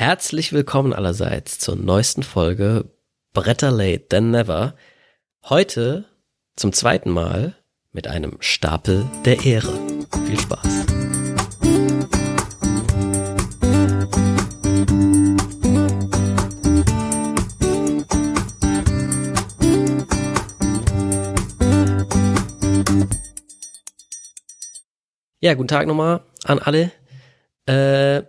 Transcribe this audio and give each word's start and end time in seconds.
Herzlich 0.00 0.52
willkommen 0.52 0.92
allerseits 0.92 1.58
zur 1.58 1.74
neuesten 1.74 2.22
Folge 2.22 2.84
Bretter 3.32 3.72
Late 3.72 4.06
Than 4.08 4.30
Never. 4.30 4.76
Heute 5.48 6.04
zum 6.54 6.72
zweiten 6.72 7.10
Mal 7.10 7.56
mit 7.90 8.06
einem 8.06 8.36
Stapel 8.38 9.06
der 9.24 9.44
Ehre. 9.44 9.72
Viel 10.24 10.38
Spaß. 10.38 10.86
Ja, 25.40 25.54
guten 25.54 25.66
Tag 25.66 25.88
nochmal 25.88 26.20
an 26.44 26.60
alle. 26.60 26.92
Äh, 27.66 28.22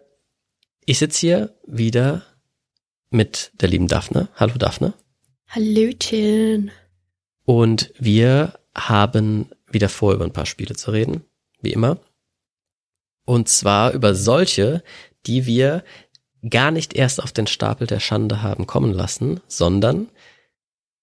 ich 0.90 0.98
sitze 0.98 1.20
hier 1.20 1.56
wieder 1.68 2.24
mit 3.12 3.52
der 3.62 3.70
lieben 3.70 3.88
Daphne. 3.88 4.28
Hallo 4.34 4.56
Daphne. 4.58 4.96
Hallöchen. 5.48 6.72
Und 7.46 7.94
wir 8.00 8.60
haben 8.74 9.52
wieder 9.70 9.88
vor, 9.88 10.14
über 10.14 10.26
ein 10.26 10.34
paar 10.34 10.48
Spiele 10.48 10.76
zu 10.76 10.90
reden, 10.90 11.24
wie 11.62 11.74
immer. 11.74 12.00
Und 13.24 13.50
zwar 13.50 13.94
über 13.94 14.16
solche, 14.16 14.84
die 15.28 15.46
wir 15.46 15.84
gar 16.50 16.72
nicht 16.72 16.96
erst 16.96 17.22
auf 17.22 17.34
den 17.34 17.46
Stapel 17.46 17.86
der 17.86 18.00
Schande 18.00 18.42
haben 18.42 18.66
kommen 18.66 18.92
lassen, 18.92 19.42
sondern 19.48 20.10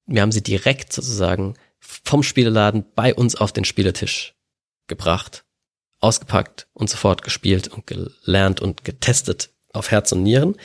wir 0.07 0.21
haben 0.21 0.33
sie 0.33 0.43
direkt 0.43 0.93
sozusagen 0.93 1.55
vom 1.79 2.25
Spieleladen 2.25 2.85
bei 2.97 3.15
uns 3.15 3.37
auf 3.37 3.53
den 3.53 3.65
Spieletisch 3.65 4.35
gebracht, 4.89 5.45
ausgepackt 6.01 6.67
und 6.73 6.91
sofort 6.91 7.23
gespielt 7.23 7.69
und 7.69 7.87
gelernt 7.87 8.61
und 8.61 8.83
getestet 8.83 9.53
auf 9.77 9.91
Herz 9.91 10.13
und 10.13 10.23
Nieren, 10.23 10.57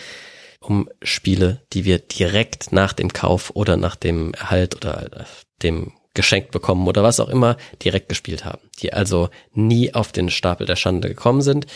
um 0.60 0.90
Spiele, 1.02 1.62
die 1.74 1.86
wir 1.86 2.00
direkt 2.00 2.72
nach 2.72 2.94
dem 2.94 3.14
Kauf 3.14 3.52
oder 3.56 3.78
nach 3.78 3.96
dem 3.96 4.34
Erhalt 4.34 4.76
oder 4.76 5.26
dem 5.64 5.94
geschenkt 6.14 6.52
bekommen 6.52 6.88
oder 6.88 7.04
was 7.04 7.20
auch 7.20 7.30
immer 7.30 7.58
direkt 7.84 8.10
gespielt 8.10 8.44
haben, 8.44 8.62
die 8.80 8.94
also 8.94 9.30
nie 9.54 9.94
auf 9.94 10.12
den 10.12 10.30
Stapel 10.30 10.68
der 10.68 10.76
Schande 10.76 11.08
gekommen 11.08 11.42
sind. 11.42 11.68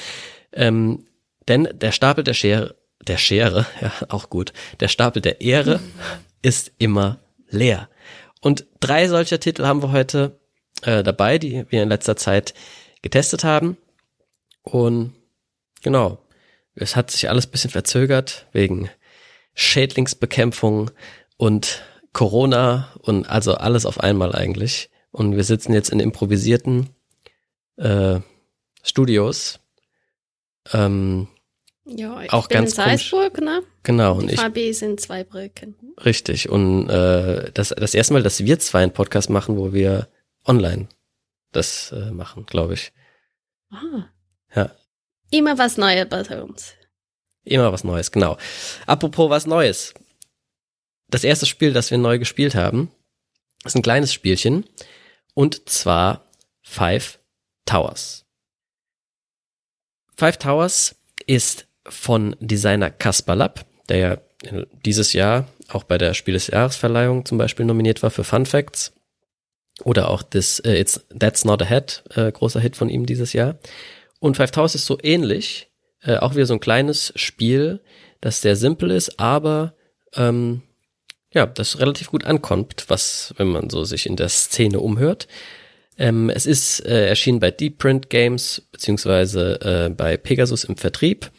Ähm, 0.51 1.05
denn 1.47 1.69
der 1.73 1.91
Stapel 1.91 2.23
der 2.23 2.33
Schere, 2.33 2.75
der 3.07 3.17
Schere, 3.17 3.65
ja, 3.81 3.91
auch 4.09 4.29
gut, 4.29 4.53
der 4.79 4.87
Stapel 4.87 5.21
der 5.21 5.41
Ehre 5.41 5.79
ist 6.41 6.71
immer 6.77 7.19
leer. 7.49 7.89
Und 8.41 8.65
drei 8.79 9.07
solcher 9.07 9.39
Titel 9.39 9.65
haben 9.65 9.81
wir 9.81 9.91
heute 9.91 10.39
äh, 10.83 11.01
dabei, 11.01 11.39
die 11.39 11.65
wir 11.69 11.83
in 11.83 11.89
letzter 11.89 12.15
Zeit 12.15 12.53
getestet 13.01 13.43
haben. 13.43 13.77
Und 14.61 15.13
genau, 15.81 16.19
es 16.75 16.95
hat 16.95 17.11
sich 17.11 17.29
alles 17.29 17.47
bisschen 17.47 17.69
verzögert 17.69 18.47
wegen 18.51 18.89
Schädlingsbekämpfung 19.53 20.91
und 21.37 21.83
Corona 22.13 22.93
und 22.99 23.27
also 23.29 23.55
alles 23.55 23.85
auf 23.85 23.99
einmal 23.99 24.35
eigentlich. 24.35 24.89
Und 25.11 25.35
wir 25.35 25.43
sitzen 25.43 25.73
jetzt 25.73 25.89
in 25.89 25.99
improvisierten 25.99 26.89
äh, 27.77 28.19
Studios. 28.83 29.59
Ähm, 30.73 31.27
ja, 31.85 32.21
ich 32.21 32.33
auch 32.33 32.47
bin 32.47 32.57
ganz 32.57 32.71
in 32.71 32.75
Salzburg, 32.75 33.39
ne? 33.39 33.61
Genau. 33.83 34.15
Die 34.15 34.23
Und 34.23 34.31
ich, 34.31 34.39
VB 34.39 34.71
sind 34.73 34.99
zwei 34.99 35.23
Brücken. 35.23 35.75
richtig. 36.03 36.49
Und 36.49 36.89
äh, 36.89 37.51
das, 37.53 37.69
das 37.69 37.93
erste 37.93 38.13
Mal, 38.13 38.23
dass 38.23 38.43
wir 38.43 38.59
zwei 38.59 38.83
einen 38.83 38.93
Podcast 38.93 39.29
machen, 39.29 39.57
wo 39.57 39.71
wir 39.71 40.09
online 40.45 40.87
das 41.51 41.91
äh, 41.91 42.11
machen, 42.11 42.45
glaube 42.45 42.73
ich. 42.73 42.91
Ah. 43.71 44.09
Ja. 44.55 44.71
Immer 45.31 45.57
was 45.57 45.77
Neues 45.77 46.07
bei 46.09 46.41
uns. 46.41 46.73
Immer 47.43 47.71
was 47.71 47.83
Neues, 47.83 48.11
genau. 48.11 48.37
Apropos 48.85 49.29
was 49.29 49.45
Neues. 49.45 49.93
Das 51.09 51.23
erste 51.23 51.45
Spiel, 51.45 51.73
das 51.73 51.91
wir 51.91 51.97
neu 51.97 52.17
gespielt 52.17 52.55
haben, 52.55 52.91
ist 53.63 53.75
ein 53.75 53.83
kleines 53.83 54.13
Spielchen. 54.13 54.65
Und 55.33 55.69
zwar 55.69 56.25
Five 56.61 57.19
Towers. 57.65 58.25
Five 60.15 60.37
Towers 60.37 60.95
ist 61.27 61.67
von 61.87 62.35
Designer 62.39 62.89
Kaspar 62.89 63.35
Lapp, 63.35 63.65
der 63.89 63.97
ja 63.97 64.17
dieses 64.85 65.13
Jahr 65.13 65.47
auch 65.69 65.83
bei 65.83 65.97
der 65.97 66.13
Spiel 66.13 66.33
des 66.33 66.47
Jahresverleihung 66.47 67.25
zum 67.25 67.37
Beispiel 67.37 67.65
nominiert 67.65 68.01
war 68.01 68.11
für 68.11 68.23
Fun 68.23 68.45
Facts. 68.45 68.93
Oder 69.83 70.09
auch 70.09 70.23
das 70.23 70.59
äh, 70.59 70.79
It's 70.79 71.05
That's 71.17 71.43
Not 71.43 71.61
a 71.61 71.65
Head, 71.65 72.03
äh, 72.15 72.31
großer 72.31 72.61
Hit 72.61 72.77
von 72.77 72.89
ihm 72.89 73.05
dieses 73.05 73.33
Jahr. 73.33 73.57
Und 74.19 74.37
Five 74.37 74.51
Towers 74.51 74.75
ist 74.75 74.85
so 74.85 74.97
ähnlich, 75.01 75.69
äh, 76.01 76.17
auch 76.17 76.35
wieder 76.35 76.45
so 76.45 76.53
ein 76.53 76.59
kleines 76.59 77.13
Spiel, 77.15 77.81
das 78.21 78.41
sehr 78.41 78.55
simpel 78.55 78.91
ist, 78.91 79.19
aber 79.19 79.75
ähm, 80.15 80.61
ja, 81.31 81.45
das 81.45 81.79
relativ 81.79 82.09
gut 82.09 82.23
ankommt, 82.25 82.85
was, 82.87 83.33
wenn 83.37 83.47
man 83.47 83.69
so 83.69 83.83
sich 83.83 84.05
in 84.05 84.15
der 84.15 84.29
Szene 84.29 84.79
umhört. 84.79 85.27
Ähm, 85.97 86.29
es 86.29 86.45
ist 86.45 86.79
äh, 86.85 87.07
erschienen 87.07 87.39
bei 87.39 87.51
Deep 87.51 87.77
Print 87.77 88.09
Games 88.09 88.67
beziehungsweise 88.71 89.59
äh, 89.61 89.89
bei 89.89 90.17
Pegasus 90.17 90.63
im 90.63 90.77
Vertrieb. 90.77 91.31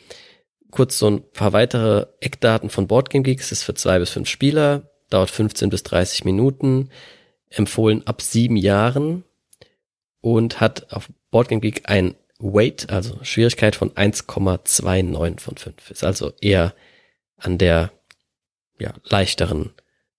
Kurz 0.70 0.98
so 0.98 1.08
ein 1.08 1.30
paar 1.30 1.52
weitere 1.52 2.06
Eckdaten 2.20 2.68
von 2.68 2.86
Boardgame 2.86 3.22
Geeks. 3.22 3.46
Es 3.46 3.60
ist 3.60 3.64
für 3.64 3.74
zwei 3.74 3.98
bis 3.98 4.10
fünf 4.10 4.28
Spieler, 4.28 4.90
dauert 5.10 5.30
15 5.30 5.70
bis 5.70 5.82
30 5.82 6.24
Minuten, 6.24 6.90
empfohlen 7.48 8.06
ab 8.06 8.20
sieben 8.20 8.56
Jahren 8.56 9.24
und 10.20 10.60
hat 10.60 10.92
auf 10.92 11.08
Boardgame 11.30 11.60
Geek 11.60 11.82
ein 11.84 12.14
Weight, 12.38 12.90
also 12.90 13.18
Schwierigkeit 13.22 13.76
von 13.76 13.90
1,29 13.92 15.40
von 15.40 15.56
5. 15.56 15.90
Ist 15.90 16.04
also 16.04 16.32
eher 16.40 16.74
an 17.36 17.58
der 17.58 17.92
ja, 18.78 18.94
leichteren 19.04 19.72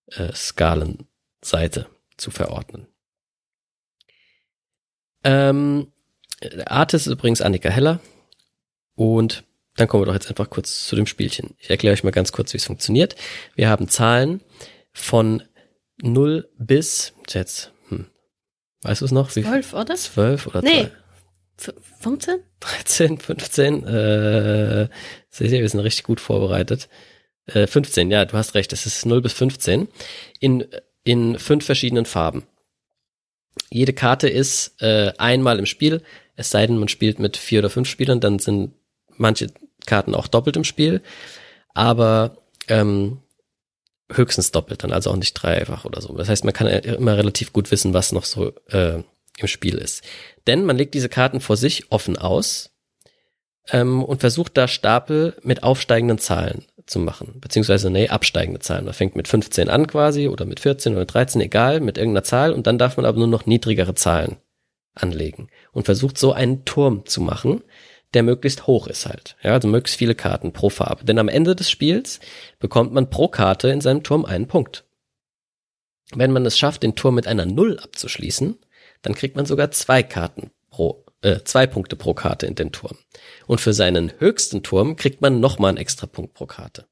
äh, 0.07 0.33
Skalenseite 0.33 1.87
zu 2.17 2.31
verordnen. 2.31 2.87
Ähm, 5.23 5.91
Artist 6.65 7.07
ist 7.07 7.13
übrigens 7.13 7.41
Annika 7.41 7.69
Heller. 7.69 7.99
Und 8.95 9.43
dann 9.75 9.87
kommen 9.87 10.01
wir 10.01 10.07
doch 10.07 10.13
jetzt 10.13 10.29
einfach 10.29 10.49
kurz 10.49 10.87
zu 10.87 10.95
dem 10.95 11.05
Spielchen. 11.05 11.55
Ich 11.59 11.69
erkläre 11.69 11.93
euch 11.93 12.03
mal 12.03 12.11
ganz 12.11 12.31
kurz, 12.31 12.53
wie 12.53 12.57
es 12.57 12.65
funktioniert. 12.65 13.15
Wir 13.55 13.69
haben 13.69 13.87
Zahlen 13.89 14.41
von 14.91 15.43
0 16.01 16.49
bis, 16.57 17.13
jetzt, 17.29 17.71
hm, 17.89 18.07
weißt 18.81 19.01
du 19.01 19.05
es 19.05 19.11
noch? 19.11 19.35
Wie, 19.35 19.43
Zwölf, 19.43 19.73
oder? 19.73 19.95
12 19.95 20.47
oder 20.47 20.61
Nee. 20.63 20.89
15? 21.57 22.39
13, 22.59 23.17
15, 23.17 23.83
äh, 23.85 24.89
seht 25.29 25.51
ihr, 25.51 25.61
wir 25.61 25.69
sind 25.69 25.79
richtig 25.79 26.03
gut 26.03 26.19
vorbereitet. 26.19 26.87
Äh, 27.47 27.67
15, 27.67 28.11
ja, 28.11 28.25
du 28.25 28.37
hast 28.37 28.53
recht, 28.55 28.73
es 28.73 28.85
ist 28.85 29.05
0 29.05 29.21
bis 29.21 29.33
15 29.33 29.87
in, 30.39 30.65
in 31.03 31.39
fünf 31.39 31.65
verschiedenen 31.65 32.05
Farben. 32.05 32.43
Jede 33.69 33.93
Karte 33.93 34.29
ist 34.29 34.81
äh, 34.81 35.13
einmal 35.17 35.59
im 35.59 35.65
Spiel, 35.65 36.03
es 36.35 36.51
sei 36.51 36.67
denn, 36.67 36.77
man 36.77 36.87
spielt 36.87 37.19
mit 37.19 37.37
vier 37.37 37.59
oder 37.59 37.69
fünf 37.69 37.89
Spielern, 37.89 38.19
dann 38.19 38.39
sind 38.39 38.73
manche 39.15 39.47
Karten 39.85 40.13
auch 40.13 40.27
doppelt 40.27 40.55
im 40.55 40.63
Spiel, 40.63 41.01
aber 41.73 42.37
ähm, 42.67 43.21
höchstens 44.11 44.51
doppelt, 44.51 44.83
dann 44.83 44.91
also 44.91 45.11
auch 45.11 45.15
nicht 45.15 45.33
dreifach 45.33 45.85
oder 45.85 46.01
so. 46.01 46.13
Das 46.15 46.29
heißt, 46.29 46.45
man 46.45 46.53
kann 46.53 46.67
immer 46.67 47.17
relativ 47.17 47.51
gut 47.51 47.71
wissen, 47.71 47.93
was 47.93 48.11
noch 48.11 48.25
so 48.25 48.53
äh, 48.69 49.01
im 49.37 49.47
Spiel 49.47 49.75
ist. 49.75 50.03
Denn 50.47 50.65
man 50.65 50.77
legt 50.77 50.93
diese 50.93 51.09
Karten 51.09 51.39
vor 51.39 51.57
sich 51.57 51.91
offen 51.91 52.17
aus 52.17 52.71
ähm, 53.71 54.03
und 54.03 54.21
versucht 54.21 54.57
da 54.57 54.67
Stapel 54.67 55.35
mit 55.43 55.63
aufsteigenden 55.63 56.17
Zahlen 56.17 56.65
zu 56.85 56.99
machen. 56.99 57.39
Beziehungsweise, 57.39 57.89
nee, 57.89 58.07
absteigende 58.07 58.61
Zahlen. 58.61 58.85
Man 58.85 58.93
fängt 58.93 59.15
mit 59.15 59.27
15 59.27 59.69
an 59.69 59.87
quasi 59.87 60.27
oder 60.29 60.45
mit 60.45 60.59
14 60.61 60.95
oder 60.95 61.05
13, 61.05 61.41
egal, 61.41 61.81
mit 61.81 61.97
irgendeiner 61.97 62.23
Zahl 62.23 62.53
und 62.53 62.65
dann 62.65 62.77
darf 62.77 62.97
man 62.97 63.05
aber 63.05 63.17
nur 63.17 63.27
noch 63.27 63.45
niedrigere 63.45 63.93
Zahlen 63.93 64.37
anlegen 64.93 65.49
und 65.73 65.85
versucht 65.85 66.17
so 66.17 66.33
einen 66.33 66.65
Turm 66.65 67.05
zu 67.05 67.21
machen, 67.21 67.61
der 68.13 68.23
möglichst 68.23 68.67
hoch 68.67 68.87
ist 68.87 69.05
halt. 69.05 69.35
Ja, 69.43 69.51
also 69.51 69.67
möglichst 69.67 69.99
viele 69.99 70.15
Karten 70.15 70.53
pro 70.53 70.69
Farbe. 70.69 71.03
Denn 71.03 71.19
am 71.19 71.27
Ende 71.27 71.55
des 71.55 71.69
Spiels 71.69 72.19
bekommt 72.57 72.93
man 72.93 73.09
pro 73.09 73.27
Karte 73.27 73.69
in 73.69 73.81
seinem 73.81 74.03
Turm 74.03 74.23
einen 74.23 74.47
Punkt. 74.47 74.85
Wenn 76.15 76.31
man 76.31 76.45
es 76.45 76.57
schafft, 76.57 76.83
den 76.83 76.95
Turm 76.95 77.15
mit 77.15 77.27
einer 77.27 77.45
Null 77.45 77.79
abzuschließen, 77.79 78.57
dann 79.07 79.15
kriegt 79.15 79.37
man 79.37 79.45
sogar 79.45 79.71
zwei 79.71 80.03
Karten 80.03 80.51
pro, 80.69 81.05
äh, 81.21 81.39
zwei 81.45 81.65
Punkte 81.65 81.95
pro 81.95 82.13
Karte 82.13 82.45
in 82.45 82.55
den 82.55 82.73
Turm. 82.73 82.97
Und 83.45 83.61
für 83.61 83.71
seinen 83.71 84.11
höchsten 84.19 84.63
Turm 84.63 84.97
kriegt 84.97 85.21
man 85.21 85.39
nochmal 85.39 85.69
einen 85.69 85.77
extra 85.77 86.07
Punkt 86.07 86.33
pro 86.33 86.45
Karte. 86.45 86.87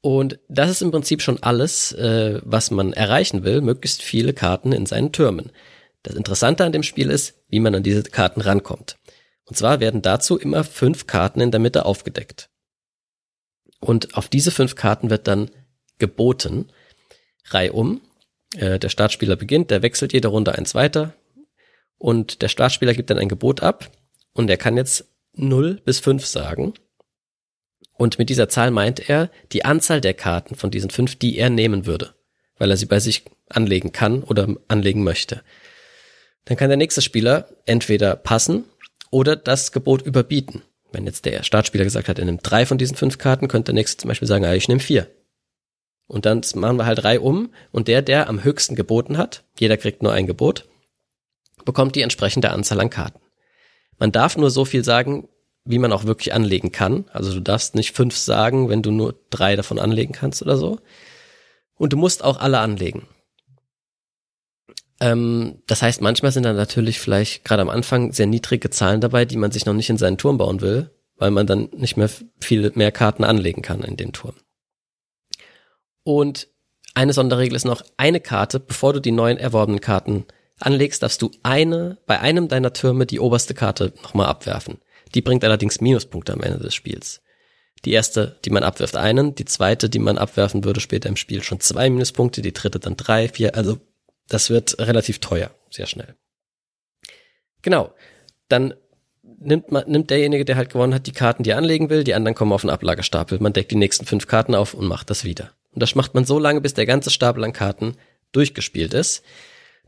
Und 0.00 0.40
das 0.48 0.68
ist 0.68 0.82
im 0.82 0.90
Prinzip 0.90 1.22
schon 1.22 1.40
alles, 1.44 1.92
äh, 1.92 2.40
was 2.44 2.72
man 2.72 2.92
erreichen 2.92 3.44
will, 3.44 3.60
möglichst 3.60 4.02
viele 4.02 4.32
Karten 4.34 4.72
in 4.72 4.84
seinen 4.84 5.12
Türmen. 5.12 5.52
Das 6.02 6.16
Interessante 6.16 6.64
an 6.64 6.72
dem 6.72 6.82
Spiel 6.82 7.08
ist, 7.08 7.34
wie 7.48 7.60
man 7.60 7.76
an 7.76 7.84
diese 7.84 8.02
Karten 8.02 8.40
rankommt. 8.40 8.96
Und 9.44 9.56
zwar 9.56 9.78
werden 9.78 10.02
dazu 10.02 10.36
immer 10.36 10.64
fünf 10.64 11.06
Karten 11.06 11.40
in 11.40 11.52
der 11.52 11.60
Mitte 11.60 11.86
aufgedeckt. 11.86 12.50
Und 13.78 14.16
auf 14.16 14.26
diese 14.26 14.50
fünf 14.50 14.74
Karten 14.74 15.08
wird 15.08 15.28
dann 15.28 15.52
geboten, 15.98 16.72
reihum. 17.50 18.00
Äh, 18.56 18.78
der 18.78 18.88
Startspieler 18.88 19.36
beginnt, 19.36 19.70
der 19.70 19.82
wechselt 19.82 20.12
jede 20.12 20.28
Runde 20.28 20.54
eins 20.56 20.74
weiter. 20.74 21.14
Und 21.98 22.42
der 22.42 22.48
Startspieler 22.48 22.94
gibt 22.94 23.10
dann 23.10 23.18
ein 23.18 23.28
Gebot 23.28 23.62
ab. 23.62 23.90
Und 24.32 24.50
er 24.50 24.56
kann 24.56 24.76
jetzt 24.76 25.06
0 25.34 25.80
bis 25.84 26.00
5 26.00 26.26
sagen. 26.26 26.74
Und 27.96 28.18
mit 28.18 28.30
dieser 28.30 28.48
Zahl 28.48 28.70
meint 28.70 29.08
er 29.08 29.30
die 29.52 29.64
Anzahl 29.64 30.00
der 30.00 30.14
Karten 30.14 30.54
von 30.54 30.70
diesen 30.70 30.90
fünf, 30.90 31.16
die 31.16 31.38
er 31.38 31.50
nehmen 31.50 31.86
würde, 31.86 32.14
weil 32.58 32.70
er 32.70 32.76
sie 32.76 32.86
bei 32.86 32.98
sich 32.98 33.24
anlegen 33.48 33.92
kann 33.92 34.22
oder 34.22 34.48
anlegen 34.68 35.04
möchte. 35.04 35.42
Dann 36.46 36.56
kann 36.56 36.68
der 36.68 36.78
nächste 36.78 37.02
Spieler 37.02 37.48
entweder 37.66 38.16
passen 38.16 38.64
oder 39.10 39.36
das 39.36 39.72
Gebot 39.72 40.02
überbieten. 40.02 40.62
Wenn 40.90 41.06
jetzt 41.06 41.24
der 41.26 41.42
Startspieler 41.42 41.84
gesagt 41.84 42.08
hat, 42.08 42.18
er 42.18 42.24
nimmt 42.24 42.40
drei 42.42 42.66
von 42.66 42.78
diesen 42.78 42.96
fünf 42.96 43.18
Karten, 43.18 43.48
könnte 43.48 43.72
der 43.72 43.74
nächste 43.74 43.98
zum 43.98 44.08
Beispiel 44.08 44.28
sagen, 44.28 44.44
ah, 44.44 44.54
ich 44.54 44.68
nehme 44.68 44.80
vier. 44.80 45.08
Und 46.06 46.26
dann 46.26 46.42
machen 46.54 46.76
wir 46.76 46.86
halt 46.86 47.02
drei 47.02 47.18
um 47.20 47.52
und 47.70 47.88
der, 47.88 48.02
der 48.02 48.28
am 48.28 48.44
höchsten 48.44 48.74
geboten 48.74 49.16
hat, 49.16 49.44
jeder 49.58 49.76
kriegt 49.76 50.02
nur 50.02 50.12
ein 50.12 50.26
Gebot, 50.26 50.68
bekommt 51.64 51.96
die 51.96 52.02
entsprechende 52.02 52.50
Anzahl 52.50 52.80
an 52.80 52.90
Karten. 52.90 53.20
Man 53.98 54.12
darf 54.12 54.36
nur 54.36 54.50
so 54.50 54.64
viel 54.64 54.84
sagen, 54.84 55.28
wie 55.64 55.78
man 55.78 55.92
auch 55.92 56.04
wirklich 56.04 56.34
anlegen 56.34 56.72
kann. 56.72 57.04
Also 57.12 57.32
du 57.32 57.40
darfst 57.40 57.74
nicht 57.74 57.94
fünf 57.94 58.16
sagen, 58.16 58.68
wenn 58.68 58.82
du 58.82 58.90
nur 58.90 59.14
drei 59.30 59.56
davon 59.56 59.78
anlegen 59.78 60.12
kannst 60.12 60.42
oder 60.42 60.56
so. 60.56 60.78
Und 61.76 61.92
du 61.92 61.96
musst 61.96 62.24
auch 62.24 62.40
alle 62.40 62.58
anlegen. 62.58 63.06
Ähm, 65.00 65.62
das 65.66 65.82
heißt, 65.82 66.00
manchmal 66.00 66.32
sind 66.32 66.44
dann 66.44 66.56
natürlich 66.56 67.00
vielleicht 67.00 67.44
gerade 67.44 67.62
am 67.62 67.70
Anfang 67.70 68.12
sehr 68.12 68.26
niedrige 68.26 68.70
Zahlen 68.70 69.00
dabei, 69.00 69.24
die 69.24 69.36
man 69.36 69.50
sich 69.50 69.66
noch 69.66 69.74
nicht 69.74 69.90
in 69.90 69.98
seinen 69.98 70.18
Turm 70.18 70.38
bauen 70.38 70.60
will, 70.60 70.90
weil 71.16 71.30
man 71.30 71.46
dann 71.46 71.68
nicht 71.76 71.96
mehr 71.96 72.10
viele 72.40 72.72
mehr 72.74 72.92
Karten 72.92 73.24
anlegen 73.24 73.62
kann 73.62 73.82
in 73.82 73.96
den 73.96 74.12
Turm. 74.12 74.34
Und 76.04 76.48
eine 76.94 77.12
Sonderregel 77.12 77.56
ist 77.56 77.64
noch 77.64 77.82
eine 77.96 78.20
Karte, 78.20 78.60
bevor 78.60 78.92
du 78.92 79.00
die 79.00 79.12
neuen 79.12 79.38
erworbenen 79.38 79.80
Karten 79.80 80.26
anlegst, 80.58 81.02
darfst 81.02 81.22
du 81.22 81.30
eine, 81.42 81.98
bei 82.06 82.20
einem 82.20 82.48
deiner 82.48 82.72
Türme 82.72 83.06
die 83.06 83.20
oberste 83.20 83.54
Karte 83.54 83.92
nochmal 84.02 84.26
abwerfen. 84.26 84.78
Die 85.14 85.22
bringt 85.22 85.44
allerdings 85.44 85.80
Minuspunkte 85.80 86.32
am 86.32 86.42
Ende 86.42 86.58
des 86.58 86.74
Spiels. 86.74 87.22
Die 87.84 87.92
erste, 87.92 88.38
die 88.44 88.50
man 88.50 88.62
abwirft, 88.62 88.96
einen, 88.96 89.34
die 89.34 89.44
zweite, 89.44 89.88
die 89.90 89.98
man 89.98 90.18
abwerfen 90.18 90.64
würde 90.64 90.80
später 90.80 91.08
im 91.08 91.16
Spiel, 91.16 91.42
schon 91.42 91.60
zwei 91.60 91.90
Minuspunkte, 91.90 92.42
die 92.42 92.52
dritte 92.52 92.78
dann 92.78 92.96
drei, 92.96 93.28
vier, 93.28 93.56
also 93.56 93.78
das 94.28 94.50
wird 94.50 94.78
relativ 94.78 95.18
teuer, 95.18 95.50
sehr 95.70 95.86
schnell. 95.86 96.14
Genau. 97.62 97.92
Dann 98.48 98.74
nimmt 99.22 99.72
man, 99.72 99.88
nimmt 99.88 100.10
derjenige, 100.10 100.44
der 100.44 100.56
halt 100.56 100.70
gewonnen 100.70 100.94
hat, 100.94 101.06
die 101.06 101.12
Karten, 101.12 101.42
die 101.42 101.50
er 101.50 101.58
anlegen 101.58 101.90
will, 101.90 102.04
die 102.04 102.14
anderen 102.14 102.34
kommen 102.34 102.52
auf 102.52 102.60
den 102.60 102.70
Ablagestapel. 102.70 103.38
Man 103.40 103.52
deckt 103.52 103.70
die 103.70 103.76
nächsten 103.76 104.06
fünf 104.06 104.26
Karten 104.26 104.54
auf 104.54 104.74
und 104.74 104.86
macht 104.86 105.10
das 105.10 105.24
wieder. 105.24 105.52
Und 105.72 105.82
das 105.82 105.94
macht 105.94 106.14
man 106.14 106.24
so 106.24 106.38
lange, 106.38 106.60
bis 106.60 106.74
der 106.74 106.86
ganze 106.86 107.10
Stapel 107.10 107.44
an 107.44 107.52
Karten 107.52 107.96
durchgespielt 108.32 108.94
ist. 108.94 109.22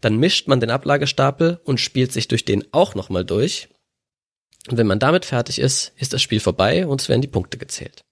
Dann 0.00 0.16
mischt 0.16 0.48
man 0.48 0.60
den 0.60 0.70
Ablagestapel 0.70 1.60
und 1.64 1.80
spielt 1.80 2.12
sich 2.12 2.28
durch 2.28 2.44
den 2.44 2.64
auch 2.72 2.94
nochmal 2.94 3.24
durch. 3.24 3.68
Und 4.68 4.78
wenn 4.78 4.86
man 4.86 4.98
damit 4.98 5.24
fertig 5.24 5.58
ist, 5.58 5.92
ist 5.96 6.12
das 6.12 6.22
Spiel 6.22 6.40
vorbei 6.40 6.86
und 6.86 7.00
es 7.00 7.08
werden 7.08 7.22
die 7.22 7.28
Punkte 7.28 7.58
gezählt. 7.58 8.04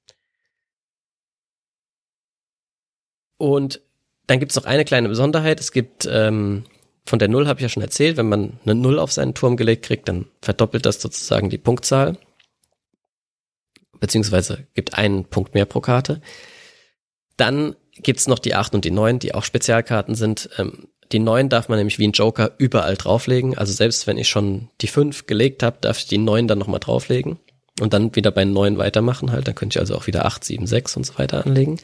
Und 3.39 3.81
dann 4.27 4.39
gibt 4.39 4.53
es 4.53 4.57
noch 4.57 4.67
eine 4.67 4.85
kleine 4.85 5.09
Besonderheit. 5.09 5.61
Es 5.61 5.73
gibt 5.73 6.07
ähm, 6.11 6.65
von 7.05 7.19
der 7.19 7.29
Null 7.29 7.49
habe 7.49 7.59
ich 7.59 7.63
ja 7.63 7.69
schon 7.69 7.83
erzählt, 7.83 8.17
wenn 8.17 8.29
man 8.29 8.59
eine 8.65 8.75
Null 8.75 8.99
auf 8.99 9.13
seinen 9.13 9.35
Turm 9.35 9.57
gelegt 9.57 9.85
kriegt, 9.85 10.09
dann 10.09 10.27
verdoppelt 10.41 10.87
das 10.87 11.01
sozusagen 11.01 11.51
die 11.51 11.59
Punktzahl. 11.59 12.17
Beziehungsweise 13.99 14.67
gibt 14.75 14.95
einen 14.95 15.25
Punkt 15.25 15.55
mehr 15.55 15.65
pro 15.65 15.81
Karte. 15.81 16.21
Dann 17.37 17.77
gibt's 17.97 18.27
noch 18.27 18.39
die 18.39 18.55
8 18.55 18.75
und 18.75 18.85
die 18.85 18.91
9, 18.91 19.19
die 19.19 19.35
auch 19.35 19.45
Spezialkarten 19.45 20.15
sind. 20.15 20.51
Ähm, 20.59 20.89
die 21.13 21.19
9 21.19 21.49
darf 21.49 21.69
man 21.69 21.79
nämlich 21.79 21.99
wie 21.99 22.09
ein 22.09 22.13
Joker 22.13 22.53
überall 22.59 22.97
drauflegen. 22.97 23.57
Also 23.59 23.73
selbst 23.73 24.07
wenn 24.07 24.19
ich 24.19 24.29
schon 24.29 24.71
die 24.81 24.87
5 24.87 25.27
gelegt 25.27 25.63
habe, 25.63 25.79
darf 25.81 25.99
ich 25.99 26.07
die 26.07 26.19
9 26.19 26.49
dann 26.49 26.59
nochmal 26.59 26.81
drauflegen. 26.81 27.39
Und 27.81 27.93
dann 27.93 28.15
wieder 28.15 28.31
bei 28.31 28.45
9 28.45 28.79
weitermachen 28.79 29.33
halt. 29.33 29.47
Dann 29.47 29.55
könnte 29.55 29.77
ich 29.77 29.81
also 29.81 29.95
auch 29.95 30.07
wieder 30.07 30.25
8, 30.25 30.45
7, 30.45 30.67
6 30.67 30.97
und 30.97 31.05
so 31.05 31.19
weiter 31.19 31.45
anlegen. 31.45 31.79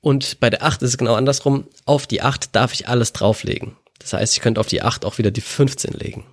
Und 0.00 0.40
bei 0.40 0.50
der 0.50 0.62
8 0.62 0.82
ist 0.82 0.90
es 0.90 0.98
genau 0.98 1.14
andersrum. 1.14 1.68
Auf 1.84 2.06
die 2.06 2.22
8 2.22 2.54
darf 2.54 2.72
ich 2.72 2.88
alles 2.88 3.12
drauflegen. 3.12 3.76
Das 3.98 4.12
heißt, 4.12 4.34
ich 4.34 4.40
könnte 4.40 4.60
auf 4.60 4.68
die 4.68 4.82
8 4.82 5.04
auch 5.04 5.18
wieder 5.18 5.30
die 5.30 5.40
15 5.40 5.94
legen. 5.94 6.24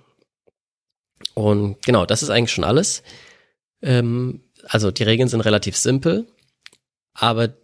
Und 1.34 1.82
genau, 1.82 2.06
das 2.06 2.22
ist 2.22 2.30
eigentlich 2.30 2.52
schon 2.52 2.64
alles. 2.64 3.02
Ähm, 3.82 4.40
also 4.66 4.90
die 4.90 5.02
Regeln 5.02 5.28
sind 5.28 5.40
relativ 5.40 5.76
simpel, 5.76 6.26
aber 7.14 7.54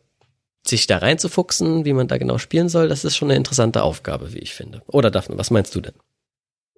sich 0.66 0.86
da 0.86 0.98
reinzufuchsen, 0.98 1.84
wie 1.84 1.92
man 1.92 2.08
da 2.08 2.18
genau 2.18 2.38
spielen 2.38 2.68
soll, 2.68 2.88
das 2.88 3.04
ist 3.04 3.16
schon 3.16 3.28
eine 3.28 3.36
interessante 3.36 3.82
Aufgabe, 3.82 4.32
wie 4.32 4.38
ich 4.38 4.54
finde. 4.54 4.82
Oder 4.86 5.10
Daphne, 5.10 5.38
was 5.38 5.50
meinst 5.50 5.74
du 5.74 5.80
denn? 5.80 5.94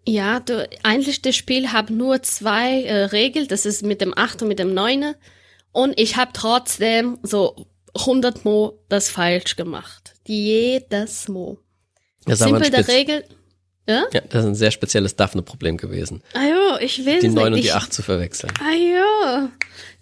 Ja, 0.07 0.41
du, 0.41 0.69
eigentlich 0.83 1.23
das 1.23 1.37
Spiel 1.37 1.69
hat 1.69 1.91
nur 1.91 2.23
zwei 2.23 2.83
äh, 2.83 3.05
Regeln, 3.05 3.47
das 3.49 3.67
ist 3.67 3.83
mit 3.83 4.01
dem 4.01 4.17
8 4.17 4.43
und 4.43 4.49
mit 4.49 4.59
dem 4.59 4.75
9. 4.75 5.15
Und 5.73 5.99
ich 5.99 6.17
habe 6.17 6.33
trotzdem 6.35 7.19
so 7.23 7.67
100 7.95 8.45
Mo 8.45 8.79
das 8.89 9.09
falsch 9.09 9.57
gemacht. 9.57 10.15
Jedes 10.27 11.29
Mo. 11.29 11.59
Das 12.25 12.41
Simpel 12.41 12.71
der 12.71 12.87
Regel. 12.89 13.25
Ja? 13.89 14.05
ja, 14.13 14.21
das 14.21 14.45
ist 14.45 14.49
ein 14.49 14.55
sehr 14.55 14.71
spezielles 14.71 15.17
Daphne-Problem 15.17 15.77
gewesen. 15.77 16.23
Ah 16.35 16.45
jo, 16.45 16.79
ich 16.81 17.05
will 17.05 17.19
Die 17.19 17.29
9 17.29 17.55
und 17.55 17.63
die 17.63 17.73
8 17.73 17.93
zu 17.93 18.03
verwechseln. 18.03 18.53
Ah 18.61 18.75
jo, 18.75 19.49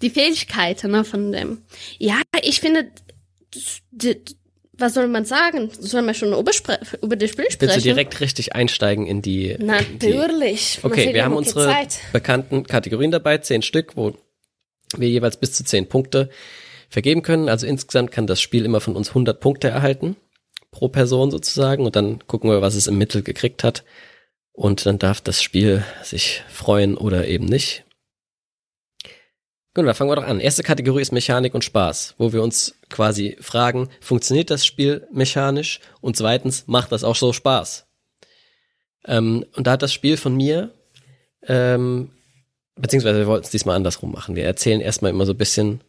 die 0.02 0.10
Fähigkeiten 0.10 0.90
ne, 0.90 1.04
von 1.04 1.32
dem. 1.32 1.62
Ja, 1.98 2.20
ich 2.42 2.60
finde, 2.60 2.90
was 4.80 4.94
soll 4.94 5.08
man 5.08 5.24
sagen? 5.24 5.70
Soll 5.78 6.02
man 6.02 6.14
schon 6.14 6.32
über, 6.32 6.52
über 7.02 7.16
das 7.16 7.30
Spiel 7.30 7.50
sprechen? 7.50 7.60
Willst 7.60 7.76
du 7.76 7.80
direkt 7.80 8.20
richtig 8.20 8.54
einsteigen 8.54 9.06
in 9.06 9.22
die... 9.22 9.56
Natürlich. 9.58 10.78
Die, 10.80 10.86
okay, 10.86 11.14
wir 11.14 11.24
haben 11.24 11.36
unsere 11.36 11.66
Zeit. 11.66 11.98
bekannten 12.12 12.66
Kategorien 12.66 13.10
dabei, 13.10 13.38
zehn 13.38 13.62
Stück, 13.62 13.96
wo 13.96 14.14
wir 14.96 15.08
jeweils 15.08 15.36
bis 15.36 15.52
zu 15.52 15.64
zehn 15.64 15.88
Punkte 15.88 16.30
vergeben 16.88 17.22
können. 17.22 17.48
Also 17.48 17.66
insgesamt 17.66 18.10
kann 18.10 18.26
das 18.26 18.40
Spiel 18.40 18.64
immer 18.64 18.80
von 18.80 18.96
uns 18.96 19.08
100 19.10 19.40
Punkte 19.40 19.68
erhalten, 19.68 20.16
pro 20.70 20.88
Person 20.88 21.30
sozusagen. 21.30 21.84
Und 21.84 21.96
dann 21.96 22.26
gucken 22.26 22.50
wir, 22.50 22.62
was 22.62 22.74
es 22.74 22.86
im 22.86 22.98
Mittel 22.98 23.22
gekriegt 23.22 23.64
hat. 23.64 23.84
Und 24.52 24.86
dann 24.86 24.98
darf 24.98 25.20
das 25.20 25.42
Spiel 25.42 25.84
sich 26.02 26.42
freuen 26.48 26.96
oder 26.96 27.26
eben 27.26 27.46
nicht. 27.46 27.84
Gut, 29.72 29.86
dann 29.86 29.94
fangen 29.94 30.10
wir 30.10 30.16
doch 30.16 30.24
an. 30.24 30.40
Erste 30.40 30.64
Kategorie 30.64 31.00
ist 31.00 31.12
Mechanik 31.12 31.54
und 31.54 31.64
Spaß, 31.64 32.16
wo 32.18 32.32
wir 32.32 32.42
uns 32.42 32.80
quasi 32.88 33.36
fragen, 33.40 33.88
funktioniert 34.00 34.50
das 34.50 34.66
Spiel 34.66 35.06
mechanisch? 35.12 35.78
Und 36.00 36.16
zweitens, 36.16 36.66
macht 36.66 36.90
das 36.90 37.04
auch 37.04 37.14
so 37.14 37.32
Spaß? 37.32 37.86
Ähm, 39.06 39.46
und 39.54 39.66
da 39.66 39.72
hat 39.72 39.82
das 39.82 39.92
Spiel 39.92 40.16
von 40.16 40.34
mir, 40.36 40.74
ähm, 41.46 42.10
beziehungsweise 42.74 43.20
wir 43.20 43.26
wollten 43.28 43.44
es 43.44 43.50
diesmal 43.50 43.76
andersrum 43.76 44.10
machen. 44.10 44.34
Wir 44.34 44.44
erzählen 44.44 44.80
erstmal 44.80 45.12
immer 45.12 45.24
so 45.24 45.32
ein 45.32 45.38
bisschen 45.38 45.82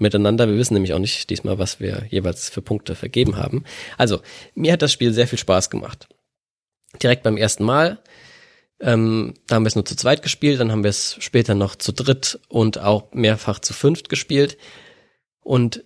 miteinander. 0.00 0.48
Wir 0.48 0.56
wissen 0.56 0.74
nämlich 0.74 0.94
auch 0.94 0.98
nicht 0.98 1.30
diesmal, 1.30 1.58
was 1.58 1.80
wir 1.80 2.06
jeweils 2.10 2.48
für 2.48 2.62
Punkte 2.62 2.94
vergeben 2.94 3.36
haben. 3.36 3.64
Also, 3.96 4.20
mir 4.54 4.72
hat 4.72 4.82
das 4.82 4.92
Spiel 4.92 5.12
sehr 5.12 5.28
viel 5.28 5.38
Spaß 5.38 5.70
gemacht. 5.70 6.08
Direkt 7.02 7.22
beim 7.22 7.36
ersten 7.36 7.64
Mal 7.64 7.98
ähm, 8.80 9.34
da 9.46 9.56
haben 9.56 9.64
wir 9.64 9.68
es 9.68 9.74
nur 9.74 9.84
zu 9.84 9.96
zweit 9.96 10.22
gespielt, 10.22 10.60
dann 10.60 10.70
haben 10.70 10.84
wir 10.84 10.90
es 10.90 11.16
später 11.18 11.54
noch 11.54 11.74
zu 11.74 11.92
dritt 11.92 12.38
und 12.48 12.78
auch 12.78 13.12
mehrfach 13.12 13.58
zu 13.58 13.72
fünft 13.72 14.08
gespielt. 14.08 14.56
Und 15.40 15.84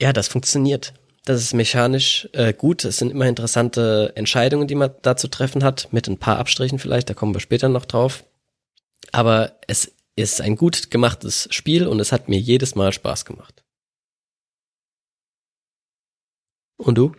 ja, 0.00 0.12
das 0.12 0.28
funktioniert. 0.28 0.94
Das 1.24 1.40
ist 1.40 1.54
mechanisch 1.54 2.28
äh, 2.32 2.52
gut. 2.52 2.84
Es 2.84 2.98
sind 2.98 3.12
immer 3.12 3.26
interessante 3.26 4.12
Entscheidungen, 4.16 4.66
die 4.66 4.74
man 4.74 4.90
da 5.02 5.16
zu 5.16 5.28
treffen 5.28 5.62
hat, 5.62 5.92
mit 5.92 6.08
ein 6.08 6.18
paar 6.18 6.38
Abstrichen 6.38 6.80
vielleicht, 6.80 7.08
da 7.08 7.14
kommen 7.14 7.34
wir 7.34 7.40
später 7.40 7.68
noch 7.68 7.84
drauf. 7.84 8.24
Aber 9.12 9.58
es 9.68 9.92
ist 10.16 10.40
ein 10.40 10.56
gut 10.56 10.90
gemachtes 10.90 11.48
Spiel 11.52 11.86
und 11.86 12.00
es 12.00 12.10
hat 12.10 12.28
mir 12.28 12.38
jedes 12.38 12.74
Mal 12.74 12.92
Spaß 12.92 13.24
gemacht. 13.24 13.61
Und 16.82 16.96
du? 16.96 17.12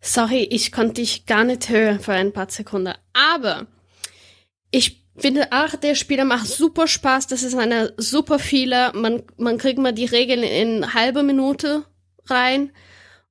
Sorry, 0.00 0.42
ich 0.50 0.72
konnte 0.72 0.94
dich 0.94 1.26
gar 1.26 1.44
nicht 1.44 1.68
hören 1.68 2.00
für 2.00 2.12
ein 2.12 2.32
paar 2.32 2.50
Sekunden. 2.50 2.94
Aber 3.12 3.66
ich 4.72 5.06
finde 5.16 5.52
auch, 5.52 5.76
der 5.76 5.94
Spieler 5.94 6.24
macht 6.24 6.48
super 6.48 6.88
Spaß. 6.88 7.28
Das 7.28 7.44
ist 7.44 7.54
eine 7.54 7.94
super 7.96 8.40
Fehler. 8.40 8.92
Man, 8.96 9.22
man 9.36 9.58
kriegt 9.58 9.78
mal 9.78 9.92
die 9.92 10.06
Regeln 10.06 10.42
in 10.42 10.94
halbe 10.94 11.22
Minute 11.22 11.84
rein. 12.26 12.72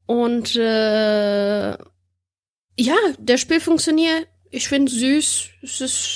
Und 0.05 0.55
äh, 0.55 1.71
ja, 1.71 2.97
der 3.17 3.37
Spiel 3.37 3.59
funktioniert. 3.59 4.27
Ich 4.49 4.69
finde 4.69 4.91
süß. 4.91 5.49
Es 5.61 5.81
ist, 5.81 6.15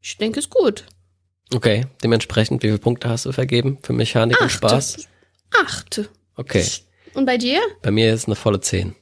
ich 0.00 0.16
denke, 0.18 0.38
es 0.38 0.46
ist 0.46 0.50
gut. 0.52 0.84
Okay, 1.52 1.86
dementsprechend, 2.02 2.62
wie 2.62 2.68
viele 2.68 2.78
Punkte 2.78 3.08
hast 3.08 3.26
du 3.26 3.32
vergeben 3.32 3.78
für 3.82 3.92
Mechanik 3.92 4.36
Acht. 4.36 4.42
und 4.42 4.50
Spaß? 4.50 5.08
Acht. 5.60 6.08
Okay. 6.36 6.64
Und 7.14 7.26
bei 7.26 7.38
dir? 7.38 7.60
Bei 7.82 7.90
mir 7.90 8.12
ist 8.12 8.26
eine 8.26 8.36
volle 8.36 8.60
zehn. 8.60 8.94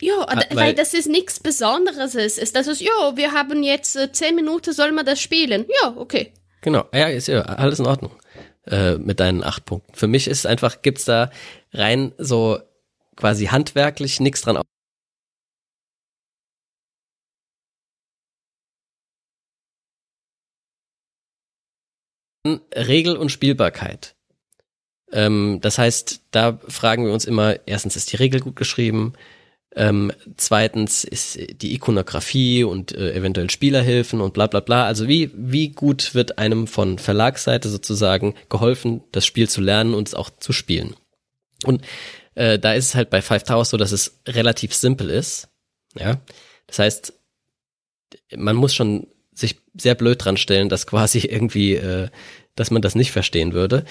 Ja, 0.00 0.14
ah, 0.26 0.36
weil, 0.36 0.56
weil, 0.56 0.74
das 0.74 0.94
ist 0.94 1.06
nichts 1.06 1.38
Besonderes 1.38 2.14
ist. 2.14 2.38
ist 2.38 2.56
das 2.56 2.66
ist, 2.66 2.80
ja, 2.80 3.16
wir 3.16 3.32
haben 3.32 3.62
jetzt 3.62 3.94
äh, 3.94 4.10
zehn 4.10 4.34
Minuten, 4.34 4.72
soll 4.72 4.90
man 4.90 5.06
das 5.06 5.20
spielen? 5.20 5.66
Ja, 5.82 5.94
okay. 5.96 6.32
Genau, 6.62 6.86
ja, 6.92 7.06
ist 7.06 7.28
ja 7.28 7.42
alles 7.42 7.78
in 7.78 7.86
Ordnung 7.86 8.10
äh, 8.66 8.96
mit 8.96 9.20
deinen 9.20 9.44
acht 9.44 9.64
Punkten. 9.64 9.94
Für 9.94 10.08
mich 10.08 10.26
ist 10.26 10.46
einfach, 10.46 10.82
gibt's 10.82 11.04
da 11.04 11.30
rein 11.72 12.12
so 12.18 12.58
quasi 13.14 13.46
handwerklich 13.46 14.18
nichts 14.18 14.42
dran 14.42 14.60
Regel 22.74 23.16
und 23.16 23.30
Spielbarkeit. 23.30 24.15
Ähm, 25.16 25.60
das 25.62 25.78
heißt, 25.78 26.20
da 26.30 26.60
fragen 26.68 27.06
wir 27.06 27.12
uns 27.12 27.24
immer, 27.24 27.56
erstens 27.64 27.96
ist 27.96 28.12
die 28.12 28.16
Regel 28.16 28.40
gut 28.40 28.54
geschrieben, 28.54 29.14
ähm, 29.74 30.12
zweitens 30.36 31.04
ist 31.04 31.38
die 31.62 31.74
Ikonografie 31.74 32.64
und 32.64 32.92
äh, 32.92 33.14
eventuell 33.14 33.48
Spielerhilfen 33.48 34.20
und 34.20 34.34
bla 34.34 34.46
bla 34.46 34.60
bla. 34.60 34.84
Also 34.84 35.08
wie, 35.08 35.30
wie 35.34 35.70
gut 35.70 36.14
wird 36.14 36.36
einem 36.36 36.66
von 36.66 36.98
Verlagsseite 36.98 37.70
sozusagen 37.70 38.34
geholfen, 38.50 39.02
das 39.12 39.24
Spiel 39.24 39.48
zu 39.48 39.62
lernen 39.62 39.94
und 39.94 40.06
es 40.06 40.14
auch 40.14 40.28
zu 40.38 40.52
spielen. 40.52 40.94
Und 41.64 41.82
äh, 42.34 42.58
da 42.58 42.74
ist 42.74 42.84
es 42.84 42.94
halt 42.94 43.08
bei 43.08 43.22
Five 43.22 43.44
Towers 43.44 43.70
so, 43.70 43.78
dass 43.78 43.92
es 43.92 44.20
relativ 44.28 44.74
simpel 44.74 45.08
ist. 45.08 45.48
Ja, 45.98 46.20
das 46.66 46.78
heißt, 46.78 47.14
man 48.36 48.56
muss 48.56 48.74
schon 48.74 49.06
sich 49.32 49.56
sehr 49.74 49.94
blöd 49.94 50.22
dran 50.22 50.36
stellen, 50.36 50.68
dass 50.68 50.86
quasi 50.86 51.20
irgendwie, 51.20 51.74
äh, 51.74 52.08
dass 52.56 52.70
man 52.70 52.82
das 52.82 52.94
nicht 52.94 53.12
verstehen 53.12 53.52
würde. 53.52 53.84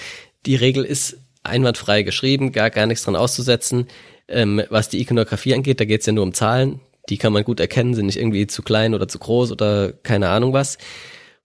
Die 0.44 0.56
Regel 0.56 0.84
ist 0.84 1.16
einwandfrei 1.42 2.02
geschrieben, 2.02 2.52
gar 2.52 2.70
gar 2.70 2.86
nichts 2.86 3.04
dran 3.04 3.16
auszusetzen. 3.16 3.86
Ähm, 4.28 4.62
was 4.68 4.88
die 4.88 5.00
Ikonografie 5.00 5.54
angeht, 5.54 5.80
da 5.80 5.84
geht 5.84 6.00
es 6.00 6.06
ja 6.06 6.12
nur 6.12 6.24
um 6.24 6.34
Zahlen. 6.34 6.80
Die 7.08 7.18
kann 7.18 7.32
man 7.32 7.44
gut 7.44 7.60
erkennen, 7.60 7.94
sind 7.94 8.06
nicht 8.06 8.18
irgendwie 8.18 8.46
zu 8.48 8.62
klein 8.62 8.94
oder 8.94 9.06
zu 9.06 9.18
groß 9.18 9.52
oder 9.52 9.92
keine 9.92 10.28
Ahnung 10.28 10.52
was. 10.52 10.78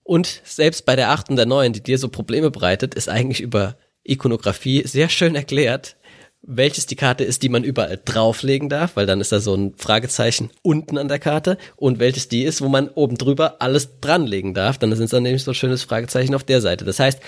Und 0.04 0.42
selbst 0.44 0.86
bei 0.86 0.96
der 0.96 1.12
8 1.12 1.30
und 1.30 1.36
der 1.36 1.46
9, 1.46 1.74
die 1.74 1.84
dir 1.84 2.00
so 2.00 2.10
Probleme 2.10 2.50
bereitet, 2.50 2.96
ist 2.96 3.08
eigentlich 3.08 3.42
über 3.42 3.78
Ikonografie 4.04 4.82
sehr 4.86 5.10
schön 5.10 5.36
erklärt, 5.36 5.96
welches 6.44 6.88
die 6.88 6.96
Karte 6.96 7.24
ist, 7.24 7.44
die 7.44 7.50
man 7.50 7.64
überall 7.64 8.00
drauflegen 8.04 8.68
darf, 8.68 8.96
weil 8.96 9.06
dann 9.06 9.22
ist 9.22 9.32
da 9.32 9.40
so 9.40 9.54
ein 9.54 9.76
Fragezeichen 9.78 10.50
unten 10.64 10.98
an 10.98 11.08
der 11.08 11.20
Karte 11.20 11.58
und 11.76 12.00
welches 12.00 12.30
die 12.30 12.44
ist, 12.44 12.62
wo 12.62 12.68
man 12.68 12.90
oben 12.90 13.18
drüber 13.18 13.62
alles 13.62 14.00
dranlegen 14.00 14.54
darf, 14.54 14.78
dann 14.78 14.92
ist 14.92 15.00
es 15.00 15.12
dann 15.12 15.24
nämlich 15.24 15.44
so 15.44 15.52
ein 15.52 15.56
schönes 15.56 15.84
Fragezeichen 15.84 16.34
auf 16.34 16.44
der 16.44 16.62
Seite. 16.62 16.84
Das 16.84 17.00
heißt, 17.00 17.22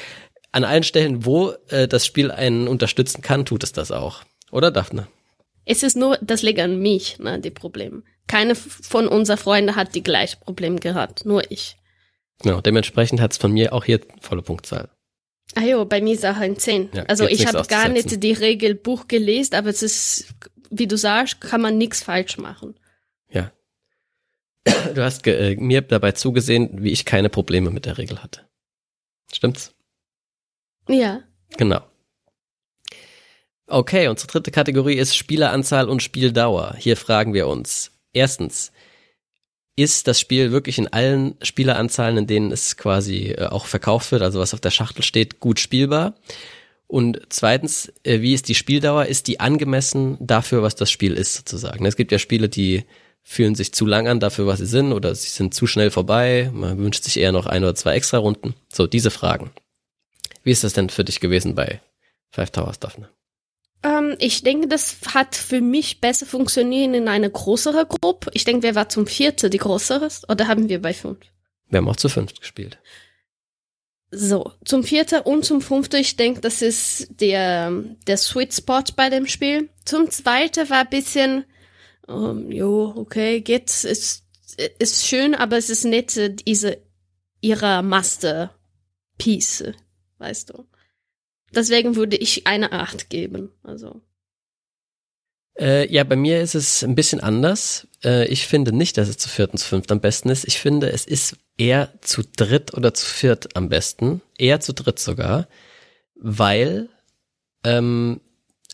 an 0.51 0.63
allen 0.63 0.84
Stellen, 0.84 1.25
wo 1.25 1.53
äh, 1.70 1.88
das 1.88 2.05
Spiel 2.05 2.32
einen 2.32 2.67
unterstützen 2.67 3.22
kann, 3.22 3.46
tut 3.46 3.63
es 3.63 3.72
das 3.72 3.91
auch. 3.91 4.24
Oder, 4.51 4.72
Daphne? 4.72 5.08
Es 5.65 5.84
ist 5.84 5.96
nur, 5.96 6.17
das 6.22 6.41
liegt 6.41 6.60
an 6.60 6.79
mich, 6.79 7.20
ne, 7.20 7.39
die 7.39 7.50
Probleme. 7.50 8.03
Keine 8.27 8.55
von 8.55 9.08
unseren 9.08 9.38
Freunden 9.38 9.75
hat 9.75 9.96
die 9.96 10.03
gleichen 10.03 10.39
Probleme 10.41 10.79
gehabt, 10.79 11.25
nur 11.25 11.50
ich. 11.51 11.75
Genau, 12.41 12.62
dementsprechend 12.62 13.22
hat 13.22 13.32
es 13.32 13.38
von 13.38 13.51
mir 13.51 13.74
auch 13.74 13.86
hier 13.86 14.01
volle 14.22 14.41
Punktzahl. 14.41 14.89
Ah 15.56 15.64
jo, 15.64 15.86
bei 15.86 16.02
mir 16.02 16.14
ist 16.14 16.26
auch 16.26 16.38
ein 16.38 16.58
10. 16.58 16.90
Ja, 16.94 17.04
also 17.04 17.28
ich 17.28 17.46
habe 17.48 17.66
gar 17.68 17.88
nicht 17.88 18.24
die 18.24 18.34
Regelbuch 18.34 19.08
gelesen, 19.08 19.56
aber 19.56 19.70
es 19.70 19.84
ist, 19.84 20.34
wie 20.70 20.88
du 20.88 20.98
sagst, 20.98 21.42
kann 21.42 21.62
man 21.62 21.78
nichts 21.78 22.04
falsch 22.04 22.38
machen. 22.38 22.76
Ja. 23.30 23.52
Du 24.94 25.04
hast 25.04 25.26
äh, 25.28 25.56
mir 25.58 25.82
dabei 25.82 26.14
zugesehen, 26.14 26.84
wie 26.84 26.92
ich 26.92 27.06
keine 27.06 27.30
Probleme 27.30 27.70
mit 27.70 27.86
der 27.86 27.98
Regel 27.98 28.22
hatte. 28.22 28.42
Stimmt's? 29.32 29.74
Ja. 30.88 31.24
Genau. 31.58 31.82
Okay, 33.68 34.08
unsere 34.08 34.28
dritte 34.28 34.52
Kategorie 34.52 34.96
ist 34.96 35.16
Spieleranzahl 35.16 35.88
und 35.88 36.04
Spieldauer. 36.04 36.76
Hier 36.78 36.98
fragen 36.98 37.34
wir 37.34 37.48
uns. 37.48 37.92
Erstens, 38.12 38.73
ist 39.75 40.08
das 40.08 40.20
Spiel 40.20 40.51
wirklich 40.51 40.77
in 40.77 40.88
allen 40.88 41.36
Spieleranzahlen, 41.42 42.18
in 42.18 42.27
denen 42.27 42.51
es 42.51 42.77
quasi 42.77 43.30
äh, 43.30 43.48
auch 43.48 43.65
verkauft 43.65 44.12
wird, 44.12 44.22
also 44.22 44.39
was 44.39 44.53
auf 44.53 44.62
der 44.62 44.72
Schachtel 44.72 45.03
steht, 45.03 45.39
gut 45.39 45.60
spielbar? 45.60 46.15
Und 46.88 47.22
zweitens, 47.30 47.92
äh, 48.03 48.22
wie 48.22 48.34
ist 48.34 48.50
die 48.50 48.56
Spieldauer? 48.56 49.08
Ist 49.08 49.27
die 49.27 49.39
angemessen 49.39 50.18
dafür, 50.20 50.62
was 50.62 50.75
das 50.75 50.92
Spiel 50.92 51.13
ist, 51.13 51.34
sozusagen? 51.34 51.86
Es 51.86 51.96
gibt 51.96 52.12
ja 52.12 52.20
Spiele, 52.20 52.50
die 52.50 52.86
fühlen 53.24 53.56
sich 53.56 53.74
zu 53.74 53.86
lang 53.86 54.08
an 54.08 54.20
dafür, 54.20 54.46
was 54.46 54.60
sie 54.60 54.65
sind, 54.65 54.92
oder 54.92 55.15
sie 55.15 55.30
sind 55.30 55.53
zu 55.53 55.65
schnell 55.65 55.89
vorbei. 55.89 56.51
Man 56.53 56.77
wünscht 56.77 57.03
sich 57.03 57.18
eher 57.18 57.32
noch 57.32 57.48
ein 57.48 57.63
oder 57.63 57.74
zwei 57.74 57.96
extra 57.96 58.18
Runden. 58.18 58.53
So, 58.72 58.86
diese 58.86 59.12
Fragen. 59.12 59.51
Wie 60.44 60.51
ist 60.51 60.63
das 60.63 60.74
denn 60.74 60.89
für 60.89 61.06
dich 61.06 61.20
gewesen 61.20 61.56
bei 61.56 61.82
Five 62.32 62.51
Towers, 62.51 62.80
Daphne? 62.80 63.10
Ähm, 63.84 64.16
ich 64.20 64.44
denke, 64.44 64.68
das 64.68 64.98
hat 65.13 65.36
für 65.36 65.62
mich 65.62 66.00
besser 66.00 66.25
funktioniert 66.25 66.96
in 66.96 67.08
einer 67.08 67.30
größeren 67.30 67.88
Gruppe. 67.88 68.32
Ich 68.34 68.46
denke, 68.46 68.63
wer 68.63 68.75
war 68.75 68.90
zum 68.90 69.06
vierten 69.08 69.52
die 69.52 69.58
größere? 69.58 70.08
Oder 70.30 70.48
haben 70.48 70.70
wir 70.70 70.82
bei 70.82 70.94
fünf? 70.94 71.20
Wir 71.70 71.78
haben 71.78 71.90
auch 71.90 71.96
zu 71.96 72.10
fünft 72.10 72.40
gespielt. 72.40 72.80
So, 74.16 74.52
zum 74.63 74.84
vierten 74.84 75.22
und 75.22 75.44
zum 75.44 75.60
fünften, 75.60 75.96
ich 75.96 76.16
denke, 76.16 76.40
das 76.40 76.62
ist 76.62 77.20
der, 77.20 77.72
der 78.06 78.18
Sweet 78.18 78.54
Spot 78.54 78.84
bei 78.96 79.10
dem 79.10 79.25
Spiel. 79.25 79.70
Zum 79.86 80.12
zweiten 80.12 80.70
war 80.70 80.82
ein 80.82 80.90
bisschen, 80.90 81.46
um, 82.08 82.52
jo, 82.52 82.94
okay, 82.96 83.42
geht, 83.42 83.72
ist, 83.84 84.24
ist 84.78 85.08
schön, 85.08 85.34
aber 85.34 85.58
es 85.58 85.72
ist 85.72 85.84
nicht 85.84 86.20
diese, 86.48 86.78
ihrer 87.42 87.82
Masterpiece, 87.82 89.74
weißt 90.20 90.52
du. 90.52 90.68
Deswegen 91.56 91.96
würde 91.96 92.16
ich 92.16 92.48
eine 92.48 92.72
Acht 92.72 93.10
geben. 93.10 93.52
Also. 93.64 94.02
Äh, 95.60 95.92
ja, 95.92 96.04
bei 96.04 96.16
mir 96.16 96.42
ist 96.42 96.56
es 96.56 96.84
ein 96.84 96.96
bisschen 96.96 97.20
anders. 97.20 97.88
Äh, 98.04 98.28
ich 98.28 98.48
finde 98.48 98.72
nicht, 98.74 98.98
dass 98.98 99.08
es 99.08 99.18
zu 99.18 99.30
viert 99.30 99.52
und 99.52 99.60
zu 99.60 99.68
fünft 99.68 99.92
am 99.92 100.00
besten 100.00 100.30
ist. 100.30 100.46
Ich 100.46 100.60
finde, 100.60 100.92
es 100.92 101.06
ist 101.06 101.38
eher 101.58 101.94
zu 102.02 102.24
dritt 102.24 102.74
oder 102.74 102.94
zu 102.94 103.06
viert 103.06 103.56
am 103.56 103.70
besten. 103.70 104.22
Eher 104.38 104.60
zu 104.60 104.74
dritt 104.74 105.00
sogar. 105.00 105.48
Weil, 106.16 106.90
ähm, 107.64 108.22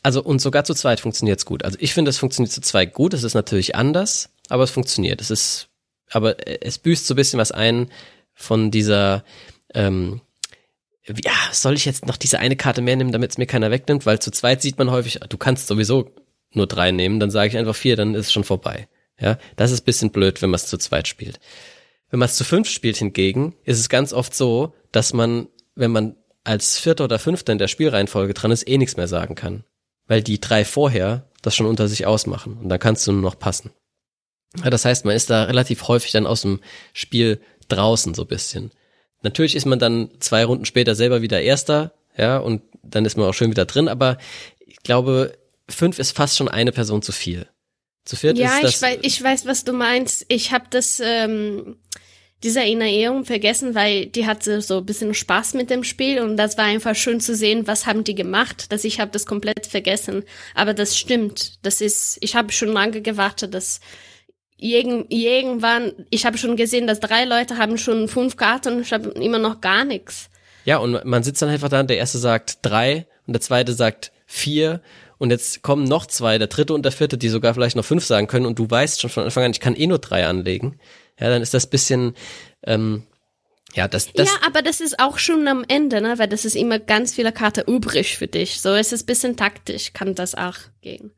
also 0.03 0.23
und 0.23 0.39
sogar 0.39 0.63
zu 0.63 0.73
zweit 0.73 1.01
funktioniert 1.01 1.39
es 1.39 1.45
gut. 1.45 1.65
Also 1.65 1.77
ich 1.81 1.93
finde, 1.93 2.09
es 2.09 2.17
funktioniert 2.17 2.53
zu 2.53 2.61
zweit 2.61 2.93
gut. 2.93 3.13
Es 3.13 3.23
ist 3.23 3.33
natürlich 3.33 3.75
anders, 3.75 4.29
aber 4.47 4.63
es 4.63 4.71
funktioniert. 4.71 5.19
Es 5.19 5.31
ist, 5.31 5.67
aber 6.09 6.37
es 6.63 6.77
büßt 6.77 7.05
so 7.05 7.13
ein 7.13 7.17
bisschen 7.17 7.39
was 7.39 7.51
ein 7.51 7.91
von 8.33 8.71
dieser 8.71 9.25
ähm, 9.73 10.21
ja, 11.23 11.33
soll 11.51 11.75
ich 11.75 11.85
jetzt 11.85 12.05
noch 12.05 12.17
diese 12.17 12.39
eine 12.39 12.55
Karte 12.55 12.81
mehr 12.81 12.95
nehmen, 12.95 13.11
damit 13.11 13.31
es 13.31 13.37
mir 13.37 13.45
keiner 13.45 13.71
wegnimmt? 13.71 14.05
Weil 14.05 14.19
zu 14.19 14.31
zweit 14.31 14.61
sieht 14.61 14.77
man 14.77 14.91
häufig, 14.91 15.19
du 15.27 15.37
kannst 15.37 15.67
sowieso 15.67 16.11
nur 16.51 16.67
drei 16.67 16.91
nehmen, 16.91 17.19
dann 17.19 17.31
sage 17.31 17.49
ich 17.49 17.57
einfach 17.57 17.75
vier, 17.75 17.95
dann 17.95 18.15
ist 18.15 18.27
es 18.27 18.31
schon 18.31 18.43
vorbei. 18.43 18.87
Ja, 19.19 19.37
das 19.55 19.71
ist 19.71 19.81
bisschen 19.81 20.11
blöd, 20.11 20.41
wenn 20.41 20.49
man 20.49 20.55
es 20.55 20.67
zu 20.67 20.77
zweit 20.77 21.07
spielt. 21.07 21.39
Wenn 22.09 22.19
man 22.19 22.27
es 22.27 22.35
zu 22.35 22.43
fünf 22.43 22.69
spielt 22.69 22.97
hingegen, 22.97 23.55
ist 23.65 23.79
es 23.79 23.89
ganz 23.89 24.13
oft 24.13 24.33
so, 24.33 24.73
dass 24.91 25.13
man, 25.13 25.47
wenn 25.75 25.91
man 25.91 26.15
als 26.43 26.79
Vierter 26.79 27.03
oder 27.03 27.19
Fünfter 27.19 27.51
in 27.51 27.59
der 27.59 27.67
Spielreihenfolge 27.67 28.33
dran 28.33 28.51
ist, 28.51 28.67
eh 28.67 28.77
nichts 28.77 28.97
mehr 28.97 29.07
sagen 29.07 29.35
kann. 29.35 29.63
Weil 30.07 30.23
die 30.23 30.39
drei 30.39 30.65
vorher 30.65 31.27
das 31.41 31.55
schon 31.55 31.67
unter 31.67 31.87
sich 31.87 32.05
ausmachen 32.05 32.57
und 32.57 32.69
dann 32.69 32.79
kannst 32.79 33.05
du 33.05 33.11
nur 33.11 33.21
noch 33.21 33.37
passen. 33.37 33.71
Ja, 34.63 34.69
das 34.69 34.85
heißt, 34.85 35.05
man 35.05 35.15
ist 35.15 35.29
da 35.29 35.43
relativ 35.43 35.87
häufig 35.87 36.11
dann 36.11 36.25
aus 36.25 36.41
dem 36.41 36.59
Spiel 36.93 37.39
draußen 37.67 38.15
so 38.15 38.25
bisschen. 38.25 38.71
Natürlich 39.21 39.55
ist 39.55 39.65
man 39.65 39.79
dann 39.79 40.09
zwei 40.19 40.45
Runden 40.45 40.65
später 40.65 40.95
selber 40.95 41.21
wieder 41.21 41.41
Erster, 41.41 41.93
ja, 42.17 42.37
und 42.37 42.61
dann 42.83 43.05
ist 43.05 43.17
man 43.17 43.27
auch 43.27 43.33
schön 43.33 43.51
wieder 43.51 43.65
drin, 43.65 43.87
aber 43.87 44.17
ich 44.65 44.77
glaube, 44.83 45.37
fünf 45.69 45.99
ist 45.99 46.15
fast 46.15 46.37
schon 46.37 46.47
eine 46.47 46.71
Person 46.71 47.01
zu 47.01 47.11
viel. 47.11 47.47
Zu 48.05 48.15
viert 48.15 48.37
ja, 48.37 48.57
ist 48.57 48.63
das. 48.63 48.75
ich 48.75 48.81
weiß, 48.81 48.97
ich 49.03 49.23
weiß, 49.23 49.45
was 49.45 49.63
du 49.63 49.73
meinst. 49.73 50.25
Ich 50.29 50.51
habe 50.51 50.65
das, 50.69 51.01
ähm, 51.03 51.77
dieser 52.43 52.61
Erinnerung 52.61 53.25
vergessen, 53.25 53.75
weil 53.75 54.05
die 54.05 54.25
hatte 54.25 54.61
so 54.61 54.77
ein 54.77 54.85
bisschen 54.85 55.13
Spaß 55.13 55.55
mit 55.55 55.69
dem 55.69 55.83
Spiel 55.83 56.21
und 56.21 56.37
das 56.37 56.57
war 56.57 56.65
einfach 56.65 56.95
schön 56.95 57.19
zu 57.19 57.35
sehen, 57.35 57.67
was 57.67 57.85
haben 57.85 58.03
die 58.03 58.15
gemacht, 58.15 58.71
dass 58.71 58.85
ich 58.85 58.99
habe 58.99 59.11
das 59.11 59.25
komplett 59.25 59.67
vergessen. 59.67 60.23
Aber 60.55 60.73
das 60.73 60.97
stimmt. 60.97 61.63
Das 61.63 61.81
ist, 61.81 62.17
ich 62.21 62.35
habe 62.35 62.51
schon 62.51 62.69
lange 62.69 63.01
gewartet, 63.01 63.53
dass 63.53 63.81
irgendwann, 64.59 65.93
ich 66.09 66.25
habe 66.25 66.37
schon 66.37 66.55
gesehen, 66.55 66.87
dass 66.87 66.99
drei 66.99 67.25
Leute 67.25 67.57
haben 67.57 67.77
schon 67.77 68.07
fünf 68.07 68.37
Karten 68.37 68.75
und 68.75 68.81
ich 68.81 68.93
habe 68.93 69.09
immer 69.09 69.39
noch 69.39 69.61
gar 69.61 69.85
nichts. 69.85 70.29
Ja, 70.65 70.77
und 70.77 71.03
man 71.05 71.23
sitzt 71.23 71.41
dann 71.41 71.49
einfach 71.49 71.69
da, 71.69 71.81
der 71.83 71.97
erste 71.97 72.17
sagt 72.17 72.59
drei 72.61 73.07
und 73.25 73.33
der 73.33 73.41
zweite 73.41 73.73
sagt 73.73 74.11
vier 74.25 74.81
und 75.17 75.31
jetzt 75.31 75.61
kommen 75.61 75.83
noch 75.83 76.05
zwei, 76.05 76.37
der 76.37 76.47
dritte 76.47 76.73
und 76.73 76.83
der 76.83 76.91
vierte, 76.91 77.17
die 77.17 77.29
sogar 77.29 77.53
vielleicht 77.53 77.75
noch 77.75 77.85
fünf 77.85 78.05
sagen 78.05 78.27
können 78.27 78.45
und 78.45 78.59
du 78.59 78.69
weißt 78.69 79.01
schon 79.01 79.09
von 79.09 79.23
Anfang 79.23 79.45
an, 79.45 79.51
ich 79.51 79.59
kann 79.59 79.75
eh 79.75 79.87
nur 79.87 79.99
drei 79.99 80.27
anlegen. 80.27 80.79
Ja, 81.19 81.29
dann 81.29 81.41
ist 81.41 81.53
das 81.53 81.67
bisschen, 81.67 82.15
ähm, 82.63 83.03
ja, 83.73 83.87
das, 83.87 84.11
das. 84.13 84.27
Ja, 84.27 84.33
aber 84.45 84.61
das 84.61 84.79
ist 84.79 84.99
auch 84.99 85.17
schon 85.17 85.47
am 85.47 85.63
Ende, 85.67 86.01
ne, 86.01 86.17
weil 86.17 86.27
das 86.27 86.45
ist 86.45 86.55
immer 86.55 86.79
ganz 86.79 87.13
viele 87.13 87.31
Karten 87.31 87.69
übrig 87.71 88.17
für 88.17 88.27
dich. 88.27 88.61
So 88.61 88.73
ist 88.73 88.93
es 88.93 89.03
bisschen 89.03 89.37
taktisch, 89.37 89.93
kann 89.93 90.15
das 90.15 90.35
auch 90.35 90.55
gehen. 90.81 91.11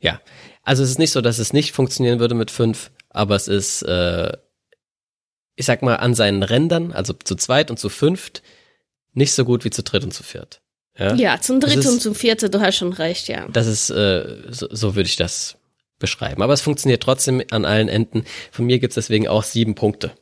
Ja, 0.00 0.20
also 0.64 0.82
es 0.82 0.90
ist 0.90 0.98
nicht 0.98 1.12
so, 1.12 1.20
dass 1.20 1.38
es 1.38 1.52
nicht 1.52 1.72
funktionieren 1.72 2.18
würde 2.18 2.34
mit 2.34 2.50
fünf, 2.50 2.90
aber 3.10 3.36
es 3.36 3.48
ist, 3.48 3.82
äh, 3.82 4.32
ich 5.54 5.66
sag 5.66 5.82
mal, 5.82 5.96
an 5.96 6.14
seinen 6.14 6.42
Rändern, 6.42 6.92
also 6.92 7.12
zu 7.12 7.36
zweit 7.36 7.70
und 7.70 7.78
zu 7.78 7.88
fünft, 7.88 8.42
nicht 9.12 9.32
so 9.32 9.44
gut 9.44 9.64
wie 9.64 9.70
zu 9.70 9.82
dritt 9.82 10.02
und 10.02 10.12
zu 10.12 10.22
viert. 10.22 10.60
Ja, 10.98 11.14
ja 11.14 11.40
zum 11.40 11.60
dritten 11.60 11.86
und 11.88 12.00
zum 12.00 12.14
vierten, 12.14 12.50
du 12.50 12.60
hast 12.60 12.76
schon 12.76 12.92
recht, 12.92 13.28
ja. 13.28 13.46
Das 13.48 13.66
ist, 13.66 13.90
äh, 13.90 14.42
so, 14.48 14.68
so 14.70 14.96
würde 14.96 15.08
ich 15.08 15.16
das 15.16 15.56
beschreiben. 15.98 16.42
Aber 16.42 16.52
es 16.52 16.60
funktioniert 16.60 17.02
trotzdem 17.02 17.42
an 17.50 17.64
allen 17.64 17.88
Enden. 17.88 18.24
Von 18.50 18.66
mir 18.66 18.78
gibt's 18.78 18.96
deswegen 18.96 19.28
auch 19.28 19.42
sieben 19.42 19.74
Punkte. 19.74 20.12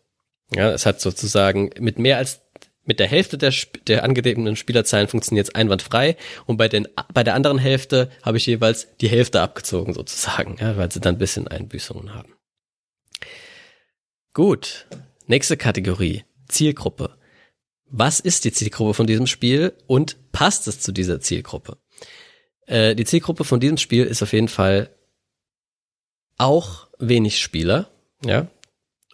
Ja, 0.55 0.71
es 0.71 0.85
hat 0.85 1.01
sozusagen 1.01 1.71
mit 1.79 1.99
mehr 1.99 2.19
als 2.19 2.42
mit 2.85 2.99
der 2.99 3.07
Hälfte 3.07 3.39
der, 3.39 3.53
der 3.87 4.05
angegebenen 4.05 4.57
Spielerzahlen 4.57 5.09
funktioniert 5.09 5.49
es 5.49 5.55
einwandfrei 5.55 6.17
und 6.47 6.57
bei, 6.57 6.69
den, 6.69 6.89
bei 7.13 7.23
der 7.23 7.35
anderen 7.35 7.59
Hälfte 7.59 8.11
habe 8.23 8.39
ich 8.39 8.47
jeweils 8.47 8.89
die 9.01 9.09
Hälfte 9.09 9.41
abgezogen 9.41 9.95
sozusagen, 9.95 10.57
ja, 10.61 10.77
weil 10.77 10.91
sie 10.91 11.01
dann 11.01 11.15
ein 11.15 11.19
bisschen 11.19 11.49
Einbüßungen 11.49 12.15
haben. 12.15 12.35
Gut, 14.35 14.87
nächste 15.27 15.57
Kategorie, 15.57 16.25
Zielgruppe. 16.49 17.17
was 17.87 18.21
ist 18.21 18.45
die 18.45 18.53
Zielgruppe 18.53 18.95
von 18.95 19.07
diesem 19.07 19.27
Spiel 19.27 19.75
und 19.87 20.33
passt 20.33 20.67
es 20.67 20.81
zu 20.81 20.93
dieser 20.93 21.21
Zielgruppe? 21.21 21.77
Äh, 22.67 22.95
die 22.95 23.05
Zielgruppe 23.05 23.45
von 23.45 23.61
diesem 23.61 23.77
Spiel 23.77 24.05
ist 24.05 24.23
auf 24.23 24.33
jeden 24.33 24.49
Fall 24.49 24.91
auch 26.39 26.89
wenig 26.99 27.41
Spieler, 27.41 27.91
ja. 28.25 28.49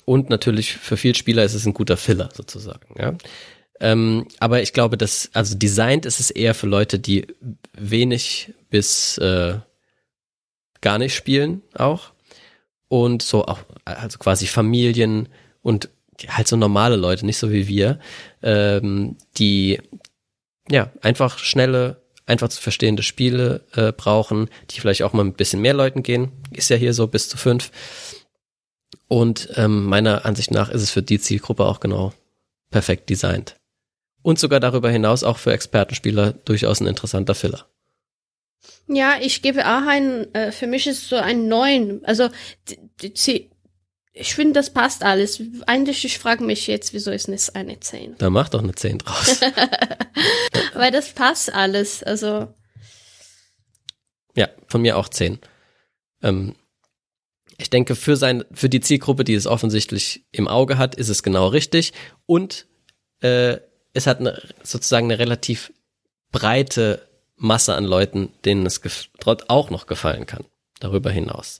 Und 0.05 0.31
natürlich 0.31 0.73
für 0.73 0.97
viel 0.97 1.15
Spieler 1.15 1.45
ist 1.45 1.53
es 1.53 1.67
ein 1.67 1.75
guter 1.75 1.99
Filler 1.99 2.31
sozusagen, 2.33 2.95
ja. 2.99 3.15
Ähm, 3.81 4.27
aber 4.39 4.63
ich 4.63 4.73
glaube, 4.73 4.97
dass, 4.97 5.31
also 5.35 5.57
designt 5.57 6.07
ist 6.07 6.21
es 6.21 6.31
eher 6.31 6.55
für 6.55 6.67
Leute, 6.67 6.99
die 6.99 7.27
wenig 7.73 8.55
bis 8.71 9.19
äh, 9.19 9.59
gar 10.81 10.99
nicht 10.99 11.15
spielen 11.15 11.63
auch. 11.75 12.13
Und 12.89 13.23
so 13.23 13.45
auch, 13.45 13.61
also 13.85 14.19
quasi 14.19 14.47
Familien 14.47 15.29
und 15.63 15.91
halt 16.27 16.49
so 16.49 16.57
normale 16.57 16.97
Leute, 16.97 17.27
nicht 17.27 17.39
so 17.39 17.53
wie 17.53 17.69
wir, 17.69 18.01
ähm, 18.43 19.17
die 19.37 19.81
ja 20.71 20.91
einfach 21.03 21.39
schnelle, 21.39 22.03
einfach 22.27 22.49
zu 22.49 22.61
verstehende 22.61 23.03
Spiele 23.03 23.65
äh, 23.75 23.93
brauchen, 23.93 24.49
die 24.71 24.81
vielleicht 24.81 25.03
auch 25.03 25.13
mal 25.13 25.25
ein 25.25 25.35
bisschen 25.35 25.61
mehr 25.61 25.75
Leuten 25.75 26.03
gehen. 26.03 26.33
Ist 26.51 26.71
ja 26.71 26.77
hier 26.77 26.95
so 26.95 27.07
bis 27.07 27.29
zu 27.29 27.37
fünf. 27.37 27.71
Und 29.07 29.51
ähm, 29.57 29.85
meiner 29.85 30.25
Ansicht 30.25 30.51
nach 30.51 30.69
ist 30.69 30.83
es 30.83 30.91
für 30.91 31.03
die 31.03 31.21
Zielgruppe 31.21 31.65
auch 31.65 31.81
genau 31.81 32.13
perfekt 32.71 33.09
designt. 33.09 33.58
Und 34.23 34.39
sogar 34.39 34.61
darüber 34.61 34.91
hinaus 34.91 35.23
auch 35.23 35.39
für 35.39 35.53
Expertenspieler 35.53 36.33
durchaus 36.33 36.81
ein 36.81 36.87
interessanter 36.87 37.35
Filler. 37.35 37.67
Ja, 38.89 39.17
ich 39.21 39.43
gebe 39.43 39.67
auch 39.67 39.87
einen, 39.87 40.33
äh, 40.35 40.51
für 40.51 40.67
mich 40.67 40.87
ist 40.87 41.03
es 41.03 41.09
so 41.09 41.17
ein 41.17 41.47
neun. 41.49 42.01
Also 42.05 42.31
ich 44.19 44.35
finde, 44.35 44.55
das 44.55 44.71
passt 44.71 45.05
alles. 45.05 45.43
Eigentlich, 45.67 46.05
ich 46.05 46.19
frage 46.19 46.43
mich 46.43 46.67
jetzt, 46.67 46.93
wieso 46.93 47.11
ist 47.11 47.29
es 47.29 47.55
eine 47.55 47.79
10? 47.79 48.17
Da 48.19 48.31
mach 48.31 48.49
doch 48.49 48.63
eine 48.63 48.75
10 48.75 48.99
draus. 48.99 49.41
Weil 50.75 50.91
das 50.91 51.13
passt 51.13 51.53
alles. 51.53 52.03
Also. 52.03 52.53
Ja, 54.35 54.49
von 54.67 54.83
mir 54.83 54.97
auch 54.97 55.09
10. 55.09 55.39
Ähm, 56.23 56.57
ich 57.59 57.71
denke, 57.71 57.95
für 57.95 58.17
sein, 58.17 58.45
für 58.53 58.69
die 58.69 58.81
Zielgruppe, 58.81 59.25
die 59.25 59.35
es 59.35 59.47
offensichtlich 59.47 60.25
im 60.33 60.49
Auge 60.49 60.79
hat, 60.79 60.95
ist 60.95 61.09
es 61.09 61.23
genau 61.23 61.49
richtig. 61.49 61.93
Und 62.27 62.67
äh, 63.21 63.59
es 63.93 64.07
hat 64.07 64.21
eine, 64.21 64.41
sozusagen 64.63 65.07
eine 65.07 65.19
relativ 65.19 65.73
breite 66.33 67.09
Masse 67.37 67.75
an 67.75 67.85
Leuten, 67.85 68.31
denen 68.45 68.67
es 68.67 68.81
auch 69.49 69.71
noch 69.71 69.87
gefallen 69.87 70.27
kann. 70.27 70.45
Darüber 70.81 71.11
hinaus. 71.11 71.59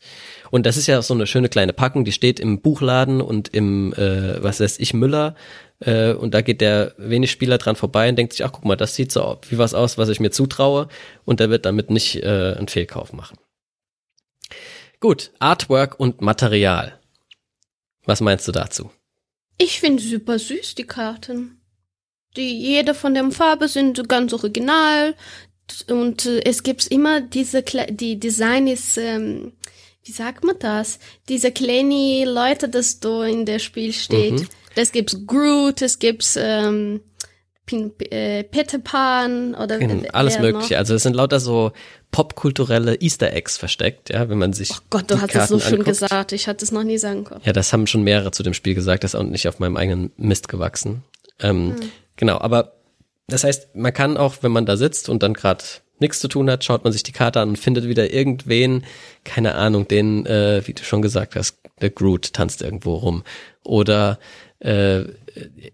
Und 0.53 0.65
das 0.65 0.77
ist 0.77 0.87
ja 0.87 1.03
so 1.03 1.13
eine 1.13 1.27
schöne 1.27 1.49
kleine 1.49 1.73
Packung, 1.73 2.05
die 2.05 2.13
steht 2.13 2.39
im 2.39 2.61
Buchladen 2.61 3.21
und 3.21 3.49
im, 3.49 3.93
äh, 3.95 4.41
was 4.41 4.61
weiß 4.61 4.79
ich, 4.79 4.95
Müller. 4.95 5.35
Äh, 5.81 6.13
und 6.13 6.35
da 6.35 6.41
geht 6.41 6.61
der 6.61 6.95
wenig 6.99 7.33
Spieler 7.33 7.59
dran 7.59 7.75
vorbei 7.75 8.09
und 8.09 8.17
denkt 8.17 8.35
sich, 8.35 8.45
ach 8.45 8.53
guck 8.53 8.65
mal, 8.65 8.77
das 8.77 8.95
sieht 8.95 9.11
so 9.11 9.41
wie 9.49 9.59
was 9.59 9.75
aus, 9.75 9.99
was 9.99 10.09
ich 10.09 10.21
mir 10.21 10.31
zutraue. 10.31 10.87
Und 11.25 11.41
der 11.41 11.51
wird 11.51 11.67
damit 11.67 11.91
nicht 11.91 12.23
äh, 12.23 12.55
einen 12.57 12.69
Fehlkauf 12.69 13.13
machen. 13.13 13.39
Gut, 15.01 15.33
Artwork 15.41 15.99
und 15.99 16.21
Material. 16.21 16.99
Was 18.05 18.21
meinst 18.21 18.47
du 18.47 18.53
dazu? 18.53 18.91
Ich 19.59 19.81
finde 19.81 20.01
super 20.01 20.39
süß, 20.39 20.77
die 20.77 20.87
Karten. 20.87 21.58
Die 22.39 22.57
jede 22.57 22.95
von 22.95 23.15
der 23.15 23.31
Farbe 23.33 23.69
sind 23.69 24.09
ganz 24.09 24.33
original 24.33 25.15
und 25.91 26.25
äh, 26.25 26.41
es 26.45 26.63
gibt 26.63 26.87
immer 26.87 27.21
diese, 27.21 27.63
die 27.63 28.19
Design 28.19 28.69
ist, 28.69 28.97
ähm, 28.97 29.53
wie 30.05 30.13
sagt 30.13 30.45
man 30.45 30.57
das? 30.59 30.99
Diese 31.29 31.51
kleine 31.51 32.25
Leute, 32.25 32.69
das 32.69 33.01
da 33.01 33.25
in 33.25 33.45
der 33.45 33.59
Spiel 33.59 33.93
steht. 33.93 34.41
Mhm. 34.41 34.49
Das 34.77 34.93
gibt's 34.93 35.27
Groot, 35.27 35.83
es 35.83 35.99
gibt's 35.99 36.39
ähm, 36.41 37.01
Pin, 37.67 37.93
äh, 38.11 38.45
Peter 38.45 38.79
Pan 38.79 39.55
oder 39.55 39.79
genau, 39.79 40.09
alles 40.13 40.39
mögliche. 40.39 40.75
Noch. 40.75 40.79
Also 40.79 40.95
es 40.95 41.03
sind 41.03 41.15
lauter 41.15 41.41
so 41.41 41.73
popkulturelle 42.13 42.95
Easter 43.01 43.33
Eggs 43.33 43.59
versteckt, 43.59 44.11
ja, 44.11 44.29
wenn 44.31 44.39
man 44.39 44.53
sich. 44.55 44.71
Oh 44.71 44.81
Gott, 44.89 45.11
du 45.11 45.21
hast 45.21 45.35
es 45.35 45.49
so 45.49 45.59
schön 45.59 45.83
gesagt. 45.85 46.33
Ich 46.33 46.47
hatte 46.47 46.65
es 46.65 46.73
noch 46.73 46.85
nie 46.85 46.97
sagen 46.97 47.25
können. 47.25 47.43
Ja, 47.45 47.53
das 47.53 47.73
haben 47.73 47.87
schon 47.87 48.05
mehrere 48.05 48.31
zu 48.31 48.43
dem 48.43 48.55
Spiel 48.55 48.75
gesagt. 48.75 49.05
Das 49.05 49.13
ist 49.13 49.21
auch 49.21 49.25
nicht 49.25 49.49
auf 49.49 49.59
meinem 49.59 49.77
eigenen 49.77 50.13
Mist 50.17 50.49
gewachsen. 50.49 51.03
Ähm, 51.41 51.75
hm. 51.79 51.91
Genau, 52.19 52.39
aber 52.39 52.75
das 53.29 53.45
heißt, 53.45 53.75
man 53.75 53.95
kann 53.95 54.17
auch, 54.17 54.37
wenn 54.43 54.53
man 54.53 54.67
da 54.67 54.77
sitzt 54.77 55.09
und 55.09 55.23
dann 55.23 55.35
gerade 55.35 55.65
nichts 56.01 56.21
zu 56.21 56.29
tun 56.29 56.51
hat, 56.51 56.65
schaut 56.65 56.85
man 56.85 56.93
sich 56.93 57.03
die 57.03 57.13
Karte 57.13 57.41
an 57.41 57.51
und 57.51 57.59
findet 57.59 57.89
wieder 57.89 58.13
irgendwen, 58.13 58.85
keine 59.25 59.55
Ahnung, 59.55 59.89
den, 59.89 60.27
äh, 60.27 60.63
wie 60.67 60.75
du 60.75 60.83
schon 60.83 61.03
gesagt 61.03 61.37
hast, 61.37 61.59
der 61.81 61.91
Groot 61.91 62.33
tanzt 62.33 62.63
irgendwo 62.63 62.95
rum. 62.95 63.25
Oder 63.65 64.19
äh, 64.61 65.05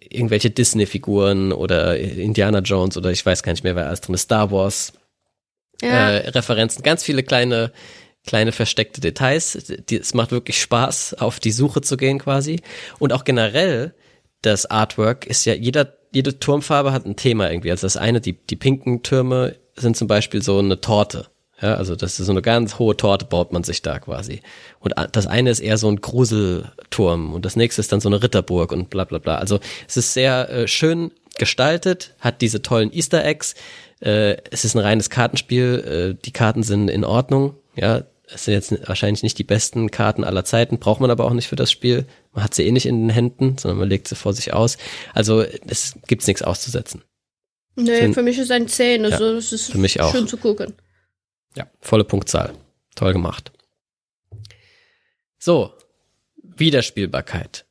irgendwelche 0.01 0.51
Disney-Figuren 0.51 1.53
oder 1.53 1.99
Indiana 1.99 2.61
Jones 2.61 2.97
oder 2.97 3.11
ich 3.11 3.25
weiß 3.25 3.43
gar 3.43 3.53
nicht 3.53 3.65
mehr, 3.65 3.77
wer 3.77 3.87
alles 3.87 4.03
drin 4.03 4.15
ist, 4.15 4.23
Star 4.23 4.51
Wars. 4.51 4.93
Ja. 5.83 6.11
Äh, 6.11 6.29
Referenzen, 6.31 6.83
ganz 6.83 7.03
viele 7.03 7.23
kleine 7.23 7.73
kleine 8.27 8.53
versteckte 8.53 9.01
Details. 9.01 9.75
Die, 9.89 9.99
es 9.99 10.15
macht 10.15 10.31
wirklich 10.31 10.61
Spaß, 10.61 11.15
auf 11.15 11.41
die 11.41 11.53
Suche 11.53 11.83
zu 11.83 11.97
gehen 11.97 12.19
quasi. 12.19 12.61
Und 12.99 13.13
auch 13.13 13.25
generell 13.25 13.95
das 14.43 14.67
Artwork 14.67 15.27
ist 15.27 15.45
ja 15.45 15.55
jeder 15.55 15.95
jede 16.15 16.39
Turmfarbe 16.39 16.93
hat 16.93 17.05
ein 17.05 17.17
Thema 17.17 17.51
irgendwie. 17.51 17.71
Also 17.71 17.87
das 17.87 17.97
eine, 17.97 18.21
die, 18.21 18.33
die 18.33 18.57
pinken 18.57 19.03
Türme 19.03 19.57
sind 19.77 19.97
zum 19.97 20.09
Beispiel 20.09 20.43
so 20.43 20.59
eine 20.59 20.81
Torte. 20.81 21.27
Ja, 21.61 21.75
also 21.75 21.95
das 21.95 22.19
ist 22.19 22.27
so 22.27 22.33
eine 22.33 22.43
ganz 22.43 22.79
hohe 22.79 22.97
Torte 22.97 23.25
baut 23.25 23.53
man 23.53 23.63
sich 23.63 23.83
da 23.83 23.99
quasi. 23.99 24.43
Und 24.81 24.95
das 25.13 25.27
eine 25.27 25.51
ist 25.51 25.61
eher 25.61 25.79
so 25.79 25.89
ein 25.89 26.01
Gruselturm 26.01 27.33
und 27.33 27.45
das 27.45 27.57
nächste 27.57 27.81
ist 27.81 27.93
dann 27.93 28.01
so 28.01 28.09
eine 28.09 28.23
Ritterburg 28.23 28.73
und 28.73 28.91
bla 28.91 29.05
bla 29.05 29.19
bla. 29.19 29.37
Also 29.37 29.61
es 29.89 29.97
ist 29.97 30.15
sehr 30.15 30.51
äh, 30.51 30.69
schön 30.69 31.13
gestaltet, 31.39 32.15
hat 32.21 32.41
diese 32.41 32.63
tollen 32.63 32.93
Easter 32.93 33.25
Eggs. 33.25 33.55
Äh, 34.01 34.37
es 34.51 34.65
ist 34.65 34.75
ein 34.75 34.81
reines 34.81 35.11
Kartenspiel, 35.11 36.15
äh, 36.17 36.23
die 36.25 36.33
Karten 36.33 36.63
sind 36.63 36.89
in 36.89 37.05
Ordnung. 37.05 37.55
Ja, 37.77 38.03
es 38.29 38.45
sind 38.45 38.55
jetzt 38.55 38.89
wahrscheinlich 38.89 39.23
nicht 39.23 39.39
die 39.39 39.45
besten 39.45 39.91
Karten 39.91 40.25
aller 40.25 40.45
Zeiten, 40.45 40.79
braucht 40.79 41.01
man 41.01 41.11
aber 41.11 41.25
auch 41.25 41.33
nicht 41.33 41.49
für 41.49 41.57
das 41.57 41.71
Spiel. 41.71 42.07
Man 42.33 42.45
hat 42.45 42.55
sie 42.55 42.67
eh 42.67 42.73
nicht 42.73 42.87
in 42.87 43.03
den 43.03 43.11
Händen, 43.11 43.59
sondern 43.59 43.79
man 43.79 43.89
legt 43.89 44.09
sie 44.09 44.17
vor 44.17 44.33
sich 44.33 44.53
aus. 44.53 44.79
Also 45.13 45.43
es 45.43 45.95
gibt's 46.07 46.27
nichts 46.27 46.43
auszusetzen. 46.43 47.03
Nee, 47.77 47.97
Sind, 47.97 48.15
für 48.15 48.23
mich 48.23 48.39
ist 48.39 48.51
ein 48.51 48.69
10, 48.69 49.05
also 49.05 49.25
ja, 49.25 49.37
es 49.37 49.53
ist 49.53 49.73
für 49.73 49.79
mich 49.79 50.01
auch. 50.01 50.13
schön 50.13 50.29
zu 50.29 50.37
gucken. 50.37 50.75
Ja, 51.57 51.67
volle 51.81 52.05
Punktzahl. 52.05 52.55
Toll 52.95 53.13
gemacht. 53.13 53.53
So, 55.39 55.73
Wiederspielbarkeit. 56.43 57.67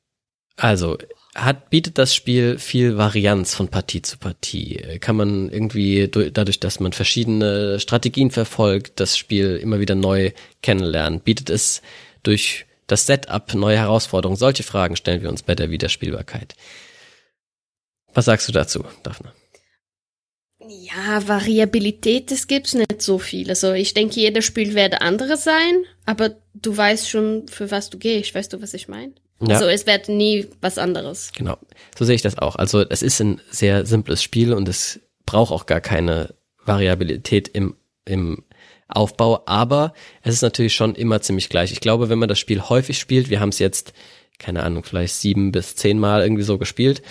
Also, 0.57 0.97
hat, 1.35 1.69
bietet 1.69 1.97
das 1.97 2.13
Spiel 2.13 2.59
viel 2.59 2.97
Varianz 2.97 3.55
von 3.55 3.67
Partie 3.67 4.01
zu 4.01 4.17
Partie? 4.17 4.99
Kann 4.99 5.15
man 5.15 5.49
irgendwie 5.49 6.07
dadurch, 6.07 6.59
dass 6.59 6.79
man 6.79 6.93
verschiedene 6.93 7.79
Strategien 7.79 8.29
verfolgt, 8.29 8.99
das 8.99 9.17
Spiel 9.17 9.57
immer 9.57 9.79
wieder 9.79 9.95
neu 9.95 10.31
kennenlernen? 10.61 11.19
Bietet 11.19 11.49
es 11.49 11.81
durch 12.21 12.65
das 12.87 13.07
Setup 13.07 13.53
neue 13.55 13.77
Herausforderungen? 13.77 14.37
Solche 14.37 14.63
Fragen 14.63 14.95
stellen 14.95 15.21
wir 15.23 15.29
uns 15.29 15.41
bei 15.41 15.55
der 15.55 15.71
Wiederspielbarkeit. 15.71 16.55
Was 18.13 18.25
sagst 18.25 18.47
du 18.47 18.51
dazu, 18.51 18.83
Daphne? 19.01 19.33
Ja, 20.65 21.27
Variabilität, 21.27 22.31
das 22.31 22.47
gibt's 22.47 22.73
nicht 22.73 23.01
so 23.01 23.17
viel. 23.17 23.49
Also 23.49 23.73
ich 23.73 23.93
denke, 23.93 24.19
jedes 24.19 24.45
Spiel 24.45 24.75
werde 24.75 25.01
andere 25.01 25.35
sein, 25.35 25.83
aber 26.05 26.37
du 26.53 26.77
weißt 26.77 27.09
schon, 27.09 27.47
für 27.47 27.71
was 27.71 27.89
du 27.89 27.97
gehst. 27.97 28.33
Weißt 28.35 28.53
du, 28.53 28.61
was 28.61 28.73
ich 28.73 28.87
meine? 28.87 29.13
Ja. 29.47 29.55
Also 29.55 29.67
es 29.67 29.85
wird 29.85 30.09
nie 30.09 30.47
was 30.61 30.77
anderes. 30.77 31.31
Genau. 31.35 31.57
So 31.97 32.05
sehe 32.05 32.15
ich 32.15 32.21
das 32.21 32.37
auch. 32.37 32.55
Also 32.55 32.81
es 32.81 33.01
ist 33.01 33.19
ein 33.19 33.41
sehr 33.49 33.85
simples 33.85 34.23
Spiel 34.23 34.53
und 34.53 34.67
es 34.69 34.99
braucht 35.25 35.51
auch 35.51 35.65
gar 35.65 35.81
keine 35.81 36.33
Variabilität 36.65 37.47
im, 37.47 37.75
im 38.05 38.43
Aufbau, 38.87 39.43
aber 39.45 39.93
es 40.21 40.35
ist 40.35 40.41
natürlich 40.41 40.75
schon 40.75 40.95
immer 40.95 41.21
ziemlich 41.21 41.49
gleich. 41.49 41.71
Ich 41.71 41.81
glaube, 41.81 42.09
wenn 42.09 42.19
man 42.19 42.29
das 42.29 42.39
Spiel 42.39 42.61
häufig 42.61 42.99
spielt, 42.99 43.29
wir 43.29 43.39
haben 43.39 43.49
es 43.49 43.59
jetzt, 43.59 43.93
keine 44.39 44.63
Ahnung, 44.63 44.83
vielleicht 44.83 45.15
sieben 45.15 45.51
bis 45.51 45.75
zehn 45.75 45.99
Mal 45.99 46.21
irgendwie 46.21 46.43
so 46.43 46.57
gespielt, 46.57 47.01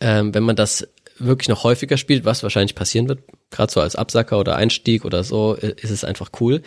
ähm, 0.00 0.34
wenn 0.34 0.42
man 0.44 0.56
das 0.56 0.86
wirklich 1.18 1.48
noch 1.48 1.64
häufiger 1.64 1.96
spielt, 1.96 2.24
was 2.24 2.42
wahrscheinlich 2.42 2.76
passieren 2.76 3.08
wird, 3.08 3.24
gerade 3.50 3.72
so 3.72 3.80
als 3.80 3.96
Absacker 3.96 4.38
oder 4.38 4.56
Einstieg 4.56 5.04
oder 5.04 5.24
so, 5.24 5.54
ist 5.54 5.90
es 5.90 6.04
einfach 6.04 6.30
cool, 6.40 6.62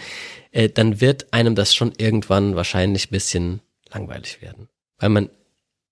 äh, 0.51 0.67
dann 0.69 0.99
wird 0.99 1.33
einem 1.33 1.55
das 1.55 1.73
schon 1.73 1.93
irgendwann 1.97 2.55
wahrscheinlich 2.55 3.09
bisschen 3.09 3.61
langweilig 3.93 4.41
werden. 4.41 4.67
Weil 4.99 5.09
man 5.09 5.29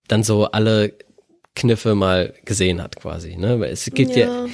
dann 0.07 0.23
so 0.23 0.45
alle 0.45 0.93
Kniffe 1.55 1.95
mal 1.95 2.33
gesehen 2.45 2.81
hat 2.81 2.95
quasi. 2.95 3.35
Ne? 3.35 3.63
Es 3.65 3.85
gibt 3.85 4.15
ja. 4.15 4.45
ja, 4.45 4.49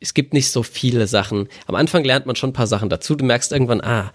es 0.00 0.14
gibt 0.14 0.32
nicht 0.32 0.50
so 0.50 0.62
viele 0.62 1.06
Sachen. 1.06 1.48
Am 1.66 1.74
Anfang 1.74 2.04
lernt 2.04 2.26
man 2.26 2.36
schon 2.36 2.50
ein 2.50 2.54
paar 2.54 2.66
Sachen 2.66 2.88
dazu. 2.88 3.14
Du 3.14 3.24
merkst 3.24 3.52
irgendwann, 3.52 3.80
ah, 3.80 4.12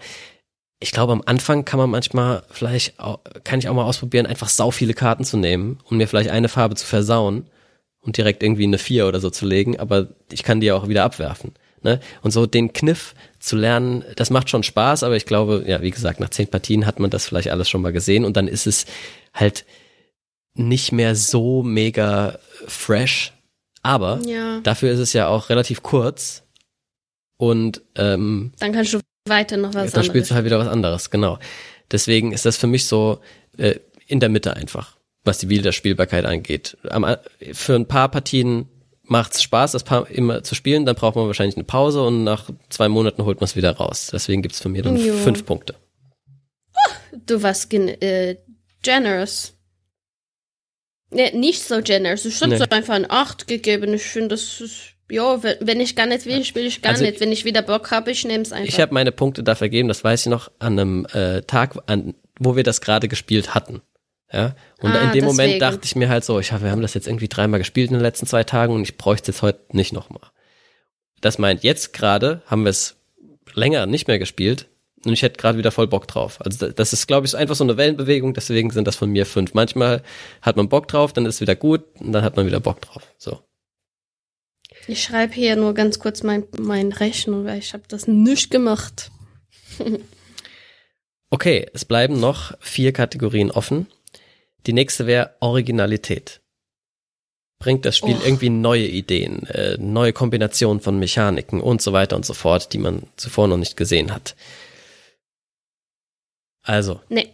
ich 0.80 0.92
glaube, 0.92 1.12
am 1.12 1.22
Anfang 1.24 1.64
kann 1.64 1.78
man 1.78 1.90
manchmal, 1.90 2.42
vielleicht 2.50 2.98
auch, 3.00 3.20
kann 3.44 3.58
ich 3.58 3.68
auch 3.68 3.74
mal 3.74 3.84
ausprobieren, 3.84 4.26
einfach 4.26 4.48
sau 4.48 4.70
viele 4.70 4.94
Karten 4.94 5.24
zu 5.24 5.36
nehmen 5.36 5.78
und 5.84 5.96
mir 5.96 6.08
vielleicht 6.08 6.30
eine 6.30 6.48
Farbe 6.48 6.74
zu 6.74 6.86
versauen 6.86 7.48
und 8.00 8.16
direkt 8.16 8.42
irgendwie 8.42 8.64
eine 8.64 8.78
vier 8.78 9.06
oder 9.06 9.20
so 9.20 9.30
zu 9.30 9.46
legen, 9.46 9.78
aber 9.78 10.08
ich 10.30 10.42
kann 10.42 10.60
die 10.60 10.72
auch 10.72 10.88
wieder 10.88 11.04
abwerfen. 11.04 11.54
Ne? 11.84 12.00
Und 12.22 12.30
so 12.32 12.46
den 12.46 12.72
Kniff 12.72 13.14
zu 13.38 13.56
lernen, 13.56 14.04
das 14.16 14.30
macht 14.30 14.50
schon 14.50 14.62
Spaß, 14.62 15.02
aber 15.04 15.16
ich 15.16 15.26
glaube, 15.26 15.64
ja, 15.66 15.82
wie 15.82 15.90
gesagt, 15.90 16.18
nach 16.18 16.30
zehn 16.30 16.48
Partien 16.48 16.86
hat 16.86 16.98
man 16.98 17.10
das 17.10 17.26
vielleicht 17.26 17.50
alles 17.50 17.68
schon 17.68 17.82
mal 17.82 17.92
gesehen 17.92 18.24
und 18.24 18.36
dann 18.36 18.48
ist 18.48 18.66
es 18.66 18.86
halt 19.34 19.64
nicht 20.54 20.92
mehr 20.92 21.14
so 21.14 21.62
mega 21.62 22.38
fresh, 22.66 23.32
Aber 23.82 24.18
Ja. 24.24 24.60
dafür 24.62 24.92
ist 24.92 25.00
es 25.00 25.12
ja 25.12 25.28
auch 25.28 25.50
relativ 25.50 25.82
kurz 25.82 26.42
und 27.36 27.82
ähm, 27.96 28.52
Dann 28.58 28.72
kannst 28.72 28.94
du 28.94 29.00
weiter 29.28 29.56
noch 29.56 29.74
was 29.74 29.92
dann 29.92 30.04
spielst 30.04 30.06
anderes. 30.06 30.28
du 30.30 30.34
halt 30.36 30.44
wieder 30.46 30.58
was 30.58 30.68
anderes, 30.68 31.10
genau. 31.10 31.38
Deswegen 31.90 32.32
ist 32.32 32.46
das 32.46 32.56
für 32.56 32.66
mich 32.66 32.86
so 32.86 33.20
äh, 33.58 33.74
in 34.06 34.20
der 34.20 34.28
Mitte 34.30 34.54
einfach, 34.56 34.96
was 35.24 35.38
die 35.38 35.48
Wiederspielbarkeit 35.50 36.24
angeht. 36.24 36.76
Am, 36.88 37.04
A- 37.04 37.18
für 37.52 37.74
ein 37.74 37.86
paar 37.86 38.08
Partien 38.10 38.68
macht's 39.04 39.42
Spaß, 39.42 39.72
das 39.72 39.84
paar 39.84 40.08
immer 40.10 40.42
zu 40.42 40.54
spielen, 40.54 40.86
dann 40.86 40.96
braucht 40.96 41.16
man 41.16 41.26
wahrscheinlich 41.26 41.56
eine 41.56 41.64
Pause 41.64 42.02
und 42.02 42.24
nach 42.24 42.50
zwei 42.70 42.88
Monaten 42.88 43.24
holt 43.24 43.40
man 43.40 43.44
es 43.46 43.56
wieder 43.56 43.72
raus. 43.76 44.10
Deswegen 44.12 44.42
gibt's 44.42 44.60
von 44.60 44.72
mir 44.72 44.82
dann 44.82 44.96
Jo. 44.96 45.14
fünf 45.14 45.44
Punkte. 45.44 45.74
Du 47.26 47.42
warst 47.42 47.70
gen 47.70 47.88
äh, 47.88 48.36
generous. 48.82 49.52
Nee, 51.10 51.30
nicht 51.32 51.62
so 51.62 51.80
generous. 51.80 52.22
Du 52.24 52.30
hast 52.30 52.46
Nee. 52.46 52.56
so 52.56 52.64
einfach 52.70 52.94
ein 52.94 53.08
8 53.08 53.46
gegeben. 53.46 53.94
Ich 53.94 54.02
finde, 54.02 54.28
das 54.28 54.60
ist, 54.60 54.94
ja, 55.10 55.42
wenn, 55.42 55.56
wenn 55.60 55.80
ich 55.80 55.94
gar 55.94 56.06
nicht 56.06 56.26
will, 56.26 56.44
spiele 56.44 56.66
ich 56.66 56.82
gar 56.82 56.92
Also 56.92 57.04
nicht. 57.04 57.20
Wenn 57.20 57.30
ich 57.30 57.44
wieder 57.44 57.62
Bock 57.62 57.90
habe, 57.92 58.10
ich 58.10 58.24
nehme 58.24 58.42
es 58.42 58.52
einfach. 58.52 58.68
Ich 58.68 58.80
habe 58.80 58.92
meine 58.92 59.12
Punkte 59.12 59.44
da 59.44 59.54
vergeben, 59.54 59.86
das 59.88 60.02
weiß 60.02 60.22
ich 60.22 60.30
noch, 60.30 60.50
an 60.58 60.78
einem 60.78 61.06
äh, 61.12 61.42
Tag, 61.42 61.76
an, 61.86 62.14
wo 62.40 62.56
wir 62.56 62.64
das 62.64 62.80
gerade 62.80 63.06
gespielt 63.06 63.54
hatten. 63.54 63.80
Ja, 64.34 64.56
und 64.80 64.90
Ah, 64.90 65.04
in 65.04 65.12
dem 65.12 65.24
Moment 65.24 65.46
deswegen. 65.48 65.60
dachte 65.60 65.80
ich 65.84 65.94
mir 65.94 66.08
halt 66.08 66.24
so, 66.24 66.40
ich 66.40 66.50
hab, 66.52 66.62
wir 66.62 66.70
haben 66.72 66.82
das 66.82 66.94
jetzt 66.94 67.06
irgendwie 67.06 67.28
dreimal 67.28 67.58
gespielt 67.60 67.90
in 67.90 67.94
den 67.94 68.02
letzten 68.02 68.26
zwei 68.26 68.42
Tagen 68.42 68.74
und 68.74 68.82
ich 68.82 68.96
bräuchte 68.96 69.30
es 69.30 69.36
jetzt 69.36 69.42
heute 69.42 69.60
nicht 69.70 69.92
nochmal. 69.92 70.28
Das 71.20 71.38
meint, 71.38 71.62
jetzt 71.62 71.92
gerade 71.92 72.42
haben 72.46 72.64
wir 72.64 72.70
es 72.70 72.96
länger 73.54 73.86
nicht 73.86 74.08
mehr 74.08 74.18
gespielt 74.18 74.66
und 75.04 75.12
ich 75.12 75.22
hätte 75.22 75.38
gerade 75.38 75.56
wieder 75.56 75.70
voll 75.70 75.86
Bock 75.86 76.08
drauf. 76.08 76.40
Also 76.44 76.66
da- 76.66 76.72
das 76.72 76.92
ist, 76.92 77.06
glaube 77.06 77.26
ich, 77.28 77.36
einfach 77.36 77.54
so 77.54 77.62
eine 77.62 77.76
Wellenbewegung, 77.76 78.34
deswegen 78.34 78.70
sind 78.70 78.88
das 78.88 78.96
von 78.96 79.08
mir 79.10 79.24
fünf. 79.24 79.54
Manchmal 79.54 80.02
hat 80.42 80.56
man 80.56 80.68
Bock 80.68 80.88
drauf, 80.88 81.12
dann 81.12 81.26
ist 81.26 81.36
es 81.36 81.40
wieder 81.40 81.54
gut 81.54 81.84
und 82.00 82.10
dann 82.12 82.24
hat 82.24 82.36
man 82.36 82.44
wieder 82.46 82.58
Bock 82.60 82.80
drauf. 82.80 83.02
So. 83.18 83.38
Ich 84.88 85.02
schreibe 85.04 85.32
hier 85.32 85.54
nur 85.56 85.74
ganz 85.74 85.98
kurz 86.00 86.22
mein, 86.24 86.44
mein 86.58 86.90
Rechnung, 86.92 87.44
weil 87.44 87.58
ich 87.60 87.72
habe 87.72 87.84
das 87.86 88.08
nicht 88.08 88.50
gemacht. 88.50 89.12
Okay, 91.30 91.66
es 91.72 91.84
bleiben 91.84 92.20
noch 92.20 92.52
vier 92.60 92.92
Kategorien 92.92 93.50
offen. 93.50 93.88
Die 94.66 94.72
nächste 94.72 95.06
wäre 95.06 95.34
Originalität. 95.40 96.40
Bringt 97.58 97.84
das 97.84 97.96
Spiel 97.96 98.16
Och. 98.16 98.24
irgendwie 98.26 98.50
neue 98.50 98.86
Ideen, 98.86 99.46
äh, 99.46 99.76
neue 99.78 100.12
Kombinationen 100.12 100.80
von 100.80 100.98
Mechaniken 100.98 101.60
und 101.60 101.80
so 101.80 101.92
weiter 101.92 102.16
und 102.16 102.26
so 102.26 102.34
fort, 102.34 102.72
die 102.72 102.78
man 102.78 103.04
zuvor 103.16 103.48
noch 103.48 103.56
nicht 103.56 103.76
gesehen 103.76 104.12
hat. 104.12 104.34
Also, 106.62 107.00
Nee. 107.08 107.28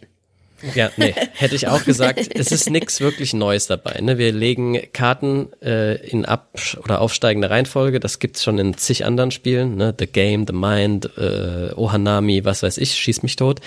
ja, 0.75 0.91
nee, 0.97 1.13
hätte 1.33 1.55
ich 1.55 1.67
auch 1.67 1.83
gesagt, 1.85 2.19
es 2.35 2.51
ist 2.51 2.69
nichts 2.69 2.99
wirklich 3.01 3.33
Neues 3.33 3.67
dabei. 3.67 3.99
Ne? 4.01 4.17
Wir 4.17 4.31
legen 4.31 4.79
Karten 4.93 5.51
äh, 5.61 5.95
in 6.07 6.25
ab- 6.25 6.57
oder 6.83 7.01
aufsteigende 7.01 7.49
Reihenfolge, 7.49 7.99
das 7.99 8.19
gibt's 8.19 8.43
schon 8.43 8.59
in 8.59 8.77
zig 8.77 9.05
anderen 9.05 9.31
Spielen, 9.31 9.75
ne? 9.75 9.93
The 9.97 10.07
Game, 10.07 10.45
The 10.47 10.53
Mind, 10.53 11.17
äh, 11.17 11.71
Ohanami, 11.75 12.43
was 12.45 12.61
weiß 12.63 12.77
ich, 12.77 12.93
schieß 12.93 13.23
mich 13.23 13.37
tot. 13.37 13.59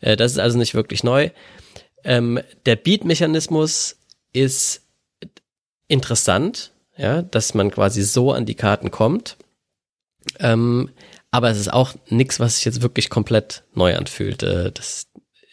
Äh, 0.00 0.16
das 0.16 0.32
ist 0.32 0.38
also 0.38 0.56
nicht 0.58 0.74
wirklich 0.74 1.02
neu. 1.04 1.30
Ähm, 2.08 2.40
der 2.64 2.76
Beat-Mechanismus 2.76 3.98
ist 4.32 4.80
interessant, 5.88 6.72
ja, 6.96 7.20
dass 7.20 7.52
man 7.52 7.70
quasi 7.70 8.02
so 8.02 8.32
an 8.32 8.46
die 8.46 8.54
Karten 8.54 8.90
kommt. 8.90 9.36
Ähm, 10.40 10.88
aber 11.30 11.50
es 11.50 11.58
ist 11.58 11.70
auch 11.70 11.94
nichts, 12.08 12.40
was 12.40 12.56
sich 12.56 12.64
jetzt 12.64 12.80
wirklich 12.80 13.10
komplett 13.10 13.64
neu 13.74 13.94
anfühlt. 13.94 14.42
Äh, 14.42 14.72
das 14.72 15.08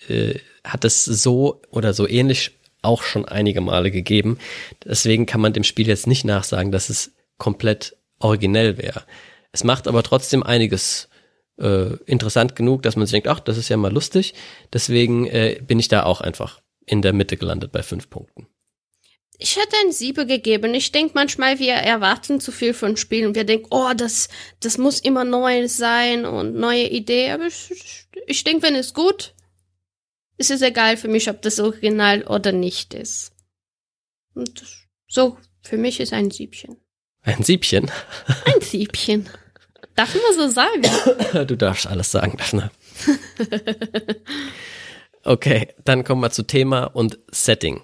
äh, 0.08 0.39
hat 0.63 0.86
es 0.86 1.04
so 1.04 1.62
oder 1.72 1.94
so 1.94 2.08
ähnlich 2.08 2.52
auch 2.82 3.04
schon 3.04 3.26
einige 3.26 3.60
Male 3.60 3.91
gegeben. 3.91 4.38
Deswegen 4.86 5.26
kann 5.26 5.41
man 5.41 5.52
dem 5.52 5.65
Spiel 5.65 5.89
jetzt 5.89 6.08
nicht 6.08 6.24
nachsagen, 6.24 6.72
dass 6.72 6.89
es 6.89 7.12
komplett 7.38 7.98
originell 8.20 8.78
wäre. 8.78 9.04
Es 9.52 9.65
macht 9.65 9.89
aber 9.89 10.04
trotzdem 10.04 10.41
einiges 10.41 11.10
äh, 11.58 11.96
interessant 12.06 12.56
genug, 12.56 12.84
dass 12.84 12.96
man 12.96 13.06
sich 13.06 13.13
denkt, 13.13 13.28
ach, 13.28 13.39
das 13.39 13.58
ist 13.58 13.70
ja 13.70 13.78
mal 13.78 13.91
lustig. 13.91 14.34
Deswegen 14.74 15.26
äh, 15.28 15.62
bin 15.65 15.80
ich 15.80 15.88
da 15.88 16.04
auch 16.04 16.22
einfach 16.22 16.62
in 16.86 17.02
der 17.02 17.13
Mitte 17.13 17.38
gelandet 17.38 17.72
bei 17.72 17.84
fünf 17.84 18.10
Punkten. 18.10 18.48
Ich 19.38 19.58
hätte 19.58 19.76
ein 19.84 19.91
Siebe 19.91 20.26
gegeben. 20.26 20.74
Ich 20.74 20.91
denke 20.91 21.12
manchmal, 21.15 21.60
wir 21.60 21.74
erwarten 21.74 22.39
zu 22.39 22.52
viel 22.52 22.74
von 22.74 22.96
Spielen. 22.96 23.36
Wir 23.36 23.44
denken, 23.44 23.68
oh, 23.70 23.91
das, 23.96 24.30
das 24.62 24.78
muss 24.78 25.00
immer 25.00 25.26
neu 25.26 25.68
sein 25.68 26.26
und 26.26 26.56
neue 26.56 26.88
Idee. 26.88 27.32
Aber 27.32 27.48
ich, 27.48 28.06
ich, 28.28 28.44
denke, 28.46 28.63
wenn 28.63 28.76
es 28.76 28.94
gut, 28.94 29.34
ist 30.38 30.52
es 30.52 30.62
egal 30.62 30.96
für 30.96 31.10
mich, 31.10 31.30
ob 31.30 31.41
das 31.41 31.60
original 31.60 32.24
oder 32.24 32.54
nicht 32.54 32.94
ist. 32.94 33.34
Und 34.36 34.63
so, 35.08 35.38
für 35.62 35.78
mich 35.78 36.00
ist 36.00 36.13
ein 36.13 36.32
Siebchen. 36.32 36.78
Ein 37.22 37.44
Siebchen. 37.44 37.91
Ein 38.46 38.62
Siebchen. 38.62 39.30
Darf 39.95 40.13
man 40.13 40.36
so 40.36 40.49
sagen? 40.49 40.84
Du 41.47 41.55
darfst 41.55 41.88
alles 41.88 42.12
sagen, 42.12 42.38
Daphne. 42.38 42.71
Okay, 45.27 45.69
dann 45.84 46.03
kommen 46.03 46.21
wir 46.21 46.29
zu 46.29 46.43
Thema 46.43 46.84
und 46.84 47.17
Setting. 47.31 47.81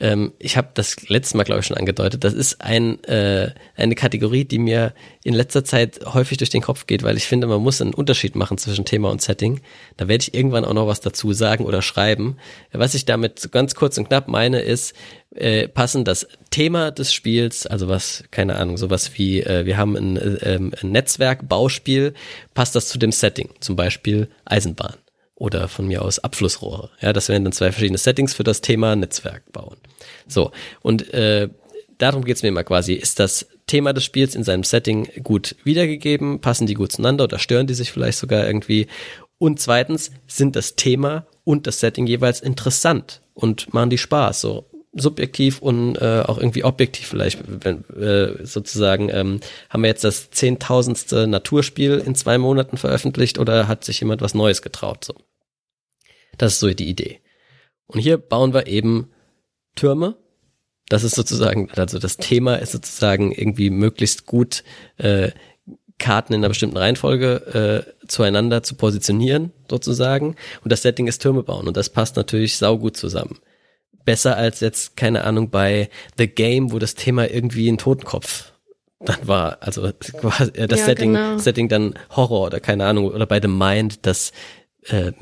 Ähm, 0.00 0.32
ich 0.38 0.56
habe 0.56 0.70
das 0.74 1.08
letzte 1.08 1.36
Mal, 1.36 1.44
glaube 1.44 1.60
ich, 1.60 1.66
schon 1.66 1.76
angedeutet. 1.76 2.24
Das 2.24 2.32
ist 2.32 2.60
ein, 2.62 3.02
äh, 3.04 3.52
eine 3.76 3.94
Kategorie, 3.94 4.44
die 4.44 4.58
mir 4.58 4.94
in 5.22 5.34
letzter 5.34 5.62
Zeit 5.64 6.00
häufig 6.06 6.38
durch 6.38 6.50
den 6.50 6.62
Kopf 6.62 6.86
geht, 6.86 7.02
weil 7.02 7.16
ich 7.16 7.26
finde, 7.26 7.46
man 7.46 7.60
muss 7.60 7.82
einen 7.82 7.94
Unterschied 7.94 8.34
machen 8.34 8.56
zwischen 8.56 8.86
Thema 8.86 9.10
und 9.10 9.20
Setting. 9.20 9.60
Da 9.98 10.08
werde 10.08 10.22
ich 10.22 10.34
irgendwann 10.34 10.64
auch 10.64 10.72
noch 10.72 10.86
was 10.86 11.00
dazu 11.00 11.32
sagen 11.32 11.66
oder 11.66 11.82
schreiben. 11.82 12.38
Was 12.72 12.94
ich 12.94 13.04
damit 13.04 13.52
ganz 13.52 13.74
kurz 13.74 13.98
und 13.98 14.08
knapp 14.08 14.26
meine, 14.26 14.60
ist, 14.60 14.94
äh, 15.34 15.68
passen 15.68 16.04
das 16.04 16.26
Thema 16.50 16.90
des 16.90 17.12
Spiels, 17.12 17.66
also 17.66 17.88
was, 17.88 18.24
keine 18.30 18.56
Ahnung, 18.56 18.78
sowas 18.78 19.12
wie, 19.14 19.42
äh, 19.42 19.66
wir 19.66 19.76
haben 19.76 19.96
ein, 19.96 20.16
äh, 20.16 20.54
ähm, 20.54 20.72
ein 20.82 20.90
Netzwerk-Bauspiel, 20.90 22.14
passt 22.54 22.74
das 22.74 22.88
zu 22.88 22.98
dem 22.98 23.12
Setting, 23.12 23.50
zum 23.60 23.76
Beispiel 23.76 24.28
Eisenbahn 24.44 24.94
oder 25.40 25.68
von 25.68 25.86
mir 25.86 26.02
aus 26.02 26.18
Abflussrohre. 26.18 26.90
Ja, 27.00 27.14
das 27.14 27.30
wären 27.30 27.44
dann 27.44 27.54
zwei 27.54 27.72
verschiedene 27.72 27.98
Settings 27.98 28.34
für 28.34 28.44
das 28.44 28.60
Thema 28.60 28.94
Netzwerk 28.94 29.50
bauen. 29.52 29.78
So, 30.28 30.52
und 30.82 31.12
äh, 31.14 31.48
darum 31.96 32.24
geht's 32.24 32.42
mir 32.42 32.50
immer 32.50 32.62
quasi. 32.62 32.92
Ist 32.92 33.18
das 33.18 33.48
Thema 33.66 33.94
des 33.94 34.04
Spiels 34.04 34.34
in 34.34 34.44
seinem 34.44 34.64
Setting 34.64 35.08
gut 35.22 35.56
wiedergegeben? 35.64 36.42
Passen 36.42 36.66
die 36.66 36.74
gut 36.74 36.92
zueinander 36.92 37.24
oder 37.24 37.38
stören 37.38 37.66
die 37.66 37.74
sich 37.74 37.90
vielleicht 37.90 38.18
sogar 38.18 38.46
irgendwie? 38.46 38.86
Und 39.38 39.58
zweitens, 39.60 40.10
sind 40.26 40.56
das 40.56 40.76
Thema 40.76 41.26
und 41.44 41.66
das 41.66 41.80
Setting 41.80 42.06
jeweils 42.06 42.40
interessant 42.40 43.22
und 43.32 43.72
machen 43.72 43.88
die 43.88 43.98
Spaß? 43.98 44.42
So 44.42 44.66
subjektiv 44.92 45.62
und 45.62 45.96
äh, 45.96 46.22
auch 46.26 46.36
irgendwie 46.36 46.64
objektiv 46.64 47.06
vielleicht, 47.06 47.38
wenn, 47.46 47.84
äh, 47.96 48.44
sozusagen, 48.44 49.08
ähm, 49.08 49.40
haben 49.70 49.82
wir 49.82 49.88
jetzt 49.88 50.04
das 50.04 50.30
zehntausendste 50.30 51.26
Naturspiel 51.26 52.02
in 52.04 52.14
zwei 52.14 52.38
Monaten 52.38 52.76
veröffentlicht 52.76 53.38
oder 53.38 53.68
hat 53.68 53.84
sich 53.84 54.00
jemand 54.00 54.20
was 54.20 54.34
Neues 54.34 54.62
getraut? 54.62 55.04
So. 55.04 55.14
Das 56.40 56.54
ist 56.54 56.60
so 56.60 56.72
die 56.72 56.88
Idee. 56.88 57.20
Und 57.86 58.00
hier 58.00 58.16
bauen 58.16 58.54
wir 58.54 58.66
eben 58.66 59.10
Türme. 59.76 60.16
Das 60.88 61.04
ist 61.04 61.14
sozusagen, 61.14 61.70
also 61.72 61.98
das 61.98 62.16
Thema 62.16 62.54
ist 62.54 62.72
sozusagen 62.72 63.30
irgendwie 63.30 63.68
möglichst 63.68 64.24
gut 64.24 64.64
äh, 64.96 65.32
Karten 65.98 66.32
in 66.32 66.40
einer 66.40 66.48
bestimmten 66.48 66.78
Reihenfolge 66.78 67.84
äh, 68.00 68.06
zueinander 68.08 68.62
zu 68.62 68.74
positionieren, 68.74 69.52
sozusagen. 69.68 70.34
Und 70.64 70.72
das 70.72 70.80
Setting 70.80 71.08
ist 71.08 71.20
Türme 71.20 71.42
bauen. 71.42 71.68
Und 71.68 71.76
das 71.76 71.90
passt 71.90 72.16
natürlich 72.16 72.56
saugut 72.56 72.96
zusammen. 72.96 73.38
Besser 74.06 74.38
als 74.38 74.60
jetzt, 74.60 74.96
keine 74.96 75.24
Ahnung, 75.24 75.50
bei 75.50 75.90
The 76.16 76.26
Game, 76.26 76.72
wo 76.72 76.78
das 76.78 76.94
Thema 76.94 77.30
irgendwie 77.30 77.68
ein 77.68 77.76
Totenkopf 77.76 78.52
dann 78.98 79.28
war. 79.28 79.58
Also 79.60 79.84
äh, 79.84 79.92
das 80.66 80.80
Ja, 80.80 80.86
Setting, 80.86 81.12
genau. 81.12 81.36
Setting 81.36 81.68
dann 81.68 81.98
Horror 82.16 82.46
oder 82.46 82.60
keine 82.60 82.86
Ahnung, 82.86 83.10
oder 83.10 83.26
bei 83.26 83.42
The 83.42 83.48
Mind, 83.48 84.06
das 84.06 84.32
äh, 84.84 85.12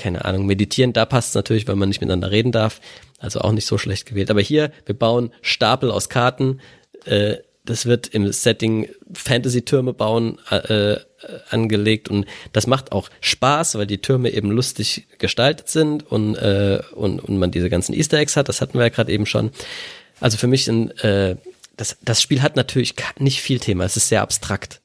keine 0.00 0.24
Ahnung, 0.24 0.46
meditieren, 0.46 0.92
da 0.92 1.04
passt 1.04 1.30
es 1.30 1.34
natürlich, 1.34 1.68
weil 1.68 1.76
man 1.76 1.88
nicht 1.88 2.00
miteinander 2.00 2.30
reden 2.30 2.52
darf. 2.52 2.80
Also 3.18 3.40
auch 3.40 3.52
nicht 3.52 3.66
so 3.66 3.76
schlecht 3.76 4.06
gewählt. 4.06 4.30
Aber 4.30 4.40
hier, 4.40 4.72
wir 4.86 4.98
bauen 4.98 5.30
Stapel 5.42 5.90
aus 5.90 6.08
Karten. 6.08 6.60
Äh, 7.04 7.36
das 7.66 7.84
wird 7.86 8.08
im 8.08 8.32
Setting 8.32 8.88
Fantasy-Türme 9.12 9.92
bauen 9.92 10.38
äh, 10.50 10.92
äh, 10.92 11.00
angelegt 11.50 12.08
und 12.08 12.26
das 12.52 12.66
macht 12.66 12.92
auch 12.92 13.10
Spaß, 13.20 13.74
weil 13.74 13.86
die 13.86 14.00
Türme 14.00 14.30
eben 14.30 14.50
lustig 14.50 15.06
gestaltet 15.18 15.68
sind 15.68 16.10
und, 16.10 16.36
äh, 16.36 16.80
und, 16.94 17.20
und 17.20 17.38
man 17.38 17.50
diese 17.50 17.68
ganzen 17.68 17.94
Easter 17.94 18.18
Eggs 18.18 18.36
hat. 18.36 18.48
Das 18.48 18.62
hatten 18.62 18.78
wir 18.78 18.82
ja 18.82 18.88
gerade 18.88 19.12
eben 19.12 19.26
schon. 19.26 19.50
Also 20.20 20.38
für 20.38 20.46
mich 20.46 20.68
ein, 20.68 20.90
äh, 20.98 21.36
das, 21.76 21.98
das 22.02 22.22
Spiel 22.22 22.42
hat 22.42 22.56
natürlich 22.56 22.94
nicht 23.18 23.40
viel 23.40 23.60
Thema. 23.60 23.84
Es 23.84 23.96
ist 23.96 24.08
sehr 24.08 24.22
abstrakt. 24.22 24.80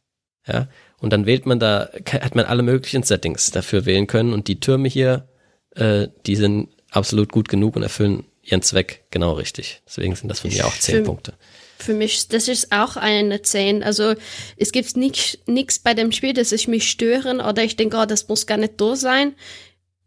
Ja. 0.45 0.67
Und 1.06 1.12
dann 1.12 1.28
wählt 1.28 1.46
man 1.46 1.60
da, 1.60 1.91
hat 2.13 2.34
man 2.34 2.46
alle 2.46 2.63
möglichen 2.63 3.04
Settings 3.04 3.52
dafür 3.52 3.86
wählen 3.86 4.08
können. 4.08 4.34
Und 4.34 4.48
die 4.48 4.60
Türme 4.60 4.88
hier, 4.88 5.28
äh, 5.76 6.08
die 6.26 6.36
sind 6.36 6.70
absolut 6.89 7.32
gut 7.32 7.48
genug 7.48 7.76
und 7.76 7.84
erfüllen 7.84 8.24
ihren 8.41 8.63
Zweck 8.63 9.04
genau 9.12 9.34
richtig. 9.34 9.84
Deswegen 9.86 10.15
sind 10.15 10.30
das 10.30 10.39
von 10.39 10.50
mir 10.50 10.65
auch 10.65 10.74
zehn 10.74 11.04
Punkte. 11.04 11.36
Für 11.78 11.94
mich, 11.94 12.28
das 12.30 12.48
ist 12.48 12.72
auch 12.72 12.98
eine 12.98 13.44
10. 13.44 13.84
Also 13.84 14.15
es 14.58 14.72
gibt 14.72 14.98
nichts 14.98 15.78
bei 15.78 15.94
dem 15.94 16.12
Spiel, 16.12 16.34
das 16.34 16.52
ich 16.52 16.68
mich 16.68 16.89
stören 16.89 17.39
oder 17.39 17.63
ich 17.63 17.76
denke, 17.76 17.98
oh, 17.98 18.08
das 18.08 18.28
muss 18.28 18.48
gar 18.48 18.58
nicht 18.58 18.82
da 18.82 18.96
sein. 18.96 19.36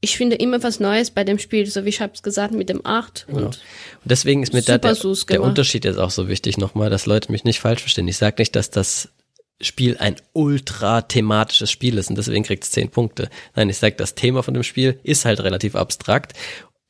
ich 0.00 0.16
finde 0.16 0.34
immer 0.34 0.64
was 0.64 0.80
Neues 0.80 1.12
bei 1.12 1.22
dem 1.22 1.38
Spiel, 1.38 1.64
so 1.66 1.84
wie 1.84 1.90
ich 1.90 2.00
hab's 2.00 2.24
gesagt, 2.24 2.54
mit 2.54 2.70
dem 2.70 2.84
8. 2.84 3.26
Genau. 3.28 3.46
Und 3.46 3.60
deswegen 4.04 4.42
ist 4.42 4.52
mir 4.52 4.62
da 4.62 4.78
der, 4.78 4.94
der. 4.94 5.42
Unterschied 5.42 5.84
jetzt 5.84 5.98
auch 5.98 6.10
so 6.10 6.26
wichtig 6.28 6.58
nochmal, 6.58 6.90
dass 6.90 7.06
Leute 7.06 7.30
mich 7.30 7.44
nicht 7.44 7.60
falsch 7.60 7.82
verstehen. 7.82 8.08
Ich 8.08 8.16
sage 8.16 8.34
nicht, 8.40 8.56
dass 8.56 8.70
das 8.70 9.10
Spiel 9.60 9.96
ein 9.98 10.16
ultra 10.32 11.02
thematisches 11.02 11.70
Spiel 11.70 11.98
ist 11.98 12.10
und 12.10 12.16
deswegen 12.16 12.44
kriegt 12.44 12.64
es 12.64 12.70
10 12.70 12.90
Punkte. 12.90 13.28
Nein, 13.56 13.68
ich 13.68 13.78
sage, 13.78 13.96
das 13.96 14.14
Thema 14.14 14.42
von 14.42 14.54
dem 14.54 14.62
Spiel 14.62 15.00
ist 15.02 15.24
halt 15.24 15.40
relativ 15.40 15.74
abstrakt 15.74 16.34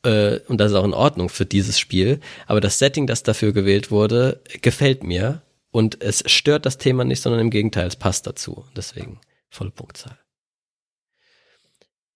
äh, 0.02 0.40
und 0.48 0.58
das 0.58 0.72
ist 0.72 0.76
auch 0.76 0.84
in 0.84 0.94
Ordnung 0.94 1.28
für 1.28 1.46
dieses 1.46 1.78
Spiel. 1.78 2.20
Aber 2.46 2.60
das 2.60 2.78
Setting, 2.78 3.06
das 3.06 3.22
dafür 3.22 3.52
gewählt 3.52 3.90
wurde, 3.90 4.42
gefällt 4.60 5.02
mir 5.02 5.42
und 5.70 6.02
es 6.02 6.22
stört 6.26 6.66
das 6.66 6.78
Thema 6.78 7.04
nicht, 7.04 7.22
sondern 7.22 7.40
im 7.40 7.50
Gegenteil, 7.50 7.86
es 7.86 7.96
passt 7.96 8.26
dazu. 8.26 8.64
Deswegen 8.76 9.20
volle 9.48 9.70
Punktzahl. 9.70 10.18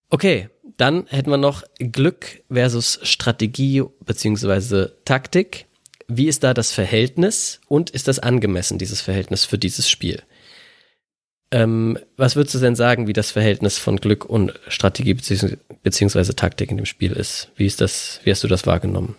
Okay, 0.09 0.51
dann 0.77 1.07
hätten 1.07 1.31
wir 1.31 1.39
noch 1.39 1.63
Glück 1.79 2.43
versus 2.51 3.01
Strategie 3.03 3.83
beziehungsweise 4.05 4.99
Taktik. 5.07 5.67
Wie 6.07 6.29
ist 6.29 6.45
da 6.45 6.53
das 6.53 6.73
Verhältnis 6.73 7.61
und 7.69 7.89
ist 7.89 8.09
das 8.09 8.19
angemessen, 8.19 8.77
dieses 8.77 9.01
Verhältnis 9.01 9.47
für 9.47 9.57
dieses 9.59 9.89
Spiel? 9.89 10.23
Ähm, 11.53 11.99
was 12.17 12.35
würdest 12.35 12.55
du 12.55 12.59
denn 12.61 12.75
sagen, 12.75 13.07
wie 13.07 13.13
das 13.13 13.31
Verhältnis 13.31 13.77
von 13.77 13.97
Glück 13.97 14.25
und 14.25 14.55
Strategie 14.69 15.13
beziehungs 15.13 15.59
beziehungsweise 15.83 16.35
Taktik 16.35 16.71
in 16.71 16.79
dem 16.79 16.87
Spiel 16.87 17.13
ist? 17.13 17.51
Wie 17.57 17.67
ist 17.67 17.83
das, 17.83 18.21
wie 18.25 18.31
hast 18.31 18.43
du 18.43 18.49
das 18.49 18.67
wahrgenommen? 18.67 19.17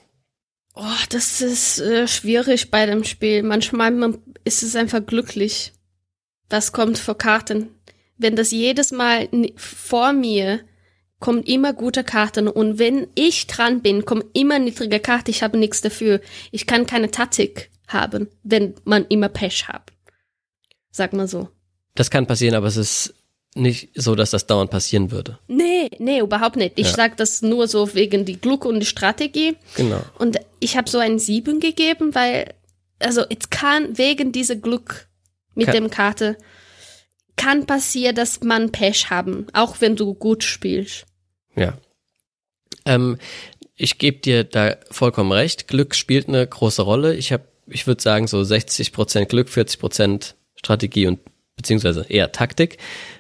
Oh, 0.73 0.81
das 1.09 1.41
ist 1.41 1.79
äh, 1.79 2.07
schwierig 2.07 2.71
bei 2.71 2.87
dem 2.87 3.03
Spiel. 3.03 3.43
Manchmal 3.43 3.91
man, 3.91 4.17
ist 4.43 4.63
es 4.63 4.75
einfach 4.75 5.05
glücklich. 5.05 5.73
Was 6.49 6.71
kommt 6.71 6.97
vor 6.97 7.17
Karten? 7.17 7.69
Wenn 8.17 8.35
das 8.35 8.49
jedes 8.49 8.91
Mal 8.91 9.29
vor 9.55 10.13
mir 10.13 10.61
kommt 11.19 11.47
immer 11.47 11.71
gute 11.73 12.03
Karten 12.03 12.47
und 12.47 12.79
wenn 12.79 13.07
ich 13.15 13.47
dran 13.47 13.81
bin, 13.81 14.05
kommt 14.05 14.25
immer 14.33 14.59
niedrige 14.59 14.99
Karte. 14.99 15.31
Ich 15.31 15.43
habe 15.43 15.57
nichts 15.57 15.81
dafür. 15.81 16.19
Ich 16.51 16.65
kann 16.65 16.87
keine 16.87 17.11
Taktik 17.11 17.69
haben, 17.87 18.27
wenn 18.41 18.73
man 18.85 19.05
immer 19.05 19.29
Pech 19.29 19.67
hat. 19.67 19.93
Sag 20.91 21.13
mal 21.13 21.27
so. 21.27 21.49
Das 21.95 22.09
kann 22.09 22.25
passieren, 22.27 22.55
aber 22.55 22.67
es 22.67 22.77
ist 22.77 23.13
nicht 23.55 23.89
so, 23.93 24.15
dass 24.15 24.31
das 24.31 24.47
dauernd 24.47 24.71
passieren 24.71 25.11
würde. 25.11 25.37
Nee, 25.47 25.91
nee, 25.99 26.19
überhaupt 26.19 26.55
nicht. 26.55 26.73
Ich 26.79 26.87
Ja. 26.87 26.93
sag 26.93 27.17
das 27.17 27.41
nur 27.43 27.67
so 27.67 27.93
wegen 27.93 28.25
die 28.25 28.39
Glück 28.41 28.65
und 28.65 28.79
die 28.79 28.85
Strategie. 28.87 29.55
Genau. 29.75 30.01
Und 30.17 30.37
ich 30.59 30.75
habe 30.75 30.89
so 30.89 30.97
ein 30.97 31.19
Sieben 31.19 31.59
gegeben, 31.59 32.15
weil, 32.15 32.55
also 32.99 33.21
es 33.29 33.49
kann 33.51 33.95
wegen 33.97 34.31
dieser 34.31 34.55
Glück 34.55 35.07
mit 35.53 35.67
Kann- 35.67 35.75
dem 35.75 35.89
Karte, 35.91 36.35
kann 37.35 37.67
passieren, 37.67 38.15
dass 38.15 38.41
man 38.41 38.71
Pech 38.71 39.11
haben, 39.11 39.45
auch 39.53 39.81
wenn 39.81 39.95
du 39.95 40.15
gut 40.15 40.43
spielst. 40.43 41.05
Ja. 41.55 41.77
Ähm, 42.85 43.17
ich 43.75 43.99
gebe 43.99 44.17
dir 44.19 44.43
da 44.43 44.77
vollkommen 44.89 45.31
recht. 45.31 45.67
Glück 45.67 45.93
spielt 45.93 46.27
eine 46.27 46.45
große 46.45 46.81
Rolle. 46.81 47.15
Ich 47.15 47.31
habe, 47.31 47.43
ich 47.67 47.85
würde 47.85 48.01
sagen, 48.01 48.27
so 48.27 48.39
60% 48.43 49.25
Glück, 49.25 49.47
40% 49.49 50.33
Strategie 50.55 51.05
und 51.07 51.19
beziehungsweise 51.55 52.05
eher 52.09 52.31
Taktik. 52.31 52.77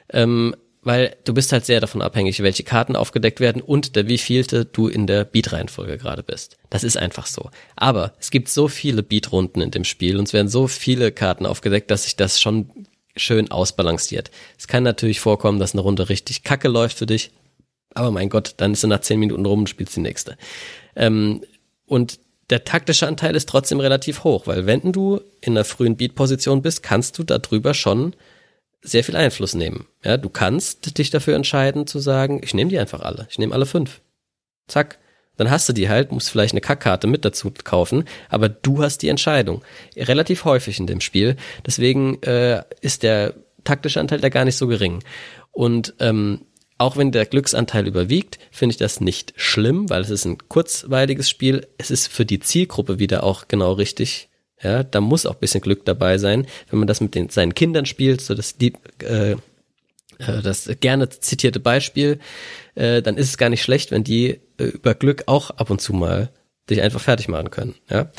Ähm, 0.09 0.55
weil 0.83 1.15
du 1.23 1.33
bist 1.33 1.51
halt 1.51 1.65
sehr 1.65 1.79
davon 1.79 2.01
abhängig, 2.01 2.43
welche 2.43 2.63
Karten 2.63 2.95
aufgedeckt 2.95 3.39
werden 3.39 3.61
und 3.61 3.95
der 3.95 4.07
wievielte 4.07 4.65
du 4.65 4.87
in 4.87 5.07
der 5.07 5.23
Beat-Reihenfolge 5.23 5.97
gerade 5.97 6.23
bist. 6.23 6.57
Das 6.69 6.83
ist 6.83 6.97
einfach 6.97 7.25
so. 7.25 7.49
Aber 7.75 8.13
es 8.19 8.31
gibt 8.31 8.49
so 8.49 8.67
viele 8.67 9.01
Beat-Runden 9.01 9.61
in 9.61 9.71
dem 9.71 9.85
Spiel 9.85 10.17
und 10.17 10.27
es 10.27 10.33
werden 10.33 10.49
so 10.49 10.67
viele 10.67 11.11
Karten 11.11 11.45
aufgedeckt, 11.45 11.89
dass 11.89 12.03
sich 12.03 12.15
das 12.15 12.41
schon 12.41 12.69
schön 13.15 13.49
ausbalanciert. 13.51 14.31
Es 14.57 14.67
kann 14.67 14.83
natürlich 14.83 15.19
vorkommen, 15.19 15.59
dass 15.59 15.73
eine 15.73 15.81
Runde 15.81 16.09
richtig 16.09 16.43
kacke 16.43 16.67
läuft 16.67 16.97
für 16.97 17.05
dich, 17.05 17.31
aber 17.93 18.11
mein 18.11 18.29
Gott, 18.29 18.55
dann 18.57 18.73
ist 18.73 18.81
sie 18.81 18.87
nach 18.87 19.01
zehn 19.01 19.19
Minuten 19.19 19.45
rum 19.45 19.59
und 19.59 19.69
spielst 19.69 19.95
die 19.95 20.01
nächste. 20.01 20.37
Ähm, 20.95 21.43
und 21.85 22.19
der 22.53 22.65
taktische 22.65 23.07
Anteil 23.07 23.35
ist 23.35 23.49
trotzdem 23.49 23.79
relativ 23.79 24.23
hoch, 24.23 24.45
weil 24.45 24.67
wenn 24.67 24.91
du 24.91 25.19
in 25.41 25.53
einer 25.53 25.65
frühen 25.65 25.97
Beat-Position 25.97 26.61
bist, 26.61 26.83
kannst 26.83 27.17
du 27.17 27.23
darüber 27.23 27.73
schon 27.73 28.15
sehr 28.83 29.03
viel 29.03 29.15
Einfluss 29.15 29.55
nehmen. 29.55 29.87
Ja, 30.03 30.17
du 30.17 30.29
kannst 30.29 30.99
dich 30.99 31.09
dafür 31.09 31.35
entscheiden 31.35 31.87
zu 31.87 31.97
sagen, 31.97 32.41
ich 32.43 32.53
nehme 32.53 32.69
die 32.69 32.77
einfach 32.77 33.01
alle. 33.01 33.25
Ich 33.31 33.39
nehme 33.39 33.55
alle 33.55 33.65
fünf. 33.65 34.01
Zack. 34.67 34.99
Dann 35.35 35.49
hast 35.49 35.67
du 35.67 35.73
die 35.73 35.89
halt, 35.89 36.11
musst 36.11 36.29
vielleicht 36.29 36.53
eine 36.53 36.61
Kackkarte 36.61 37.07
mit 37.07 37.25
dazu 37.25 37.51
kaufen, 37.63 38.03
aber 38.29 38.49
du 38.49 38.83
hast 38.83 38.99
die 38.99 39.09
Entscheidung. 39.09 39.63
Relativ 39.97 40.45
häufig 40.45 40.79
in 40.79 40.85
dem 40.85 41.01
Spiel. 41.01 41.37
Deswegen 41.65 42.21
äh, 42.21 42.61
ist 42.81 43.01
der 43.01 43.33
taktische 43.63 43.99
Anteil 43.99 44.19
da 44.19 44.29
gar 44.29 44.45
nicht 44.45 44.57
so 44.57 44.67
gering. 44.67 45.03
Und 45.51 45.95
ähm, 45.99 46.45
auch 46.83 46.97
wenn 46.97 47.13
der 47.13 47.25
Glücksanteil 47.25 47.87
überwiegt, 47.87 48.39
finde 48.51 48.73
ich 48.73 48.77
das 48.77 48.99
nicht 48.99 49.33
schlimm, 49.37 49.89
weil 49.89 50.01
es 50.01 50.09
ist 50.09 50.25
ein 50.25 50.37
kurzweiliges 50.49 51.29
Spiel. 51.29 51.65
Es 51.77 51.89
ist 51.89 52.07
für 52.07 52.25
die 52.25 52.41
Zielgruppe 52.41 52.99
wieder 52.99 53.23
auch 53.23 53.47
genau 53.47 53.71
richtig. 53.71 54.27
Ja, 54.61 54.83
da 54.83 54.99
muss 54.99 55.25
auch 55.25 55.35
ein 55.35 55.39
bisschen 55.39 55.61
Glück 55.61 55.85
dabei 55.85 56.17
sein, 56.17 56.45
wenn 56.69 56.79
man 56.79 56.87
das 56.87 56.99
mit 56.99 57.15
den, 57.15 57.29
seinen 57.29 57.55
Kindern 57.55 57.85
spielt, 57.85 58.19
so 58.19 58.35
das 58.35 58.57
die, 58.57 58.73
äh, 58.99 59.31
äh, 59.31 59.37
das 60.41 60.69
gerne 60.81 61.07
zitierte 61.07 61.61
Beispiel, 61.61 62.19
äh, 62.75 63.01
dann 63.01 63.15
ist 63.15 63.29
es 63.29 63.37
gar 63.37 63.49
nicht 63.49 63.63
schlecht, 63.63 63.91
wenn 63.91 64.03
die 64.03 64.41
äh, 64.57 64.65
über 64.65 64.93
Glück 64.93 65.23
auch 65.27 65.51
ab 65.51 65.69
und 65.69 65.79
zu 65.79 65.93
mal 65.93 66.31
dich 66.69 66.81
einfach 66.81 67.01
fertig 67.01 67.29
machen 67.29 67.49
können. 67.49 67.75
Ja? 67.89 68.11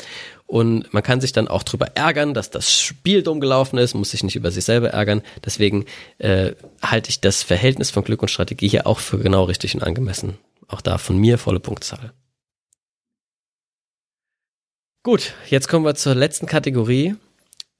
Und 0.47 0.93
man 0.93 1.01
kann 1.01 1.21
sich 1.21 1.31
dann 1.31 1.47
auch 1.47 1.63
drüber 1.63 1.87
ärgern, 1.95 2.35
dass 2.35 2.51
das 2.51 2.71
Spiel 2.71 3.23
dumm 3.23 3.39
gelaufen 3.39 3.79
ist, 3.79 3.95
muss 3.95 4.11
sich 4.11 4.23
nicht 4.23 4.35
über 4.35 4.51
sich 4.51 4.63
selber 4.63 4.91
ärgern. 4.91 5.23
Deswegen 5.43 5.85
äh, 6.19 6.53
halte 6.81 7.09
ich 7.09 7.19
das 7.19 7.41
Verhältnis 7.41 7.89
von 7.89 8.03
Glück 8.03 8.21
und 8.21 8.29
Strategie 8.29 8.67
hier 8.67 8.85
auch 8.85 8.99
für 8.99 9.17
genau 9.17 9.45
richtig 9.45 9.73
und 9.73 9.83
angemessen. 9.83 10.37
Auch 10.67 10.81
da 10.81 10.97
von 10.97 11.17
mir 11.17 11.37
volle 11.37 11.59
Punktzahl. 11.59 12.13
Gut, 15.03 15.33
jetzt 15.49 15.67
kommen 15.67 15.85
wir 15.85 15.95
zur 15.95 16.15
letzten 16.15 16.45
Kategorie. 16.45 17.15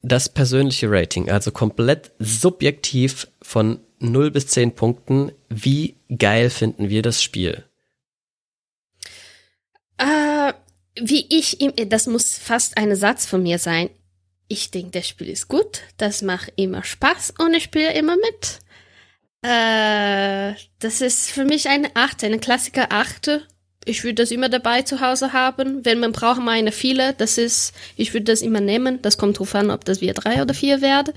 Das 0.01 0.29
persönliche 0.29 0.91
Rating, 0.91 1.31
also 1.31 1.51
komplett 1.51 2.11
subjektiv 2.19 3.27
von 3.41 3.79
0 3.99 4.29
bis 4.29 4.47
10 4.47 4.75
Punkten. 4.75 5.31
Wie 5.49 5.95
geil 6.15 6.51
finden 6.51 6.89
wir 6.89 7.01
das 7.01 7.23
Spiel? 7.23 7.63
Äh, 9.97 10.53
wie 10.99 11.25
ich, 11.29 11.61
ihm- 11.61 11.73
das 11.89 12.07
muss 12.07 12.37
fast 12.37 12.77
ein 12.77 12.95
Satz 12.95 13.25
von 13.25 13.43
mir 13.43 13.59
sein. 13.59 13.89
Ich 14.47 14.71
denke, 14.71 14.91
das 14.91 15.07
Spiel 15.07 15.29
ist 15.29 15.47
gut, 15.47 15.81
das 15.97 16.21
macht 16.21 16.53
immer 16.55 16.83
Spaß 16.83 17.33
und 17.39 17.53
ich 17.53 17.63
spiele 17.63 17.93
immer 17.93 18.15
mit. 18.15 18.59
Äh, 19.41 20.53
das 20.79 21.01
ist 21.01 21.31
für 21.31 21.45
mich 21.45 21.67
eine 21.69 21.95
Acht, 21.95 22.23
eine 22.23 22.39
Klassiker 22.39 22.91
Achte. 22.91 23.43
Ich 23.85 24.03
würde 24.03 24.15
das 24.15 24.31
immer 24.31 24.49
dabei 24.49 24.81
zu 24.81 25.01
Hause 25.01 25.33
haben. 25.33 25.85
Wenn 25.85 25.99
man 25.99 26.11
braucht 26.11 26.41
mal 26.41 26.51
eine 26.53 26.71
viele, 26.71 27.13
das 27.13 27.37
ist, 27.37 27.73
ich 27.95 28.13
würde 28.13 28.25
das 28.25 28.41
immer 28.41 28.59
nehmen. 28.61 29.01
Das 29.03 29.17
kommt 29.17 29.37
drauf 29.37 29.53
an, 29.53 29.69
ob 29.69 29.85
das 29.85 30.01
wir 30.01 30.13
drei 30.13 30.41
oder 30.41 30.53
vier 30.55 30.81
werden. 30.81 31.13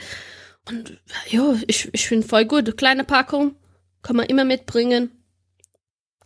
Und 0.68 0.98
ja, 1.30 1.56
ich, 1.66 1.88
ich 1.92 2.06
finde 2.08 2.28
voll 2.28 2.44
gut. 2.44 2.76
Kleine 2.76 3.04
Packung, 3.04 3.54
kann 4.02 4.16
man 4.16 4.26
immer 4.26 4.44
mitbringen. 4.44 5.10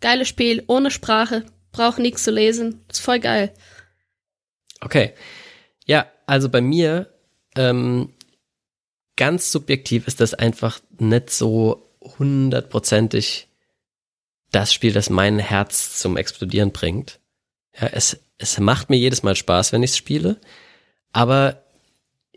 Geiles 0.01 0.27
Spiel, 0.27 0.65
ohne 0.67 0.91
Sprache, 0.91 1.45
braucht 1.73 1.99
nichts 1.99 2.25
zu 2.25 2.31
lesen. 2.31 2.85
Ist 2.91 3.01
voll 3.01 3.19
geil. 3.19 3.53
Okay. 4.81 5.15
Ja, 5.87 6.07
also 6.27 6.49
bei 6.49 6.61
mir, 6.61 7.13
ähm, 7.57 8.13
ganz 9.17 9.53
subjektiv 9.53 10.07
ist 10.07 10.21
das 10.21 10.35
einfach 10.35 10.81
nicht 10.99 11.31
so 11.31 11.89
hundertprozentig 12.01 13.49
das 14.51 14.73
Spiel, 14.73 14.93
das 14.93 15.11
mein 15.11 15.39
Herz 15.39 15.99
zum 15.99 16.17
Explodieren 16.17 16.73
bringt. 16.73 17.21
Ja, 17.79 17.89
es, 17.89 18.21
es 18.39 18.59
macht 18.59 18.91
mir 18.91 18.99
jedes 18.99 19.23
Mal 19.23 19.35
Spaß, 19.35 19.73
wenn 19.73 19.83
ich 19.83 19.93
es 19.93 19.97
spiele, 19.97 20.41
aber 21.13 21.63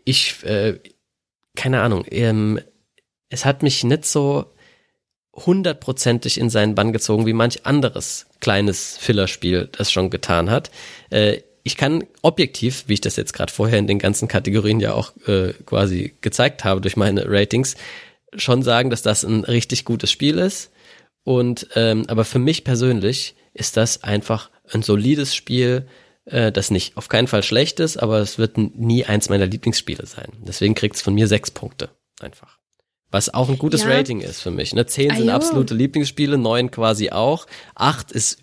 ich, 0.04 0.42
äh, 0.44 0.80
keine 1.54 1.82
Ahnung, 1.82 2.04
ähm, 2.10 2.60
es 3.28 3.44
hat 3.44 3.62
mich 3.62 3.84
nicht 3.84 4.04
so 4.06 4.54
hundertprozentig 5.36 6.38
in 6.38 6.50
seinen 6.50 6.74
Bann 6.74 6.92
gezogen, 6.92 7.26
wie 7.26 7.32
manch 7.32 7.66
anderes 7.66 8.26
kleines 8.40 8.96
Fillerspiel 8.96 9.68
das 9.72 9.92
schon 9.92 10.10
getan 10.10 10.50
hat. 10.50 10.70
Äh, 11.10 11.40
ich 11.62 11.76
kann 11.76 12.04
objektiv, 12.22 12.84
wie 12.86 12.94
ich 12.94 13.00
das 13.00 13.16
jetzt 13.16 13.32
gerade 13.32 13.52
vorher 13.52 13.78
in 13.78 13.88
den 13.88 13.98
ganzen 13.98 14.28
Kategorien 14.28 14.80
ja 14.80 14.94
auch 14.94 15.12
äh, 15.26 15.52
quasi 15.66 16.14
gezeigt 16.20 16.64
habe 16.64 16.80
durch 16.80 16.96
meine 16.96 17.24
Ratings, 17.26 17.74
schon 18.36 18.62
sagen, 18.62 18.88
dass 18.88 19.02
das 19.02 19.24
ein 19.24 19.44
richtig 19.44 19.84
gutes 19.84 20.10
Spiel 20.10 20.38
ist. 20.38 20.70
Und 21.24 21.66
ähm, 21.74 22.04
aber 22.06 22.24
für 22.24 22.38
mich 22.38 22.62
persönlich 22.62 23.34
ist 23.52 23.76
das 23.76 24.04
einfach 24.04 24.50
ein 24.70 24.82
solides 24.82 25.34
Spiel, 25.34 25.88
äh, 26.24 26.52
das 26.52 26.70
nicht 26.70 26.96
auf 26.96 27.08
keinen 27.08 27.26
Fall 27.26 27.42
schlecht 27.42 27.80
ist, 27.80 27.96
aber 27.96 28.20
es 28.20 28.38
wird 28.38 28.58
nie 28.58 29.04
eins 29.04 29.28
meiner 29.28 29.46
Lieblingsspiele 29.46 30.06
sein. 30.06 30.28
Deswegen 30.46 30.76
kriegt 30.76 30.94
es 30.94 31.02
von 31.02 31.14
mir 31.14 31.26
sechs 31.26 31.50
Punkte 31.50 31.90
einfach. 32.20 32.58
Was 33.10 33.32
auch 33.32 33.48
ein 33.48 33.58
gutes 33.58 33.82
Ja. 33.82 33.88
Rating 33.90 34.20
ist 34.20 34.40
für 34.40 34.50
mich. 34.50 34.74
Ne? 34.74 34.86
Zehn 34.86 35.12
Ah, 35.12 35.16
sind 35.16 35.26
jo. 35.26 35.32
absolute 35.32 35.74
Lieblingsspiele, 35.74 36.38
neun 36.38 36.70
quasi 36.70 37.10
auch. 37.10 37.46
Acht 37.74 38.10
ist 38.12 38.38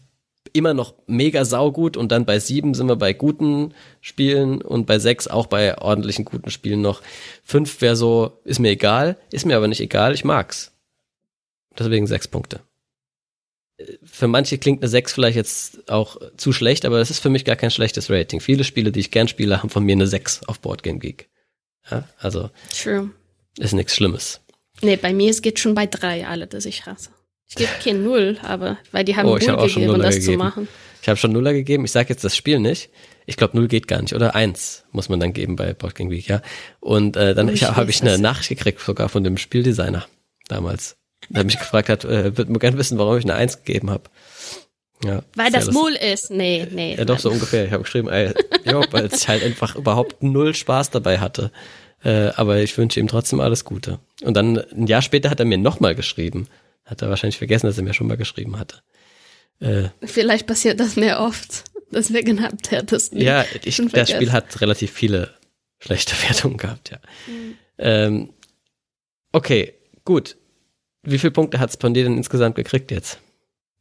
immer 0.53 0.73
noch 0.73 0.93
mega 1.07 1.45
saugut 1.45 1.97
und 1.97 2.11
dann 2.11 2.25
bei 2.25 2.39
sieben 2.39 2.73
sind 2.73 2.87
wir 2.87 2.95
bei 2.95 3.13
guten 3.13 3.73
Spielen 4.01 4.61
und 4.61 4.85
bei 4.85 4.99
sechs 4.99 5.27
auch 5.27 5.47
bei 5.47 5.77
ordentlichen 5.79 6.25
guten 6.25 6.51
Spielen 6.51 6.81
noch. 6.81 7.01
Fünf 7.43 7.81
wäre 7.81 7.95
so, 7.95 8.39
ist 8.43 8.59
mir 8.59 8.69
egal, 8.71 9.17
ist 9.31 9.45
mir 9.45 9.57
aber 9.57 9.67
nicht 9.67 9.81
egal, 9.81 10.13
ich 10.13 10.23
mag's. 10.23 10.71
Deswegen 11.77 12.05
sechs 12.07 12.27
Punkte. 12.27 12.59
für 14.03 14.27
manche 14.27 14.59
klingt 14.59 14.81
eine 14.83 14.87
6 14.89 15.13
vielleicht 15.13 15.35
jetzt 15.35 15.89
auch 15.91 16.17
zu 16.37 16.53
schlecht, 16.53 16.85
aber 16.85 16.99
das 16.99 17.09
ist 17.09 17.19
für 17.19 17.29
mich 17.29 17.43
gar 17.43 17.55
kein 17.55 17.71
schlechtes 17.71 18.09
Rating. 18.11 18.39
Viele 18.39 18.63
Spiele, 18.63 18.91
die 18.91 18.99
ich 18.99 19.11
gern 19.11 19.27
spiele, 19.27 19.57
haben 19.61 19.69
von 19.69 19.83
mir 19.83 19.93
eine 19.93 20.07
6 20.07 20.43
auf 20.47 20.59
Boardgame 20.59 20.99
Geek. 20.99 21.27
Ja, 21.89 22.07
also 22.19 22.51
True. 22.71 23.09
ist 23.57 23.73
nichts 23.73 23.95
Schlimmes. 23.95 24.39
Nee, 24.83 24.95
bei 24.97 25.13
mir 25.13 25.29
es 25.31 25.41
geht 25.41 25.59
schon 25.59 25.73
bei 25.75 25.85
drei 25.87 26.27
alle, 26.27 26.47
dass 26.47 26.65
ich 26.65 26.85
hasse. 26.85 27.09
Ich 27.49 27.55
gebe 27.55 27.69
kein 27.83 28.03
Null, 28.03 28.37
aber 28.43 28.77
weil 28.91 29.03
die 29.05 29.15
haben 29.15 29.27
Oh, 29.27 29.37
Null 29.37 29.47
hab 29.47 29.61
gegeben, 29.67 29.85
Nuller 29.87 30.03
das 30.05 30.15
zu 30.15 30.21
gegeben. 30.21 30.37
machen. 30.39 30.67
Ich 31.01 31.09
habe 31.09 31.17
schon 31.17 31.31
Nuller 31.33 31.53
gegeben. 31.53 31.85
Ich 31.85 31.91
sage 31.91 32.09
jetzt 32.09 32.23
das 32.23 32.35
Spiel 32.35 32.59
nicht. 32.59 32.89
Ich 33.25 33.37
glaube, 33.37 33.55
Null 33.57 33.67
geht 33.67 33.87
gar 33.87 34.01
nicht. 34.01 34.13
Oder 34.13 34.35
eins 34.35 34.83
muss 34.91 35.09
man 35.09 35.19
dann 35.19 35.33
geben 35.33 35.55
bei 35.55 35.73
Board 35.73 35.95
Game 35.95 36.09
Week, 36.09 36.27
ja. 36.27 36.41
Und 36.79 37.15
äh, 37.17 37.33
dann 37.35 37.49
Oh, 37.49 37.53
habe 37.61 37.89
ich 37.89 38.01
eine. 38.01 38.17
Nachricht 38.17 38.49
gekriegt, 38.49 38.79
sogar 38.81 39.09
von 39.09 39.23
dem 39.23 39.37
Spieldesigner 39.37 40.05
damals. 40.47 40.97
Der 41.29 41.43
mich 41.43 41.57
gefragt 41.59 41.89
hat, 41.89 42.03
äh, 42.05 42.35
wird 42.37 42.49
mir 42.49 42.59
gerne 42.59 42.77
wissen, 42.77 42.97
warum 42.97 43.17
ich 43.17 43.23
eine 43.23 43.35
Eins 43.35 43.63
gegeben 43.63 43.89
habe. 43.91 44.03
Ja, 45.05 45.21
Weil 45.35 45.51
das. 45.51 45.69
Null 45.71 45.93
ist. 45.93 46.31
Nee, 46.31 46.67
nee. 46.71 46.95
Ja, 46.95 47.05
doch, 47.05 47.19
so 47.19 47.29
ungefähr. 47.29 47.65
Ich 47.65 47.71
habe 47.71 47.83
geschrieben, 47.83 48.09
ey, 48.09 48.33
jo, 48.65 48.83
weil 48.91 49.09
ich 49.13 49.27
halt 49.27 49.43
einfach 49.43 49.75
überhaupt 49.75 50.23
null 50.23 50.53
Spaß 50.55 50.89
dabei 50.91 51.19
hatte. 51.19 51.51
Äh, 52.03 52.31
aber 52.35 52.61
ich 52.61 52.77
wünsche 52.77 52.99
ihm 52.99 53.07
trotzdem 53.07 53.39
alles 53.39 53.63
Gute. 53.63 53.99
Und 54.23 54.35
dann 54.35 54.57
ein 54.57 54.87
Jahr 54.87 55.01
später 55.01 55.29
hat 55.29 55.39
er 55.39 55.45
mir 55.45 55.57
nochmal 55.57 55.95
geschrieben. 55.95 56.47
Hat 56.85 57.01
er 57.01 57.09
wahrscheinlich 57.09 57.37
vergessen, 57.37 57.67
dass 57.67 57.77
er 57.77 57.83
mir 57.83 57.93
schon 57.93 58.07
mal 58.07 58.17
geschrieben 58.17 58.59
hatte. 58.59 58.81
Äh, 59.59 59.89
Vielleicht 60.01 60.47
passiert 60.47 60.79
das 60.79 60.95
mehr 60.95 61.21
oft. 61.21 61.63
Deswegen 61.91 62.41
habt 62.43 62.71
ihr 62.71 62.83
das 62.83 63.11
nicht. 63.11 63.23
ja, 63.23 63.45
ich, 63.63 63.77
das. 63.91 64.09
Spiel 64.09 64.31
hat 64.31 64.59
relativ 64.61 64.91
viele 64.91 65.29
schlechte 65.79 66.15
Wertungen 66.27 66.57
gehabt, 66.57 66.91
ja. 66.91 66.97
Ähm, 67.77 68.33
okay, 69.31 69.73
gut. 70.03 70.35
Wie 71.03 71.19
viele 71.19 71.31
Punkte 71.31 71.59
hat's 71.59 71.77
von 71.79 71.93
dir 71.93 72.03
denn 72.03 72.17
insgesamt 72.17 72.55
gekriegt 72.55 72.91
jetzt? 72.91 73.19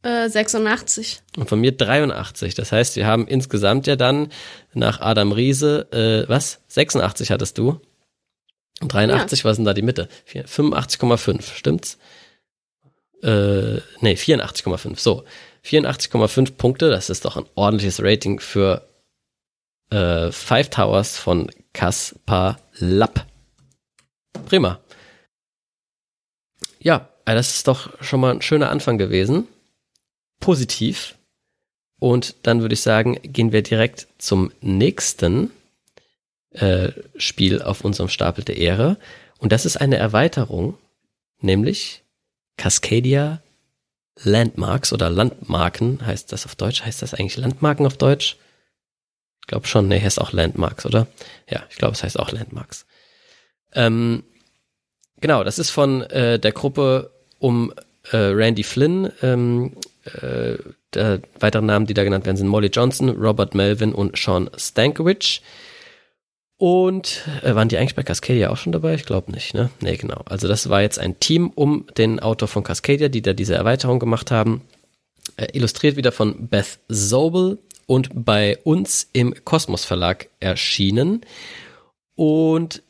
Äh, 0.03 0.29
86. 0.29 1.21
Und 1.37 1.47
von 1.49 1.59
mir 1.59 1.71
83. 1.71 2.55
Das 2.55 2.71
heißt, 2.71 2.97
wir 2.97 3.07
haben 3.07 3.27
insgesamt 3.27 3.87
ja 3.87 3.95
dann 3.95 4.29
nach 4.73 4.99
Adam 4.99 5.31
Riese, 5.31 5.87
äh, 5.91 6.29
was? 6.29 6.59
86 6.67 7.31
hattest 7.31 7.57
du? 7.57 7.79
Und 8.83 8.93
83, 8.93 9.45
was 9.45 9.53
ist 9.53 9.57
denn 9.57 9.65
da 9.65 9.73
die 9.73 9.81
Mitte? 9.81 10.09
Vier- 10.25 10.45
85,5, 10.45 11.55
stimmt's? 11.55 11.97
Äh, 13.21 13.77
nee, 14.01 14.15
84,5. 14.15 14.99
So, 14.99 15.23
84,5 15.63 16.57
Punkte, 16.57 16.89
das 16.89 17.09
ist 17.09 17.23
doch 17.23 17.37
ein 17.37 17.45
ordentliches 17.55 18.03
Rating 18.03 18.41
für 18.41 18.87
äh, 19.89 20.31
Five 20.31 20.69
Towers 20.69 21.17
von 21.17 21.49
Kaspar 21.71 22.59
Lapp. 22.73 23.25
Prima. 24.45 24.81
Ja, 26.79 27.07
äh, 27.25 27.33
das 27.35 27.55
ist 27.55 27.67
doch 27.69 27.89
schon 28.03 28.19
mal 28.19 28.33
ein 28.33 28.41
schöner 28.41 28.69
Anfang 28.69 28.97
gewesen. 28.97 29.47
Positiv. 30.41 31.15
Und 32.01 32.35
dann 32.43 32.59
würde 32.61 32.73
ich 32.73 32.81
sagen, 32.81 33.17
gehen 33.23 33.53
wir 33.53 33.63
direkt 33.63 34.07
zum 34.17 34.51
nächsten 34.59 35.51
äh, 36.53 36.91
Spiel 37.17 37.61
auf 37.61 37.83
unserem 37.83 38.09
Stapel 38.09 38.43
der 38.43 38.57
Ehre. 38.57 38.97
Und 39.39 39.51
das 39.51 39.65
ist 39.65 39.77
eine 39.77 39.97
Erweiterung, 39.97 40.77
nämlich 41.39 42.03
Cascadia 42.57 43.41
Landmarks 44.21 44.93
oder 44.93 45.09
Landmarken 45.09 46.05
heißt 46.05 46.31
das 46.31 46.45
auf 46.45 46.55
Deutsch. 46.55 46.83
Heißt 46.83 47.01
das 47.01 47.13
eigentlich 47.13 47.37
Landmarken 47.37 47.85
auf 47.85 47.97
Deutsch? 47.97 48.37
Ich 49.41 49.47
glaube 49.47 49.67
schon, 49.67 49.87
nee, 49.87 49.99
heißt 49.99 50.21
auch 50.21 50.31
Landmarks, 50.31 50.85
oder? 50.85 51.07
Ja, 51.49 51.63
ich 51.69 51.77
glaube, 51.77 51.93
es 51.93 52.03
heißt 52.03 52.19
auch 52.19 52.31
Landmarks. 52.31 52.85
Ähm, 53.73 54.23
genau, 55.19 55.43
das 55.43 55.59
ist 55.59 55.71
von 55.71 56.01
äh, 56.03 56.39
der 56.39 56.51
Gruppe 56.51 57.11
um 57.39 57.73
äh, 58.11 58.17
Randy 58.17 58.63
Flynn. 58.63 59.11
Ähm, 59.21 59.75
äh, 60.05 60.57
der 60.93 61.21
weiteren 61.39 61.65
Namen, 61.65 61.87
die 61.87 61.93
da 61.93 62.03
genannt 62.03 62.25
werden, 62.25 62.37
sind 62.37 62.47
Molly 62.47 62.67
Johnson, 62.67 63.09
Robert 63.09 63.55
Melvin 63.55 63.93
und 63.93 64.17
Sean 64.17 64.49
Stankiewicz. 64.55 65.41
Und 66.57 67.23
äh, 67.41 67.55
waren 67.55 67.67
die 67.67 67.77
eigentlich 67.77 67.95
bei 67.95 68.03
Cascadia 68.03 68.49
auch 68.49 68.57
schon 68.57 68.71
dabei? 68.71 68.93
Ich 68.93 69.05
glaube 69.05 69.31
nicht, 69.31 69.53
ne? 69.53 69.69
Nee, 69.81 69.97
genau. 69.97 70.21
Also 70.25 70.47
das 70.47 70.69
war 70.69 70.81
jetzt 70.81 70.99
ein 70.99 71.19
Team 71.19 71.51
um 71.53 71.87
den 71.97 72.19
Autor 72.19 72.47
von 72.47 72.63
Cascadia, 72.63 73.09
die 73.09 73.21
da 73.21 73.33
diese 73.33 73.55
Erweiterung 73.55 73.99
gemacht 73.99 74.31
haben. 74.31 74.61
Äh, 75.37 75.47
illustriert 75.53 75.95
wieder 75.97 76.11
von 76.11 76.47
Beth 76.47 76.79
Sobel 76.87 77.57
und 77.85 78.09
bei 78.13 78.57
uns 78.63 79.09
im 79.13 79.33
Kosmos 79.43 79.85
Verlag 79.85 80.29
erschienen. 80.39 81.21
Und 82.15 82.83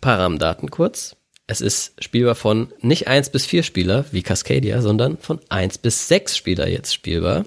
paar 0.00 0.18
Rahmendaten 0.20 0.70
kurz. 0.70 1.16
Es 1.48 1.60
ist 1.60 2.02
spielbar 2.02 2.34
von 2.34 2.72
nicht 2.80 3.08
1 3.08 3.30
bis 3.30 3.46
4 3.46 3.62
Spieler 3.62 4.04
wie 4.10 4.22
Cascadia, 4.22 4.82
sondern 4.82 5.18
von 5.18 5.40
1 5.48 5.78
bis 5.78 6.08
6 6.08 6.36
Spieler 6.36 6.68
jetzt 6.68 6.94
spielbar. 6.94 7.44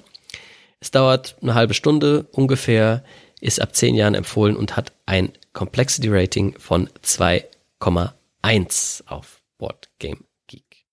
Es 0.80 0.91
dauert 0.91 1.36
eine 1.41 1.54
halbe 1.54 1.74
Stunde 1.74 2.28
ungefähr, 2.32 3.04
ist 3.39 3.62
ab 3.62 3.75
10 3.75 3.95
Jahren 3.95 4.15
empfohlen 4.15 4.56
und 4.56 4.75
hat 4.75 4.91
ein 5.06 5.32
Complexity 5.54 6.10
Rating 6.10 6.58
von 6.60 6.89
2,1 7.04 9.08
auf 9.08 9.41
Board 9.58 9.89
Game 9.99 10.25
Geek. 10.47 10.86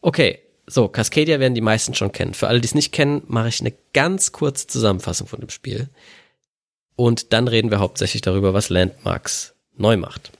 Okay, 0.00 0.38
so, 0.66 0.88
Cascadia 0.88 1.40
werden 1.40 1.54
die 1.54 1.60
meisten 1.60 1.94
schon 1.94 2.12
kennen. 2.12 2.34
Für 2.34 2.48
alle, 2.48 2.60
die 2.60 2.66
es 2.66 2.74
nicht 2.74 2.92
kennen, 2.92 3.22
mache 3.26 3.48
ich 3.48 3.60
eine 3.60 3.74
ganz 3.92 4.32
kurze 4.32 4.66
Zusammenfassung 4.66 5.26
von 5.26 5.40
dem 5.40 5.50
Spiel. 5.50 5.88
Und 6.94 7.32
dann 7.32 7.48
reden 7.48 7.70
wir 7.70 7.80
hauptsächlich 7.80 8.22
darüber, 8.22 8.54
was 8.54 8.68
Landmarks 8.68 9.54
neu 9.76 9.96
macht. 9.96 10.30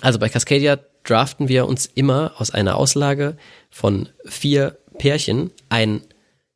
Also 0.00 0.18
bei 0.18 0.28
Cascadia 0.28 0.78
draften 1.04 1.48
wir 1.48 1.66
uns 1.66 1.86
immer 1.86 2.34
aus 2.38 2.50
einer 2.50 2.76
Auslage 2.76 3.36
von 3.70 4.08
vier 4.26 4.78
Pärchen 4.98 5.50
ein 5.68 6.02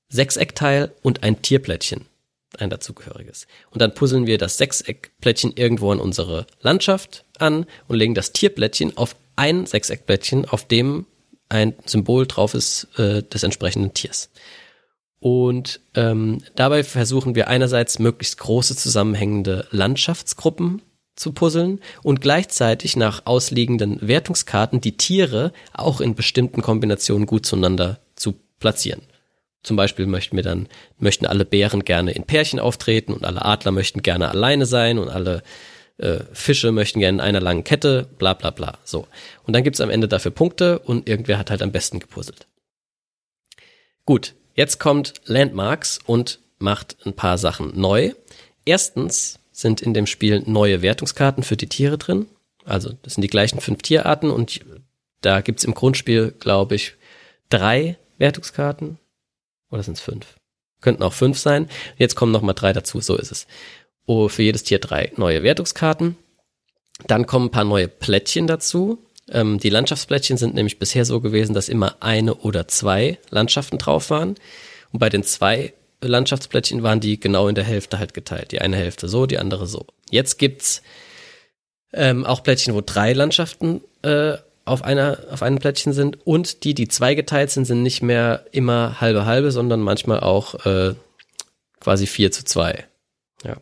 Sechseckteil 0.09 0.93
und 1.03 1.23
ein 1.23 1.43
Tierplättchen, 1.43 2.07
ein 2.61 2.71
dazugehöriges. 2.71 3.47
Und 3.71 3.81
dann 3.81 3.95
puzzeln 3.95 4.27
wir 4.27 4.39
das 4.39 4.59
Sechseckplättchen 4.59 5.53
irgendwo 5.57 5.93
in 5.93 6.01
unsere 6.01 6.47
Landschaft 6.61 7.25
an 7.39 7.67
und 7.89 7.97
legen 7.97 8.15
das 8.15 8.33
Tierplättchen 8.33 8.97
auf 8.97 9.17
ein 9.37 9.67
Sechseckplättchen, 9.67 10.47
auf 10.47 10.67
dem 10.67 11.07
ein 11.49 11.75
Symbol 11.85 12.27
drauf 12.27 12.55
ist 12.55 12.89
äh, 12.99 13.23
des 13.23 13.43
entsprechenden 13.43 13.95
Tiers. 13.95 14.31
Und 15.21 15.81
ähm, 15.95 16.43
dabei 16.55 16.85
versuchen 16.85 17.35
wir 17.35 17.49
einerseits 17.49 17.99
möglichst 17.99 18.39
große 18.39 18.77
zusammenhängende 18.77 19.67
Landschaftsgruppen 19.71 20.83
zu 21.17 21.33
puzzeln 21.33 21.81
und 22.03 22.21
gleichzeitig 22.21 22.97
nach 22.97 23.25
ausliegenden 23.25 23.99
Wertungskarten 24.07 24.81
die 24.81 24.97
Tiere 24.97 25.53
auch 25.73 26.01
in 26.01 26.15
bestimmten 26.15 26.61
Kombinationen 26.61 27.27
gut 27.27 27.47
zueinander 27.47 28.01
zu 28.17 28.35
platzieren. 28.59 29.03
Zum 29.65 29.77
Beispiel 29.77 30.07
möchten 30.07 30.37
wir 30.37 30.45
dann, 30.45 30.69
möchten 30.99 31.27
alle 31.27 31.45
Bären 31.45 31.85
gerne 31.85 32.13
in 32.13 32.25
Pärchen 32.25 32.61
auftreten 32.61 33.13
und 33.13 33.25
alle 33.25 33.45
Adler 33.45 33.73
möchten 33.73 34.03
gerne 34.03 34.29
alleine 34.29 34.67
sein 34.67 34.99
und 34.99 35.09
alle 35.09 35.43
äh, 35.99 36.21
Fische 36.33 36.71
möchten 36.71 37.01
gerne 37.01 37.19
in 37.19 37.21
einer 37.21 37.41
langen 37.41 37.65
Kette, 37.65 38.07
bla 38.19 38.35
bla 38.35 38.51
bla. 38.51 38.79
So. 38.85 39.09
Und 39.45 39.55
dann 39.55 39.65
gibt's 39.65 39.81
am 39.81 39.91
Ende 39.91 40.07
dafür 40.07 40.31
Punkte 40.31 40.79
und 40.79 41.09
irgendwer 41.09 41.39
hat 41.39 41.51
halt 41.51 41.63
am 41.63 41.73
besten 41.73 41.99
gepuzzelt. 41.99 42.47
Gut, 44.05 44.35
jetzt 44.55 44.79
kommt 44.79 45.15
Landmarks 45.25 45.99
und 46.05 46.41
macht 46.59 46.97
ein 47.07 47.15
paar 47.15 47.39
Sachen 47.39 47.79
neu. 47.81 48.13
Erstens 48.67 49.39
sind 49.51 49.81
in 49.81 49.95
dem 49.95 50.07
Spiel 50.07 50.43
neue 50.47 50.83
Wertungskarten 50.83 51.43
für 51.43 51.57
die 51.57 51.69
Tiere 51.69 51.97
drin. 51.97 52.27
Also 52.67 52.93
das 53.03 53.15
sind 53.15 53.23
die 53.23 53.29
gleichen 53.29 53.61
fünf 53.61 53.83
Tierarten 53.83 54.31
und 54.31 54.61
da 55.23 55.41
gibt's 55.41 55.65
im 55.65 55.75
Grundspiel, 55.75 56.35
glaube 56.39 56.75
ich, 56.75 56.97
drei 57.49 57.97
Wertungskarten. 58.19 58.99
Oder 59.75 59.83
sind 59.83 59.99
es 59.99 60.01
fünf? 60.01 60.37
Könnten 60.81 61.03
auch 61.03 61.13
fünf 61.13 61.37
sein. 61.37 61.69
Jetzt 61.99 62.15
kommen 62.15 62.31
noch 62.31 62.43
mal 62.43 62.53
drei 62.53 62.73
dazu, 62.73 63.01
so 63.01 63.17
ist 63.17 63.33
es. 63.33 63.49
Oh, 64.07 64.29
für 64.29 64.45
jedes 64.45 64.63
Tier 64.63 64.79
drei 64.79 65.13
neue 65.17 65.43
Wertungskarten. 65.43 66.17
Dann 67.09 67.27
kommen 67.27 67.47
ein 67.47 67.51
paar 67.51 67.65
neue 67.65 67.89
Plättchen 67.89 68.47
dazu. 68.47 69.05
Ähm, 69.29 69.59
die 69.59 69.71
Landschaftsplättchen 69.71 70.37
sind 70.37 70.55
nämlich 70.55 70.79
bisher 70.79 71.05
so 71.05 71.21
gewesen, 71.21 71.55
dass 71.55 71.69
immer 71.69 71.97
eine 72.01 72.37
oder 72.37 72.69
zwei 72.69 73.19
Landschaften 73.31 73.79
drauf 73.79 74.11
waren. 74.11 74.37
Und 74.93 75.01
bei 75.01 75.09
den 75.09 75.25
zwei 75.25 75.75
Landschaftsplättchen 76.01 76.85
waren 76.85 77.01
die 77.01 77.19
genau 77.19 77.49
in 77.49 77.57
der 77.57 77.65
Hälfte 77.65 77.99
halt 77.99 78.15
geteilt. 78.15 78.53
Die 78.53 78.61
eine 78.61 78.77
Hälfte 78.77 79.09
so, 79.09 79.27
die 79.27 79.39
andere 79.39 79.67
so. 79.67 79.87
Jetzt 80.09 80.39
gibt's 80.39 80.83
ähm, 81.93 82.25
auch 82.25 82.45
Plättchen, 82.45 82.75
wo 82.75 82.81
drei 82.81 83.13
Landschaften 83.13 83.81
äh, 84.03 84.35
auf 84.65 84.83
einer 84.83 85.19
auf 85.31 85.43
einem 85.43 85.59
Plättchen 85.59 85.93
sind 85.93 86.27
und 86.27 86.65
die, 86.65 86.75
die 86.75 86.89
zweigeteilt 86.89 87.51
sind, 87.51 87.67
sind 87.67 87.83
nicht 87.83 88.03
mehr 88.03 88.47
immer 88.53 89.01
halbe 89.01 89.27
halbe, 89.27 89.51
sondern 89.51 89.81
manchmal 89.81 90.21
auch 90.21 90.67
äh, 90.67 90.95
quasi 91.81 92.07
vier 92.07 92.33
zu 92.33 92.45
zwei. 92.45 92.87
Ja. 93.45 93.57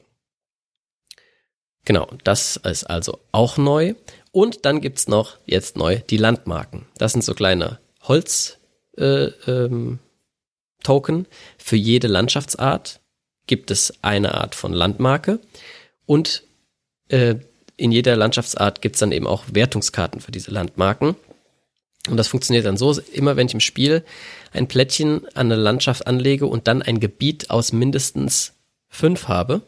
Genau, 1.84 2.08
das 2.22 2.56
ist 2.56 2.84
also 2.84 3.18
auch 3.32 3.56
neu. 3.56 3.94
Und 4.30 4.64
dann 4.64 4.80
gibt's 4.80 5.08
noch 5.08 5.38
jetzt 5.44 5.76
neu 5.76 5.98
die 6.08 6.16
Landmarken. 6.16 6.86
Das 6.96 7.12
sind 7.12 7.22
so 7.22 7.34
kleine 7.34 7.80
Holz 8.02 8.58
äh, 8.96 9.26
ähm, 9.46 9.98
Token. 10.82 11.26
Für 11.58 11.76
jede 11.76 12.06
Landschaftsart 12.06 13.00
gibt 13.46 13.70
es 13.70 14.02
eine 14.02 14.34
Art 14.34 14.54
von 14.54 14.72
Landmarke 14.72 15.40
und 16.06 16.44
äh, 17.08 17.36
in 17.82 17.90
jeder 17.90 18.14
Landschaftsart 18.14 18.80
gibt's 18.80 19.00
dann 19.00 19.10
eben 19.10 19.26
auch 19.26 19.44
Wertungskarten 19.52 20.20
für 20.20 20.30
diese 20.30 20.52
Landmarken. 20.52 21.16
Und 22.08 22.16
das 22.16 22.28
funktioniert 22.28 22.64
dann 22.64 22.76
so, 22.76 22.92
immer 23.12 23.36
wenn 23.36 23.48
ich 23.48 23.54
im 23.54 23.60
Spiel 23.60 24.04
ein 24.52 24.68
Plättchen 24.68 25.26
an 25.34 25.50
eine 25.50 25.56
Landschaft 25.56 26.06
anlege 26.06 26.46
und 26.46 26.68
dann 26.68 26.82
ein 26.82 27.00
Gebiet 27.00 27.50
aus 27.50 27.72
mindestens 27.72 28.52
fünf 28.88 29.26
habe, 29.26 29.62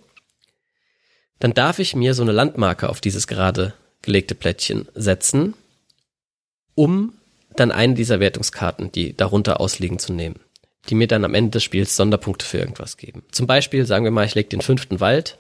dann 1.41 1.55
darf 1.55 1.81
ich 1.81 1.97
mir 1.97 2.15
so 2.15 2.23
eine 2.23 2.31
Landmarke 2.31 2.89
auf 2.89 3.01
dieses 3.01 3.27
gerade 3.27 3.75
gelegte 4.03 4.37
Plättchen 4.37 4.87
setzen, 4.95 5.55
um 6.77 7.15
dann 7.57 7.73
eine 7.73 7.95
dieser 7.95 8.21
Wertungskarten, 8.21 8.93
die 8.93 9.17
darunter 9.17 9.61
ausliegen, 9.61 9.99
zu 9.99 10.12
nehmen, 10.12 10.39
die 10.89 10.95
mir 10.95 11.09
dann 11.09 11.25
am 11.25 11.35
Ende 11.35 11.51
des 11.51 11.65
Spiels 11.65 11.97
Sonderpunkte 11.97 12.47
für 12.47 12.59
irgendwas 12.59 12.97
geben. 12.97 13.25
Zum 13.33 13.49
Beispiel, 13.49 13.87
sagen 13.87 14.05
wir 14.05 14.12
mal, 14.12 14.27
ich 14.27 14.37
lege 14.37 14.49
den 14.51 14.61
fünften 14.61 15.01
Wald 15.01 15.37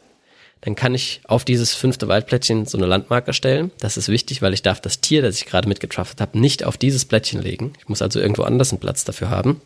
dann 0.64 0.76
kann 0.76 0.94
ich 0.94 1.20
auf 1.24 1.44
dieses 1.44 1.74
fünfte 1.74 2.08
Waldplättchen 2.08 2.64
so 2.64 2.78
eine 2.78 2.86
Landmarke 2.86 3.34
stellen. 3.34 3.70
Das 3.80 3.98
ist 3.98 4.08
wichtig, 4.08 4.40
weil 4.40 4.54
ich 4.54 4.62
darf 4.62 4.80
das 4.80 5.02
Tier, 5.02 5.20
das 5.20 5.36
ich 5.36 5.44
gerade 5.44 5.68
mitgetraffelt 5.68 6.22
habe, 6.22 6.38
nicht 6.38 6.64
auf 6.64 6.78
dieses 6.78 7.04
Plättchen 7.04 7.42
legen. 7.42 7.74
Ich 7.78 7.86
muss 7.90 8.00
also 8.00 8.18
irgendwo 8.18 8.44
anders 8.44 8.72
einen 8.72 8.80
Platz 8.80 9.04
dafür 9.04 9.28
haben. 9.28 9.60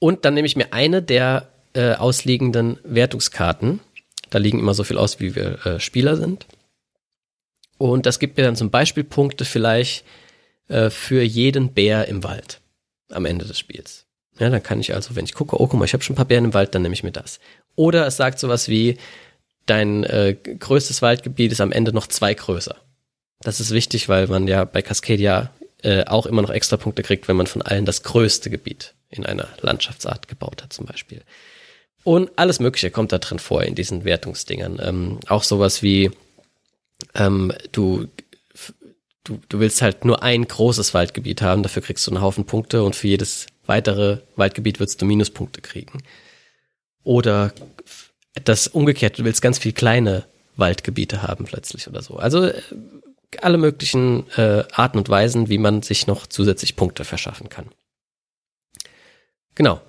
Und 0.00 0.24
dann 0.24 0.34
nehme 0.34 0.46
ich 0.46 0.56
mir 0.56 0.72
eine 0.72 1.00
der 1.00 1.48
äh, 1.74 1.92
ausliegenden 1.92 2.76
Wertungskarten. 2.82 3.78
Da 4.30 4.38
liegen 4.38 4.58
immer 4.58 4.74
so 4.74 4.82
viel 4.82 4.98
aus, 4.98 5.20
wie 5.20 5.36
wir 5.36 5.64
äh, 5.64 5.78
Spieler 5.78 6.16
sind. 6.16 6.46
Und 7.78 8.04
das 8.04 8.18
gibt 8.18 8.36
mir 8.36 8.42
dann 8.42 8.56
zum 8.56 8.70
Beispiel 8.70 9.04
Punkte 9.04 9.44
vielleicht 9.44 10.04
äh, 10.66 10.90
für 10.90 11.22
jeden 11.22 11.72
Bär 11.72 12.08
im 12.08 12.24
Wald 12.24 12.60
am 13.12 13.26
Ende 13.26 13.44
des 13.44 13.60
Spiels. 13.60 14.06
Ja, 14.40 14.50
dann 14.50 14.62
kann 14.62 14.80
ich 14.80 14.92
also, 14.92 15.14
wenn 15.14 15.24
ich 15.24 15.34
gucke, 15.34 15.60
oh, 15.60 15.68
guck 15.68 15.78
mal, 15.78 15.84
ich 15.84 15.92
habe 15.92 16.02
schon 16.02 16.14
ein 16.14 16.16
paar 16.16 16.24
Bären 16.24 16.46
im 16.46 16.54
Wald, 16.54 16.74
dann 16.74 16.82
nehme 16.82 16.94
ich 16.94 17.04
mir 17.04 17.12
das. 17.12 17.38
Oder 17.76 18.06
es 18.06 18.16
sagt 18.16 18.38
sowas 18.38 18.68
wie, 18.68 18.98
dein 19.66 20.04
äh, 20.04 20.34
größtes 20.34 21.02
Waldgebiet 21.02 21.52
ist 21.52 21.60
am 21.60 21.72
Ende 21.72 21.92
noch 21.92 22.06
zwei 22.06 22.34
größer. 22.34 22.76
Das 23.40 23.60
ist 23.60 23.70
wichtig, 23.70 24.08
weil 24.08 24.26
man 24.26 24.46
ja 24.46 24.64
bei 24.64 24.82
Cascadia 24.82 25.50
äh, 25.82 26.04
auch 26.04 26.26
immer 26.26 26.42
noch 26.42 26.50
extra 26.50 26.76
Punkte 26.76 27.02
kriegt, 27.02 27.28
wenn 27.28 27.36
man 27.36 27.46
von 27.46 27.62
allen 27.62 27.84
das 27.84 28.02
größte 28.02 28.50
Gebiet 28.50 28.94
in 29.10 29.26
einer 29.26 29.48
Landschaftsart 29.60 30.28
gebaut 30.28 30.62
hat, 30.62 30.72
zum 30.72 30.86
Beispiel. 30.86 31.22
Und 32.04 32.30
alles 32.36 32.60
Mögliche 32.60 32.90
kommt 32.90 33.12
da 33.12 33.18
drin 33.18 33.38
vor 33.38 33.62
in 33.62 33.74
diesen 33.74 34.04
Wertungsdingern. 34.04 34.80
Ähm, 34.82 35.20
auch 35.28 35.42
sowas 35.42 35.82
wie, 35.82 36.10
ähm, 37.14 37.52
du, 37.72 38.08
du, 39.24 39.40
du 39.48 39.60
willst 39.60 39.82
halt 39.82 40.04
nur 40.04 40.22
ein 40.22 40.46
großes 40.46 40.94
Waldgebiet 40.94 41.42
haben, 41.42 41.62
dafür 41.62 41.82
kriegst 41.82 42.06
du 42.06 42.10
einen 42.10 42.22
Haufen 42.22 42.44
Punkte 42.44 42.82
und 42.82 42.96
für 42.96 43.08
jedes 43.08 43.46
weitere 43.66 44.18
Waldgebiet 44.36 44.80
würdest 44.80 45.00
du 45.00 45.06
Minuspunkte 45.06 45.60
kriegen. 45.60 46.02
Oder 47.04 47.52
das 48.44 48.68
umgekehrt, 48.68 49.18
du 49.18 49.24
willst 49.24 49.42
ganz 49.42 49.58
viel 49.58 49.72
kleine 49.72 50.24
Waldgebiete 50.56 51.22
haben 51.22 51.44
plötzlich 51.44 51.88
oder 51.88 52.02
so. 52.02 52.16
Also 52.16 52.44
äh, 52.44 52.60
alle 53.40 53.58
möglichen 53.58 54.28
äh, 54.36 54.64
Arten 54.72 54.98
und 54.98 55.08
Weisen, 55.08 55.48
wie 55.48 55.58
man 55.58 55.82
sich 55.82 56.06
noch 56.06 56.26
zusätzlich 56.26 56.76
Punkte 56.76 57.04
verschaffen 57.04 57.48
kann. 57.48 57.66
Genau. 59.54 59.80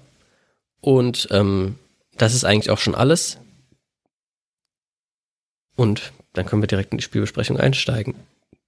Und 0.81 1.27
ähm, 1.31 1.77
das 2.17 2.33
ist 2.33 2.45
eigentlich 2.45 2.69
auch 2.69 2.79
schon 2.79 2.95
alles. 2.95 3.37
Und 5.75 6.13
dann 6.33 6.45
können 6.45 6.61
wir 6.61 6.67
direkt 6.67 6.91
in 6.91 6.97
die 6.97 7.03
Spielbesprechung 7.03 7.57
einsteigen, 7.57 8.15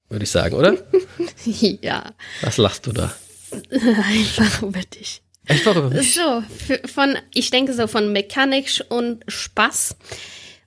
würde 0.10 0.24
ich 0.24 0.32
sagen, 0.32 0.56
oder? 0.56 0.78
ja. 1.46 2.14
Was 2.42 2.58
lachst 2.58 2.88
du 2.88 2.92
da? 2.92 3.14
Einfach 3.72 4.64
über 4.64 4.82
dich. 4.82 5.22
Über 5.48 5.90
mich. 5.90 6.16
So, 6.16 6.44
von, 6.86 7.18
ich 7.34 7.52
denke 7.52 7.74
so 7.74 7.88
von 7.88 8.12
Mechanik 8.12 8.84
und 8.90 9.24
Spaß. 9.28 9.96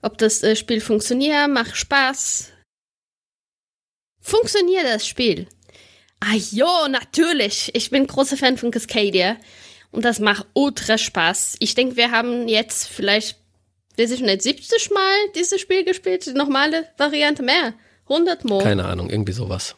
Ob 0.01 0.17
das 0.17 0.43
äh, 0.43 0.55
Spiel 0.55 0.81
funktioniert, 0.81 1.49
macht 1.49 1.75
Spaß. 1.75 2.51
Funktioniert 4.21 4.85
das 4.85 5.07
Spiel? 5.07 5.47
Ah 6.19 6.35
jo, 6.35 6.87
natürlich. 6.89 7.71
Ich 7.73 7.89
bin 7.89 8.07
großer 8.07 8.37
Fan 8.37 8.57
von 8.57 8.71
Cascadia. 8.71 9.37
Und 9.91 10.05
das 10.05 10.19
macht 10.19 10.45
ultra 10.53 10.97
Spaß. 10.97 11.55
Ich 11.59 11.73
denke, 11.75 11.95
wir 11.95 12.11
haben 12.11 12.47
jetzt 12.47 12.87
vielleicht, 12.87 13.37
weiß 13.97 14.11
ich 14.11 14.21
nicht, 14.21 14.41
70 14.41 14.91
Mal 14.91 15.15
dieses 15.35 15.59
Spiel 15.59 15.83
gespielt. 15.83 16.25
Die 16.25 16.33
normale 16.33 16.87
Variante 16.97 17.41
mehr. 17.43 17.73
100 18.07 18.45
Mal. 18.45 18.63
Keine 18.63 18.85
Ahnung, 18.85 19.09
irgendwie 19.09 19.33
sowas. 19.33 19.75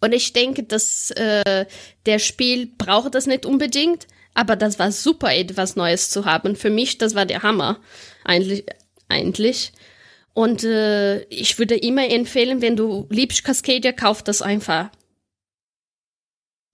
Und 0.00 0.12
ich 0.12 0.32
denke, 0.32 0.62
dass 0.62 1.10
äh, 1.12 1.66
der 2.04 2.18
Spiel 2.18 2.66
braucht 2.66 3.14
das 3.14 3.26
nicht 3.26 3.46
unbedingt, 3.46 4.06
aber 4.34 4.56
das 4.56 4.78
war 4.78 4.92
super, 4.92 5.34
etwas 5.34 5.76
Neues 5.76 6.10
zu 6.10 6.24
haben. 6.24 6.56
Für 6.56 6.70
mich, 6.70 6.98
das 6.98 7.14
war 7.14 7.24
der 7.24 7.42
Hammer, 7.42 7.80
eigentlich. 8.24 8.64
eigentlich. 9.08 9.72
Und 10.34 10.64
äh, 10.64 11.22
ich 11.24 11.58
würde 11.58 11.76
immer 11.76 12.10
empfehlen, 12.10 12.60
wenn 12.60 12.76
du 12.76 13.06
liebst 13.08 13.42
Cascadia, 13.44 13.92
kauf 13.92 14.22
das 14.22 14.42
einfach. 14.42 14.90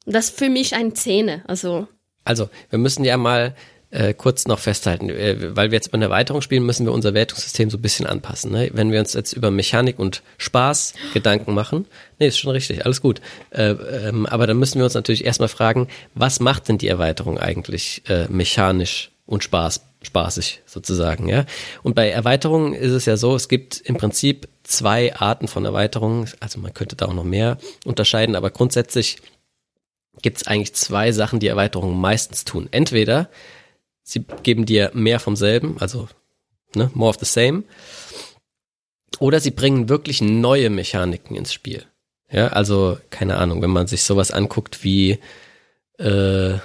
Das 0.04 0.30
ist 0.30 0.38
für 0.38 0.48
mich 0.48 0.74
ein 0.74 0.96
Zähne, 0.96 1.44
also. 1.46 1.86
Also, 2.24 2.50
wir 2.70 2.80
müssen 2.80 3.04
ja 3.04 3.16
mal 3.16 3.54
äh, 3.92 4.14
kurz 4.14 4.46
noch 4.46 4.58
festhalten, 4.58 5.10
äh, 5.10 5.54
weil 5.54 5.70
wir 5.70 5.76
jetzt 5.76 5.90
bei 5.90 5.96
einer 5.96 6.06
Erweiterung 6.06 6.40
spielen, 6.40 6.64
müssen 6.64 6.86
wir 6.86 6.92
unser 6.92 7.14
Wertungssystem 7.14 7.70
so 7.70 7.78
ein 7.78 7.82
bisschen 7.82 8.06
anpassen. 8.06 8.50
Ne? 8.50 8.70
Wenn 8.72 8.90
wir 8.90 8.98
uns 8.98 9.12
jetzt 9.12 9.34
über 9.34 9.50
Mechanik 9.50 9.98
und 9.98 10.22
Spaß 10.38 10.94
Gedanken 11.12 11.54
machen, 11.54 11.86
nee, 12.18 12.26
ist 12.26 12.38
schon 12.38 12.50
richtig, 12.50 12.84
alles 12.84 13.00
gut. 13.00 13.20
Äh, 13.50 13.70
ähm, 13.70 14.26
aber 14.26 14.46
dann 14.46 14.58
müssen 14.58 14.78
wir 14.78 14.84
uns 14.84 14.94
natürlich 14.94 15.24
erstmal 15.24 15.48
fragen, 15.48 15.88
was 16.14 16.40
macht 16.40 16.68
denn 16.68 16.78
die 16.78 16.88
Erweiterung 16.88 17.38
eigentlich 17.38 18.02
äh, 18.08 18.26
mechanisch 18.28 19.10
und 19.26 19.44
Spaß, 19.44 19.82
spaßig 20.02 20.62
sozusagen, 20.66 21.28
ja? 21.28 21.44
Und 21.82 21.94
bei 21.94 22.10
Erweiterungen 22.10 22.74
ist 22.74 22.92
es 22.92 23.04
ja 23.04 23.16
so, 23.16 23.36
es 23.36 23.48
gibt 23.48 23.80
im 23.80 23.96
Prinzip 23.96 24.48
zwei 24.62 25.14
Arten 25.14 25.48
von 25.48 25.64
Erweiterungen, 25.64 26.28
also 26.40 26.58
man 26.58 26.74
könnte 26.74 26.96
da 26.96 27.06
auch 27.06 27.14
noch 27.14 27.24
mehr 27.24 27.58
unterscheiden, 27.84 28.34
aber 28.34 28.50
grundsätzlich 28.50 29.18
gibt 30.20 30.38
es 30.38 30.46
eigentlich 30.46 30.74
zwei 30.74 31.12
Sachen, 31.12 31.40
die 31.40 31.46
Erweiterungen 31.46 31.98
meistens 32.00 32.44
tun. 32.44 32.68
Entweder 32.70 33.28
Sie 34.02 34.24
geben 34.42 34.66
dir 34.66 34.90
mehr 34.94 35.20
vom 35.20 35.36
selben, 35.36 35.76
also 35.78 36.08
ne, 36.74 36.90
more 36.94 37.10
of 37.10 37.16
the 37.18 37.26
same. 37.26 37.64
Oder 39.18 39.40
sie 39.40 39.50
bringen 39.50 39.88
wirklich 39.88 40.20
neue 40.20 40.70
Mechaniken 40.70 41.36
ins 41.36 41.52
Spiel. 41.52 41.84
Ja, 42.30 42.48
also 42.48 42.98
keine 43.10 43.36
Ahnung, 43.36 43.62
wenn 43.62 43.70
man 43.70 43.86
sich 43.86 44.02
sowas 44.04 44.30
anguckt 44.30 44.82
wie 44.82 45.18
äh, 45.98 46.58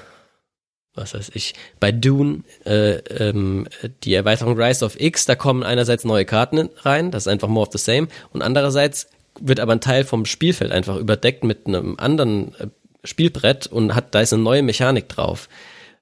was 0.97 1.13
weiß 1.13 1.31
ich, 1.35 1.53
bei 1.79 1.91
Dune, 1.91 2.43
äh, 2.65 2.97
ähm, 2.97 3.67
die 4.03 4.15
Erweiterung 4.15 4.59
Rise 4.59 4.83
of 4.83 4.99
X, 4.99 5.25
da 5.25 5.35
kommen 5.35 5.63
einerseits 5.63 6.03
neue 6.03 6.25
Karten 6.25 6.69
rein, 6.77 7.11
das 7.11 7.23
ist 7.23 7.27
einfach 7.27 7.47
more 7.47 7.67
of 7.67 7.71
the 7.71 7.77
same, 7.77 8.07
und 8.33 8.41
andererseits 8.41 9.07
wird 9.39 9.59
aber 9.59 9.73
ein 9.73 9.81
Teil 9.81 10.03
vom 10.03 10.25
Spielfeld 10.25 10.71
einfach 10.71 10.97
überdeckt 10.97 11.43
mit 11.43 11.67
einem 11.67 11.95
anderen 11.99 12.55
äh, 12.55 12.67
Spielbrett 13.03 13.67
und 13.67 13.93
hat, 13.93 14.15
da 14.15 14.21
ist 14.21 14.33
eine 14.33 14.41
neue 14.41 14.63
Mechanik 14.63 15.07
drauf. 15.07 15.47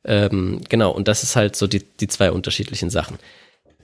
Ähm, 0.05 0.61
genau, 0.69 0.91
und 0.91 1.07
das 1.07 1.23
ist 1.23 1.35
halt 1.35 1.55
so 1.55 1.67
die, 1.67 1.79
die 1.79 2.07
zwei 2.07 2.31
unterschiedlichen 2.31 2.89
Sachen. 2.89 3.17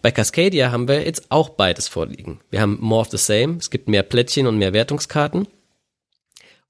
Bei 0.02 0.12
Cascadia 0.12 0.72
haben 0.72 0.88
wir 0.88 1.04
jetzt 1.06 1.30
auch 1.30 1.50
beides 1.50 1.88
vorliegen. 1.88 2.40
Wir 2.50 2.62
haben 2.62 2.78
more 2.80 3.02
of 3.02 3.12
the 3.12 3.18
same, 3.18 3.58
es 3.58 3.70
gibt 3.70 3.88
mehr 3.88 4.04
Plättchen 4.04 4.48
und 4.48 4.58
mehr 4.58 4.74
Wertungskarten. 4.74 5.48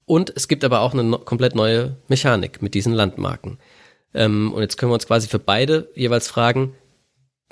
Und 0.04 0.32
es 0.34 0.48
gibt 0.48 0.64
aber 0.64 0.80
auch 0.80 0.92
eine 0.92 1.04
no 1.04 1.18
komplett 1.18 1.54
neue 1.54 1.96
Mechanik 2.08 2.60
mit 2.60 2.74
diesen 2.74 2.92
Landmarken. 2.92 3.58
Ähm, 4.14 4.52
und 4.52 4.60
jetzt 4.60 4.76
können 4.76 4.90
wir 4.90 4.94
uns 4.94 5.06
quasi 5.06 5.28
für 5.28 5.38
beide 5.38 5.88
jeweils 5.94 6.28
fragen, 6.28 6.74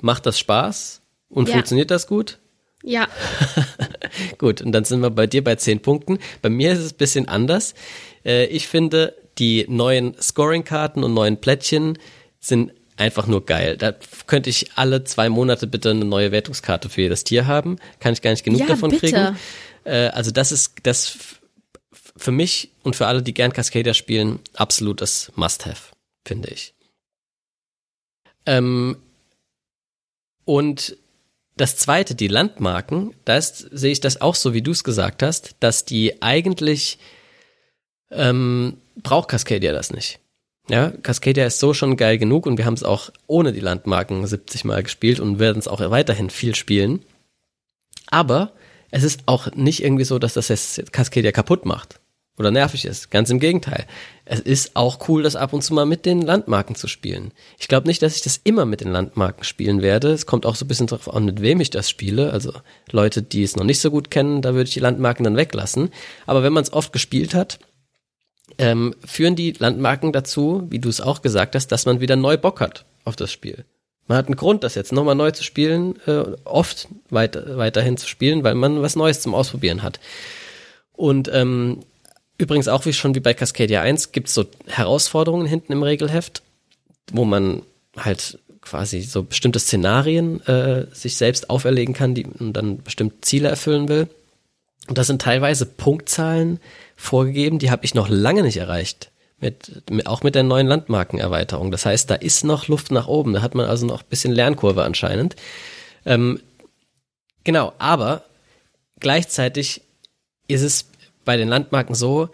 macht 0.01 0.25
das 0.25 0.37
Spaß 0.37 1.01
und 1.29 1.47
ja. 1.47 1.55
funktioniert 1.55 1.91
das 1.91 2.07
gut? 2.07 2.39
Ja. 2.83 3.07
gut, 4.37 4.61
und 4.61 4.71
dann 4.71 4.85
sind 4.85 5.01
wir 5.01 5.11
bei 5.11 5.27
dir 5.27 5.43
bei 5.43 5.55
zehn 5.55 5.81
Punkten. 5.81 6.19
Bei 6.41 6.49
mir 6.49 6.73
ist 6.73 6.79
es 6.79 6.93
ein 6.93 6.97
bisschen 6.97 7.27
anders. 7.27 7.73
Äh, 8.25 8.45
ich 8.45 8.67
finde, 8.67 9.15
die 9.37 9.65
neuen 9.67 10.15
Scoring-Karten 10.19 11.03
und 11.03 11.13
neuen 11.13 11.37
Plättchen 11.37 11.97
sind 12.39 12.71
einfach 12.97 13.27
nur 13.27 13.45
geil. 13.45 13.77
Da 13.77 13.93
könnte 14.27 14.49
ich 14.49 14.71
alle 14.75 15.03
zwei 15.03 15.29
Monate 15.29 15.67
bitte 15.67 15.91
eine 15.91 16.05
neue 16.05 16.31
Wertungskarte 16.31 16.89
für 16.89 17.01
jedes 17.01 17.23
Tier 17.23 17.47
haben. 17.47 17.77
Kann 17.99 18.13
ich 18.13 18.21
gar 18.21 18.31
nicht 18.31 18.43
genug 18.43 18.61
ja, 18.61 18.67
davon 18.67 18.91
bitte. 18.91 19.07
kriegen. 19.07 19.37
Äh, 19.83 20.07
also 20.07 20.31
das 20.31 20.51
ist 20.51 20.75
das 20.83 21.17
für 22.15 22.31
mich 22.31 22.71
und 22.83 22.95
für 22.95 23.07
alle, 23.07 23.23
die 23.23 23.33
gern 23.33 23.53
Cascadia 23.53 23.93
spielen, 23.93 24.39
absolutes 24.53 25.31
Must-Have, 25.35 25.93
finde 26.25 26.49
ich. 26.49 26.73
Ähm, 28.45 28.97
und 30.45 30.97
das 31.57 31.77
zweite, 31.77 32.15
die 32.15 32.27
Landmarken, 32.27 33.13
da 33.25 33.39
sehe 33.41 33.91
ich 33.91 33.99
das 33.99 34.21
auch 34.21 34.35
so, 34.35 34.53
wie 34.53 34.61
du 34.61 34.71
es 34.71 34.83
gesagt 34.83 35.23
hast, 35.23 35.55
dass 35.59 35.85
die 35.85 36.21
eigentlich 36.21 36.97
ähm, 38.11 38.77
braucht 39.01 39.29
Cascadia 39.29 39.71
das 39.71 39.91
nicht. 39.91 40.19
Ja, 40.69 40.91
Cascadia 41.03 41.45
ist 41.45 41.59
so 41.59 41.73
schon 41.73 41.97
geil 41.97 42.17
genug 42.17 42.45
und 42.45 42.57
wir 42.57 42.65
haben 42.65 42.75
es 42.75 42.83
auch 42.83 43.09
ohne 43.27 43.51
die 43.51 43.59
Landmarken 43.59 44.25
70 44.25 44.63
Mal 44.63 44.83
gespielt 44.83 45.19
und 45.19 45.39
werden 45.39 45.59
es 45.59 45.67
auch 45.67 45.79
weiterhin 45.79 46.29
viel 46.29 46.55
spielen. 46.55 47.03
Aber 48.07 48.51
es 48.91 49.03
ist 49.03 49.21
auch 49.25 49.51
nicht 49.55 49.83
irgendwie 49.83 50.03
so, 50.03 50.19
dass 50.19 50.33
das 50.33 50.49
jetzt 50.49 50.93
Cascadia 50.93 51.31
kaputt 51.31 51.65
macht 51.65 51.99
oder 52.37 52.51
nervig 52.51 52.85
ist. 52.85 53.11
Ganz 53.11 53.29
im 53.29 53.39
Gegenteil. 53.39 53.85
Es 54.25 54.39
ist 54.39 54.75
auch 54.75 55.07
cool, 55.07 55.23
das 55.23 55.35
ab 55.35 55.53
und 55.53 55.61
zu 55.61 55.73
mal 55.73 55.85
mit 55.85 56.05
den 56.05 56.21
Landmarken 56.21 56.75
zu 56.75 56.87
spielen. 56.87 57.31
Ich 57.59 57.67
glaube 57.67 57.87
nicht, 57.87 58.01
dass 58.01 58.15
ich 58.15 58.21
das 58.21 58.39
immer 58.43 58.65
mit 58.65 58.81
den 58.81 58.91
Landmarken 58.91 59.43
spielen 59.43 59.81
werde. 59.81 60.11
Es 60.11 60.25
kommt 60.25 60.45
auch 60.45 60.55
so 60.55 60.65
ein 60.65 60.67
bisschen 60.67 60.87
darauf 60.87 61.13
an, 61.13 61.25
mit 61.25 61.41
wem 61.41 61.61
ich 61.61 61.69
das 61.69 61.89
spiele. 61.89 62.31
Also 62.31 62.53
Leute, 62.91 63.21
die 63.21 63.43
es 63.43 63.55
noch 63.55 63.63
nicht 63.63 63.79
so 63.79 63.91
gut 63.91 64.11
kennen, 64.11 64.41
da 64.41 64.53
würde 64.53 64.67
ich 64.67 64.73
die 64.73 64.79
Landmarken 64.79 65.23
dann 65.23 65.37
weglassen. 65.37 65.89
Aber 66.25 66.43
wenn 66.43 66.53
man 66.53 66.63
es 66.63 66.73
oft 66.73 66.93
gespielt 66.93 67.33
hat, 67.33 67.59
ähm, 68.57 68.95
führen 69.05 69.35
die 69.35 69.51
Landmarken 69.51 70.11
dazu, 70.11 70.67
wie 70.69 70.79
du 70.79 70.89
es 70.89 71.01
auch 71.01 71.21
gesagt 71.21 71.55
hast, 71.55 71.67
dass 71.67 71.85
man 71.85 71.99
wieder 72.01 72.15
neu 72.15 72.37
Bock 72.37 72.61
hat 72.61 72.85
auf 73.03 73.15
das 73.15 73.31
Spiel. 73.31 73.65
Man 74.07 74.17
hat 74.17 74.27
einen 74.27 74.35
Grund, 74.35 74.63
das 74.63 74.75
jetzt 74.75 74.91
nochmal 74.91 75.15
neu 75.15 75.31
zu 75.31 75.43
spielen, 75.43 75.95
äh, 76.05 76.23
oft 76.43 76.87
weiter, 77.09 77.57
weiterhin 77.57 77.97
zu 77.97 78.07
spielen, 78.07 78.43
weil 78.43 78.55
man 78.55 78.81
was 78.81 78.95
Neues 78.95 79.21
zum 79.21 79.33
Ausprobieren 79.33 79.83
hat. 79.83 79.99
Und 80.91 81.29
ähm, 81.33 81.79
übrigens 82.37 82.67
auch 82.67 82.85
wie 82.85 82.93
schon 82.93 83.15
wie 83.15 83.19
bei 83.21 83.33
Cascadia 83.33 83.81
1 83.81 84.11
gibt 84.11 84.27
es 84.27 84.33
so 84.33 84.45
Herausforderungen 84.67 85.45
hinten 85.45 85.71
im 85.71 85.83
Regelheft, 85.83 86.41
wo 87.11 87.25
man 87.25 87.61
halt 87.97 88.39
quasi 88.61 89.01
so 89.01 89.23
bestimmte 89.23 89.59
Szenarien 89.59 90.45
äh, 90.45 90.87
sich 90.93 91.17
selbst 91.17 91.49
auferlegen 91.49 91.93
kann, 91.93 92.13
die 92.13 92.25
man 92.37 92.53
dann 92.53 92.83
bestimmte 92.83 93.21
Ziele 93.21 93.49
erfüllen 93.49 93.87
will. 93.87 94.07
Und 94.87 94.97
das 94.97 95.07
sind 95.07 95.21
teilweise 95.21 95.65
Punktzahlen 95.65 96.59
vorgegeben, 97.01 97.59
die 97.59 97.71
habe 97.71 97.83
ich 97.83 97.95
noch 97.95 98.09
lange 98.09 98.43
nicht 98.43 98.57
erreicht. 98.57 99.11
Mit, 99.39 99.89
mit, 99.89 100.05
auch 100.05 100.21
mit 100.21 100.35
der 100.35 100.43
neuen 100.43 100.67
Landmarkenerweiterung. 100.67 101.71
Das 101.71 101.87
heißt, 101.87 102.11
da 102.11 102.13
ist 102.13 102.43
noch 102.43 102.67
Luft 102.67 102.91
nach 102.91 103.07
oben. 103.07 103.33
Da 103.33 103.41
hat 103.41 103.55
man 103.55 103.65
also 103.65 103.87
noch 103.87 104.03
ein 104.03 104.07
bisschen 104.07 104.31
Lernkurve 104.31 104.83
anscheinend. 104.83 105.35
Ähm, 106.05 106.39
genau, 107.43 107.73
aber 107.79 108.23
gleichzeitig 108.99 109.81
ist 110.47 110.61
es 110.61 110.85
bei 111.25 111.37
den 111.37 111.47
Landmarken 111.47 111.95
so, 111.95 112.29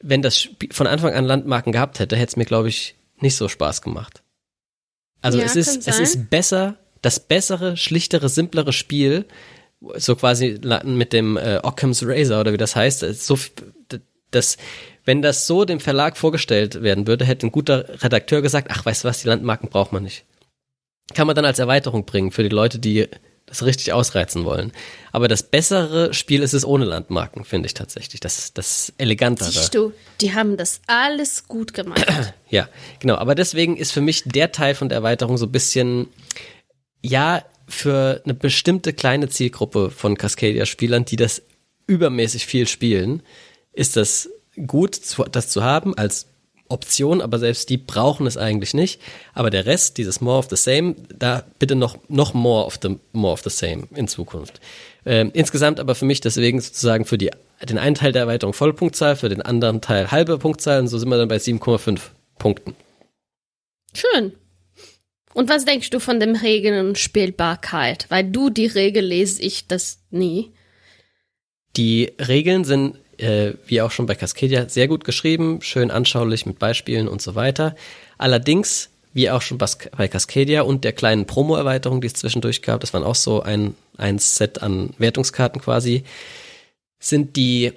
wenn 0.00 0.22
das 0.22 0.38
Spiel 0.38 0.72
von 0.72 0.86
Anfang 0.86 1.12
an 1.14 1.24
Landmarken 1.24 1.72
gehabt 1.72 1.98
hätte, 1.98 2.14
hätte 2.14 2.30
es 2.30 2.36
mir, 2.36 2.44
glaube 2.44 2.68
ich, 2.68 2.94
nicht 3.18 3.34
so 3.34 3.48
Spaß 3.48 3.82
gemacht. 3.82 4.22
Also 5.22 5.38
ja, 5.38 5.44
es 5.44 5.56
ist, 5.56 5.88
es 5.88 5.98
ist 5.98 6.30
besser, 6.30 6.76
das 7.00 7.18
bessere, 7.18 7.76
schlichtere, 7.76 8.28
simplere 8.28 8.72
Spiel, 8.72 9.24
so 9.96 10.16
quasi 10.16 10.60
mit 10.84 11.12
dem 11.12 11.36
äh, 11.36 11.60
Occam's 11.62 12.02
Razor 12.04 12.40
oder 12.40 12.52
wie 12.52 12.58
das 12.58 12.76
heißt, 12.76 13.00
so 13.00 13.38
das 14.30 14.56
wenn 15.04 15.22
das 15.22 15.46
so 15.46 15.64
dem 15.64 15.80
Verlag 15.80 16.16
vorgestellt 16.16 16.82
werden 16.82 17.06
würde, 17.06 17.24
hätte 17.24 17.46
ein 17.46 17.52
guter 17.52 18.02
Redakteur 18.02 18.42
gesagt, 18.42 18.68
ach, 18.70 18.84
weißt 18.84 19.04
du 19.04 19.08
was, 19.08 19.22
die 19.22 19.28
Landmarken 19.28 19.68
braucht 19.68 19.92
man 19.92 20.02
nicht. 20.02 20.24
Kann 21.14 21.26
man 21.26 21.36
dann 21.36 21.44
als 21.44 21.58
Erweiterung 21.58 22.04
bringen 22.04 22.30
für 22.30 22.42
die 22.42 22.48
Leute, 22.48 22.78
die 22.78 23.08
das 23.46 23.64
richtig 23.64 23.92
ausreizen 23.92 24.44
wollen. 24.44 24.72
Aber 25.10 25.26
das 25.28 25.42
bessere 25.42 26.14
Spiel 26.14 26.42
ist 26.42 26.54
es 26.54 26.64
ohne 26.64 26.84
Landmarken, 26.84 27.44
finde 27.44 27.66
ich 27.66 27.74
tatsächlich. 27.74 28.20
Das, 28.20 28.54
das 28.54 28.92
elegantere. 28.98 29.50
Siehst 29.50 29.74
du, 29.74 29.92
die 30.20 30.32
haben 30.32 30.56
das 30.56 30.80
alles 30.86 31.48
gut 31.48 31.74
gemacht. 31.74 32.06
ja, 32.48 32.68
genau. 33.00 33.16
Aber 33.16 33.34
deswegen 33.34 33.76
ist 33.76 33.92
für 33.92 34.00
mich 34.00 34.22
der 34.24 34.52
Teil 34.52 34.74
von 34.74 34.88
der 34.88 34.96
Erweiterung 34.96 35.36
so 35.36 35.46
ein 35.46 35.52
bisschen, 35.52 36.08
ja, 37.02 37.44
für 37.68 38.20
eine 38.24 38.34
bestimmte 38.34 38.92
kleine 38.92 39.28
Zielgruppe 39.28 39.90
von 39.90 40.16
Cascadia-Spielern, 40.16 41.04
die 41.04 41.16
das 41.16 41.42
übermäßig 41.86 42.46
viel 42.46 42.66
spielen, 42.66 43.22
ist 43.72 43.96
das 43.96 44.30
gut, 44.66 45.00
das 45.32 45.48
zu 45.48 45.62
haben 45.62 45.96
als 45.96 46.26
Option, 46.68 47.20
aber 47.20 47.38
selbst 47.38 47.68
die 47.68 47.76
brauchen 47.76 48.26
es 48.26 48.36
eigentlich 48.36 48.74
nicht. 48.74 49.00
Aber 49.34 49.50
der 49.50 49.66
Rest, 49.66 49.98
dieses 49.98 50.20
More 50.20 50.38
of 50.38 50.48
the 50.48 50.56
Same, 50.56 50.96
da 51.16 51.44
bitte 51.58 51.74
noch, 51.74 51.98
noch 52.08 52.34
more 52.34 52.64
of 52.64 52.78
the, 52.82 52.98
more 53.12 53.34
of 53.34 53.42
the 53.42 53.50
Same 53.50 53.86
in 53.94 54.08
Zukunft. 54.08 54.60
Ähm, 55.04 55.30
insgesamt 55.34 55.80
aber 55.80 55.94
für 55.94 56.06
mich 56.06 56.20
deswegen 56.20 56.60
sozusagen 56.60 57.04
für 57.04 57.18
die, 57.18 57.30
den 57.68 57.78
einen 57.78 57.94
Teil 57.94 58.12
der 58.12 58.22
Erweiterung 58.22 58.54
volle 58.54 58.72
Punktzahl, 58.72 59.16
für 59.16 59.28
den 59.28 59.42
anderen 59.42 59.80
Teil 59.80 60.10
halbe 60.10 60.38
Punktzahl 60.38 60.80
und 60.80 60.88
so 60.88 60.98
sind 60.98 61.08
wir 61.08 61.18
dann 61.18 61.28
bei 61.28 61.36
7,5 61.36 62.00
Punkten. 62.38 62.74
Schön. 63.94 64.32
Und 65.34 65.48
was 65.48 65.64
denkst 65.64 65.90
du 65.90 65.98
von 65.98 66.20
dem 66.20 66.34
Regeln 66.34 66.86
und 66.86 66.98
Spielbarkeit? 66.98 68.06
Weil 68.08 68.24
du 68.24 68.50
die 68.50 68.66
Regel 68.66 69.04
lese 69.04 69.42
ich 69.42 69.66
das 69.66 70.00
nie. 70.10 70.52
Die 71.76 72.12
Regeln 72.18 72.64
sind 72.64 72.96
äh, 73.22 73.54
wie 73.66 73.80
auch 73.80 73.90
schon 73.90 74.06
bei 74.06 74.14
Cascadia, 74.14 74.68
sehr 74.68 74.88
gut 74.88 75.04
geschrieben, 75.04 75.60
schön 75.62 75.90
anschaulich 75.90 76.46
mit 76.46 76.58
Beispielen 76.58 77.08
und 77.08 77.22
so 77.22 77.34
weiter. 77.34 77.74
Allerdings, 78.18 78.90
wie 79.12 79.30
auch 79.30 79.42
schon 79.42 79.58
bei 79.58 80.08
Cascadia 80.08 80.62
und 80.62 80.84
der 80.84 80.92
kleinen 80.92 81.26
Promo-Erweiterung, 81.26 82.00
die 82.00 82.08
es 82.08 82.14
zwischendurch 82.14 82.62
gab, 82.62 82.80
das 82.80 82.92
waren 82.92 83.04
auch 83.04 83.14
so 83.14 83.42
ein, 83.42 83.74
ein 83.96 84.18
Set 84.18 84.62
an 84.62 84.90
Wertungskarten 84.98 85.60
quasi, 85.60 86.04
sind 86.98 87.36
die 87.36 87.72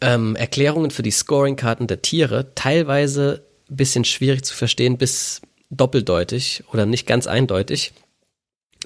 ähm, 0.00 0.36
Erklärungen 0.36 0.90
für 0.90 1.02
die 1.02 1.10
Scoring-Karten 1.10 1.86
der 1.86 2.02
Tiere 2.02 2.54
teilweise 2.54 3.44
ein 3.70 3.76
bisschen 3.76 4.04
schwierig 4.04 4.44
zu 4.44 4.54
verstehen 4.54 4.98
bis 4.98 5.42
doppeldeutig 5.72 6.62
oder 6.72 6.86
nicht 6.86 7.06
ganz 7.06 7.26
eindeutig. 7.26 7.92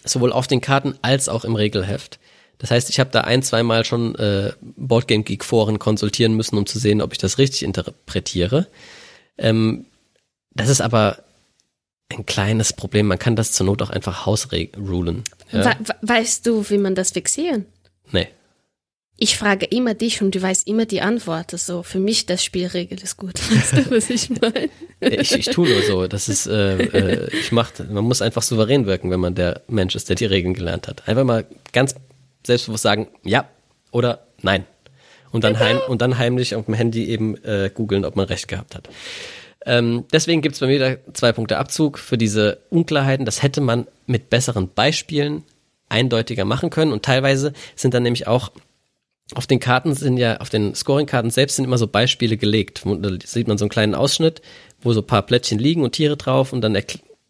Sowohl 0.04 0.32
auf 0.32 0.46
den 0.46 0.60
Karten 0.60 0.94
als 1.02 1.28
auch 1.28 1.44
im 1.44 1.56
Regelheft. 1.56 2.18
Das 2.58 2.70
heißt, 2.70 2.88
ich 2.88 3.00
habe 3.00 3.10
da 3.10 3.22
ein, 3.22 3.42
zweimal 3.42 3.84
schon 3.84 4.14
äh, 4.14 4.52
Boardgame 4.60 5.24
Geek 5.24 5.44
Foren 5.44 5.78
konsultieren 5.78 6.34
müssen, 6.34 6.56
um 6.56 6.64
zu 6.64 6.78
sehen, 6.78 7.02
ob 7.02 7.12
ich 7.12 7.18
das 7.18 7.38
richtig 7.38 7.62
interpretiere. 7.64 8.68
Ähm, 9.36 9.86
das 10.52 10.70
ist 10.70 10.80
aber 10.80 11.22
ein 12.08 12.24
kleines 12.24 12.72
Problem. 12.72 13.08
Man 13.08 13.18
kann 13.18 13.36
das 13.36 13.52
zur 13.52 13.66
Not 13.66 13.82
auch 13.82 13.90
einfach 13.90 14.24
hausrulen. 14.24 15.24
Ja? 15.50 15.64
We 15.64 15.94
weißt 16.02 16.46
du, 16.46 16.68
wie 16.70 16.78
man 16.78 16.94
das 16.94 17.10
fixieren? 17.10 17.66
Nee. 18.12 18.28
Ich 19.18 19.38
frage 19.38 19.64
immer 19.64 19.94
dich 19.94 20.20
und 20.20 20.34
du 20.34 20.42
weißt 20.42 20.68
immer 20.68 20.84
die 20.84 21.00
Antwort. 21.00 21.50
So, 21.52 21.82
für 21.82 21.98
mich 21.98 22.26
das 22.26 22.44
Spielregel 22.44 23.02
ist 23.02 23.16
gut. 23.16 23.34
Weißt 23.50 23.72
du, 23.72 23.90
was 23.90 24.10
ich 24.10 24.28
meine? 24.28 24.68
Ich, 25.00 25.32
ich 25.32 25.46
tue 25.46 25.66
nur 25.66 25.82
so. 25.82 26.06
Das 26.06 26.28
ist, 26.28 26.46
äh, 26.46 26.76
äh, 26.76 27.30
ich 27.32 27.50
mach, 27.50 27.72
man 27.90 28.04
muss 28.04 28.20
einfach 28.20 28.42
souverän 28.42 28.84
wirken, 28.84 29.10
wenn 29.10 29.20
man 29.20 29.34
der 29.34 29.62
Mensch 29.68 29.94
ist, 29.94 30.10
der 30.10 30.16
die 30.16 30.26
Regeln 30.26 30.52
gelernt 30.52 30.86
hat. 30.86 31.08
Einfach 31.08 31.24
mal 31.24 31.46
ganz 31.72 31.94
selbstbewusst 32.46 32.82
sagen, 32.82 33.08
ja 33.24 33.48
oder 33.90 34.26
nein. 34.42 34.66
Und 35.32 35.44
dann, 35.44 35.58
heim, 35.58 35.80
und 35.88 36.02
dann 36.02 36.18
heimlich 36.18 36.54
auf 36.54 36.66
dem 36.66 36.74
Handy 36.74 37.06
eben 37.06 37.42
äh, 37.42 37.70
googeln, 37.72 38.04
ob 38.04 38.16
man 38.16 38.26
recht 38.26 38.48
gehabt 38.48 38.74
hat. 38.74 38.88
Ähm, 39.64 40.04
deswegen 40.12 40.42
gibt's 40.42 40.60
bei 40.60 40.66
mir 40.66 40.78
da 40.78 41.12
zwei 41.14 41.32
Punkte 41.32 41.58
Abzug 41.58 41.98
für 41.98 42.18
diese 42.18 42.58
Unklarheiten. 42.70 43.24
Das 43.24 43.42
hätte 43.42 43.60
man 43.60 43.86
mit 44.06 44.30
besseren 44.30 44.68
Beispielen 44.68 45.42
eindeutiger 45.88 46.44
machen 46.44 46.70
können. 46.70 46.92
Und 46.92 47.04
teilweise 47.04 47.52
sind 47.74 47.94
dann 47.94 48.02
nämlich 48.02 48.26
auch 48.26 48.52
auf 49.34 49.46
den 49.46 49.58
Karten 49.58 49.94
sind 49.94 50.18
ja, 50.18 50.36
auf 50.36 50.50
den 50.50 50.74
Scoring-Karten 50.74 51.30
selbst 51.30 51.56
sind 51.56 51.64
immer 51.64 51.78
so 51.78 51.88
Beispiele 51.88 52.36
gelegt. 52.36 52.82
Da 52.84 53.10
sieht 53.24 53.48
man 53.48 53.58
so 53.58 53.64
einen 53.64 53.70
kleinen 53.70 53.94
Ausschnitt, 53.94 54.40
wo 54.82 54.92
so 54.92 55.00
ein 55.00 55.06
paar 55.06 55.22
Plättchen 55.22 55.58
liegen 55.58 55.82
und 55.82 55.92
Tiere 55.92 56.16
drauf 56.16 56.52
und 56.52 56.60
dann 56.60 56.80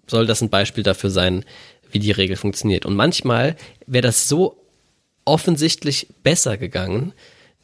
soll 0.07 0.27
das 0.27 0.43
ein 0.43 0.51
Beispiel 0.51 0.85
dafür 0.85 1.11
sein, 1.11 1.45
wie 1.91 1.99
die 1.99 2.11
Regel 2.11 2.37
funktioniert. 2.37 2.85
Und 2.85 2.97
manchmal 2.97 3.57
wäre 3.87 4.03
das 4.03 4.29
so 4.29 4.59
offensichtlich 5.25 6.09
besser 6.23 6.59
gegangen, 6.59 7.13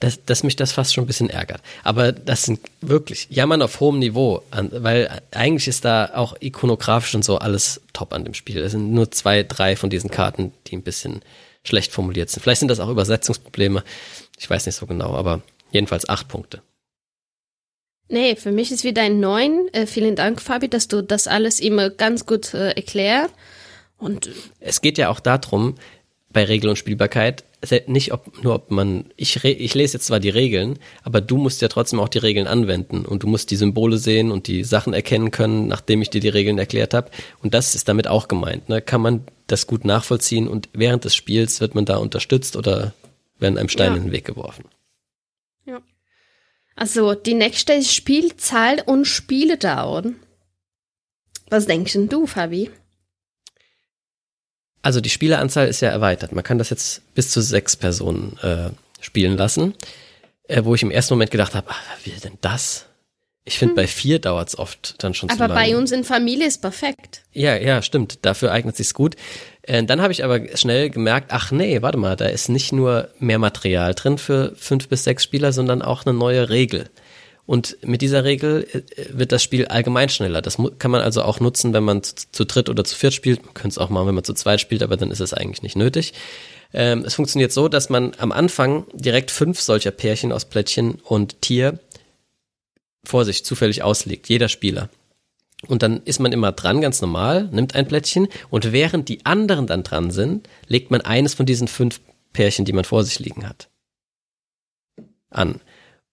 dass, 0.01 0.25
dass 0.25 0.43
mich 0.43 0.57
das 0.57 0.73
fast 0.73 0.95
schon 0.95 1.05
ein 1.05 1.07
bisschen 1.07 1.31
ärgert. 1.31 1.61
Aber 1.85 2.11
das 2.11 2.43
sind 2.43 2.61
wirklich 2.81 3.29
Jammern 3.31 3.63
auf 3.63 3.79
hohem 3.79 4.01
Niveau, 4.01 4.43
weil 4.51 5.21
eigentlich 5.31 5.69
ist 5.69 5.85
da 5.85 6.11
auch 6.15 6.35
ikonografisch 6.41 7.15
und 7.15 7.25
so 7.25 7.39
alles 7.39 7.83
top 7.93 8.13
an 8.13 8.25
dem 8.25 8.35
Spiel. 8.35 8.59
Es 8.59 8.73
sind 8.73 8.93
nur 8.93 9.13
zwei, 9.13 9.45
drei 9.45 9.77
von 9.77 9.91
diesen 9.91 10.11
Karten, 10.11 10.53
die 10.67 10.77
ein 10.77 10.83
bisschen 10.83 11.21
schlecht 11.65 11.93
formuliert 11.93 12.31
sind. 12.31 12.43
Vielleicht 12.43 12.61
sind 12.61 12.69
das 12.69 12.81
auch 12.81 12.89
Übersetzungsprobleme. 12.89 13.85
Ich 14.43 14.51
weiß 14.51 14.67
nicht 14.67 14.75
so 14.75 14.87
genau, 14.87 15.15
aber 15.15 15.41
jedenfalls 15.71 16.09
acht 16.09 16.27
Punkte. 16.27 16.63
Nee, 18.09 18.35
für 18.35 18.51
mich 18.51 18.73
ist 18.73 18.83
wieder 18.83 19.03
ein 19.03 19.21
neun. 19.21 19.69
Äh, 19.73 19.87
vielen 19.87 20.17
Dank, 20.17 20.43
Fabi, 20.43 20.69
dass 20.69 20.89
du 20.89 21.01
das 21.01 21.29
alles 21.29 21.61
immer 21.61 21.91
ganz 21.91 22.27
gut 22.27 22.53
äh, 22.53 22.73
erklärt. 22.73 23.31
Und 23.99 24.31
es 24.59 24.81
geht 24.81 24.99
ja 24.99 25.11
auch 25.11 25.21
darum, 25.21 25.77
bei 26.29 26.45
Regel 26.45 26.71
und 26.71 26.77
Spielbarkeit, 26.77 27.45
nicht 27.87 28.13
ob, 28.13 28.43
nur 28.43 28.57
ob 28.57 28.73
man, 28.73 29.13
ich, 29.17 29.45
ich 29.45 29.75
lese 29.75 29.93
jetzt 29.93 30.07
zwar 30.07 30.19
die 30.19 30.31
Regeln, 30.31 30.81
aber 31.05 31.21
du 31.21 31.37
musst 31.37 31.63
ja 31.63 31.69
trotzdem 31.69 32.01
auch 32.01 32.09
die 32.09 32.19
Regeln 32.19 32.49
anwenden 32.49 33.07
und 33.07 33.23
du 33.23 33.29
musst 33.29 33.53
die 33.53 33.57
Symbole 33.57 33.97
sehen 33.99 34.33
und 34.33 34.49
die 34.49 34.65
Sachen 34.65 34.93
erkennen 34.93 35.31
können, 35.31 35.69
nachdem 35.69 36.03
ich 36.03 36.11
dir 36.11 36.21
die 36.21 36.29
Regeln 36.29 36.59
erklärt 36.59 36.95
habe. 36.95 37.13
Und 37.45 37.55
das 37.55 37.77
ist 37.77 37.89
damit 37.89 38.09
auch 38.09 38.27
gemeint. 38.27 38.69
Ne? 38.69 38.83
Kann 38.83 39.03
man 39.03 39.25
das 39.47 39.69
gut 39.69 39.85
nachvollziehen 39.85 40.49
und 40.49 40.69
während 40.73 41.05
des 41.05 41.15
Spiels 41.15 41.61
wird 41.61 41.77
man 41.77 41.85
da 41.85 41.99
unterstützt 41.99 42.57
oder 42.57 42.93
werden 43.39 43.59
einem 43.59 43.69
Steine 43.69 43.93
ja. 43.93 43.97
in 43.97 44.05
den 44.05 44.13
Weg 44.13 44.25
geworfen. 44.25 44.65
Ja. 45.65 45.81
Also 46.77 47.15
die 47.15 47.35
nächste 47.35 47.83
Spielzahl 47.83 48.83
und 48.85 49.07
Spieledauer. 49.07 50.05
Was 51.51 51.67
denkst 51.67 51.93
denn 51.93 52.09
du, 52.09 52.27
Fabi? 52.27 52.71
Also 54.81 55.01
die 55.01 55.11
Spieleranzahl 55.11 55.69
ist 55.69 55.81
ja 55.81 55.91
erweitert. 55.91 56.33
Man 56.33 56.45
kann 56.45 56.59
das 56.59 56.71
jetzt 56.71 57.15
bis 57.15 57.31
zu 57.31 57.41
sechs 57.41 57.77
Personen 57.77 58.37
äh, 58.43 58.71
spielen 59.01 59.37
lassen. 59.37 59.75
Äh, 60.49 60.65
wo 60.65 60.75
ich 60.75 60.83
im 60.83 60.91
ersten 60.91 61.15
Moment 61.15 61.31
gedacht 61.31 61.55
habe, 61.55 61.69
wie 62.05 62.11
denn 62.11 62.39
das? 62.41 62.87
Ich 63.45 63.59
finde, 63.59 63.73
hm. 63.73 63.77
bei 63.77 63.87
vier 63.87 64.19
dauert's 64.19 64.59
oft 64.59 65.03
dann 65.03 65.15
schon 65.15 65.29
Aber 65.29 65.37
zu 65.37 65.43
lange. 65.43 65.55
Aber 65.55 65.61
bei 65.61 65.77
uns 65.77 65.93
in 65.93 66.05
Familie 66.05 66.47
ist 66.47 66.61
perfekt. 66.61 67.23
Ja, 67.33 67.57
ja, 67.57 67.83
stimmt. 67.83 68.25
Dafür 68.25 68.53
eignet 68.53 68.77
sich's 68.77 68.95
gut. 68.95 69.17
Äh, 69.63 69.85
dann 69.85 70.03
habe 70.03 70.13
ich 70.13 70.25
aber 70.25 70.57
schnell 70.57 70.91
gemerkt, 70.91 71.33
ach 71.33 71.51
nee, 71.53 71.83
warte 71.83 71.99
mal, 71.99 72.17
da 72.17 72.27
ist 72.27 72.49
nicht 72.49 72.73
nur 72.73 73.09
mehr 73.19 73.39
Material 73.39 73.95
drin 73.95 74.19
für 74.19 74.53
fünf 74.57 74.89
bis 74.89 75.05
sechs 75.05 75.25
Spieler, 75.25 75.53
sondern 75.53 75.83
auch 75.83 76.05
eine 76.05 76.17
neue 76.17 76.49
Regel. 76.49 76.91
Und 77.45 77.77
mit 77.83 78.03
dieser 78.03 78.25
Regel 78.25 78.67
äh, 78.73 78.83
wird 79.13 79.33
das 79.33 79.43
Spiel 79.43 79.67
allgemein 79.67 80.09
schneller. 80.09 80.43
Das 80.43 80.59
kann 80.79 80.91
man 80.91 81.01
also 81.01 81.23
auch 81.23 81.41
nutzen, 81.41 81.73
wenn 81.73 81.85
man 81.85 82.03
zu, 82.03 82.15
zu 82.31 82.45
dritt 82.45 82.69
oder 82.69 82.85
zu 82.85 82.97
viert 82.97 83.15
spielt. 83.15 83.45
Man 83.45 83.55
könnte 83.55 83.69
es 83.75 83.79
auch 83.79 83.91
machen, 83.91 84.07
wenn 84.09 84.15
man 84.15 84.25
zu 84.25 84.35
zweit 84.35 84.61
spielt, 84.61 84.83
aber 84.83 84.97
dann 84.97 85.11
ist 85.11 85.21
es 85.21 85.35
eigentlich 85.35 85.63
nicht 85.63 85.77
nötig. 85.77 86.13
Ähm, 86.73 87.05
es 87.05 87.15
funktioniert 87.15 87.53
so, 87.53 87.69
dass 87.69 87.91
man 87.91 88.13
am 88.19 88.33
Anfang 88.33 88.87
direkt 88.95 89.31
fünf 89.31 89.61
solcher 89.61 89.91
Pärchen 89.91 90.33
aus 90.33 90.45
Plättchen 90.45 90.95
und 91.05 91.43
Tier 91.43 91.79
vor 93.05 93.25
sich 93.25 93.45
zufällig 93.45 93.83
auslegt, 93.83 94.29
jeder 94.29 94.49
Spieler. 94.49 94.89
Und 95.69 95.83
dann 95.83 96.03
ist 96.05 96.19
man 96.19 96.33
immer 96.33 96.53
dran, 96.53 96.81
ganz 96.81 97.01
normal, 97.01 97.49
nimmt 97.53 97.75
ein 97.75 97.87
Plättchen 97.87 98.29
und 98.51 98.73
während 98.73 99.09
die 99.09 99.25
anderen 99.25 99.67
dann 99.67 99.85
dran 99.85 100.11
sind, 100.11 100.49
legt 100.67 100.91
man 100.91 101.01
eines 101.03 101.35
von 101.35 101.47
diesen 101.47 101.69
fünf 101.69 102.01
Pärchen, 102.33 102.65
die 102.65 102.73
man 102.73 102.85
vor 102.85 103.05
sich 103.05 103.19
liegen 103.21 103.49
hat, 103.49 103.69
an. 105.31 105.61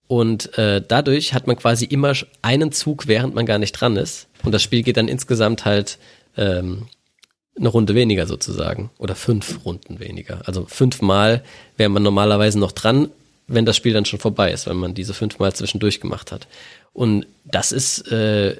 Und 0.06 0.56
äh, 0.58 0.82
dadurch 0.86 1.34
hat 1.34 1.46
man 1.46 1.56
quasi 1.56 1.84
immer 1.84 2.12
einen 2.42 2.72
Zug, 2.72 3.06
während 3.06 3.34
man 3.34 3.46
gar 3.46 3.58
nicht 3.58 3.72
dran 3.72 3.96
ist. 3.96 4.28
Und 4.42 4.52
das 4.52 4.62
Spiel 4.62 4.82
geht 4.82 4.96
dann 4.96 5.08
insgesamt 5.08 5.64
halt 5.64 5.98
ähm, 6.36 6.88
eine 7.56 7.68
Runde 7.68 7.94
weniger 7.94 8.26
sozusagen. 8.26 8.90
Oder 8.98 9.14
fünf 9.14 9.64
Runden 9.64 10.00
weniger. 10.00 10.42
Also 10.46 10.66
fünfmal 10.66 11.44
wäre 11.76 11.90
man 11.90 12.02
normalerweise 12.02 12.58
noch 12.58 12.72
dran, 12.72 13.10
wenn 13.50 13.66
das 13.66 13.76
Spiel 13.76 13.92
dann 13.92 14.04
schon 14.04 14.20
vorbei 14.20 14.52
ist, 14.52 14.66
wenn 14.66 14.76
man 14.76 14.94
diese 14.94 15.12
fünfmal 15.12 15.52
zwischendurch 15.52 16.00
gemacht 16.00 16.32
hat. 16.32 16.46
Und 16.92 17.26
das 17.44 17.70
ist, 17.70 18.10
äh, 18.10 18.56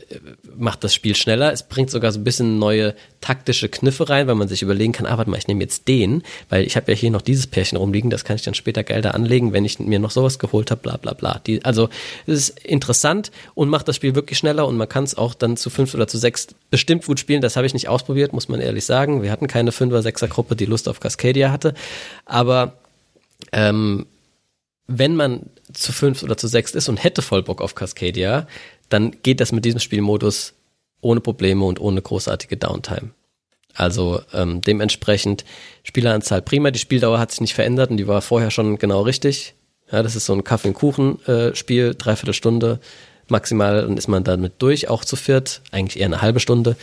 macht 0.56 0.84
das 0.84 0.94
Spiel 0.94 1.16
schneller. 1.16 1.52
Es 1.52 1.64
bringt 1.64 1.90
sogar 1.90 2.12
so 2.12 2.20
ein 2.20 2.24
bisschen 2.24 2.60
neue 2.60 2.94
taktische 3.20 3.68
Kniffe 3.68 4.08
rein, 4.08 4.28
weil 4.28 4.36
man 4.36 4.46
sich 4.46 4.62
überlegen 4.62 4.92
kann, 4.92 5.06
ah, 5.06 5.18
warte 5.18 5.30
mal, 5.30 5.36
ich 5.36 5.48
nehme 5.48 5.62
jetzt 5.62 5.88
den, 5.88 6.22
weil 6.48 6.64
ich 6.64 6.76
habe 6.76 6.92
ja 6.92 6.96
hier 6.96 7.10
noch 7.10 7.22
dieses 7.22 7.48
Pärchen 7.48 7.76
rumliegen, 7.76 8.08
das 8.08 8.24
kann 8.24 8.36
ich 8.36 8.42
dann 8.42 8.54
später 8.54 8.84
geil 8.84 9.02
da 9.02 9.10
anlegen, 9.10 9.52
wenn 9.52 9.64
ich 9.64 9.80
mir 9.80 9.98
noch 9.98 10.12
sowas 10.12 10.38
geholt 10.38 10.70
habe, 10.70 10.80
bla 10.80 10.96
bla 10.96 11.12
bla. 11.12 11.40
Die, 11.44 11.64
also 11.64 11.88
es 12.26 12.50
ist 12.50 12.60
interessant 12.60 13.32
und 13.54 13.68
macht 13.68 13.88
das 13.88 13.96
Spiel 13.96 14.14
wirklich 14.14 14.38
schneller 14.38 14.66
und 14.66 14.76
man 14.76 14.88
kann 14.88 15.04
es 15.04 15.16
auch 15.16 15.34
dann 15.34 15.56
zu 15.56 15.68
fünf 15.68 15.94
oder 15.94 16.06
zu 16.06 16.16
sechs 16.16 16.48
bestimmt 16.70 17.06
gut 17.06 17.18
spielen. 17.18 17.42
Das 17.42 17.56
habe 17.56 17.66
ich 17.66 17.74
nicht 17.74 17.88
ausprobiert, 17.88 18.32
muss 18.32 18.48
man 18.48 18.60
ehrlich 18.60 18.84
sagen. 18.84 19.22
Wir 19.22 19.32
hatten 19.32 19.48
keine 19.48 19.72
Fünfer-, 19.72 20.02
Sechser-Gruppe, 20.02 20.54
die 20.54 20.66
Lust 20.66 20.88
auf 20.88 21.00
Cascadia 21.00 21.50
hatte. 21.50 21.74
Aber 22.26 22.74
ähm, 23.52 24.06
wenn 24.90 25.14
man 25.14 25.50
zu 25.72 25.92
fünf 25.92 26.22
oder 26.22 26.36
zu 26.36 26.48
sechs 26.48 26.74
ist 26.74 26.88
und 26.88 27.02
hätte 27.02 27.22
voll 27.22 27.42
Bock 27.42 27.60
auf 27.60 27.74
Cascadia, 27.74 28.46
dann 28.88 29.22
geht 29.22 29.40
das 29.40 29.52
mit 29.52 29.64
diesem 29.64 29.80
Spielmodus 29.80 30.54
ohne 31.00 31.20
Probleme 31.20 31.64
und 31.64 31.80
ohne 31.80 32.02
großartige 32.02 32.56
Downtime. 32.56 33.10
Also 33.74 34.20
ähm, 34.32 34.62
dementsprechend 34.62 35.44
Spieleranzahl 35.84 36.42
prima, 36.42 36.72
die 36.72 36.80
Spieldauer 36.80 37.20
hat 37.20 37.30
sich 37.30 37.40
nicht 37.40 37.54
verändert 37.54 37.90
und 37.90 37.98
die 37.98 38.08
war 38.08 38.20
vorher 38.20 38.50
schon 38.50 38.78
genau 38.78 39.02
richtig. 39.02 39.54
Ja, 39.92 40.02
das 40.02 40.16
ist 40.16 40.26
so 40.26 40.34
ein 40.34 40.44
Kaffee 40.44 40.68
und 40.68 40.74
Kuchen 40.74 41.24
äh, 41.26 41.54
Spiel, 41.54 41.94
dreiviertel 41.96 42.34
Stunde 42.34 42.80
maximal 43.28 43.86
und 43.86 43.96
ist 43.96 44.08
man 44.08 44.24
damit 44.24 44.54
durch, 44.58 44.88
auch 44.88 45.04
zu 45.04 45.14
viert, 45.14 45.62
eigentlich 45.70 46.00
eher 46.00 46.06
eine 46.06 46.20
halbe 46.20 46.40
Stunde. 46.40 46.76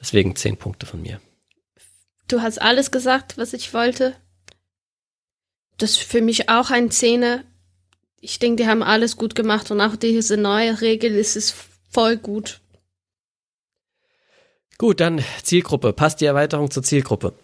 Deswegen 0.00 0.34
zehn 0.34 0.56
Punkte 0.56 0.86
von 0.86 1.02
mir. 1.02 1.20
Du 2.26 2.40
hast 2.40 2.60
alles 2.60 2.90
gesagt, 2.90 3.36
was 3.36 3.52
ich 3.52 3.74
wollte. 3.74 4.14
Das 5.76 5.90
ist 5.90 6.02
für 6.02 6.22
mich 6.22 6.48
auch 6.48 6.70
ein 6.70 6.90
Zehner 6.90 7.42
ich 8.20 8.38
denke, 8.38 8.62
die 8.62 8.68
haben 8.68 8.82
alles 8.82 9.16
gut 9.16 9.34
gemacht 9.34 9.70
und 9.70 9.80
auch 9.80 9.96
diese 9.96 10.36
neue 10.36 10.80
Regel 10.80 11.12
ist 11.12 11.36
es 11.36 11.54
voll 11.90 12.16
gut. 12.16 12.60
Gut, 14.78 15.00
dann 15.00 15.22
Zielgruppe. 15.42 15.92
Passt 15.92 16.20
die 16.20 16.26
Erweiterung 16.26 16.70
zur 16.70 16.82
Zielgruppe? 16.82 17.34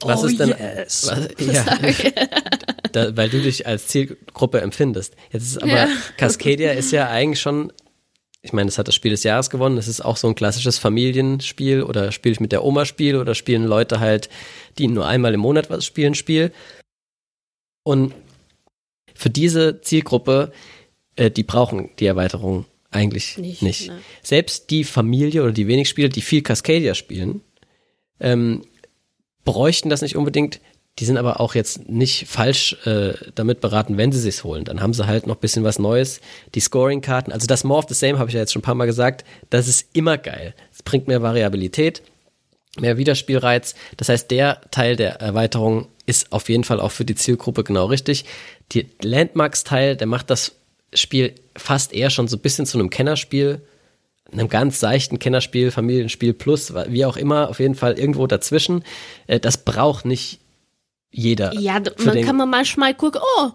Was 0.00 0.22
oh, 0.22 0.26
ist 0.26 0.40
denn? 0.40 0.48
Yes. 0.48 1.06
Was, 1.06 1.28
ja, 1.46 1.64
da, 2.92 3.16
weil 3.16 3.28
du 3.28 3.40
dich 3.40 3.66
als 3.66 3.88
Zielgruppe 3.88 4.60
empfindest. 4.60 5.14
Jetzt 5.30 5.44
ist 5.44 5.62
aber 5.62 5.72
ja. 5.72 5.88
Cascadia 6.16 6.72
ist 6.72 6.92
ja 6.92 7.08
eigentlich 7.08 7.40
schon, 7.40 7.72
ich 8.42 8.52
meine, 8.52 8.66
das 8.68 8.78
hat 8.78 8.88
das 8.88 8.94
Spiel 8.94 9.10
des 9.10 9.24
Jahres 9.24 9.50
gewonnen. 9.50 9.76
Das 9.76 9.88
ist 9.88 10.00
auch 10.00 10.16
so 10.16 10.28
ein 10.28 10.34
klassisches 10.34 10.78
Familienspiel 10.78 11.82
oder 11.82 12.12
spiele 12.12 12.32
ich 12.32 12.40
mit 12.40 12.52
der 12.52 12.64
Oma 12.64 12.84
Spiel 12.84 13.16
oder 13.16 13.34
spielen 13.34 13.64
Leute 13.64 14.00
halt, 14.00 14.28
die 14.78 14.88
nur 14.88 15.06
einmal 15.06 15.34
im 15.34 15.40
Monat 15.40 15.70
was 15.70 15.84
spielen, 15.84 16.14
Spiel. 16.14 16.52
Und 17.82 18.14
für 19.20 19.28
diese 19.28 19.82
Zielgruppe, 19.82 20.50
äh, 21.14 21.30
die 21.30 21.42
brauchen 21.42 21.90
die 21.98 22.06
Erweiterung 22.06 22.64
eigentlich 22.90 23.36
nicht. 23.36 23.60
nicht. 23.60 23.88
Ne. 23.88 24.00
Selbst 24.22 24.70
die 24.70 24.82
Familie 24.82 25.42
oder 25.42 25.52
die 25.52 25.68
wenig 25.68 25.90
Spieler, 25.90 26.08
die 26.08 26.22
viel 26.22 26.40
Cascadia 26.40 26.94
spielen, 26.94 27.42
ähm, 28.18 28.64
bräuchten 29.44 29.90
das 29.90 30.00
nicht 30.00 30.16
unbedingt. 30.16 30.60
Die 30.98 31.04
sind 31.04 31.18
aber 31.18 31.38
auch 31.38 31.54
jetzt 31.54 31.88
nicht 31.90 32.28
falsch 32.28 32.78
äh, 32.86 33.12
damit 33.34 33.60
beraten, 33.60 33.98
wenn 33.98 34.10
sie 34.10 34.18
sich's 34.18 34.42
holen. 34.42 34.64
Dann 34.64 34.80
haben 34.80 34.94
sie 34.94 35.06
halt 35.06 35.26
noch 35.26 35.36
bisschen 35.36 35.64
was 35.64 35.78
Neues. 35.78 36.22
Die 36.54 36.60
Scoring-Karten, 36.60 37.30
also 37.30 37.46
das 37.46 37.62
More 37.62 37.80
of 37.80 37.88
the 37.88 37.94
Same 37.94 38.18
habe 38.18 38.30
ich 38.30 38.34
ja 38.34 38.40
jetzt 38.40 38.54
schon 38.54 38.60
ein 38.60 38.64
paar 38.64 38.74
Mal 38.74 38.86
gesagt, 38.86 39.24
das 39.50 39.68
ist 39.68 39.90
immer 39.92 40.16
geil. 40.16 40.54
Es 40.72 40.82
bringt 40.82 41.08
mehr 41.08 41.20
Variabilität, 41.20 42.02
mehr 42.78 42.96
Wiederspielreiz. 42.96 43.74
Das 43.96 44.08
heißt, 44.08 44.30
der 44.30 44.60
Teil 44.70 44.96
der 44.96 45.20
Erweiterung 45.20 45.88
ist 46.06 46.32
auf 46.32 46.48
jeden 46.48 46.64
Fall 46.64 46.80
auch 46.80 46.92
für 46.92 47.04
die 47.04 47.14
Zielgruppe 47.14 47.64
genau 47.64 47.86
richtig. 47.86 48.24
Die 48.72 48.88
Landmarks-Teil, 49.02 49.96
der 49.96 50.06
macht 50.06 50.30
das 50.30 50.52
Spiel 50.94 51.34
fast 51.56 51.92
eher 51.92 52.10
schon 52.10 52.28
so 52.28 52.36
ein 52.36 52.40
bisschen 52.40 52.66
zu 52.66 52.78
einem 52.78 52.90
Kennerspiel, 52.90 53.60
einem 54.32 54.48
ganz 54.48 54.78
seichten 54.80 55.18
Kennerspiel, 55.18 55.70
Familienspiel 55.70 56.32
plus, 56.32 56.72
wie 56.88 57.04
auch 57.04 57.16
immer, 57.16 57.48
auf 57.48 57.60
jeden 57.60 57.74
Fall 57.74 57.98
irgendwo 57.98 58.26
dazwischen. 58.26 58.84
Äh, 59.26 59.40
das 59.40 59.64
braucht 59.64 60.04
nicht 60.04 60.40
jeder. 61.10 61.52
Ja, 61.54 61.80
man 62.04 62.22
kann 62.22 62.36
man 62.36 62.48
manchmal 62.48 62.94
gucken, 62.94 63.20
oh, 63.38 63.50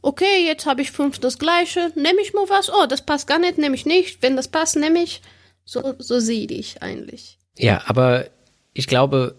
okay, 0.00 0.46
jetzt 0.46 0.66
habe 0.66 0.82
ich 0.82 0.90
fünf 0.90 1.18
das 1.18 1.38
gleiche, 1.38 1.92
nehme 1.94 2.20
ich 2.22 2.32
mal 2.32 2.48
was, 2.48 2.70
oh, 2.70 2.86
das 2.86 3.04
passt 3.04 3.26
gar 3.26 3.38
nicht, 3.38 3.58
nehme 3.58 3.74
ich 3.74 3.84
nicht, 3.84 4.22
wenn 4.22 4.36
das 4.36 4.48
passt, 4.48 4.76
nehme 4.76 5.02
ich. 5.02 5.20
So, 5.64 5.94
so 5.98 6.18
sehe 6.18 6.46
ich 6.46 6.82
eigentlich. 6.82 7.38
Ja, 7.58 7.82
aber 7.86 8.26
ich 8.78 8.86
glaube, 8.86 9.34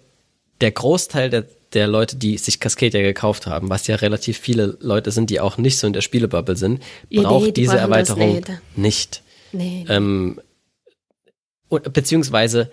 der 0.62 0.72
Großteil 0.72 1.30
der 1.30 1.46
der 1.74 1.88
Leute, 1.88 2.16
die 2.16 2.38
sich 2.40 2.60
Cascadia 2.60 3.02
gekauft 3.02 3.46
haben, 3.46 3.70
was 3.70 3.86
ja 3.86 3.96
relativ 3.98 4.40
viele 4.40 4.78
Leute 4.82 5.12
sind, 5.12 5.30
die 5.30 5.40
auch 5.40 5.58
nicht 5.58 5.78
so 5.78 5.86
in 5.86 5.94
der 5.94 6.02
Spielebubble 6.02 6.56
sind, 6.56 6.82
braucht 7.12 7.46
nee, 7.46 7.52
die 7.52 7.62
diese 7.62 7.78
Erweiterung 7.78 8.34
nicht. 8.34 8.52
nicht. 8.76 9.24
Nee. 9.52 9.86
Ähm, 9.88 10.42
beziehungsweise, 11.70 12.72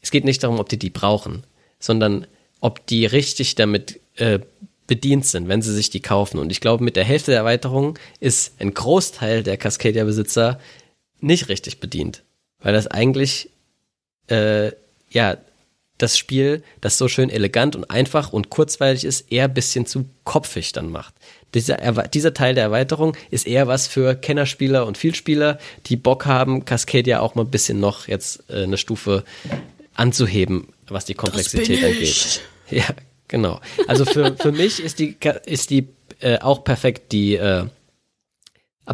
es 0.00 0.12
geht 0.12 0.24
nicht 0.24 0.44
darum, 0.44 0.60
ob 0.60 0.68
die 0.68 0.78
die 0.78 0.90
brauchen, 0.90 1.42
sondern 1.80 2.24
ob 2.60 2.86
die 2.86 3.04
richtig 3.04 3.56
damit 3.56 3.98
äh, 4.14 4.38
bedient 4.86 5.26
sind, 5.26 5.48
wenn 5.48 5.60
sie 5.60 5.74
sich 5.74 5.90
die 5.90 6.00
kaufen. 6.00 6.38
Und 6.38 6.52
ich 6.52 6.60
glaube, 6.60 6.84
mit 6.84 6.94
der 6.94 7.04
Hälfte 7.04 7.32
der 7.32 7.40
Erweiterung 7.40 7.98
ist 8.20 8.60
ein 8.60 8.72
Großteil 8.72 9.42
der 9.42 9.56
Cascadia-Besitzer 9.56 10.60
nicht 11.18 11.48
richtig 11.48 11.80
bedient, 11.80 12.22
weil 12.60 12.72
das 12.72 12.86
eigentlich 12.86 13.50
äh, 14.28 14.70
ja 15.10 15.36
das 16.02 16.18
Spiel, 16.18 16.62
das 16.80 16.98
so 16.98 17.08
schön 17.08 17.30
elegant 17.30 17.76
und 17.76 17.90
einfach 17.90 18.32
und 18.32 18.50
kurzweilig 18.50 19.04
ist, 19.04 19.30
eher 19.32 19.44
ein 19.44 19.54
bisschen 19.54 19.86
zu 19.86 20.06
kopfig 20.24 20.72
dann 20.72 20.90
macht. 20.90 21.14
Dieser, 21.54 21.76
dieser 22.08 22.34
Teil 22.34 22.54
der 22.54 22.64
Erweiterung 22.64 23.16
ist 23.30 23.46
eher 23.46 23.66
was 23.66 23.86
für 23.86 24.14
Kennerspieler 24.14 24.86
und 24.86 24.98
Vielspieler, 24.98 25.58
die 25.86 25.96
Bock 25.96 26.26
haben, 26.26 26.64
Cascadia 26.64 27.20
auch 27.20 27.34
mal 27.34 27.42
ein 27.42 27.50
bisschen 27.50 27.80
noch 27.80 28.08
jetzt 28.08 28.44
äh, 28.48 28.62
eine 28.62 28.78
Stufe 28.78 29.24
anzuheben, 29.94 30.68
was 30.88 31.04
die 31.04 31.14
Komplexität 31.14 31.84
angeht. 31.84 32.42
Ja, 32.72 32.84
genau. 33.26 33.60
Also 33.88 34.04
für, 34.04 34.36
für 34.36 34.52
mich 34.52 34.80
ist 34.80 35.00
die, 35.00 35.16
ist 35.44 35.70
die 35.70 35.88
äh, 36.20 36.38
auch 36.38 36.62
perfekt 36.62 37.10
die 37.10 37.34
äh, 37.34 37.64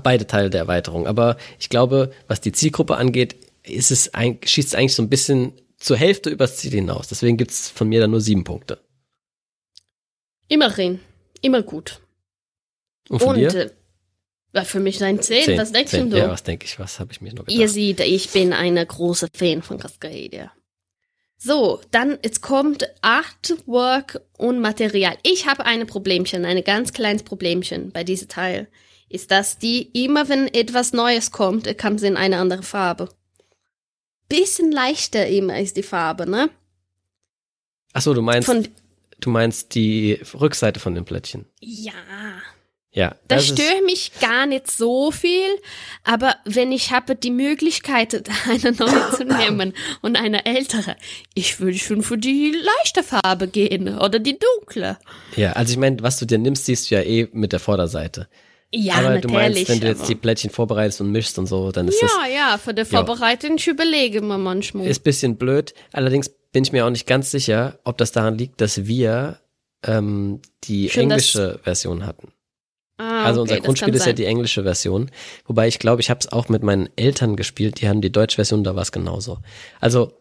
beide 0.03 0.27
Teile 0.27 0.49
der 0.49 0.61
Erweiterung. 0.61 1.07
Aber 1.07 1.37
ich 1.59 1.69
glaube, 1.69 2.11
was 2.27 2.41
die 2.41 2.53
Zielgruppe 2.53 2.97
angeht, 2.97 3.37
ist 3.65 3.91
es 3.91 4.15
ein, 4.15 4.39
schießt 4.43 4.69
es 4.69 4.75
eigentlich 4.75 4.95
so 4.95 5.03
ein 5.03 5.11
bisschen 5.11 5.53
zur 5.79 5.97
Hälfte 5.97 6.31
übers 6.31 6.57
Ziel 6.57 6.73
hinaus. 6.73 7.09
Deswegen 7.09 7.37
gibt 7.37 7.51
es 7.51 7.69
von 7.69 7.89
mir 7.89 8.01
dann 8.01 8.11
nur 8.11 8.21
sieben 8.21 8.45
Punkte. 8.45 8.81
Immerhin. 10.49 11.01
Immer 11.43 11.63
gut. 11.63 12.01
Und, 13.09 13.21
von 13.21 13.31
Und 13.31 13.39
dir? 13.39 13.55
Äh, 13.55 13.71
war 14.53 14.65
für 14.65 14.81
mich 14.81 15.03
ein 15.05 15.21
10. 15.21 15.45
Zehn. 15.45 15.59
Was 15.59 15.73
denkst 15.73 15.91
Zehn. 15.91 16.11
du? 16.11 16.19
Ja, 16.19 16.31
was 16.31 16.43
denke 16.43 16.65
ich? 16.65 16.79
Was 16.79 16.99
habe 16.99 17.13
ich 17.13 17.21
mir 17.21 17.35
noch 17.35 17.45
gedacht? 17.45 17.61
Ihr 17.61 17.69
seht, 17.69 18.01
ich 18.01 18.31
bin 18.31 18.53
eine 18.53 18.85
große 18.85 19.29
Fan 19.35 19.63
von 19.63 19.79
Cascadia. 19.79 20.51
So, 21.39 21.81
dann 21.91 22.19
jetzt 22.23 22.41
kommt 22.41 22.89
Artwork 23.03 24.23
und 24.39 24.61
Material. 24.61 25.19
Ich 25.23 25.47
habe 25.47 25.67
eine 25.67 25.85
Problemchen, 25.85 26.47
ein 26.47 26.65
ganz 26.65 26.95
kleines 26.95 27.23
Problemchen 27.23 27.93
bei 27.93 28.05
diesem 28.05 28.29
Teil. 28.29 28.69
Ist, 29.09 29.31
dass 29.31 29.59
die 29.59 29.83
immer, 30.05 30.29
wenn 30.29 30.49
etwas 30.49 30.93
Neues 30.93 31.31
kommt, 31.31 31.79
kommt 31.79 32.01
sie 32.01 32.09
in 32.09 32.17
eine 32.17 32.39
andere 32.39 32.63
Farbe 32.63 33.11
bisschen 34.29 34.73
leichter 34.73 35.27
eben 35.29 35.51
als 35.51 35.73
die 35.75 35.83
Farbe, 35.83 36.29
ne? 36.29 36.51
Ach 37.93 38.03
so, 38.03 38.13
du 38.15 38.23
meinst, 38.23 38.47
von, 38.47 38.67
du 39.21 39.31
meinst 39.31 39.75
die 39.75 40.21
Rückseite 40.39 40.81
von 40.81 40.95
dem 40.95 41.05
Plättchen. 41.05 41.47
Ja. 41.61 41.93
Ja, 42.93 43.15
Das, 43.29 43.51
ist- 43.51 43.61
stört 43.61 43.85
mich 43.85 44.11
gar 44.21 44.47
nicht 44.47 44.71
so 44.71 45.11
viel, 45.11 45.49
aber 46.03 46.35
wenn 46.47 46.73
ich 46.73 46.93
habe 46.93 47.15
die 47.15 47.31
Möglichkeit, 47.31 48.15
eine 48.49 48.73
neue 48.73 49.11
zu 49.15 49.25
nehmen 49.39 49.75
und 50.01 50.17
eine 50.17 50.47
ältere, 50.47 50.97
ich 51.35 51.61
würde 51.61 51.79
schon 51.79 52.03
für 52.03 52.17
die 52.17 52.53
leichte 52.53 53.03
Farbe 53.03 53.49
gehen 53.49 53.99
oder 53.99 54.19
die 54.19 54.39
dunkle. 54.39 54.97
Ja, 55.37 55.53
also 55.53 55.73
ich 55.73 55.79
meine, 55.79 56.03
was 56.03 56.19
du 56.19 56.25
dir 56.25 56.39
nimmst, 56.39 56.65
siehst 56.65 56.91
du 56.91 56.95
ja 56.95 57.03
eh 57.03 57.29
mit 57.33 57.53
der 57.53 57.61
Vorderseite. 57.61 58.29
Ja, 58.75 58.95
aber 58.95 59.03
natürlich. 59.11 59.23
du 59.27 59.33
meinst, 59.33 59.69
wenn 59.69 59.81
du 59.81 59.87
jetzt 59.87 59.99
aber- 60.01 60.09
die 60.09 60.15
Plättchen 60.17 60.51
vorbereitest 60.51 61.01
und 61.01 61.13
mischst 61.13 61.39
und 61.39 61.47
so, 61.47 61.71
dann 61.73 61.89
ist 61.89 62.03
das 62.03 62.11
ja, 62.29 62.35
ja, 62.35 62.59
für 62.59 62.75
die 62.75 62.85
Vorbereitung 62.85 63.57
ich 63.57 63.67
überlege 63.69 64.21
mir 64.21 64.39
manchmal. 64.39 64.87
ist 64.87 65.05
bisschen 65.05 65.37
blöd. 65.37 65.73
Allerdings 65.93 66.29
bin 66.53 66.65
ich 66.65 66.73
mir 66.73 66.85
auch 66.85 66.91
nicht 66.91 67.07
ganz 67.07 67.31
sicher, 67.31 67.79
ob 67.85 67.97
das 67.99 68.13
daran 68.13 68.37
liegt, 68.37 68.61
dass 68.61 68.87
wir 68.87 69.39
ähm, 69.85 70.41
die 70.65 70.89
Schon 70.89 71.09
das- 71.09 71.35
englische 71.35 71.61
Version 71.63 72.05
hatten. 72.07 72.33
ah, 72.99 73.25
Also 73.25 73.43
okay, 73.43 73.51
unser 73.53 73.57
das 73.57 73.65
Grundspiel 73.65 73.95
ist 73.95 74.07
ja 74.07 74.13
die 74.15 74.25
englische 74.25 74.63
Version. 74.65 75.11
Wobei 75.47 75.69
ich 75.69 75.79
glaube, 75.79 76.01
ich 76.01 76.11
habe 76.11 76.21
es 76.21 76.33
auch 76.33 76.49
mit 76.49 76.63
meinen 76.63 76.89
Eltern 76.97 77.37
gespielt, 77.37 77.81
die 77.81 77.89
haben 77.89 78.01
die 78.01 78.11
deutsche 78.11 78.37
Version, 78.37 78.65
da 78.65 78.75
war 78.75 78.83
es 78.83 78.91
genauso. 78.91 79.39
Also, 79.81 80.13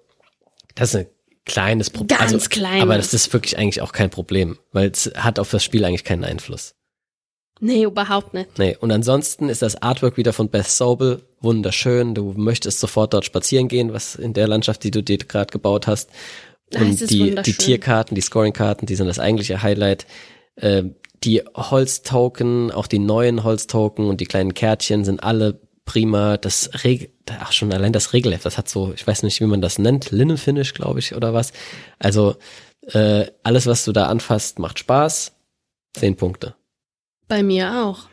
das 0.76 0.90
ist 0.90 0.96
ein 0.98 1.06
kleines 1.46 1.90
Problem. 1.90 2.18
Ganz 2.20 2.34
also, 2.34 2.50
kleines. 2.50 2.82
Aber 2.84 2.98
das 2.98 3.14
ist 3.14 3.32
wirklich 3.34 3.58
eigentlich 3.58 3.82
auch 3.82 3.92
kein 3.92 4.10
Problem, 4.12 4.60
weil 4.72 4.92
es 4.92 5.12
hat 5.16 5.40
auf 5.40 5.50
das 5.50 5.64
Spiel 5.64 5.84
eigentlich 5.84 6.04
keinen 6.04 6.24
Einfluss. 6.26 6.75
Nee, 7.60 7.84
überhaupt 7.84 8.34
nicht. 8.34 8.58
Nee, 8.60 8.76
und 8.80 8.92
ansonsten 8.92 9.50
ist 9.50 9.62
das 9.62 9.82
Artwork 9.82 10.18
wieder 10.18 10.34
von 10.34 10.50
Beth 10.50 10.68
Sobel 10.68 11.22
wunderschön. 11.42 12.14
Du 12.14 12.34
möchtest 12.36 12.80
sofort 12.80 13.14
dort 13.14 13.24
spazieren 13.24 13.68
gehen, 13.68 13.94
was 13.94 14.16
in 14.16 14.34
der 14.34 14.48
Landschaft, 14.48 14.84
die 14.84 14.92
du 14.92 15.02
dir 15.02 15.18
gerade 15.18 15.52
gebaut 15.52 15.88
hast. 15.88 16.10
Und 16.74 17.02
ist 17.02 17.12
die, 17.12 17.36
die. 17.36 17.54
Tierkarten, 17.54 18.16
die 18.16 18.22
Scoring-Karten, 18.22 18.86
die 18.86 18.96
sind 18.96 19.08
das 19.08 19.20
eigentliche 19.20 19.62
Highlight. 19.62 20.06
Ähm, 20.58 20.96
die 21.24 21.44
Holztoken, 21.56 22.72
auch 22.72 22.88
die 22.88 23.00
neuen 23.00 23.44
Holztoken 23.44 24.08
und 24.08 24.20
die 24.20 24.26
kleinen 24.26 24.54
Kärtchen 24.54 25.06
sind 25.06 25.24
alle 25.24 25.62
prima. 25.86 26.38
Das 26.38 26.84
Reg 26.84 27.16
ach 27.40 27.52
schon 27.52 27.72
allein 27.72 27.94
das 27.94 28.14
Regelheft, 28.14 28.46
das 28.46 28.58
hat 28.58 28.70
so, 28.70 28.94
ich 28.94 29.06
weiß 29.06 29.24
nicht, 29.24 29.40
wie 29.42 29.46
man 29.46 29.62
das 29.62 29.80
nennt, 29.80 30.12
Linnenfinish, 30.12 30.74
glaube 30.74 31.00
ich, 31.00 31.16
oder 31.16 31.34
was. 31.34 31.54
Also 32.00 32.36
äh, 32.92 33.26
alles, 33.44 33.66
was 33.66 33.86
du 33.86 33.92
da 33.92 34.08
anfasst, 34.08 34.60
macht 34.60 34.80
Spaß. 34.80 35.34
Zehn 35.94 36.16
Punkte. 36.16 36.56
Bei 37.28 37.44
mir 37.44 37.84
auch. 37.84 38.08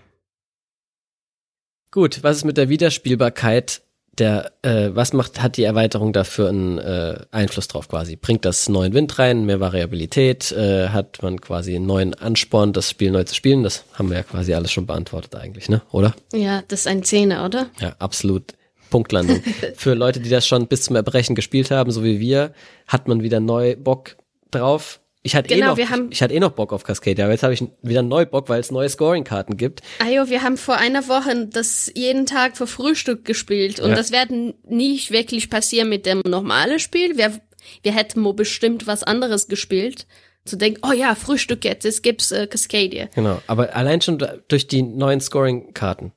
Gut, 1.91 2.23
was 2.23 2.39
ist 2.39 2.45
mit 2.45 2.57
der 2.57 2.69
Wiederspielbarkeit 2.69 3.83
der, 4.19 4.53
äh, 4.63 4.91
was 4.93 5.13
macht, 5.13 5.41
hat 5.43 5.57
die 5.57 5.65
Erweiterung 5.65 6.13
dafür 6.13 6.49
einen 6.49 6.79
äh, 6.79 7.21
Einfluss 7.31 7.69
drauf 7.69 7.89
quasi? 7.89 8.17
Bringt 8.17 8.45
das 8.45 8.69
neuen 8.69 8.93
Wind 8.93 9.19
rein, 9.19 9.47
mehr 9.47 9.61
Variabilität, 9.61 10.53
äh, 10.53 10.89
hat 10.89 11.23
man 11.23 11.41
quasi 11.41 11.75
einen 11.75 11.87
neuen 11.87 12.15
Ansporn, 12.15 12.73
das 12.73 12.91
Spiel 12.91 13.11
neu 13.11 13.25
zu 13.25 13.35
spielen? 13.35 13.63
Das 13.63 13.85
haben 13.95 14.11
wir 14.11 14.19
ja 14.19 14.23
quasi 14.23 14.53
alles 14.53 14.71
schon 14.71 14.87
beantwortet 14.87 15.35
eigentlich, 15.35 15.69
ne? 15.69 15.83
Oder? 15.91 16.15
Ja, 16.33 16.63
das 16.69 16.81
ist 16.81 16.87
ein 16.87 17.03
Zehner, 17.05 17.45
oder? 17.45 17.71
Ja, 17.81 17.95
absolut. 17.99 18.53
Punktlandung. 18.91 19.43
Für 19.77 19.95
Leute, 19.95 20.21
die 20.21 20.29
das 20.29 20.47
schon 20.47 20.67
bis 20.67 20.83
zum 20.83 20.97
Erbrechen 20.97 21.35
gespielt 21.35 21.71
haben, 21.71 21.91
so 21.91 22.05
wie 22.05 22.21
wir, 22.21 22.53
hat 22.87 23.09
man 23.09 23.23
wieder 23.23 23.41
neu 23.41 23.77
Bock 23.77 24.17
drauf. 24.51 25.01
Ich 25.25 25.37
hatte, 25.37 25.51
eh, 25.53 25.57
Genau, 25.57 25.69
noch, 25.69 25.77
wir 25.77 25.89
haben- 25.91 26.07
ich, 26.07 26.17
ich 26.17 26.23
hatte 26.23 26.35
eh 26.35 26.41
noch 26.41 26.51
Bock 26.51 26.73
auf 26.73 26.83
Cascadia, 26.83 27.25
aber 27.27 27.33
jetzt 27.33 27.45
habe 27.45 27.55
ich 27.55 27.63
wieder 27.83 28.03
neu 28.03 28.27
Bock, 28.27 28.49
weil 28.49 28.59
es 28.61 28.71
neue 28.73 28.89
Scoring-Karten 28.89 29.57
gibt. 29.57 29.81
Ajo, 30.01 30.29
wir 30.29 30.43
haben 30.43 30.57
vor 30.57 30.77
einer 30.79 31.07
Woche 31.09 31.47
das 31.47 31.91
jeden 31.95 32.27
Tag 32.27 32.57
für 32.57 32.67
Frühstück 32.67 33.25
gespielt 33.25 33.79
und 33.79 33.91
Ja. 33.91 33.95
das 33.97 34.11
wird 34.11 34.31
n- 34.31 34.55
nicht 34.67 35.13
wirklich 35.13 35.49
passieren 35.49 35.89
mit 35.89 36.07
dem 36.07 36.23
normalen 36.27 36.81
Spiel. 36.81 37.17
Wir, 37.17 37.41
wir 37.83 37.93
hätten 37.95 38.25
wohl 38.25 38.35
bestimmt 38.35 38.87
was 38.89 39.05
anderes 39.05 39.47
gespielt. 39.47 40.07
Zu 40.45 40.57
denken, 40.57 40.81
oh 40.85 40.91
ja, 40.93 41.15
Frühstück 41.15 41.65
jetzt, 41.65 41.85
es 41.85 42.03
gibt's 42.03 42.33
äh, 42.33 42.49
Cascadia. 42.49 43.09
Genau, 43.15 43.41
aber 43.47 43.77
allein 43.77 44.01
schon 44.01 44.19
durch 44.49 44.67
die 44.67 44.83
neuen 44.83 45.21
Scoring-Karten. 45.21 46.11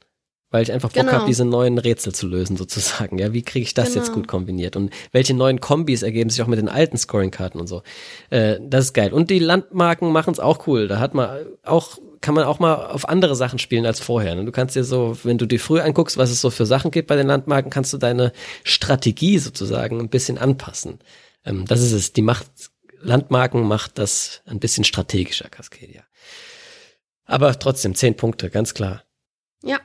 Weil 0.56 0.64
ich 0.64 0.72
einfach 0.72 0.88
Bock 0.88 1.02
Genau. 1.04 1.12
habe, 1.12 1.26
diese 1.26 1.44
neuen 1.44 1.78
Rätsel 1.78 2.16
zu 2.16 2.28
lösen, 2.28 2.56
sozusagen. 2.56 3.18
Ja, 3.18 3.34
wie 3.34 3.42
kriege 3.42 3.64
ich 3.66 3.74
das 3.74 3.94
jetzt 3.94 4.06
Genau. 4.06 4.20
gut 4.20 4.30
kombiniert? 4.30 4.78
Und 4.78 4.90
welche 5.12 5.34
neuen 5.34 5.60
Kombis 5.60 6.02
ergeben 6.02 6.30
sich 6.30 6.42
auch 6.42 6.48
mit 6.48 6.60
den 6.60 6.70
alten 6.70 6.96
Scoring-Karten 6.98 7.60
und 7.60 7.68
so. 7.68 7.84
Äh, 8.30 8.60
das 8.62 8.86
ist 8.86 8.94
geil. 8.94 9.12
Und 9.12 9.30
die 9.30 9.40
Landmarken 9.40 10.14
machen 10.14 10.32
es 10.32 10.40
auch 10.40 10.66
cool. 10.68 10.88
Da 10.88 11.00
hat 11.00 11.14
man 11.14 11.46
auch, 11.64 11.98
kann 12.22 12.36
man 12.36 12.46
auch 12.46 12.60
mal 12.60 12.74
auf 12.74 13.10
andere 13.10 13.36
Sachen 13.36 13.60
spielen 13.60 13.86
als 13.86 14.00
vorher. 14.00 14.34
ne? 14.36 14.46
Du 14.46 14.54
kannst 14.54 14.78
dir 14.78 14.86
so, 14.86 15.18
wenn 15.24 15.38
du 15.38 15.46
dir 15.46 15.60
früh 15.60 15.82
anguckst, 15.82 16.16
was 16.18 16.30
es 16.32 16.40
so 16.40 16.50
für 16.50 16.66
Sachen 16.66 16.90
gibt 16.90 17.10
bei 17.10 17.18
den 17.18 17.28
Landmarken, 17.28 17.70
kannst 17.70 17.92
du 17.92 17.98
deine 17.98 18.32
Strategie 18.64 19.40
sozusagen 19.40 20.00
ein 20.00 20.08
bisschen 20.08 20.38
anpassen. 20.38 21.00
Ähm, 21.44 21.66
das 21.66 21.82
ist 21.82 21.92
es. 21.92 22.14
Die 22.14 22.22
macht, 22.22 22.48
Landmarken 23.02 23.62
macht 23.68 23.98
das 23.98 24.42
ein 24.46 24.62
bisschen 24.62 24.86
strategischer, 24.86 25.50
Cascadia. 25.50 26.04
Aber 27.26 27.60
trotzdem, 27.60 27.94
zehn 27.94 28.16
Punkte, 28.16 28.50
ganz 28.50 28.74
klar. 28.74 29.04
Ja. 29.62 29.80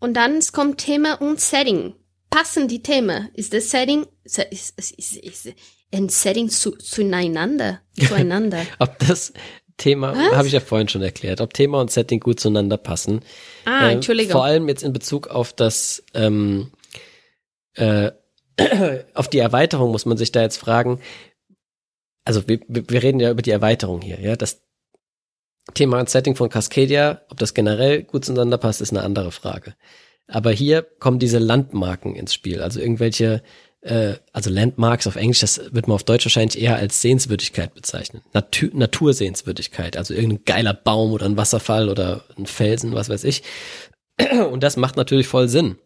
Und 0.00 0.14
dann 0.14 0.36
es 0.38 0.52
kommt 0.52 0.78
Thema 0.78 1.20
und 1.20 1.40
Setting. 1.40 1.94
Passen 2.30 2.68
die 2.68 2.82
Themen? 2.82 3.28
Ist 3.34 3.54
das 3.54 3.70
Setting, 3.70 4.06
ist, 4.24 4.38
ist, 4.38 4.78
ist, 4.78 5.16
ist 5.16 5.54
ein 5.92 6.08
Setting 6.08 6.48
zu, 6.48 6.72
zueinander? 6.72 7.80
Zueinander. 8.08 8.66
Ob 8.78 8.98
das 8.98 9.32
Thema, 9.76 10.16
habe 10.34 10.46
ich 10.46 10.54
ja 10.54 10.60
vorhin 10.60 10.88
schon 10.88 11.02
erklärt, 11.02 11.40
ob 11.40 11.52
Thema 11.52 11.80
und 11.80 11.90
Setting 11.90 12.20
gut 12.20 12.40
zueinander 12.40 12.76
passen. 12.78 13.20
Ah, 13.64 13.88
Äh, 13.88 13.92
Entschuldigung. 13.92 14.32
Vor 14.32 14.44
allem 14.44 14.68
jetzt 14.68 14.82
in 14.82 14.92
Bezug 14.92 15.28
auf 15.28 15.52
das, 15.52 16.02
ähm, 16.14 16.72
äh, 17.74 18.10
auf 19.14 19.28
die 19.28 19.38
Erweiterung 19.38 19.90
muss 19.90 20.06
man 20.06 20.16
sich 20.16 20.32
da 20.32 20.42
jetzt 20.42 20.56
fragen. 20.56 21.00
Also 22.24 22.48
wir, 22.48 22.60
wir 22.68 22.88
wir 22.88 23.02
reden 23.02 23.20
ja 23.20 23.30
über 23.30 23.42
die 23.42 23.50
Erweiterung 23.50 24.00
hier, 24.00 24.18
ja. 24.20 24.34
Das 24.34 24.65
Thema 25.74 26.00
und 26.00 26.08
Setting 26.08 26.36
von 26.36 26.48
Cascadia, 26.48 27.22
ob 27.28 27.38
das 27.38 27.54
generell 27.54 28.02
gut 28.02 28.24
zueinander 28.24 28.58
passt, 28.58 28.80
ist 28.80 28.90
eine 28.90 29.02
andere 29.02 29.32
Frage. 29.32 29.74
Aber 30.28 30.50
hier 30.50 30.82
kommen 30.82 31.18
diese 31.18 31.38
Landmarken 31.38 32.14
ins 32.14 32.34
Spiel, 32.34 32.60
also 32.60 32.80
irgendwelche, 32.80 33.42
äh, 33.82 34.14
also 34.32 34.50
Landmarks 34.50 35.06
auf 35.06 35.16
Englisch, 35.16 35.40
das 35.40 35.60
wird 35.72 35.86
man 35.86 35.94
auf 35.94 36.04
Deutsch 36.04 36.24
wahrscheinlich 36.24 36.60
eher 36.60 36.76
als 36.76 37.00
Sehenswürdigkeit 37.00 37.74
bezeichnen. 37.74 38.22
Natu 38.32 38.68
Natursehenswürdigkeit, 38.72 39.96
also 39.96 40.14
irgendein 40.14 40.44
geiler 40.44 40.74
Baum 40.74 41.12
oder 41.12 41.26
ein 41.26 41.36
Wasserfall 41.36 41.88
oder 41.88 42.24
ein 42.36 42.46
Felsen, 42.46 42.94
was 42.94 43.08
weiß 43.08 43.24
ich. 43.24 43.42
Und 44.50 44.62
das 44.62 44.76
macht 44.76 44.96
natürlich 44.96 45.28
voll 45.28 45.48
Sinn 45.48 45.76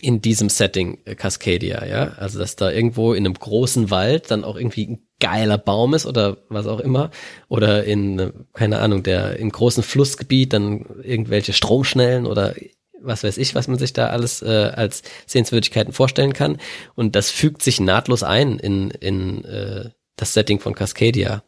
in 0.00 0.20
diesem 0.20 0.48
Setting 0.48 0.98
äh, 1.04 1.14
Cascadia, 1.14 1.86
ja. 1.86 2.14
Also, 2.16 2.38
dass 2.38 2.56
da 2.56 2.70
irgendwo 2.70 3.14
in 3.14 3.24
einem 3.24 3.34
großen 3.34 3.90
Wald 3.90 4.30
dann 4.30 4.44
auch 4.44 4.56
irgendwie 4.56 4.86
ein 4.86 5.03
geiler 5.20 5.58
Baum 5.58 5.94
ist 5.94 6.06
oder 6.06 6.38
was 6.48 6.66
auch 6.66 6.80
immer. 6.80 7.10
Oder 7.48 7.84
in, 7.84 8.32
keine 8.52 8.80
Ahnung, 8.80 9.02
der 9.02 9.38
im 9.38 9.50
großen 9.50 9.82
Flussgebiet 9.82 10.52
dann 10.52 10.86
irgendwelche 11.02 11.52
Stromschnellen 11.52 12.26
oder 12.26 12.54
was 13.00 13.22
weiß 13.22 13.38
ich, 13.38 13.54
was 13.54 13.68
man 13.68 13.78
sich 13.78 13.92
da 13.92 14.08
alles 14.08 14.42
äh, 14.42 14.72
als 14.74 15.02
Sehenswürdigkeiten 15.26 15.92
vorstellen 15.92 16.32
kann. 16.32 16.58
Und 16.94 17.16
das 17.16 17.30
fügt 17.30 17.62
sich 17.62 17.80
nahtlos 17.80 18.22
ein 18.22 18.58
in, 18.58 18.90
in 18.90 19.44
äh, 19.44 19.90
das 20.16 20.32
Setting 20.32 20.60
von 20.60 20.74
Cascadia. 20.74 21.44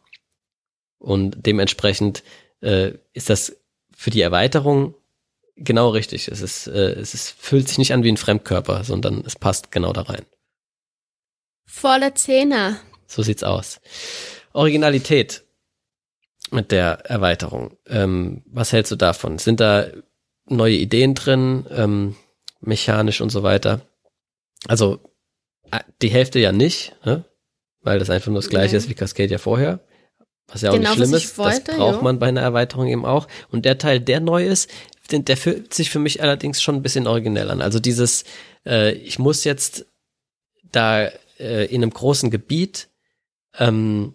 Und 0.99 1.45
dementsprechend 1.45 2.23
äh, 2.61 2.93
ist 3.13 3.29
das 3.29 3.57
für 3.95 4.09
die 4.09 4.21
Erweiterung 4.21 4.95
genau 5.55 5.89
richtig. 5.89 6.27
Es 6.27 6.41
ist, 6.41 6.67
äh, 6.67 6.91
es 6.91 7.13
ist, 7.13 7.29
fühlt 7.29 7.67
sich 7.67 7.77
nicht 7.77 7.93
an 7.93 8.03
wie 8.03 8.11
ein 8.11 8.17
Fremdkörper, 8.17 8.83
sondern 8.83 9.23
es 9.25 9.35
passt 9.35 9.71
genau 9.71 9.93
da 9.93 10.03
rein. 10.03 10.25
Volle 11.65 12.13
Zehner. 12.13 12.79
So 13.07 13.21
sieht's 13.23 13.43
aus. 13.43 13.79
Originalität 14.53 15.43
mit 16.51 16.71
der 16.71 17.05
Erweiterung. 17.05 17.77
Ähm, 17.87 18.43
was 18.45 18.71
hältst 18.73 18.91
du 18.91 18.95
davon? 18.95 19.37
Sind 19.39 19.59
da 19.59 19.87
neue 20.45 20.75
Ideen 20.75 21.13
drin, 21.15 21.65
ähm, 21.69 22.15
mechanisch 22.61 23.21
und 23.21 23.29
so 23.29 23.43
weiter? 23.43 23.81
Also 24.67 24.99
äh, 25.71 25.79
die 26.01 26.09
Hälfte 26.09 26.39
ja 26.39 26.51
nicht, 26.51 26.95
ne? 27.05 27.25
weil 27.81 27.99
das 27.99 28.09
einfach 28.09 28.27
nur 28.31 28.41
das 28.41 28.49
gleiche 28.49 28.73
Nee. 28.73 28.77
ist 28.77 28.89
wie 28.89 28.93
Cascadia 28.95 29.37
vorher. 29.37 29.79
Was 30.47 30.61
ja 30.61 30.69
auch 30.71 30.75
Genau, 30.75 30.89
nicht 30.91 30.97
schlimm 30.97 31.13
ist. 31.13 31.37
wollte, 31.37 31.63
das 31.65 31.77
braucht 31.77 31.97
ja. 31.97 32.01
man 32.01 32.19
bei 32.19 32.27
einer 32.27 32.41
Erweiterung 32.41 32.87
eben 32.87 33.05
auch. 33.05 33.27
Und 33.49 33.65
der 33.65 33.77
Teil, 33.77 33.99
der 33.99 34.19
neu 34.21 34.45
ist, 34.45 34.69
der 35.11 35.37
fühlt 35.37 35.73
sich 35.73 35.89
für 35.89 35.99
mich 35.99 36.21
allerdings 36.21 36.61
schon 36.61 36.75
ein 36.75 36.81
bisschen 36.81 37.07
originell 37.07 37.49
an. 37.51 37.61
Also 37.61 37.79
dieses, 37.79 38.23
äh, 38.65 38.91
ich 38.93 39.19
muss 39.19 39.43
jetzt 39.43 39.85
da 40.71 41.09
äh, 41.39 41.65
in 41.65 41.81
einem 41.83 41.91
großen 41.91 42.29
Gebiet 42.31 42.89
ähm, 43.57 44.13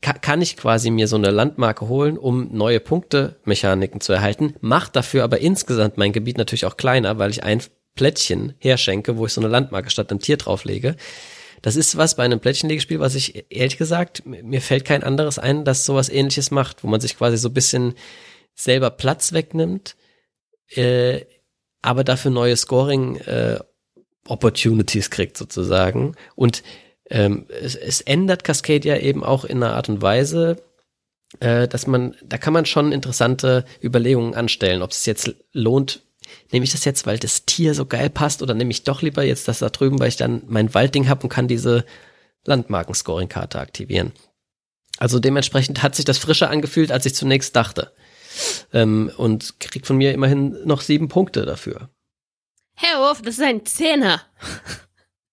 ka 0.00 0.12
kann 0.12 0.42
ich 0.42 0.56
quasi 0.56 0.90
mir 0.90 1.08
so 1.08 1.16
eine 1.16 1.30
Landmarke 1.30 1.88
holen, 1.88 2.18
um 2.18 2.48
neue 2.52 2.80
Punkte-Mechaniken 2.80 4.00
zu 4.00 4.12
erhalten, 4.12 4.54
macht 4.60 4.96
dafür 4.96 5.24
aber 5.24 5.40
insgesamt 5.40 5.98
mein 5.98 6.12
Gebiet 6.12 6.38
natürlich 6.38 6.66
auch 6.66 6.76
kleiner, 6.76 7.18
weil 7.18 7.30
ich 7.30 7.42
ein 7.42 7.62
Plättchen 7.94 8.54
herschenke, 8.58 9.16
wo 9.16 9.26
ich 9.26 9.32
so 9.32 9.40
eine 9.40 9.50
Landmarke 9.50 9.90
statt 9.90 10.10
einem 10.10 10.20
Tier 10.20 10.36
drauflege. 10.36 10.96
Das 11.62 11.74
ist 11.74 11.96
was 11.96 12.14
bei 12.14 12.24
einem 12.24 12.38
Plättchenlegespiel, 12.38 13.00
was 13.00 13.16
ich 13.16 13.46
ehrlich 13.50 13.78
gesagt, 13.78 14.24
mir 14.24 14.60
fällt 14.60 14.84
kein 14.84 15.02
anderes 15.02 15.40
ein, 15.40 15.64
das 15.64 15.84
sowas 15.84 16.08
ähnliches 16.08 16.52
macht, 16.52 16.84
wo 16.84 16.88
man 16.88 17.00
sich 17.00 17.18
quasi 17.18 17.36
so 17.36 17.48
ein 17.48 17.54
bisschen 17.54 17.94
selber 18.54 18.90
Platz 18.90 19.32
wegnimmt, 19.32 19.96
äh, 20.68 21.22
aber 21.82 22.04
dafür 22.04 22.30
neue 22.30 22.56
Scoring 22.56 23.16
äh, 23.16 23.58
Opportunities 24.28 25.10
kriegt 25.10 25.36
sozusagen. 25.36 26.14
Und 26.36 26.62
ähm, 27.10 27.46
es, 27.48 27.74
es 27.74 28.00
ändert 28.00 28.44
Cascadia 28.44 28.98
eben 28.98 29.24
auch 29.24 29.44
in 29.44 29.62
einer 29.62 29.74
Art 29.74 29.88
und 29.88 30.02
Weise, 30.02 30.62
äh, 31.40 31.68
dass 31.68 31.86
man, 31.86 32.14
da 32.22 32.38
kann 32.38 32.52
man 32.52 32.66
schon 32.66 32.92
interessante 32.92 33.64
Überlegungen 33.82 34.34
anstellen, 34.34 34.82
ob 34.82 34.90
es 34.90 35.06
jetzt 35.06 35.34
lohnt, 35.52 36.02
nehme 36.52 36.64
ich 36.64 36.72
das 36.72 36.84
jetzt, 36.84 37.06
weil 37.06 37.18
das 37.18 37.44
Tier 37.46 37.74
so 37.74 37.86
geil 37.86 38.10
passt 38.10 38.42
oder 38.42 38.54
nehme 38.54 38.70
ich 38.70 38.84
doch 38.84 39.02
lieber 39.02 39.22
jetzt 39.22 39.48
das 39.48 39.60
da 39.60 39.70
drüben, 39.70 39.98
weil 39.98 40.08
ich 40.08 40.16
dann 40.16 40.42
mein 40.46 40.72
Waldding 40.74 41.08
habe 41.08 41.22
und 41.22 41.28
kann 41.28 41.48
diese 41.48 41.84
Landmarken-Scoring-Karte 42.44 43.58
aktivieren. 43.58 44.12
Also 44.98 45.20
dementsprechend 45.20 45.82
hat 45.82 45.94
sich 45.94 46.04
das 46.04 46.18
frischer 46.18 46.50
angefühlt, 46.50 46.90
als 46.90 47.06
ich 47.06 47.14
zunächst 47.14 47.54
dachte. 47.54 47.92
Ähm, 48.72 49.10
und 49.16 49.58
kriegt 49.60 49.86
von 49.86 49.96
mir 49.96 50.12
immerhin 50.12 50.56
noch 50.64 50.80
sieben 50.80 51.08
Punkte 51.08 51.44
dafür. 51.44 51.88
Herr 52.74 53.00
Wurf, 53.00 53.22
das 53.22 53.38
ist 53.38 53.44
ein 53.44 53.64
Zehner. 53.66 54.22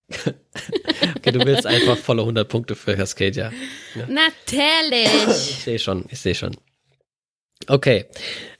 okay, 1.17 1.31
du 1.31 1.45
willst 1.45 1.65
einfach 1.65 1.97
volle 1.97 2.21
100 2.21 2.47
Punkte 2.47 2.75
für 2.75 2.95
Cascadia. 2.95 3.51
Ja. 3.95 4.07
Natürlich. 4.07 5.09
Ich 5.33 5.63
sehe 5.63 5.79
schon, 5.79 6.05
ich 6.09 6.19
sehe 6.19 6.35
schon. 6.35 6.55
Okay, 7.67 8.05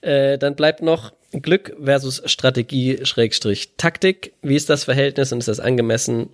äh, 0.01 0.37
dann 0.37 0.55
bleibt 0.55 0.81
noch 0.81 1.13
Glück 1.31 1.75
versus 1.81 2.21
Strategie 2.25 3.05
Schrägstrich 3.05 3.75
Taktik. 3.77 4.33
Wie 4.41 4.55
ist 4.55 4.69
das 4.69 4.85
Verhältnis 4.85 5.31
und 5.31 5.39
ist 5.39 5.47
das 5.47 5.59
angemessen? 5.59 6.29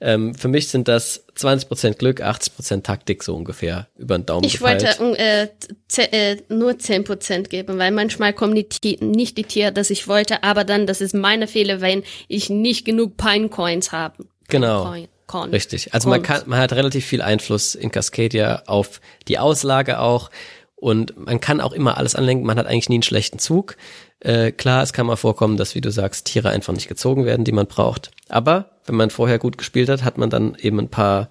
Ähm, 0.00 0.34
für 0.34 0.46
mich 0.46 0.68
sind 0.68 0.86
das 0.86 1.24
20% 1.36 1.94
Glück, 1.94 2.20
80% 2.20 2.82
Taktik 2.82 3.24
so 3.24 3.34
ungefähr 3.34 3.88
über 3.96 4.16
den 4.16 4.26
Daumen 4.26 4.44
Ich 4.44 4.60
wollte 4.60 4.86
äh, 5.16 5.48
äh, 5.96 6.36
nur 6.48 6.72
10% 6.72 7.48
geben, 7.48 7.78
weil 7.78 7.90
manchmal 7.90 8.32
kommen 8.32 8.54
die 8.54 8.98
nicht 9.00 9.36
die 9.36 9.42
Tiere, 9.42 9.72
das 9.72 9.90
ich 9.90 10.06
wollte, 10.06 10.44
aber 10.44 10.62
dann, 10.62 10.86
das 10.86 11.00
ist 11.00 11.14
meine 11.14 11.48
Fehler, 11.48 11.80
wenn 11.80 12.04
ich 12.28 12.48
nicht 12.48 12.84
genug 12.84 13.16
Pine 13.16 13.48
Coins 13.48 13.90
habe. 13.90 14.24
Genau. 14.48 14.94
Coin. 15.26 15.50
Richtig. 15.50 15.92
Also 15.92 16.08
man 16.08 16.22
kann, 16.22 16.42
man 16.46 16.58
hat 16.58 16.72
relativ 16.72 17.04
viel 17.04 17.20
Einfluss 17.20 17.74
in 17.74 17.90
Cascadia 17.90 18.62
auf 18.66 19.00
die 19.26 19.38
Auslage 19.38 20.00
auch 20.00 20.30
und 20.74 21.18
man 21.18 21.40
kann 21.40 21.60
auch 21.60 21.72
immer 21.72 21.98
alles 21.98 22.14
anlenken. 22.14 22.46
Man 22.46 22.56
hat 22.56 22.66
eigentlich 22.66 22.88
nie 22.88 22.96
einen 22.96 23.02
schlechten 23.02 23.38
Zug. 23.38 23.76
Äh, 24.20 24.52
klar, 24.52 24.82
es 24.82 24.92
kann 24.92 25.06
mal 25.06 25.16
vorkommen, 25.16 25.56
dass, 25.56 25.74
wie 25.74 25.80
du 25.80 25.90
sagst, 25.90 26.26
Tiere 26.26 26.50
einfach 26.50 26.72
nicht 26.72 26.88
gezogen 26.88 27.24
werden, 27.24 27.44
die 27.44 27.52
man 27.52 27.66
braucht. 27.66 28.10
Aber 28.28 28.70
wenn 28.86 28.96
man 28.96 29.10
vorher 29.10 29.38
gut 29.38 29.58
gespielt 29.58 29.88
hat, 29.88 30.02
hat 30.02 30.18
man 30.18 30.30
dann 30.30 30.56
eben 30.56 30.80
ein 30.80 30.88
paar 30.88 31.30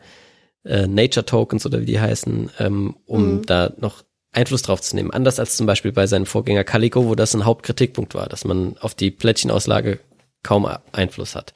äh, 0.64 0.88
Nature 0.88 1.26
Tokens 1.26 1.66
oder 1.66 1.82
wie 1.82 1.86
die 1.86 2.00
heißen, 2.00 2.52
ähm, 2.60 2.96
um 3.06 3.38
mhm. 3.38 3.46
da 3.46 3.74
noch 3.78 4.04
Einfluss 4.32 4.62
drauf 4.62 4.82
zu 4.82 4.96
nehmen. 4.96 5.12
Anders 5.12 5.40
als 5.40 5.58
zum 5.58 5.66
Beispiel 5.66 5.92
bei 5.92 6.08
seinem 6.08 6.26
Vorgänger 6.26 6.64
Calico, 6.64 7.08
wo 7.08 7.16
das 7.16 7.34
ein 7.34 7.46
Hauptkritikpunkt 7.46 8.14
war, 8.14 8.28
dass 8.28 8.46
man 8.46 8.78
auf 8.78 8.94
die 8.94 9.12
Plättchenauslage 9.12 10.00
kaum 10.44 10.68
Einfluss 10.92 11.36
hat. 11.36 11.54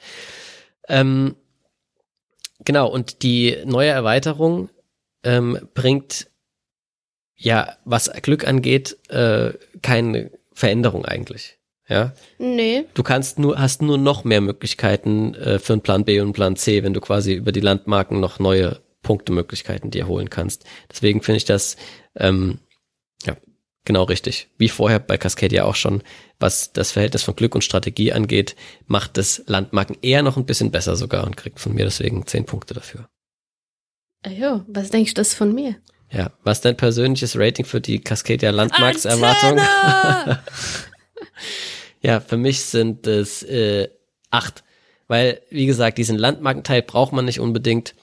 Ähm, 0.88 1.36
genau, 2.64 2.88
und 2.88 3.22
die 3.22 3.56
neue 3.64 3.90
Erweiterung 3.90 4.68
ähm, 5.22 5.68
bringt 5.74 6.28
ja, 7.36 7.76
was 7.84 8.10
Glück 8.22 8.46
angeht, 8.46 8.98
äh, 9.08 9.52
keine 9.82 10.30
Veränderung 10.54 11.04
eigentlich. 11.04 11.58
Ja. 11.88 12.12
Nee. 12.38 12.84
Du 12.94 13.02
kannst 13.02 13.38
nur, 13.38 13.58
hast 13.58 13.82
nur 13.82 13.98
noch 13.98 14.24
mehr 14.24 14.40
Möglichkeiten 14.40 15.34
äh, 15.34 15.58
für 15.58 15.74
einen 15.74 15.82
Plan 15.82 16.04
B 16.04 16.20
und 16.20 16.26
einen 16.26 16.32
Plan 16.32 16.56
C, 16.56 16.82
wenn 16.82 16.94
du 16.94 17.00
quasi 17.00 17.34
über 17.34 17.52
die 17.52 17.60
Landmarken 17.60 18.20
noch 18.20 18.38
neue 18.38 18.80
Punktemöglichkeiten 19.02 19.90
dir 19.90 20.06
holen 20.06 20.30
kannst. 20.30 20.64
Deswegen 20.90 21.22
finde 21.22 21.38
ich 21.38 21.44
das 21.44 21.76
ähm, 22.16 22.60
ja 23.24 23.36
genau 23.84 24.04
richtig. 24.04 24.48
Wie 24.58 24.68
vorher 24.68 25.00
bei 25.00 25.18
Cascadia 25.18 25.64
auch 25.64 25.74
schon, 25.74 26.02
was 26.38 26.72
das 26.72 26.92
Verhältnis 26.92 27.24
von 27.24 27.36
Glück 27.36 27.54
und 27.54 27.64
Strategie 27.64 28.12
angeht, 28.12 28.56
macht 28.86 29.16
das 29.16 29.42
Landmarken 29.46 29.96
eher 30.02 30.22
noch 30.22 30.36
ein 30.36 30.46
bisschen 30.46 30.70
besser 30.70 30.96
sogar 30.96 31.24
und 31.24 31.36
kriegt 31.36 31.60
von 31.60 31.74
mir 31.74 31.84
deswegen 31.84 32.26
zehn 32.26 32.46
Punkte 32.46 32.74
dafür. 32.74 33.08
Ja, 34.26 34.64
was 34.68 34.90
denkst 34.90 35.14
du 35.14 35.20
das 35.20 35.34
von 35.34 35.52
mir? 35.52 35.76
Ja, 36.12 36.30
was 36.44 36.60
dein 36.60 36.76
persönliches 36.76 37.38
Rating 37.38 37.64
für 37.64 37.80
die 37.80 37.98
Cascadia 37.98 38.50
Landmarkserwartung? 38.50 39.58
ja, 42.02 42.20
für 42.20 42.36
mich 42.36 42.60
sind 42.60 43.06
es 43.06 43.42
äh, 43.44 43.88
acht. 44.30 44.62
Weil, 45.08 45.40
wie 45.50 45.66
gesagt, 45.66 45.98
diesen 45.98 46.18
Landmarkenteil 46.18 46.82
braucht 46.82 47.12
man 47.12 47.24
nicht 47.24 47.40
unbedingt. 47.40 47.94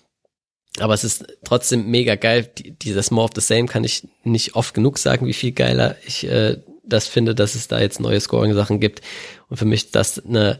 Aber 0.79 0.93
es 0.93 1.03
ist 1.03 1.25
trotzdem 1.43 1.87
mega 1.87 2.15
geil. 2.15 2.49
Die, 2.57 2.71
dieses 2.71 3.11
More 3.11 3.25
of 3.25 3.31
the 3.35 3.41
Same 3.41 3.67
kann 3.67 3.83
ich 3.83 4.07
nicht 4.23 4.55
oft 4.55 4.73
genug 4.73 4.97
sagen, 4.97 5.27
wie 5.27 5.33
viel 5.33 5.51
geiler 5.51 5.95
ich 6.05 6.25
äh, 6.25 6.57
das 6.83 7.07
finde, 7.07 7.35
dass 7.35 7.53
es 7.53 7.67
da 7.67 7.79
jetzt 7.79 7.99
neue 7.99 8.19
Scoring-Sachen 8.19 8.79
gibt. 8.79 9.01
Und 9.49 9.57
für 9.57 9.65
mich 9.65 9.85
ist 9.85 9.95
das 9.95 10.25
eine 10.25 10.59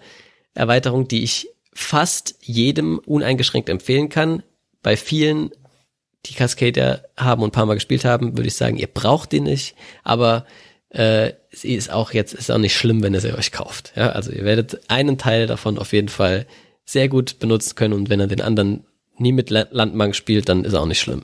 Erweiterung, 0.53 1.07
die 1.07 1.23
ich 1.23 1.49
fast 1.73 2.35
jedem 2.41 2.99
uneingeschränkt 2.99 3.69
empfehlen 3.69 4.09
kann. 4.09 4.43
Bei 4.83 4.95
vielen 4.95 5.51
die 6.25 6.33
Cascadia 6.33 7.01
haben 7.17 7.41
und 7.41 7.49
ein 7.49 7.53
paar 7.53 7.65
Mal 7.65 7.75
gespielt 7.75 8.05
haben, 8.05 8.37
würde 8.37 8.47
ich 8.47 8.55
sagen, 8.55 8.77
ihr 8.77 8.87
braucht 8.87 9.31
die 9.31 9.39
nicht, 9.39 9.75
aber 10.03 10.45
äh, 10.89 11.33
sie 11.51 11.75
ist 11.75 11.91
auch 11.91 12.11
jetzt, 12.11 12.33
ist 12.33 12.51
auch 12.51 12.57
nicht 12.57 12.75
schlimm, 12.75 13.03
wenn 13.03 13.13
ihr 13.13 13.21
sie 13.21 13.33
euch 13.33 13.51
kauft. 13.51 13.93
Ja, 13.95 14.09
also 14.09 14.31
ihr 14.31 14.43
werdet 14.43 14.89
einen 14.89 15.17
Teil 15.17 15.47
davon 15.47 15.77
auf 15.77 15.93
jeden 15.93 16.09
Fall 16.09 16.45
sehr 16.85 17.07
gut 17.07 17.39
benutzen 17.39 17.75
können 17.75 17.93
und 17.93 18.09
wenn 18.09 18.19
er 18.19 18.27
den 18.27 18.41
anderen 18.41 18.85
nie 19.17 19.31
mit 19.31 19.49
Landmark 19.49 20.15
spielt, 20.15 20.49
dann 20.49 20.65
ist 20.65 20.73
er 20.73 20.81
auch 20.81 20.87
nicht 20.87 20.99
schlimm. 20.99 21.23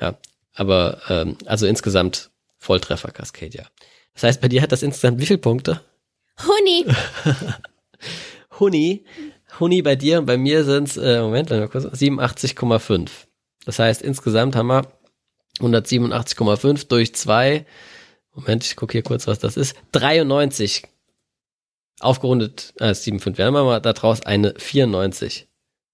Ja, 0.00 0.18
aber 0.54 1.00
ähm, 1.08 1.36
also 1.46 1.66
insgesamt 1.66 2.30
Volltreffer 2.58 3.10
Cascadia. 3.10 3.66
Das 4.14 4.22
heißt, 4.24 4.40
bei 4.40 4.48
dir 4.48 4.62
hat 4.62 4.72
das 4.72 4.82
insgesamt 4.82 5.20
wie 5.20 5.26
viele 5.26 5.38
Punkte? 5.38 5.80
Huni. 6.42 6.86
Huni. 8.60 9.04
Huni 9.60 9.82
bei 9.82 9.96
dir 9.96 10.18
und 10.18 10.26
bei 10.26 10.36
mir 10.36 10.64
sind 10.64 10.88
es, 10.88 10.96
äh, 10.96 11.20
Moment, 11.20 11.50
mal 11.50 11.68
kurz, 11.68 11.84
87,5. 11.84 13.10
Das 13.64 13.78
heißt, 13.78 14.02
insgesamt 14.02 14.56
haben 14.56 14.68
wir 14.68 14.86
187,5 15.60 16.88
durch 16.88 17.14
2. 17.14 17.64
Moment, 18.34 18.64
ich 18.64 18.76
gucke 18.76 18.92
hier 18.92 19.02
kurz, 19.02 19.26
was 19.26 19.38
das 19.38 19.56
ist. 19.56 19.76
93. 19.92 20.82
Aufgerundet, 22.00 22.74
äh, 22.78 22.92
7,5. 22.92 23.38
Wir 23.38 23.46
haben 23.46 23.54
mal 23.54 23.80
da 23.80 23.92
draus 23.92 24.22
eine 24.22 24.54
94. 24.56 25.48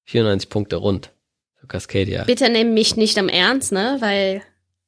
94 0.04 0.48
Punkte 0.48 0.76
rund 0.76 1.12
für 1.56 1.66
Cascadia. 1.66 2.24
Bitte 2.24 2.48
nehmen 2.48 2.74
mich 2.74 2.96
nicht 2.96 3.18
am 3.18 3.28
Ernst, 3.28 3.70
ne? 3.70 3.98
Weil 4.00 4.42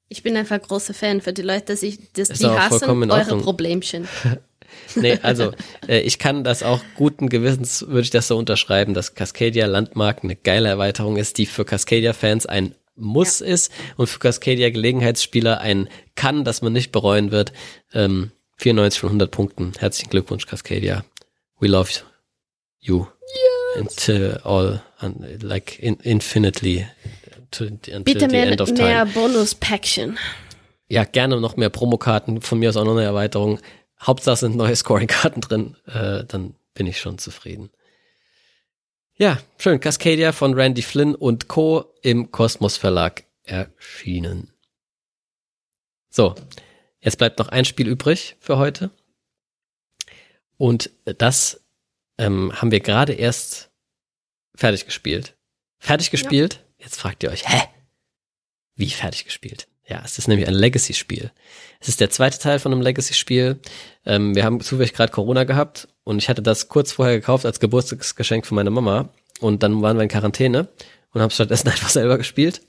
ich 0.09 0.23
bin 0.23 0.37
einfach 0.37 0.61
großer 0.61 0.95
Fan 0.95 1.21
für 1.21 1.33
die 1.33 1.43
Leute, 1.43 1.67
dass 1.67 1.83
ich, 1.83 2.13
dass 2.13 2.31
die 2.31 2.47
hassen 2.47 3.11
eure 3.11 3.39
Problemchen. 3.39 4.09
nee, 4.95 5.19
also 5.23 5.53
äh, 5.89 6.01
ich 6.01 6.19
kann 6.19 6.45
das 6.45 6.63
auch 6.63 6.81
guten 6.97 7.29
Gewissens, 7.29 7.87
würde 7.89 8.03
ich 8.03 8.11
das 8.11 8.29
so 8.29 8.37
unterschreiben, 8.37 8.95
dass 8.95 9.15
Cascadia 9.15 9.67
Landmark 9.67 10.23
eine 10.23 10.37
geile 10.37 10.69
Erweiterung 10.69 11.17
ist, 11.17 11.39
die 11.39 11.47
für 11.47 11.65
Cascadia-Fans 11.65 12.47
ein 12.47 12.75
Muss 12.95 13.41
ja. 13.41 13.47
ist 13.47 13.73
und 13.97 14.07
für 14.07 14.19
Cascadia 14.19 14.71
Gelegenheitsspieler 14.71 15.61
ein 15.61 15.89
Kann, 16.15 16.45
das 16.45 16.63
man 16.63 16.73
nicht 16.73 16.93
bereuen 16.93 17.31
wird. 17.31 17.53
Ähm, 17.95 18.33
94 18.59 19.01
von 19.01 19.09
100 19.09 19.31
Punkten. 19.31 19.73
Herzlichen 19.79 20.11
Glückwunsch, 20.11 20.47
Cascadia. 20.47 21.05
We 21.59 21.69
love 21.69 21.91
you. 22.81 23.07
Yes. 23.77 24.09
And 24.09 24.21
uh, 24.21 24.49
all, 24.49 24.83
like 25.41 25.79
in, 25.79 25.97
infinitely. 25.97 26.87
To, 27.53 27.67
Bitte 28.05 28.29
mehr, 28.29 28.57
mehr 28.57 29.07
Bonus-Päckchen. 29.07 30.19
Ja, 30.89 31.05
gerne 31.05 31.41
noch 31.41 31.57
mehr 31.57 31.71
Promokarten. 31.71 32.41
Von 32.41 32.59
mir 32.59 32.69
aus 32.69 32.77
auch 32.77 32.85
noch 32.85 32.93
eine 32.93 33.03
Erweiterung. 33.03 33.59
Hauptsache 34.03 34.37
sind 34.37 34.57
neue 34.57 34.75
Scoring-Karten 34.75 35.41
drin, 35.41 35.77
äh, 35.87 36.25
dann 36.25 36.55
bin 36.75 36.87
ich 36.87 37.01
schon 37.01 37.19
zufrieden. 37.19 37.71
Ja, 39.15 39.39
schön. 39.59 39.79
Cascadia 39.79 40.33
von 40.33 40.55
Randy 40.55 40.83
Flynn 40.83 41.15
und 41.15 41.49
Co. 41.49 41.95
im 42.03 42.31
Kosmos 42.31 42.77
Verlag 42.77 43.25
erschienen. 43.45 44.53
So, 46.11 46.35
jetzt 47.01 47.19
bleibt 47.19 47.39
noch 47.39 47.49
ein 47.49 47.65
Spiel 47.65 47.89
übrig 47.89 48.37
für 48.41 48.59
heute. 48.59 48.91
Und 50.57 50.91
das 51.05 51.63
ähm, 52.19 52.53
haben 52.55 52.71
wir 52.71 52.81
gerade 52.81 53.13
erst 53.13 53.71
fertig 54.55 54.87
gespielt. 54.87 55.37
Fertig 55.79 56.11
gespielt? 56.11 56.55
Ja. 56.79 56.85
Jetzt 56.85 56.97
fragt 56.97 57.23
ihr 57.23 57.31
euch, 57.31 57.49
hä? 57.49 57.63
Wie 58.75 58.91
fertig 58.91 59.25
gespielt? 59.25 59.69
Ja, 59.93 60.01
es 60.03 60.17
ist 60.17 60.27
nämlich 60.27 60.49
ein 60.49 60.55
Legacy-Spiel. 60.55 61.31
Es 61.79 61.89
ist 61.89 62.01
der 62.01 62.09
zweite 62.09 62.39
Teil 62.39 62.59
von 62.59 62.73
einem 62.73 62.81
Legacy-Spiel. 62.81 63.61
Ähm, 64.07 64.35
wir 64.35 64.43
haben 64.43 64.63
zufällig 64.63 64.95
gerade 64.95 65.13
Corona 65.13 65.45
gehabt 65.45 65.87
und 66.05 66.17
ich 66.17 66.31
hatte 66.31 66.41
das 66.41 66.69
kurz 66.69 66.93
vorher 66.93 67.17
gekauft 67.17 67.45
als 67.45 67.61
Geburtstagsgeschenk 67.61 68.47
für 68.47 68.55
meine 68.55 68.71
Mama. 68.71 69.11
Und 69.41 69.63
dann 69.63 69.83
waren 69.83 69.99
wir 69.99 70.03
in 70.03 70.09
Quarantäne 70.09 70.69
und 71.13 71.21
haben 71.21 71.29
stattdessen 71.29 71.69
einfach 71.73 71.91
selber 71.91 72.17
gespielt. 72.17 72.63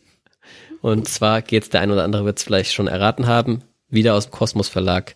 Und 0.82 1.08
zwar 1.08 1.42
geht's, 1.42 1.70
der 1.70 1.80
ein 1.80 1.92
oder 1.92 2.04
andere 2.04 2.26
wird 2.26 2.40
es 2.40 2.44
vielleicht 2.44 2.74
schon 2.74 2.88
erraten 2.88 3.26
haben, 3.26 3.64
wieder 3.88 4.16
aus 4.16 4.26
dem 4.26 4.32
Kosmos 4.32 4.68
Verlag 4.68 5.16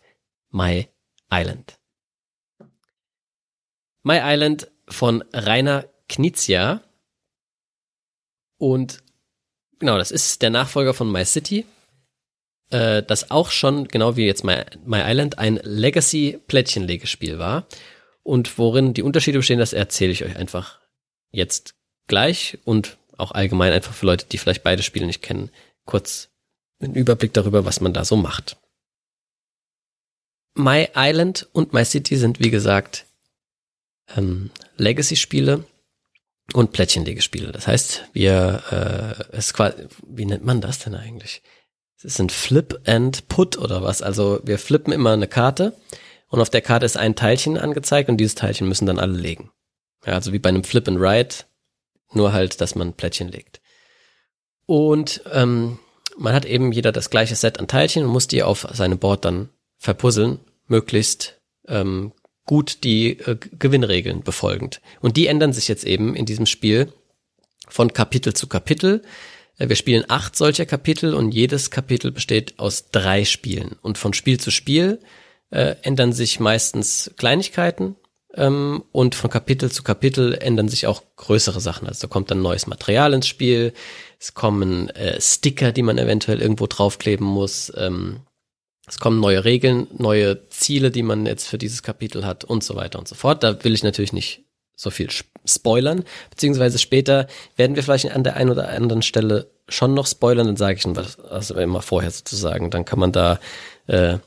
My 0.49 0.87
Island. 1.29 1.77
My 4.03 4.21
Island 4.23 4.71
von 4.87 5.25
Rainer 5.33 5.83
Knizia. 6.07 6.83
Und 8.57 9.03
genau, 9.79 9.97
das 9.97 10.11
ist 10.11 10.41
der 10.41 10.51
Nachfolger 10.51 10.93
von 10.93 11.11
My 11.11 11.25
City 11.25 11.65
äh, 12.69 13.03
das 13.03 13.31
auch 13.31 13.51
schon, 13.51 13.87
genau 13.87 14.15
wie 14.15 14.25
jetzt 14.25 14.43
My, 14.43 14.63
My 14.85 15.01
Island, 15.03 15.39
ein 15.39 15.59
Legacy-Plättchenlegespiel 15.63 17.39
war. 17.39 17.67
Und 18.23 18.57
worin 18.57 18.93
die 18.93 19.03
Unterschiede 19.03 19.39
bestehen, 19.39 19.59
das 19.59 19.73
erzähle 19.73 20.11
ich 20.11 20.25
euch 20.25 20.35
einfach 20.35 20.79
jetzt 21.31 21.75
gleich 22.07 22.57
und 22.65 22.97
auch 23.17 23.31
allgemein 23.31 23.73
einfach 23.73 23.93
für 23.93 24.05
Leute, 24.05 24.25
die 24.25 24.37
vielleicht 24.37 24.63
beide 24.63 24.83
Spiele 24.83 25.05
nicht 25.05 25.21
kennen, 25.21 25.49
kurz 25.85 26.29
einen 26.79 26.93
Überblick 26.93 27.33
darüber, 27.33 27.65
was 27.65 27.81
man 27.81 27.93
da 27.93 28.05
so 28.05 28.15
macht. 28.15 28.57
My 30.55 30.89
Island 30.95 31.47
und 31.53 31.73
My 31.73 31.85
City 31.85 32.17
sind, 32.17 32.39
wie 32.39 32.49
gesagt, 32.49 33.05
ähm, 34.15 34.51
Legacy-Spiele 34.77 35.63
und 36.53 36.71
Plättchenlegespiele. 36.71 37.51
Das 37.51 37.67
heißt, 37.67 38.05
wir, 38.13 38.63
äh, 39.31 39.35
es 39.35 39.53
quasi, 39.53 39.87
wie 40.07 40.25
nennt 40.25 40.45
man 40.45 40.61
das 40.61 40.79
denn 40.79 40.95
eigentlich? 40.95 41.41
Es 41.97 42.05
ist 42.05 42.19
ein 42.19 42.29
Flip 42.29 42.79
and 42.85 43.27
Put 43.27 43.57
oder 43.57 43.81
was. 43.81 44.01
Also 44.01 44.39
wir 44.43 44.59
flippen 44.59 44.93
immer 44.93 45.13
eine 45.13 45.27
Karte 45.27 45.75
und 46.29 46.39
auf 46.39 46.49
der 46.49 46.61
Karte 46.61 46.85
ist 46.85 46.95
ein 46.95 47.15
Teilchen 47.15 47.57
angezeigt 47.57 48.09
und 48.09 48.17
dieses 48.17 48.35
Teilchen 48.35 48.67
müssen 48.67 48.85
dann 48.85 48.99
alle 48.99 49.17
legen. 49.17 49.49
Ja, 50.05 50.13
also 50.13 50.31
wie 50.31 50.39
bei 50.39 50.49
einem 50.49 50.63
Flip 50.63 50.87
and 50.87 50.99
Ride, 50.99 51.35
nur 52.13 52.33
halt, 52.33 52.61
dass 52.61 52.75
man 52.75 52.93
Plättchen 52.93 53.29
legt. 53.29 53.61
Und 54.67 55.21
ähm, 55.31 55.79
man 56.17 56.33
hat 56.33 56.45
eben 56.45 56.71
jeder 56.71 56.91
das 56.91 57.09
gleiche 57.09 57.35
Set 57.35 57.59
an 57.59 57.67
Teilchen 57.67 58.03
und 58.03 58.11
muss 58.11 58.27
die 58.27 58.43
auf 58.43 58.67
seinem 58.71 58.99
Board 58.99 59.25
dann 59.25 59.49
verpuzzeln, 59.77 60.39
möglichst 60.67 61.41
ähm, 61.67 62.13
gut 62.45 62.83
die 62.83 63.19
äh, 63.19 63.37
Gewinnregeln 63.57 64.23
befolgend. 64.23 64.81
Und 65.01 65.17
die 65.17 65.27
ändern 65.27 65.53
sich 65.53 65.67
jetzt 65.67 65.83
eben 65.83 66.15
in 66.15 66.25
diesem 66.25 66.45
Spiel 66.45 66.93
von 67.67 67.91
Kapitel 67.91 68.33
zu 68.33 68.47
Kapitel. 68.47 69.01
Äh, 69.57 69.69
wir 69.69 69.75
spielen 69.75 70.05
acht 70.07 70.35
solcher 70.35 70.65
Kapitel 70.65 71.13
und 71.13 71.31
jedes 71.31 71.71
Kapitel 71.71 72.11
besteht 72.11 72.59
aus 72.59 72.89
drei 72.91 73.25
Spielen. 73.25 73.75
Und 73.81 73.97
von 73.97 74.13
Spiel 74.13 74.39
zu 74.39 74.51
Spiel 74.51 74.99
äh, 75.49 75.75
ändern 75.81 76.13
sich 76.13 76.39
meistens 76.39 77.11
Kleinigkeiten 77.17 77.95
ähm, 78.33 78.83
und 78.91 79.15
von 79.15 79.29
Kapitel 79.29 79.71
zu 79.71 79.83
Kapitel 79.83 80.33
ändern 80.33 80.69
sich 80.69 80.87
auch 80.87 81.03
größere 81.15 81.59
Sachen. 81.59 81.87
Also 81.87 82.07
da 82.07 82.11
kommt 82.11 82.31
dann 82.31 82.41
neues 82.41 82.67
Material 82.67 83.13
ins 83.13 83.27
Spiel, 83.27 83.73
es 84.19 84.33
kommen 84.33 84.89
äh, 84.89 85.19
Sticker, 85.19 85.71
die 85.71 85.83
man 85.83 85.97
eventuell 85.97 86.41
irgendwo 86.41 86.67
draufkleben 86.67 87.25
muss, 87.25 87.71
ähm, 87.75 88.21
es 88.87 88.99
kommen 88.99 89.19
neue 89.19 89.43
Regeln, 89.43 89.87
neue 89.97 90.47
Ziele, 90.47 90.91
die 90.91 91.03
man 91.03 91.25
jetzt 91.25 91.47
für 91.47 91.57
dieses 91.57 91.83
Kapitel 91.83 92.25
hat 92.25 92.45
und 92.45 92.63
so 92.63 92.75
weiter 92.75 92.99
und 92.99 93.07
so 93.07 93.15
fort. 93.15 93.43
Da 93.43 93.61
will 93.65 93.73
ich 93.73 93.83
natürlich 93.83 94.13
nicht 94.13 94.46
so 94.77 94.91
viel 94.91 95.09
spoilern, 95.43 96.05
beziehungsweise 96.29 96.77
später 96.77 97.27
werden 97.55 97.75
wir 97.75 97.83
vielleicht 97.83 98.11
an 98.11 98.23
der 98.23 98.37
einen 98.37 98.51
oder 98.51 98.69
anderen 98.69 99.01
Stelle 99.01 99.49
schon 99.67 99.93
noch 99.93 100.07
spoilern, 100.07 100.47
dann 100.47 100.55
sage 100.55 100.77
ich 100.77 100.85
was, 100.95 101.19
also 101.19 101.55
immer 101.55 101.81
vorher 101.81 102.11
sozusagen, 102.11 102.69
dann 102.69 102.85
kann 102.85 102.99
man 102.99 103.11
da 103.11 103.39
äh, 103.87 104.19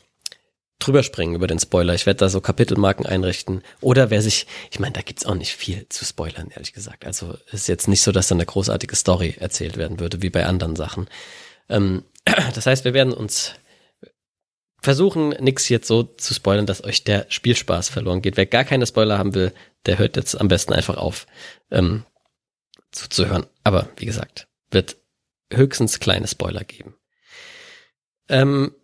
drüber 0.81 1.03
springen 1.03 1.35
über 1.35 1.47
den 1.47 1.61
Spoiler. 1.61 1.95
Ich 1.95 2.07
werde 2.07 2.19
da 2.19 2.29
so 2.29 2.41
Kapitelmarken 2.41 3.07
einrichten. 3.07 3.63
Oder 3.81 4.11
wer 4.11 4.23
sich, 4.23 4.47
ich 4.71 4.81
meine, 4.81 4.95
da 4.95 5.03
gibt's 5.03 5.27
auch 5.27 5.35
nicht 5.35 5.53
viel 5.53 5.87
zu 5.89 6.05
spoilern, 6.05 6.51
ehrlich 6.55 6.73
gesagt. 6.73 7.07
Also 7.07 7.37
ist 7.53 7.69
jetzt 7.69 7.87
nicht 7.87 8.03
so, 8.03 8.13
dass 8.13 8.29
dann 8.29 8.39
eine 8.39 8.47
großartige 8.47 8.97
Story 8.97 9.37
erzählt 9.39 9.77
werden 9.77 10.01
würde, 10.01 10.23
wie 10.23 10.31
bei 10.31 10.47
anderen 10.47 10.77
Sachen. 10.77 11.07
Ähm, 11.69 12.05
das 12.55 12.67
heißt, 12.67 12.85
wir 12.85 12.95
werden 12.95 13.13
uns 13.13 13.53
versuchen, 14.83 15.31
nichts 15.41 15.69
jetzt 15.69 15.87
so 15.87 16.03
zu 16.03 16.35
spoilern, 16.35 16.67
dass 16.67 16.85
euch 16.85 17.05
der 17.05 17.27
Spielspaß 17.29 17.89
verloren 17.89 18.23
geht. 18.23 18.37
Wer 18.37 18.47
gar 18.47 18.65
keine 18.65 18.87
Spoiler 18.87 19.19
haben 19.19 19.35
will, 19.35 19.53
der 19.87 19.99
hört 19.99 20.17
jetzt 20.17 20.41
am 20.41 20.49
besten 20.49 20.73
einfach 20.73 20.97
auf 20.97 21.27
ähm, 21.71 22.05
zuzuhören. 22.93 23.47
Aber 23.65 23.89
wie 23.97 24.07
gesagt, 24.07 24.49
wird 24.71 24.97
höchstens 25.53 26.01
kleine 26.01 26.29
Spoiler 26.29 26.65
geben. 26.65 26.95
Ähm, 28.29 28.75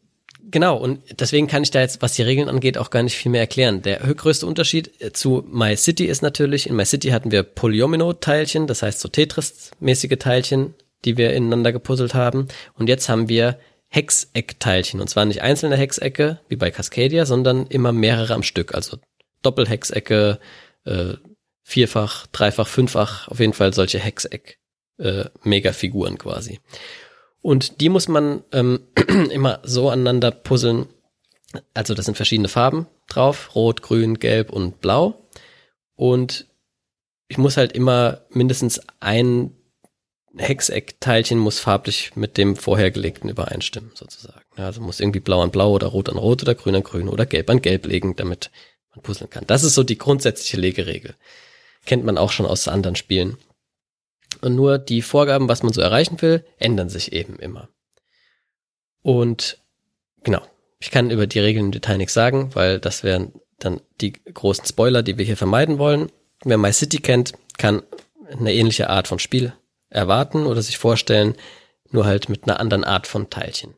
genau, 0.50 0.76
und 0.76 1.20
deswegen 1.20 1.46
kann 1.46 1.62
ich 1.62 1.70
da 1.70 1.80
jetzt, 1.80 2.02
was 2.02 2.14
die 2.14 2.22
Regeln 2.22 2.48
angeht, 2.48 2.78
auch 2.78 2.90
gar 2.90 3.02
nicht 3.02 3.16
viel 3.16 3.30
mehr 3.30 3.40
erklären. 3.40 3.82
Der 3.82 3.98
größte 3.98 4.46
Unterschied 4.46 5.00
äh, 5.00 5.12
zu 5.12 5.44
My 5.50 5.76
City 5.76 6.06
ist 6.06 6.22
natürlich, 6.22 6.68
in 6.68 6.76
My 6.76 6.84
City 6.84 7.10
hatten 7.10 7.30
wir 7.30 7.42
Polyomino-Teilchen, 7.42 8.66
das 8.66 8.82
heißt 8.82 9.00
so 9.00 9.08
Tetris-mäßige 9.08 10.18
Teilchen, 10.18 10.74
die 11.04 11.16
wir 11.16 11.32
ineinander 11.32 11.72
gepuzzelt 11.72 12.14
haben. 12.14 12.48
Und 12.74 12.88
jetzt 12.88 13.08
haben 13.08 13.28
wir 13.28 13.58
Hexeckteilchen. 13.96 15.00
Und 15.00 15.08
zwar 15.08 15.24
nicht 15.24 15.40
einzelne 15.40 15.76
Hexecke, 15.76 16.38
wie 16.48 16.56
bei 16.56 16.70
Cascadia, 16.70 17.24
sondern 17.24 17.66
immer 17.66 17.92
mehrere 17.92 18.34
am 18.34 18.42
Stück. 18.42 18.74
Also 18.74 18.98
Doppelhexecke, 19.40 20.38
äh, 20.84 21.14
vierfach, 21.62 22.26
dreifach, 22.28 22.68
fünffach, 22.68 23.28
auf 23.28 23.40
jeden 23.40 23.54
Fall 23.54 23.72
solche 23.72 23.98
Hexeck 23.98 24.58
äh, 24.98 25.24
quasi. 26.18 26.60
Und 27.40 27.80
die 27.80 27.88
muss 27.88 28.06
man 28.06 28.44
ähm, 28.52 28.80
immer 29.30 29.60
so 29.62 29.88
aneinander 29.88 30.30
puzzeln. 30.30 30.86
Also 31.72 31.94
das 31.94 32.04
sind 32.04 32.16
verschiedene 32.16 32.48
Farben 32.48 32.86
drauf, 33.08 33.54
rot, 33.54 33.80
grün, 33.80 34.18
gelb 34.18 34.50
und 34.50 34.80
blau. 34.80 35.26
Und 35.94 36.46
ich 37.28 37.38
muss 37.38 37.56
halt 37.56 37.72
immer 37.72 38.26
mindestens 38.28 38.80
ein 39.00 39.55
Hexeckteilchen 40.38 41.38
muss 41.38 41.58
farblich 41.58 42.14
mit 42.14 42.36
dem 42.36 42.56
vorhergelegten 42.56 43.30
übereinstimmen, 43.30 43.92
sozusagen. 43.94 44.44
also 44.56 44.80
muss 44.80 45.00
irgendwie 45.00 45.20
blau 45.20 45.40
an 45.42 45.50
blau 45.50 45.72
oder 45.72 45.88
rot 45.88 46.08
an 46.08 46.18
rot 46.18 46.42
oder 46.42 46.54
grün 46.54 46.76
an 46.76 46.82
grün 46.82 47.08
oder 47.08 47.26
gelb 47.26 47.48
an 47.48 47.62
gelb 47.62 47.86
legen, 47.86 48.16
damit 48.16 48.50
man 48.90 49.02
puzzeln 49.02 49.30
kann. 49.30 49.46
Das 49.46 49.62
ist 49.62 49.74
so 49.74 49.82
die 49.82 49.98
grundsätzliche 49.98 50.58
Legeregel. 50.58 51.14
Kennt 51.86 52.04
man 52.04 52.18
auch 52.18 52.32
schon 52.32 52.46
aus 52.46 52.68
anderen 52.68 52.96
Spielen. 52.96 53.38
Und 54.42 54.54
nur 54.54 54.78
die 54.78 55.02
Vorgaben, 55.02 55.48
was 55.48 55.62
man 55.62 55.72
so 55.72 55.80
erreichen 55.80 56.20
will, 56.20 56.44
ändern 56.58 56.90
sich 56.90 57.12
eben 57.12 57.38
immer. 57.38 57.68
Und 59.02 59.58
genau, 60.22 60.42
ich 60.78 60.90
kann 60.90 61.10
über 61.10 61.26
die 61.26 61.38
Regeln 61.38 61.66
im 61.66 61.72
Detail 61.72 61.96
nichts 61.96 62.14
sagen, 62.14 62.54
weil 62.54 62.78
das 62.78 63.02
wären 63.02 63.32
dann 63.58 63.80
die 64.00 64.12
großen 64.12 64.66
Spoiler, 64.66 65.02
die 65.02 65.16
wir 65.16 65.24
hier 65.24 65.36
vermeiden 65.36 65.78
wollen. 65.78 66.10
Wer 66.44 66.58
My 66.58 66.72
City 66.72 66.98
kennt, 66.98 67.32
kann 67.56 67.82
eine 68.30 68.52
ähnliche 68.52 68.90
Art 68.90 69.08
von 69.08 69.18
Spiel 69.18 69.54
erwarten 69.96 70.46
oder 70.46 70.62
sich 70.62 70.78
vorstellen, 70.78 71.34
nur 71.90 72.04
halt 72.04 72.28
mit 72.28 72.44
einer 72.44 72.60
anderen 72.60 72.84
Art 72.84 73.06
von 73.06 73.30
Teilchen. 73.30 73.74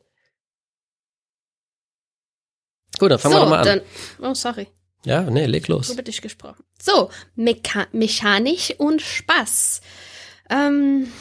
Gut, 2.98 3.10
dann 3.10 3.18
fangen 3.18 3.34
so, 3.34 3.40
wir 3.40 3.44
doch 3.44 3.50
mal 3.50 3.58
an. 3.60 3.82
Dann, 4.18 4.30
oh, 4.30 4.34
sorry. 4.34 4.66
Ja, 5.04 5.22
nee, 5.22 5.46
leg 5.46 5.68
los. 5.68 5.90
Über 5.90 6.02
dich 6.02 6.20
gesprochen. 6.20 6.64
So, 6.82 7.10
Mecha 7.36 7.86
mechanisch 7.92 8.74
und 8.78 9.00
Spaß. 9.00 9.80
Ähm, 10.50 11.12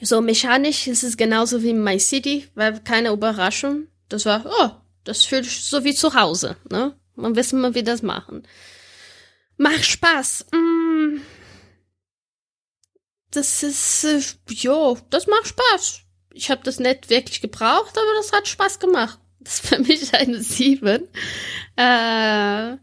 so, 0.00 0.20
mechanisch 0.20 0.86
ist 0.86 1.02
es 1.02 1.16
genauso 1.16 1.62
wie 1.62 1.74
My 1.74 1.98
City, 2.00 2.48
weil 2.54 2.80
keine 2.80 3.10
Überraschung. 3.10 3.88
Das 4.08 4.24
war, 4.24 4.44
oh, 4.46 4.70
das 5.04 5.24
fühlt 5.24 5.44
sich 5.44 5.64
so 5.64 5.84
wie 5.84 5.94
zu 5.94 6.14
Hause, 6.14 6.56
ne? 6.70 6.96
Man 7.14 7.34
wissen 7.34 7.60
mal, 7.60 7.74
wie 7.74 7.82
das 7.82 8.02
machen. 8.02 8.46
Macht 9.56 9.84
Spaß. 9.84 10.46
Mm, 10.52 11.20
das 13.36 13.62
ist, 13.62 14.04
äh, 14.04 14.20
jo, 14.48 14.98
das 15.10 15.26
macht 15.26 15.48
Spaß. 15.48 16.00
Ich 16.32 16.50
habe 16.50 16.62
das 16.64 16.78
nicht 16.80 17.10
wirklich 17.10 17.40
gebraucht, 17.40 17.96
aber 17.96 18.14
das 18.16 18.32
hat 18.32 18.48
Spaß 18.48 18.78
gemacht. 18.78 19.18
Das 19.40 19.60
ist 19.60 19.66
für 19.68 19.78
mich 19.78 20.12
eine 20.14 20.42
Sieben. 20.42 21.08
Äh, 21.76 22.76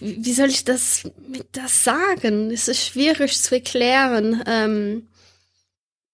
wie 0.00 0.32
soll 0.32 0.50
ich 0.50 0.64
das 0.64 1.10
das 1.52 1.82
sagen? 1.82 2.50
Es 2.50 2.68
ist 2.68 2.84
schwierig 2.84 3.40
zu 3.40 3.54
erklären. 3.54 4.42
Ähm, 4.46 5.08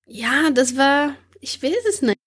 ja, 0.07 0.51
das 0.51 0.77
war, 0.77 1.17
ich 1.41 1.63
weiß 1.63 1.85
es 1.89 2.03
nicht. 2.03 2.19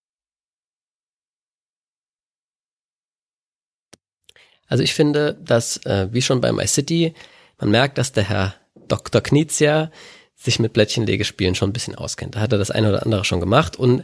Also 4.67 4.83
ich 4.83 4.93
finde, 4.93 5.35
dass, 5.35 5.77
äh, 5.85 6.09
wie 6.11 6.21
schon 6.21 6.41
beim 6.41 6.59
iCity, 6.59 7.13
man 7.59 7.69
merkt, 7.69 7.97
dass 7.97 8.11
der 8.11 8.27
Herr 8.27 8.55
Dr. 8.87 9.21
Knizia 9.21 9.91
sich 10.35 10.59
mit 10.59 10.73
Blättchenlegespielen 10.73 11.55
schon 11.55 11.69
ein 11.69 11.73
bisschen 11.73 11.95
auskennt. 11.95 12.35
Da 12.35 12.41
hat 12.41 12.51
er 12.51 12.57
das 12.57 12.71
eine 12.71 12.89
oder 12.89 13.03
andere 13.03 13.25
schon 13.25 13.39
gemacht 13.39 13.77
und 13.77 14.03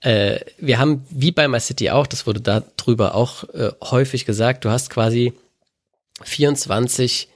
äh, 0.00 0.40
wir 0.58 0.78
haben, 0.78 1.04
wie 1.10 1.30
bei 1.30 1.46
My 1.46 1.60
City 1.60 1.90
auch, 1.90 2.06
das 2.06 2.26
wurde 2.26 2.40
da 2.40 2.64
drüber 2.76 3.14
auch 3.14 3.44
äh, 3.50 3.70
häufig 3.82 4.24
gesagt, 4.24 4.64
du 4.64 4.70
hast 4.70 4.90
quasi 4.90 5.32
24 6.22 7.28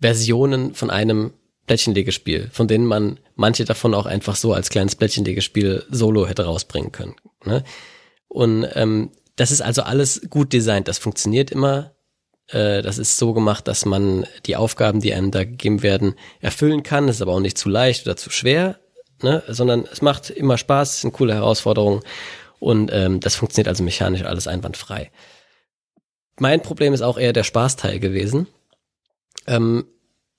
Versionen 0.00 0.74
von 0.74 0.90
einem 0.90 1.32
Blättchenlegespiel, 1.66 2.48
von 2.52 2.68
denen 2.68 2.86
man 2.86 3.18
manche 3.34 3.64
davon 3.64 3.92
auch 3.92 4.06
einfach 4.06 4.36
so 4.36 4.52
als 4.52 4.70
kleines 4.70 4.94
Blättchenlegespiel 4.94 5.84
solo 5.90 6.28
hätte 6.28 6.44
rausbringen 6.44 6.92
können. 6.92 7.16
Ne? 7.44 7.64
Und 8.28 8.68
ähm, 8.74 9.10
das 9.34 9.50
ist 9.50 9.60
also 9.60 9.82
alles 9.82 10.28
gut 10.30 10.52
designt, 10.52 10.86
das 10.88 10.98
funktioniert 10.98 11.50
immer 11.50 11.95
äh, 12.48 12.82
das 12.82 12.98
ist 12.98 13.18
so 13.18 13.32
gemacht, 13.32 13.68
dass 13.68 13.84
man 13.84 14.26
die 14.46 14.56
Aufgaben, 14.56 15.00
die 15.00 15.14
einem 15.14 15.30
da 15.30 15.44
gegeben 15.44 15.82
werden, 15.82 16.14
erfüllen 16.40 16.82
kann. 16.82 17.06
Das 17.06 17.16
ist 17.16 17.22
aber 17.22 17.32
auch 17.32 17.40
nicht 17.40 17.58
zu 17.58 17.68
leicht 17.68 18.06
oder 18.06 18.16
zu 18.16 18.30
schwer, 18.30 18.78
ne? 19.22 19.42
sondern 19.48 19.86
es 19.90 20.02
macht 20.02 20.30
immer 20.30 20.58
Spaß, 20.58 20.94
es 20.94 21.00
sind 21.02 21.12
coole 21.12 21.34
Herausforderungen 21.34 22.00
und 22.58 22.90
ähm, 22.92 23.20
das 23.20 23.36
funktioniert 23.36 23.68
also 23.68 23.82
mechanisch 23.82 24.22
alles 24.22 24.46
einwandfrei. 24.46 25.10
Mein 26.38 26.62
Problem 26.62 26.92
ist 26.92 27.00
auch 27.02 27.16
eher 27.18 27.32
der 27.32 27.44
Spaßteil 27.44 27.98
gewesen. 27.98 28.46
Ähm, 29.46 29.86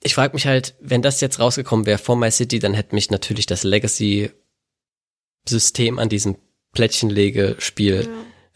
ich 0.03 0.13
frage 0.13 0.33
mich 0.33 0.45
halt, 0.45 0.75
wenn 0.79 1.01
das 1.01 1.21
jetzt 1.21 1.39
rausgekommen 1.39 1.87
wäre 1.87 1.97
vor 1.97 2.15
My 2.15 2.29
City, 2.31 2.59
dann 2.59 2.75
hätte 2.75 2.95
mich 2.95 3.09
natürlich 3.09 3.47
das 3.47 3.63
Legacy-System 3.63 5.97
an 5.97 6.09
diesem 6.09 6.37
Plättchenlegespiel 6.73 8.07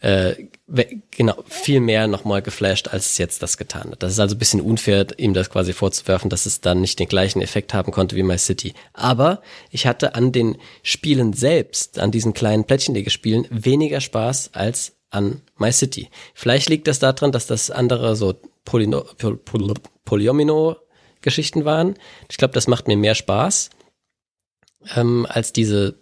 äh, 0.02 0.48
genau, 1.12 1.44
viel 1.48 1.78
mehr 1.78 2.08
nochmal 2.08 2.42
geflasht, 2.42 2.88
als 2.88 3.06
es 3.06 3.18
jetzt 3.18 3.40
das 3.40 3.56
getan 3.56 3.92
hat. 3.92 4.02
Das 4.02 4.10
ist 4.10 4.18
also 4.18 4.34
ein 4.34 4.38
bisschen 4.38 4.60
unfair, 4.60 5.06
ihm 5.16 5.32
das 5.32 5.48
quasi 5.48 5.72
vorzuwerfen, 5.72 6.28
dass 6.28 6.44
es 6.44 6.60
dann 6.60 6.80
nicht 6.80 6.98
den 6.98 7.06
gleichen 7.06 7.40
Effekt 7.40 7.72
haben 7.72 7.92
konnte 7.92 8.16
wie 8.16 8.24
My 8.24 8.36
City. 8.36 8.74
Aber 8.94 9.42
ich 9.70 9.86
hatte 9.86 10.16
an 10.16 10.32
den 10.32 10.58
Spielen 10.82 11.32
selbst, 11.34 12.00
an 12.00 12.10
diesen 12.10 12.34
kleinen 12.34 12.64
Plättchenlegespielen, 12.64 13.46
weniger 13.50 14.00
Spaß 14.00 14.50
als 14.54 14.96
an 15.10 15.40
My 15.56 15.70
City. 15.70 16.10
Vielleicht 16.34 16.68
liegt 16.68 16.88
das 16.88 16.98
daran, 16.98 17.30
dass 17.30 17.46
das 17.46 17.70
andere 17.70 18.16
so 18.16 18.34
Polyno 18.64 19.04
Poly 19.44 19.74
Polyomino-Geschichten 20.04 21.64
waren. 21.64 21.94
Ich 22.28 22.38
glaube, 22.38 22.54
das 22.54 22.66
macht 22.66 22.88
mir 22.88 22.96
mehr 22.96 23.14
Spaß 23.14 23.70
ähm, 24.96 25.28
als 25.28 25.52
diese 25.52 25.94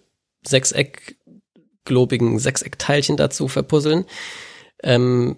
Sechseck 0.43 1.17
globigen 1.91 2.39
Sechseckteilchen 2.39 3.17
dazu 3.17 3.49
verpuzzeln. 3.49 4.07
Ähm, 4.83 5.37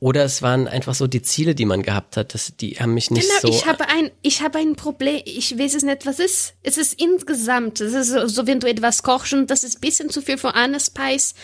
oder 0.00 0.24
es 0.24 0.42
waren 0.42 0.66
einfach 0.66 0.94
so 0.94 1.06
die 1.06 1.22
Ziele, 1.22 1.54
die 1.54 1.66
man 1.66 1.82
gehabt 1.82 2.16
hat. 2.16 2.34
Das, 2.34 2.56
die 2.56 2.72
haben 2.80 2.94
mich 2.94 3.12
nicht 3.12 3.28
genau, 3.28 3.52
so. 3.52 3.56
Ich 3.56 3.66
habe 3.66 3.88
ein, 3.88 4.10
ich 4.22 4.42
habe 4.42 4.58
ein 4.58 4.74
Problem. 4.74 5.22
Ich 5.26 5.56
weiß 5.56 5.76
es 5.76 5.84
nicht, 5.84 6.06
was 6.06 6.18
ist. 6.18 6.54
Es 6.64 6.76
ist 6.76 7.00
insgesamt. 7.00 7.80
Es 7.80 7.92
ist 7.92 8.08
so, 8.08 8.26
so 8.26 8.46
wenn 8.48 8.58
du 8.58 8.66
etwas 8.66 9.04
kochst 9.04 9.32
und 9.34 9.48
das 9.48 9.62
ist 9.62 9.76
ein 9.76 9.80
bisschen 9.80 10.10
zu 10.10 10.20
viel 10.20 10.38
von 10.38 10.52
einer 10.52 10.80
Spice 10.80 11.34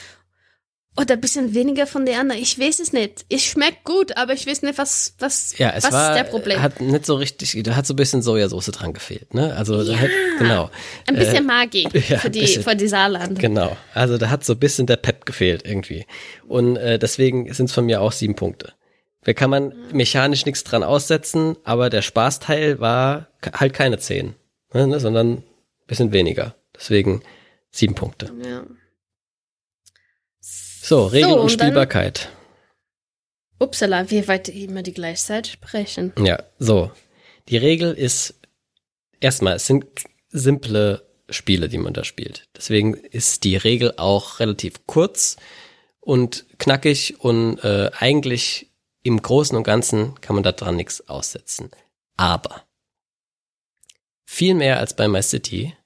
oder 0.97 1.14
ein 1.14 1.20
bisschen 1.20 1.55
weniger 1.55 1.86
von 1.86 2.07
der 2.07 2.18
anderen. 2.18 2.43
Ich 2.43 2.59
weiß 2.59 2.80
es 2.80 2.93
nicht. 2.93 3.24
Es 3.30 3.45
schmeckt 3.45 3.84
gut, 3.84 4.16
aber 4.16 4.32
ich 4.32 4.47
weiß 4.47 4.62
nicht, 4.62 4.78
was, 4.78 5.14
was, 5.18 5.57
ja, 5.57 5.70
es 5.70 5.84
was 5.84 5.93
war, 5.93 6.11
ist 6.11 6.16
der 6.16 6.24
Problem. 6.24 6.61
Hat 6.61 6.80
nicht 6.80 7.07
so 7.07 7.14
richtig, 7.14 7.57
da 7.62 7.76
hat 7.76 7.86
so 7.86 7.95
ein 7.95 7.97
bisschen 7.97 8.20
Sojasauce 8.20 8.66
dran 8.66 8.93
gefehlt, 8.93 9.32
ne? 9.32 9.55
Also, 9.55 9.80
ja, 9.82 9.97
hat, 9.97 10.11
genau. 10.39 10.70
Ein 11.07 11.14
bisschen 11.14 11.36
äh, 11.36 11.41
Magie 11.43 11.89
ja, 12.09 12.18
für 12.18 12.30
die, 12.30 12.41
bisschen, 12.41 12.64
für 12.64 12.74
die 12.74 12.89
Saarland. 12.89 13.39
Genau. 13.39 13.76
Also, 13.95 14.18
da 14.18 14.30
hat 14.30 14.45
so 14.45 14.55
ein 14.55 14.59
bisschen 14.59 14.86
der 14.86 14.97
Pep 14.97 15.24
gefehlt 15.24 15.62
irgendwie. 15.64 16.05
Und 16.49 16.76
äh, 16.76 16.99
deswegen 16.99 17.53
sind 17.53 17.66
es 17.66 17.72
von 17.72 17.86
mir 17.86 18.01
auch 18.01 18.12
sieben 18.12 18.34
Punkte. 18.34 18.72
Da 19.22 19.34
kann 19.34 19.51
man 19.51 19.74
mechanisch 19.93 20.47
nichts 20.47 20.64
dran 20.64 20.82
aussetzen, 20.82 21.57
aber 21.64 21.91
der 21.91 22.03
Spaßteil 22.03 22.80
war 22.80 23.28
halt 23.53 23.74
keine 23.74 23.99
zehn, 23.99 24.34
ne? 24.72 24.99
sondern 24.99 25.28
ein 25.32 25.45
bisschen 25.86 26.12
weniger. 26.12 26.55
Deswegen 26.74 27.22
sieben 27.70 27.95
Punkte. 27.95 28.32
Ja. 28.45 28.64
So, 30.89 31.05
Regeln 31.05 31.32
so, 31.34 31.41
und, 31.43 31.51
Spielbarkeit. 31.51 32.30
Dann, 33.59 33.68
upsala, 33.68 34.11
wir 34.11 34.26
weiter 34.26 34.55
immer 34.55 34.82
die 34.82 34.95
Gleichzeit 34.95 35.47
sprechen. 35.47 36.14
Ja, 36.18 36.43
so. 36.59 36.91
Die 37.51 37.59
Regel 37.59 37.93
ist 37.93 38.41
erstmal, 39.20 39.57
es 39.57 39.66
sind 39.66 39.84
simple 40.30 41.07
Spiele, 41.28 41.68
die 41.68 41.76
man 41.76 41.93
da 41.93 42.05
spielt. 42.05 42.49
Deswegen 42.57 42.95
ist 42.95 43.45
die 43.45 43.59
Regel 43.59 43.93
auch 43.99 44.41
relativ 44.41 44.86
kurz 44.86 45.36
und 46.01 46.47
knackig 46.59 47.20
und 47.20 47.59
äh, 47.59 47.91
eigentlich 47.99 48.70
im 49.03 49.20
Großen 49.20 49.59
und 49.59 49.64
Ganzen 49.64 50.18
kann 50.22 50.36
man 50.36 50.43
da 50.43 50.53
dran 50.53 50.76
nichts 50.76 51.07
aussetzen. 51.07 51.70
Aber 52.16 52.64
viel 54.24 54.55
mehr 54.55 54.78
als 54.78 54.97
bei 54.97 55.07
My 55.07 55.22
City 55.22 55.76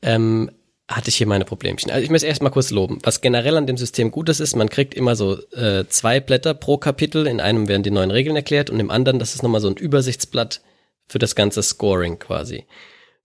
ähm, 0.00 0.50
hatte 0.96 1.08
ich 1.08 1.16
hier 1.16 1.26
meine 1.26 1.44
Problemchen. 1.44 1.90
Also 1.90 2.04
ich 2.04 2.10
muss 2.10 2.22
erst 2.22 2.42
mal 2.42 2.50
kurz 2.50 2.70
loben. 2.70 2.98
Was 3.02 3.20
generell 3.20 3.56
an 3.56 3.66
dem 3.66 3.76
System 3.76 4.10
Gutes 4.10 4.40
ist, 4.40 4.56
man 4.56 4.68
kriegt 4.68 4.94
immer 4.94 5.16
so 5.16 5.38
äh, 5.52 5.86
zwei 5.88 6.20
Blätter 6.20 6.54
pro 6.54 6.78
Kapitel. 6.78 7.26
In 7.26 7.40
einem 7.40 7.68
werden 7.68 7.82
die 7.82 7.90
neuen 7.90 8.10
Regeln 8.10 8.36
erklärt 8.36 8.70
und 8.70 8.80
im 8.80 8.90
anderen, 8.90 9.18
das 9.18 9.34
ist 9.34 9.42
nochmal 9.42 9.60
so 9.60 9.68
ein 9.68 9.76
Übersichtsblatt 9.76 10.62
für 11.06 11.18
das 11.18 11.34
ganze 11.34 11.62
Scoring 11.62 12.18
quasi. 12.18 12.66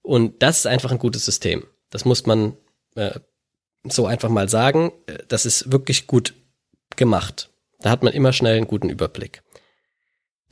Und 0.01 0.41
das 0.41 0.59
ist 0.59 0.67
einfach 0.67 0.91
ein 0.91 0.99
gutes 0.99 1.25
System. 1.25 1.65
Das 1.89 2.05
muss 2.05 2.25
man 2.25 2.57
äh, 2.95 3.19
so 3.83 4.05
einfach 4.05 4.29
mal 4.29 4.49
sagen. 4.49 4.91
Das 5.27 5.45
ist 5.45 5.71
wirklich 5.71 6.07
gut 6.07 6.33
gemacht. 6.95 7.49
Da 7.79 7.89
hat 7.89 8.03
man 8.03 8.13
immer 8.13 8.33
schnell 8.33 8.57
einen 8.57 8.67
guten 8.67 8.89
Überblick. 8.89 9.43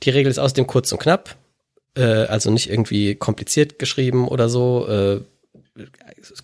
Die 0.02 0.10
Regel 0.10 0.30
ist 0.30 0.38
außerdem 0.38 0.66
kurz 0.66 0.92
und 0.92 0.98
knapp, 0.98 1.36
äh, 1.96 2.02
also 2.02 2.50
nicht 2.50 2.70
irgendwie 2.70 3.14
kompliziert 3.14 3.78
geschrieben 3.78 4.28
oder 4.28 4.48
so. 4.48 4.86
Äh, 4.88 5.20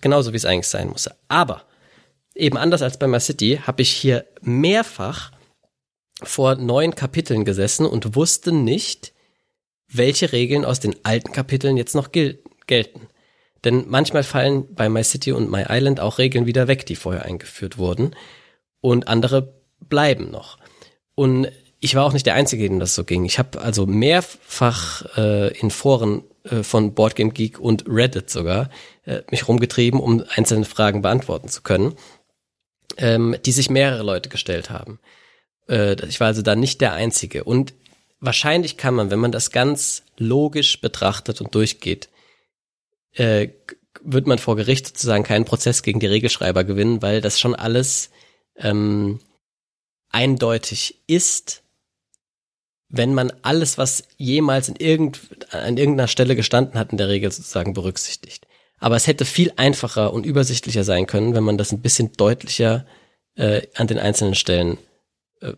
genauso 0.01 0.33
wie 0.33 0.37
es 0.37 0.45
eigentlich 0.45 0.67
sein 0.67 0.89
muss. 0.89 1.09
Aber 1.27 1.63
eben 2.35 2.57
anders 2.57 2.81
als 2.81 2.97
bei 2.97 3.07
My 3.07 3.19
City 3.19 3.59
habe 3.65 3.81
ich 3.81 3.91
hier 3.91 4.25
mehrfach 4.41 5.31
vor 6.21 6.55
neun 6.55 6.95
Kapiteln 6.95 7.45
gesessen 7.45 7.85
und 7.85 8.15
wusste 8.15 8.51
nicht, 8.51 9.13
welche 9.91 10.31
Regeln 10.31 10.65
aus 10.65 10.79
den 10.79 10.95
alten 11.03 11.31
Kapiteln 11.31 11.77
jetzt 11.77 11.95
noch 11.95 12.11
gel 12.11 12.41
gelten. 12.65 13.07
Denn 13.63 13.85
manchmal 13.87 14.23
fallen 14.23 14.73
bei 14.73 14.89
My 14.89 15.03
City 15.03 15.31
und 15.31 15.51
My 15.51 15.65
Island 15.69 15.99
auch 15.99 16.17
Regeln 16.17 16.45
wieder 16.45 16.67
weg, 16.67 16.85
die 16.85 16.95
vorher 16.95 17.25
eingeführt 17.25 17.77
wurden. 17.77 18.15
Und 18.81 19.07
andere 19.07 19.61
bleiben 19.79 20.31
noch. 20.31 20.57
Und 21.15 21.47
ich 21.79 21.95
war 21.95 22.05
auch 22.05 22.13
nicht 22.13 22.25
der 22.25 22.35
Einzige, 22.35 22.67
dem 22.67 22.79
das 22.79 22.95
so 22.95 23.03
ging. 23.03 23.25
Ich 23.25 23.39
habe 23.39 23.61
also 23.61 23.85
mehrfach 23.85 25.17
äh, 25.17 25.57
in 25.57 25.71
Foren 25.71 26.23
von 26.63 26.93
Boardgame 26.93 27.31
Geek 27.31 27.59
und 27.59 27.85
Reddit 27.87 28.29
sogar 28.29 28.69
äh, 29.05 29.21
mich 29.31 29.47
rumgetrieben, 29.47 29.99
um 29.99 30.23
einzelne 30.29 30.65
Fragen 30.65 31.01
beantworten 31.01 31.47
zu 31.49 31.61
können, 31.61 31.95
ähm, 32.97 33.35
die 33.45 33.51
sich 33.51 33.69
mehrere 33.69 34.03
Leute 34.03 34.29
gestellt 34.29 34.69
haben. 34.69 34.99
Äh, 35.69 35.95
ich 36.07 36.19
war 36.19 36.27
also 36.27 36.41
da 36.41 36.55
nicht 36.55 36.81
der 36.81 36.93
Einzige. 36.93 37.43
Und 37.43 37.73
wahrscheinlich 38.19 38.77
kann 38.77 38.93
man, 38.93 39.09
wenn 39.09 39.19
man 39.19 39.31
das 39.31 39.51
ganz 39.51 40.03
logisch 40.17 40.81
betrachtet 40.81 41.41
und 41.41 41.55
durchgeht, 41.55 42.09
äh, 43.13 43.49
wird 44.01 44.27
man 44.27 44.39
vor 44.39 44.55
Gericht 44.55 44.87
sozusagen 44.87 45.23
keinen 45.23 45.45
Prozess 45.45 45.81
gegen 45.81 45.99
die 45.99 46.07
Regelschreiber 46.07 46.63
gewinnen, 46.63 47.01
weil 47.01 47.21
das 47.21 47.39
schon 47.39 47.55
alles 47.55 48.09
ähm, 48.57 49.19
eindeutig 50.09 51.01
ist 51.07 51.62
wenn 52.95 53.15
man 53.15 53.33
alles, 53.41 53.79
was 53.79 54.03
jemals 54.17 54.69
in 54.69 54.75
irgend, 54.75 55.19
an 55.49 55.77
irgendeiner 55.77 56.07
Stelle 56.07 56.35
gestanden 56.35 56.77
hat, 56.79 56.91
in 56.91 56.99
der 56.99 57.09
Regel 57.09 57.31
sozusagen 57.31 57.73
berücksichtigt. 57.73 58.45
Aber 58.77 58.95
es 58.95 59.07
hätte 59.07 59.25
viel 59.25 59.51
einfacher 59.55 60.13
und 60.13 60.27
übersichtlicher 60.27 60.83
sein 60.83 61.07
können, 61.07 61.33
wenn 61.33 61.43
man 61.43 61.57
das 61.57 61.71
ein 61.71 61.81
bisschen 61.81 62.11
deutlicher 62.13 62.85
äh, 63.35 63.63
an 63.73 63.87
den 63.87 63.97
einzelnen 63.97 64.35
Stellen 64.35 64.77
äh, 65.41 65.53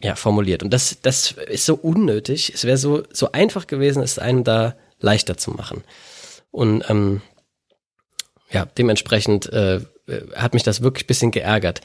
ja, 0.00 0.14
formuliert. 0.14 0.62
Und 0.62 0.70
das, 0.70 0.96
das 1.02 1.32
ist 1.32 1.66
so 1.66 1.74
unnötig. 1.74 2.52
Es 2.54 2.64
wäre 2.64 2.78
so, 2.78 3.02
so 3.12 3.30
einfach 3.32 3.66
gewesen, 3.66 4.02
es 4.02 4.18
einem 4.18 4.42
da 4.42 4.74
leichter 5.00 5.36
zu 5.36 5.50
machen. 5.50 5.84
Und 6.50 6.88
ähm, 6.88 7.20
ja, 8.50 8.64
dementsprechend 8.64 9.52
äh, 9.52 9.80
hat 10.34 10.54
mich 10.54 10.62
das 10.62 10.80
wirklich 10.80 11.06
bisschen 11.06 11.30
geärgert. 11.30 11.82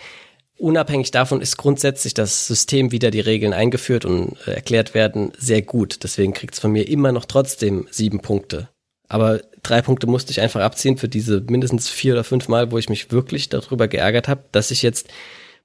Unabhängig 0.60 1.12
davon 1.12 1.40
ist 1.40 1.56
grundsätzlich 1.56 2.14
das 2.14 2.46
System, 2.46 2.92
wie 2.92 3.00
da 3.00 3.12
die 3.12 3.22
Regeln 3.22 3.54
eingeführt 3.54 4.04
und 4.04 4.36
äh, 4.46 4.52
erklärt 4.52 4.94
werden, 4.94 5.32
sehr 5.38 5.62
gut. 5.62 6.04
Deswegen 6.04 6.34
kriegt 6.34 6.54
es 6.54 6.60
von 6.60 6.74
mir 6.74 6.86
immer 6.90 7.14
noch 7.14 7.24
trotzdem 7.24 7.88
sieben 7.92 8.20
Punkte. 8.20 8.68
Aber 9.08 9.40
drei 9.64 9.82
Punkte 9.82 10.06
musste 10.06 10.32
ich 10.32 10.42
einfach 10.42 10.60
abziehen 10.60 10.98
für 10.98 11.08
diese 11.08 11.40
mindestens 11.40 11.88
vier 11.88 12.12
oder 12.12 12.26
fünf 12.26 12.50
Mal, 12.50 12.72
wo 12.72 12.78
ich 12.78 12.90
mich 12.90 13.10
wirklich 13.10 13.48
darüber 13.48 13.88
geärgert 13.88 14.28
habe, 14.28 14.44
dass 14.52 14.70
ich 14.70 14.82
jetzt, 14.82 15.08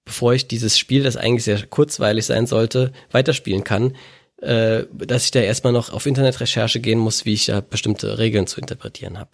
bevor 0.05 0.32
ich 0.32 0.47
dieses 0.47 0.78
Spiel, 0.78 1.03
das 1.03 1.16
eigentlich 1.16 1.42
sehr 1.42 1.66
kurzweilig 1.66 2.26
sein 2.26 2.47
sollte, 2.47 2.92
weiterspielen 3.11 3.64
kann, 3.64 3.97
äh, 4.42 4.84
dass 4.92 5.24
ich 5.24 5.32
da 5.32 5.40
erstmal 5.40 5.72
noch 5.72 5.92
auf 5.92 6.07
Internetrecherche 6.07 6.78
gehen 6.78 7.01
muss, 7.01 7.24
wie 7.24 7.34
ich 7.34 7.47
da 7.47 7.61
bestimmte 7.61 8.18
Regeln 8.18 8.47
zu 8.47 8.61
interpretieren 8.61 9.18
habe. 9.18 9.30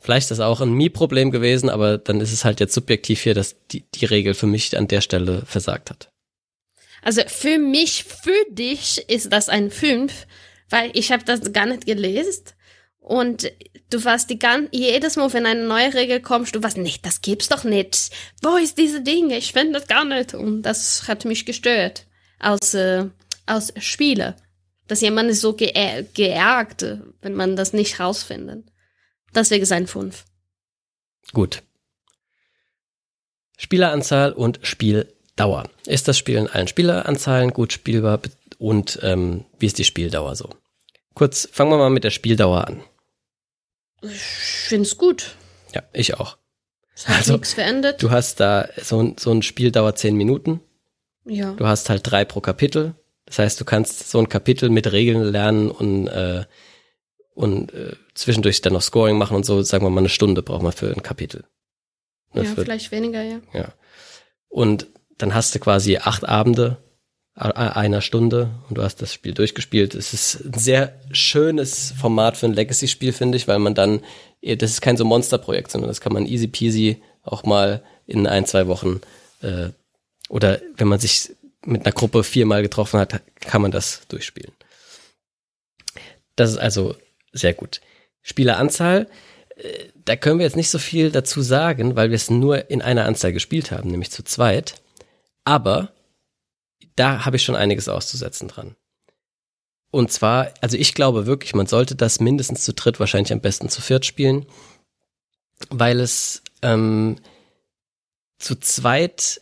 Vielleicht 0.00 0.24
ist 0.24 0.38
das 0.38 0.40
auch 0.40 0.60
ein 0.60 0.72
Mi-Problem 0.72 1.30
gewesen, 1.30 1.68
aber 1.70 1.98
dann 1.98 2.20
ist 2.20 2.32
es 2.32 2.44
halt 2.44 2.60
jetzt 2.60 2.74
subjektiv 2.74 3.20
hier, 3.20 3.34
dass 3.34 3.56
die, 3.70 3.84
die 3.94 4.04
Regel 4.04 4.34
für 4.34 4.46
mich 4.46 4.76
an 4.76 4.88
der 4.88 5.00
Stelle 5.00 5.42
versagt 5.44 5.90
hat. 5.90 6.10
Also 7.02 7.22
für 7.26 7.58
mich, 7.58 8.04
für 8.04 8.44
dich 8.50 9.08
ist 9.08 9.32
das 9.32 9.48
ein 9.48 9.70
5, 9.70 10.26
weil 10.70 10.90
ich 10.94 11.10
habe 11.10 11.24
das 11.24 11.52
gar 11.52 11.66
nicht 11.66 11.86
gelesen. 11.86 12.44
Und 13.00 13.50
du 13.90 14.04
warst 14.04 14.30
die 14.30 14.38
gan 14.38 14.68
jedes 14.70 15.16
Mal, 15.16 15.32
wenn 15.32 15.46
eine 15.46 15.64
neue 15.66 15.94
Regel 15.94 16.20
kommt, 16.20 16.54
du 16.54 16.62
warst 16.62 16.76
nicht, 16.76 17.06
das 17.06 17.22
gibt's 17.22 17.48
doch 17.48 17.64
nicht. 17.64 18.10
Wo 18.42 18.56
ist 18.56 18.76
diese 18.78 19.00
Dinge? 19.00 19.38
Ich 19.38 19.52
finde 19.52 19.78
das 19.78 19.88
gar 19.88 20.04
nicht. 20.04 20.34
Und 20.34 20.62
das 20.62 21.08
hat 21.08 21.24
mich 21.24 21.46
gestört. 21.46 22.04
Aus, 22.38 22.74
äh, 22.74 23.06
aus 23.46 23.72
Spiele. 23.78 24.36
Dass 24.86 25.00
jemand 25.00 25.30
ist 25.30 25.40
so 25.40 25.54
geär 25.54 26.02
geärgert, 26.02 26.98
wenn 27.20 27.34
man 27.34 27.56
das 27.56 27.72
nicht 27.72 27.98
rausfindet. 27.98 28.64
Deswegen 29.34 29.64
sein 29.64 29.86
5. 29.86 30.24
Gut. 31.32 31.62
Spieleranzahl 33.56 34.32
und 34.32 34.60
Spieldauer. 34.62 35.68
Ist 35.86 36.08
das 36.08 36.16
Spiel 36.16 36.36
in 36.36 36.46
allen 36.48 36.68
Spieleranzahlen 36.68 37.52
gut 37.52 37.72
spielbar 37.72 38.20
und 38.58 38.98
ähm, 39.02 39.44
wie 39.58 39.66
ist 39.66 39.78
die 39.78 39.84
Spieldauer 39.84 40.36
so? 40.36 40.50
Kurz, 41.14 41.48
fangen 41.50 41.72
wir 41.72 41.78
mal 41.78 41.90
mit 41.90 42.04
der 42.04 42.10
Spieldauer 42.10 42.66
an. 42.66 42.82
Ich 44.02 44.20
finde 44.20 44.84
es 44.84 44.96
gut. 44.96 45.34
Ja, 45.74 45.82
ich 45.92 46.14
auch. 46.14 46.38
Es 46.94 47.08
hat 47.08 47.16
also, 47.18 47.32
nichts 47.34 47.54
verändert. 47.54 48.02
Du 48.02 48.10
hast 48.10 48.40
da 48.40 48.68
so, 48.80 49.14
so 49.18 49.32
ein 49.32 49.42
Spiel 49.42 49.70
dauert 49.70 49.98
zehn 49.98 50.16
Minuten. 50.16 50.60
Ja. 51.24 51.52
Du 51.52 51.66
hast 51.66 51.90
halt 51.90 52.02
drei 52.04 52.24
pro 52.24 52.40
Kapitel. 52.40 52.94
Das 53.26 53.38
heißt, 53.38 53.60
du 53.60 53.64
kannst 53.64 54.08
so 54.10 54.18
ein 54.18 54.28
Kapitel 54.28 54.70
mit 54.70 54.90
Regeln 54.90 55.22
lernen 55.22 55.70
und 55.70 56.06
äh, 56.08 56.44
und 57.38 57.72
äh, 57.72 57.94
zwischendurch 58.14 58.62
dann 58.62 58.72
noch 58.72 58.82
Scoring 58.82 59.16
machen 59.16 59.36
und 59.36 59.46
so, 59.46 59.62
sagen 59.62 59.84
wir 59.84 59.90
mal 59.90 60.00
eine 60.00 60.08
Stunde 60.08 60.42
braucht 60.42 60.62
man 60.62 60.72
für 60.72 60.92
ein 60.92 61.04
Kapitel. 61.04 61.44
Ne, 62.34 62.42
ja, 62.42 62.50
für, 62.52 62.64
vielleicht 62.64 62.90
weniger, 62.90 63.22
ja. 63.22 63.40
Ja. 63.52 63.74
Und 64.48 64.88
dann 65.18 65.34
hast 65.36 65.54
du 65.54 65.60
quasi 65.60 65.98
acht 65.98 66.28
Abende 66.28 66.78
einer 67.36 68.00
Stunde 68.00 68.50
und 68.68 68.76
du 68.76 68.82
hast 68.82 69.00
das 69.02 69.14
Spiel 69.14 69.34
durchgespielt. 69.34 69.94
Es 69.94 70.12
ist 70.12 70.46
ein 70.46 70.58
sehr 70.58 70.98
schönes 71.12 71.92
Format 71.92 72.36
für 72.36 72.46
ein 72.46 72.54
Legacy-Spiel, 72.54 73.12
finde 73.12 73.36
ich, 73.36 73.46
weil 73.46 73.60
man 73.60 73.76
dann, 73.76 74.00
das 74.42 74.72
ist 74.72 74.80
kein 74.80 74.96
so 74.96 75.04
Monsterprojekt, 75.04 75.70
sondern 75.70 75.86
das 75.86 76.00
kann 76.00 76.12
man 76.12 76.26
easy 76.26 76.48
peasy 76.48 77.00
auch 77.22 77.44
mal 77.44 77.84
in 78.06 78.26
ein, 78.26 78.46
zwei 78.46 78.66
Wochen 78.66 79.00
äh, 79.42 79.68
oder 80.28 80.60
wenn 80.76 80.88
man 80.88 80.98
sich 80.98 81.30
mit 81.64 81.86
einer 81.86 81.92
Gruppe 81.92 82.24
viermal 82.24 82.62
getroffen 82.62 82.98
hat, 82.98 83.22
kann 83.38 83.62
man 83.62 83.70
das 83.70 84.00
durchspielen. 84.08 84.52
Das 86.34 86.50
ist 86.50 86.58
also 86.58 86.96
sehr 87.32 87.54
gut. 87.54 87.80
Spieleranzahl, 88.22 89.08
äh, 89.56 89.88
da 90.04 90.16
können 90.16 90.38
wir 90.38 90.46
jetzt 90.46 90.56
nicht 90.56 90.70
so 90.70 90.78
viel 90.78 91.10
dazu 91.10 91.42
sagen, 91.42 91.96
weil 91.96 92.10
wir 92.10 92.16
es 92.16 92.30
nur 92.30 92.70
in 92.70 92.82
einer 92.82 93.04
Anzahl 93.06 93.32
gespielt 93.32 93.70
haben, 93.70 93.90
nämlich 93.90 94.10
zu 94.10 94.22
zweit. 94.22 94.80
Aber 95.44 95.92
da 96.96 97.24
habe 97.24 97.36
ich 97.36 97.44
schon 97.44 97.56
einiges 97.56 97.88
auszusetzen 97.88 98.48
dran. 98.48 98.76
Und 99.90 100.12
zwar, 100.12 100.52
also 100.60 100.76
ich 100.76 100.94
glaube 100.94 101.26
wirklich, 101.26 101.54
man 101.54 101.66
sollte 101.66 101.94
das 101.94 102.20
mindestens 102.20 102.64
zu 102.64 102.74
dritt, 102.74 103.00
wahrscheinlich 103.00 103.32
am 103.32 103.40
besten 103.40 103.68
zu 103.68 103.80
viert 103.80 104.04
spielen, 104.04 104.46
weil 105.70 106.00
es 106.00 106.42
ähm, 106.62 107.16
zu 108.38 108.56
zweit, 108.56 109.40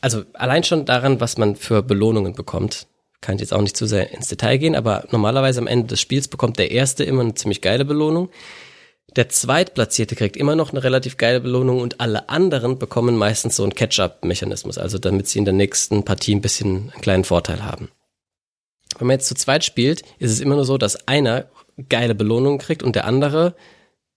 also 0.00 0.24
allein 0.34 0.64
schon 0.64 0.84
daran, 0.84 1.20
was 1.20 1.38
man 1.38 1.56
für 1.56 1.82
Belohnungen 1.82 2.34
bekommt, 2.34 2.86
kann 3.26 3.34
ich 3.34 3.40
jetzt 3.40 3.52
auch 3.52 3.60
nicht 3.60 3.76
zu 3.76 3.86
sehr 3.86 4.12
ins 4.12 4.28
Detail 4.28 4.56
gehen, 4.56 4.76
aber 4.76 5.04
normalerweise 5.10 5.60
am 5.60 5.66
Ende 5.66 5.88
des 5.88 6.00
Spiels 6.00 6.28
bekommt 6.28 6.60
der 6.60 6.70
Erste 6.70 7.02
immer 7.02 7.22
eine 7.22 7.34
ziemlich 7.34 7.60
geile 7.60 7.84
Belohnung. 7.84 8.30
Der 9.16 9.28
Zweitplatzierte 9.28 10.14
kriegt 10.14 10.36
immer 10.36 10.54
noch 10.54 10.70
eine 10.70 10.84
relativ 10.84 11.16
geile 11.16 11.40
Belohnung 11.40 11.80
und 11.80 12.00
alle 12.00 12.28
anderen 12.28 12.78
bekommen 12.78 13.16
meistens 13.16 13.56
so 13.56 13.64
einen 13.64 13.74
Catch-up-Mechanismus, 13.74 14.78
also 14.78 14.98
damit 14.98 15.26
sie 15.26 15.40
in 15.40 15.44
der 15.44 15.54
nächsten 15.54 16.04
Partie 16.04 16.36
ein 16.36 16.40
bisschen 16.40 16.92
einen 16.92 17.02
kleinen 17.02 17.24
Vorteil 17.24 17.64
haben. 17.64 17.90
Wenn 18.96 19.08
man 19.08 19.14
jetzt 19.14 19.26
zu 19.26 19.34
zweit 19.34 19.64
spielt, 19.64 20.02
ist 20.20 20.30
es 20.30 20.40
immer 20.40 20.54
nur 20.54 20.64
so, 20.64 20.78
dass 20.78 21.08
einer 21.08 21.46
geile 21.88 22.14
Belohnungen 22.14 22.60
kriegt 22.60 22.84
und 22.84 22.94
der 22.94 23.06
andere 23.06 23.56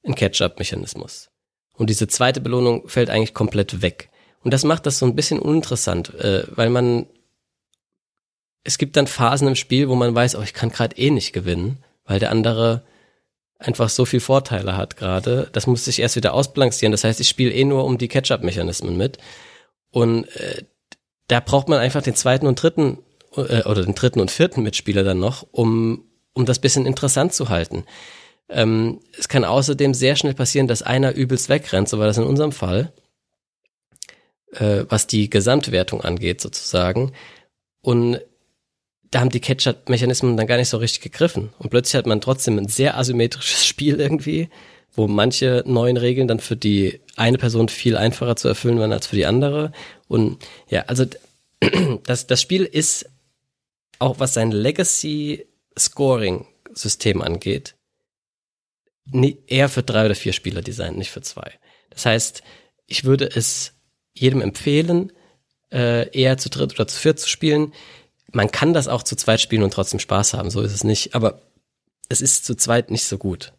einen 0.04 0.16
Catch-up-Mechanismus. 0.16 1.30
Und 1.76 1.90
diese 1.90 2.08
zweite 2.08 2.42
Belohnung 2.42 2.88
fällt 2.88 3.10
eigentlich 3.10 3.34
komplett 3.34 3.82
weg. 3.82 4.10
Und 4.44 4.54
das 4.54 4.64
macht 4.64 4.86
das 4.86 5.00
so 5.00 5.08
ein 5.08 5.16
bisschen 5.16 5.40
uninteressant, 5.40 6.14
äh, 6.14 6.44
weil 6.56 6.70
man 6.70 7.08
es 8.64 8.78
gibt 8.78 8.98
dann 8.98 9.08
Phasen 9.08 9.48
im 9.48 9.56
Spiel, 9.56 9.90
wo 9.90 9.96
man 9.96 10.14
weiß, 10.14 10.36
oh, 10.36 10.42
ich 10.42 10.54
kann 10.54 10.70
gerade 10.70 10.98
eh 10.98 11.12
nicht 11.12 11.34
gewinnen, 11.34 11.78
weil 12.06 12.20
der 12.20 12.32
andere 12.32 12.84
einfach 13.58 13.90
so 13.90 14.06
viel 14.06 14.20
Vorteile 14.20 14.78
hat 14.78 14.98
gerade. 14.98 15.50
Das 15.52 15.68
muss 15.68 15.86
sich 15.86 16.00
erst 16.00 16.16
wieder 16.16 16.34
ausbalancieren. 16.34 16.92
Das 16.92 17.04
heißt, 17.04 17.20
ich 17.20 17.28
spiele 17.28 17.52
eh 17.52 17.66
nur 17.66 17.86
um 17.86 17.98
die 17.98 18.08
Catch-up-Mechanismen 18.08 18.98
mit. 18.98 19.18
Und 19.92 20.26
äh, 20.36 20.64
da 21.28 21.40
braucht 21.40 21.68
man 21.68 21.80
einfach 21.80 22.02
den 22.02 22.16
zweiten 22.16 22.48
und 22.48 22.62
dritten 22.62 23.00
äh, 23.36 23.64
oder 23.64 23.84
den 23.84 23.96
dritten 23.96 24.20
und 24.20 24.32
vierten 24.32 24.64
Mitspieler 24.64 25.04
dann 25.04 25.20
noch, 25.20 25.46
um, 25.52 26.06
um 26.34 26.46
das 26.46 26.60
bisschen 26.60 26.86
interessant 26.86 27.34
zu 27.34 27.50
halten. 27.50 27.86
Ähm, 28.50 29.02
es 29.18 29.28
kann 29.28 29.46
außerdem 29.46 29.94
sehr 29.94 30.16
schnell 30.16 30.34
passieren, 30.34 30.68
dass 30.68 30.82
einer 30.82 31.14
übelst 31.14 31.50
wegrennt, 31.50 31.90
so 31.90 32.00
war 32.00 32.08
das 32.08 32.18
in 32.18 32.24
unserem 32.24 32.52
Fall, 32.52 32.94
äh, 34.54 34.86
was 34.90 35.06
die 35.06 35.30
Gesamtwertung 35.30 36.02
angeht 36.02 36.42
sozusagen. 36.42 37.12
Und 37.82 38.22
da 39.12 39.22
haben 39.22 39.30
die 39.30 39.40
Catch-up-Mechanismen 39.40 40.36
dann 40.38 40.48
gar 40.48 40.58
nicht 40.58 40.70
so 40.70 40.78
richtig 40.78 41.02
gegriffen. 41.02 41.50
Und 41.58 41.70
plötzlich 41.70 41.98
hat 41.98 42.06
man 42.06 42.22
trotzdem 42.22 42.58
ein 42.58 42.68
sehr 42.68 42.98
asymmetrisches 42.98 43.66
Spiel 43.70 44.00
irgendwie, 44.00 44.50
wo 44.94 45.08
manche 45.08 45.64
neuen 45.66 45.98
Regeln 45.98 46.28
dann 46.28 46.40
für 46.40 46.56
die 46.56 47.02
eine 47.16 47.38
Person 47.38 47.70
viel 47.70 47.98
einfacher 47.98 48.36
zu 48.36 48.48
erfüllen 48.48 48.80
waren 48.80 48.94
als 48.94 49.08
für 49.08 49.16
die 49.16 49.26
andere. 49.26 49.72
Und 50.08 50.38
ja, 50.70 50.84
also 50.84 51.06
das, 52.04 52.28
das 52.28 52.42
Spiel 52.42 52.66
ist 52.66 53.10
auch 53.98 54.20
was 54.20 54.34
sein 54.34 54.52
Legacy-Scoring-System 54.52 57.22
angeht, 57.22 57.76
eher 59.48 59.70
für 59.70 59.84
drei 59.84 60.06
oder 60.06 60.16
vier 60.16 60.34
Spieler 60.34 60.62
designt, 60.62 60.98
nicht 60.98 61.12
für 61.12 61.22
zwei. 61.22 61.52
Das 61.90 62.06
heißt, 62.06 62.44
ich 62.86 63.04
würde 63.04 63.26
es 63.26 63.74
jedem 64.14 64.42
empfehlen, 64.42 65.12
äh, 65.72 66.10
eher 66.18 66.38
zu 66.38 66.50
dritt 66.50 66.74
oder 66.74 66.88
zu 66.88 67.00
viert 67.00 67.20
zu 67.20 67.28
spielen 67.28 67.74
man 68.34 68.52
kann 68.52 68.74
das 68.74 68.88
auch 68.88 69.04
zu 69.04 69.16
zweit 69.16 69.42
spielen 69.42 69.64
und 69.64 69.74
trotzdem 69.74 70.00
Spaß 70.00 70.34
haben, 70.34 70.50
so 70.50 70.62
ist 70.62 70.74
es 70.74 70.84
nicht. 70.84 71.16
Aber 71.16 71.42
es 72.10 72.22
ist 72.22 72.46
zu 72.46 72.56
zweit 72.56 72.92
nicht 72.92 73.06
so 73.06 73.18
gut. 73.18 73.54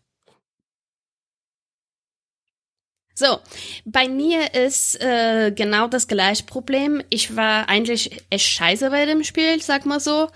So, 3.14 3.38
bei 3.84 4.08
mir 4.08 4.54
ist 4.54 4.98
äh, 5.02 5.52
genau 5.54 5.88
das 5.88 6.08
gleiche 6.08 6.44
Problem. 6.44 7.02
Ich 7.10 7.36
war 7.36 7.68
eigentlich 7.68 8.22
echt 8.30 8.46
scheiße 8.46 8.88
bei 8.90 9.04
dem 9.04 9.24
Spiel, 9.24 9.60
sag 9.60 9.84
mal 9.84 10.00
so. 10.00 10.28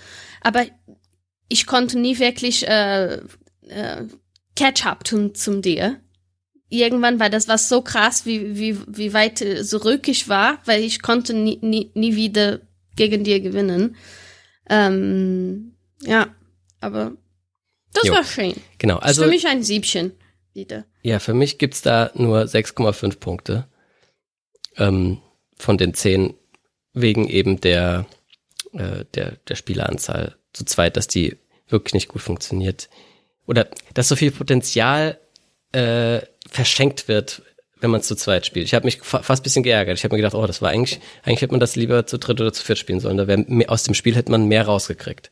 Aber 0.43 0.67
ich 1.49 1.67
konnte 1.67 1.99
nie 1.99 2.19
wirklich 2.19 2.69
äh, 2.69 3.21
äh, 3.69 4.05
Catch-up 4.55 5.07
zum, 5.07 5.35
zum 5.35 5.63
dir. 5.63 5.99
Irgendwann 6.69 7.21
war 7.21 7.31
das 7.31 7.49
was 7.49 7.69
so 7.69 7.81
krass, 7.81 8.27
wie, 8.27 8.59
wie, 8.59 8.79
wie 8.87 9.15
weit 9.15 9.39
zurück 9.39 10.07
ich 10.09 10.29
war, 10.29 10.59
weil 10.67 10.83
ich 10.83 11.01
konnte 11.01 11.33
nie, 11.33 11.59
nie, 11.63 11.91
nie 11.95 12.17
wieder 12.17 12.61
gegen 12.97 13.25
dir 13.25 13.41
gewinnen. 13.41 13.97
Ähm, 14.69 15.75
ja, 16.01 16.35
aber 16.81 17.13
das 17.93 18.05
jo. 18.05 18.13
war 18.13 18.25
schön. 18.25 18.55
Genau, 18.79 18.97
also. 18.99 19.23
für 19.23 19.29
mich 19.29 19.47
ein 19.47 19.63
Siebchen, 19.63 20.13
wieder. 20.55 20.85
Ja, 21.03 21.19
für 21.19 21.35
mich 21.35 21.59
gibt's 21.59 21.83
da 21.83 22.11
nur 22.15 22.43
6,5 22.43 23.19
Punkte. 23.19 23.67
Ähm, 24.77 25.21
von 25.57 25.79
den 25.79 25.95
10 25.95 26.35
wegen 26.93 27.29
eben 27.29 27.61
der, 27.61 28.07
äh, 28.73 29.05
der, 29.15 29.37
der 29.49 29.55
Spieleranzahl 29.55 30.37
zu 30.53 30.65
zweit, 30.65 30.97
dass 30.97 31.09
die 31.09 31.37
wirklich 31.69 31.95
nicht 31.95 32.09
gut 32.09 32.23
funktioniert. 32.23 32.89
Oder 33.47 33.69
dass 33.93 34.09
so 34.09 34.17
viel 34.17 34.31
Potenzial 34.31 35.19
äh, 35.73 36.21
verschenkt 36.49 37.09
wird, 37.09 37.43
wenn 37.81 37.91
man 37.91 38.03
zu 38.03 38.15
zweit 38.17 38.47
spielt. 38.47 38.67
Ich 38.67 38.75
habe 38.75 38.85
mich 38.85 39.01
fa 39.03 39.23
fast 39.23 39.43
bisschen 39.43 39.63
geärgert. 39.63 39.99
Ich 39.99 40.05
habe 40.05 40.15
mir 40.15 40.23
gedacht, 40.23 40.35
oh, 40.35 40.47
das 40.47 40.63
war 40.63 40.71
eigentlich, 40.71 41.01
eigentlich 41.23 41.43
hätte 41.43 41.53
man 41.53 41.61
das 41.61 41.77
lieber 41.77 42.07
zu 42.07 42.19
dritt 42.19 42.41
oder 42.41 42.53
zu 42.53 42.65
viert 42.65 42.79
spielen 42.79 43.01
sollen. 43.01 43.17
Da 43.17 43.27
wär, 43.27 43.45
aus 43.69 43.83
dem 43.83 43.95
Spiel 43.95 44.15
hätte 44.15 44.31
man 44.31 44.47
mehr 44.47 44.65
rausgekriegt 44.67 45.31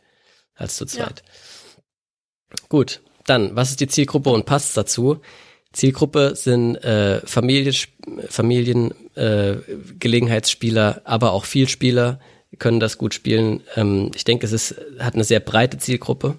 als 0.55 0.77
zu 0.77 0.87
zweit. 0.87 1.23
Ja. 1.25 2.63
Gut, 2.69 3.01
dann, 3.27 3.57
was 3.57 3.71
ist 3.71 3.81
die 3.81 3.89
Zielgruppe 3.89 4.31
und 4.31 4.47
passt 4.47 4.77
dazu? 4.77 5.21
Zielgruppe 5.73 6.37
sind 6.37 6.77
äh, 6.77 7.21
Familien, 7.27 7.75
Familien 8.29 8.93
äh, 9.15 9.57
Gelegenheitsspieler, 9.99 11.03
aber 11.05 11.33
auch 11.33 11.47
Vielspieler 11.47 12.21
können 12.59 12.81
das 12.81 12.99
gut 12.99 13.15
spielen. 13.15 13.63
Ähm, 13.77 14.11
ich 14.15 14.25
denke, 14.25 14.45
es 14.45 14.53
ist, 14.53 14.77
hat 14.99 15.15
eine 15.15 15.25
sehr 15.25 15.41
breite 15.41 15.79
Zielgruppe 15.79 16.39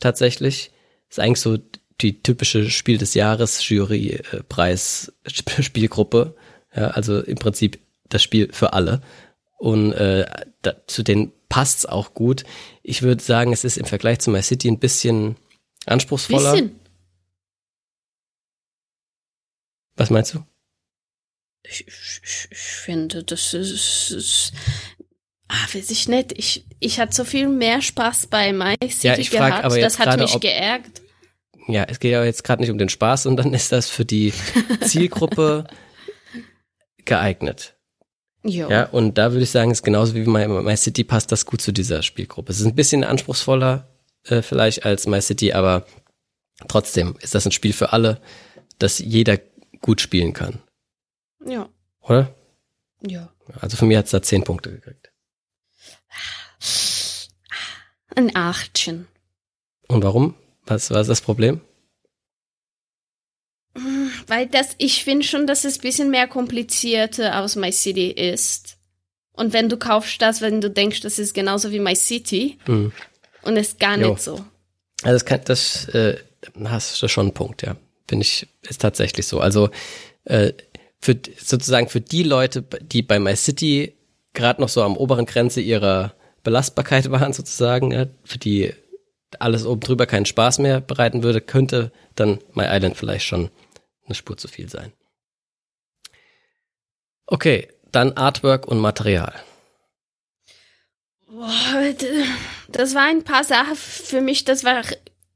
tatsächlich. 0.00 0.72
Ist 1.08 1.20
eigentlich 1.20 1.40
so 1.40 1.58
die 2.00 2.22
typische 2.22 2.70
Spiel 2.70 2.98
des 2.98 3.14
Jahres 3.14 3.66
Jury 3.68 4.22
Preis 4.48 5.12
Spielgruppe. 5.26 6.36
Ja, 6.74 6.88
also 6.88 7.20
im 7.20 7.36
Prinzip 7.36 7.80
das 8.08 8.22
Spiel 8.22 8.52
für 8.52 8.72
alle. 8.72 9.02
Und 9.58 9.92
äh, 9.92 10.26
da, 10.62 10.86
zu 10.86 11.02
denen 11.02 11.32
passt's 11.48 11.86
auch 11.86 12.14
gut. 12.14 12.44
Ich 12.82 13.02
würde 13.02 13.22
sagen, 13.22 13.52
es 13.52 13.64
ist 13.64 13.76
im 13.78 13.84
Vergleich 13.84 14.20
zu 14.20 14.30
My 14.30 14.42
City 14.42 14.68
ein 14.68 14.78
bisschen 14.78 15.36
anspruchsvoller. 15.86 16.52
Bisschen. 16.52 16.78
Was 19.96 20.10
meinst 20.10 20.34
du? 20.34 20.44
Ich, 21.64 21.86
ich, 21.88 22.48
ich 22.50 22.58
finde, 22.58 23.24
das 23.24 23.52
ist, 23.52 24.10
ist 24.12 24.52
Ah, 25.50 25.66
weiß 25.72 25.90
ich 25.90 26.08
nicht. 26.08 26.38
Ich, 26.38 26.66
ich 26.78 27.00
hatte 27.00 27.14
so 27.14 27.24
viel 27.24 27.48
mehr 27.48 27.80
Spaß 27.80 28.26
bei 28.26 28.52
My 28.52 28.76
City 28.82 29.06
ja, 29.06 29.18
ich 29.18 29.30
gehabt. 29.30 29.64
Aber 29.64 29.78
jetzt 29.78 29.98
das 29.98 30.06
hat 30.06 30.20
mich 30.20 30.38
geärgert 30.40 31.00
ja, 31.68 31.84
es 31.84 32.00
geht 32.00 32.12
ja 32.12 32.24
jetzt 32.24 32.44
gerade 32.44 32.62
nicht 32.62 32.70
um 32.70 32.78
den 32.78 32.88
Spaß, 32.88 33.24
sondern 33.24 33.54
ist 33.54 33.72
das 33.72 33.88
für 33.88 34.04
die 34.04 34.32
Zielgruppe 34.80 35.66
geeignet. 37.04 37.76
Jo. 38.42 38.70
Ja, 38.70 38.84
und 38.86 39.18
da 39.18 39.32
würde 39.32 39.42
ich 39.42 39.50
sagen, 39.50 39.70
ist 39.70 39.82
genauso 39.82 40.14
wie 40.14 40.24
My, 40.24 40.46
My 40.46 40.76
City 40.76 41.04
passt 41.04 41.32
das 41.32 41.44
gut 41.44 41.60
zu 41.60 41.72
dieser 41.72 42.02
Spielgruppe. 42.02 42.52
Es 42.52 42.60
ist 42.60 42.66
ein 42.66 42.74
bisschen 42.74 43.04
anspruchsvoller 43.04 43.88
äh, 44.24 44.42
vielleicht 44.42 44.84
als 44.84 45.06
My 45.06 45.20
City, 45.20 45.52
aber 45.52 45.86
trotzdem 46.68 47.16
ist 47.20 47.34
das 47.34 47.46
ein 47.46 47.52
Spiel 47.52 47.72
für 47.72 47.92
alle, 47.92 48.20
das 48.78 48.98
jeder 48.98 49.38
gut 49.80 50.00
spielen 50.00 50.32
kann. 50.32 50.60
Ja. 51.44 51.68
Oder? 52.00 52.34
Ja. 53.06 53.32
Also 53.60 53.76
von 53.76 53.88
mir 53.88 53.98
hat 53.98 54.06
es 54.06 54.10
da 54.12 54.22
zehn 54.22 54.44
Punkte 54.44 54.70
gekriegt. 54.70 55.12
Ein 58.14 58.34
Achtchen. 58.34 59.06
Und 59.88 60.02
warum? 60.02 60.34
Was 60.68 60.90
war 60.90 61.02
das 61.02 61.20
Problem? 61.20 61.60
Weil 64.26 64.46
das, 64.46 64.74
ich 64.78 65.04
finde 65.04 65.24
schon, 65.24 65.46
dass 65.46 65.64
es 65.64 65.78
ein 65.78 65.82
bisschen 65.82 66.10
mehr 66.10 66.28
komplizierter 66.28 67.40
aus 67.40 67.56
My 67.56 67.72
City 67.72 68.10
ist. 68.10 68.76
Und 69.32 69.52
wenn 69.52 69.68
du 69.68 69.76
kaufst 69.76 70.20
das, 70.20 70.40
wenn 70.40 70.60
du 70.60 70.70
denkst, 70.70 71.00
das 71.00 71.18
ist 71.18 71.32
genauso 71.32 71.70
wie 71.70 71.80
My 71.80 71.94
City. 71.94 72.58
Mhm. 72.66 72.92
Und 73.42 73.56
ist 73.56 73.78
gar 73.78 73.98
jo. 73.98 74.10
nicht 74.10 74.22
so. 74.22 74.44
Also 75.02 75.14
das 75.14 75.24
kann, 75.24 75.40
das 75.44 75.88
äh, 75.90 76.18
hast 76.64 77.00
du 77.02 77.08
schon 77.08 77.26
einen 77.26 77.34
Punkt, 77.34 77.62
ja. 77.62 77.76
Bin 78.06 78.20
ich, 78.20 78.48
ist 78.62 78.80
tatsächlich 78.80 79.26
so. 79.26 79.40
Also 79.40 79.70
äh, 80.24 80.52
für 81.00 81.16
sozusagen 81.38 81.88
für 81.88 82.00
die 82.00 82.24
Leute, 82.24 82.62
die 82.62 83.02
bei 83.02 83.18
MyCity 83.18 83.94
gerade 84.34 84.60
noch 84.60 84.68
so 84.68 84.82
am 84.82 84.96
oberen 84.96 85.26
Grenze 85.26 85.60
ihrer 85.60 86.14
Belastbarkeit 86.42 87.10
waren, 87.10 87.32
sozusagen, 87.32 87.92
ja, 87.92 88.06
für 88.24 88.38
die 88.38 88.72
alles 89.38 89.66
oben 89.66 89.80
drüber 89.80 90.06
keinen 90.06 90.26
Spaß 90.26 90.58
mehr 90.58 90.80
bereiten 90.80 91.22
würde, 91.22 91.40
könnte 91.40 91.92
dann 92.14 92.38
My 92.54 92.64
Island 92.66 92.96
vielleicht 92.96 93.26
schon 93.26 93.50
eine 94.06 94.14
Spur 94.14 94.36
zu 94.36 94.48
viel 94.48 94.68
sein. 94.68 94.92
Okay, 97.26 97.68
dann 97.92 98.12
Artwork 98.14 98.66
und 98.66 98.78
Material. 98.78 99.34
Das 102.68 102.94
war 102.94 103.04
ein 103.04 103.22
paar 103.22 103.44
Sachen 103.44 103.76
für 103.76 104.22
mich, 104.22 104.44
das 104.44 104.64
war 104.64 104.82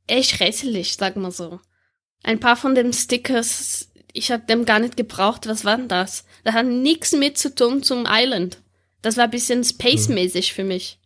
echt 0.07 0.41
rätselig, 0.41 0.97
sag 0.97 1.17
mal 1.17 1.31
so. 1.31 1.61
Ein 2.23 2.41
paar 2.41 2.57
von 2.57 2.75
den 2.75 2.93
Stickers, 2.93 3.91
ich 4.13 4.31
hab 4.31 4.47
dem 4.47 4.65
gar 4.65 4.79
nicht 4.79 4.97
gebraucht. 4.97 5.47
Was 5.47 5.65
war 5.65 5.77
denn 5.77 5.89
das? 5.89 6.25
Das 6.45 6.55
hat 6.55 6.67
nichts 6.67 7.13
mit 7.13 7.39
zu 7.39 7.55
tun 7.55 7.83
zum 7.83 8.07
Island. 8.09 8.63
Das 9.01 9.17
war 9.17 9.25
ein 9.25 9.31
bisschen 9.31 9.65
space-mäßig 9.65 10.51
hm. 10.51 10.55
für 10.55 10.65
mich. 10.65 10.99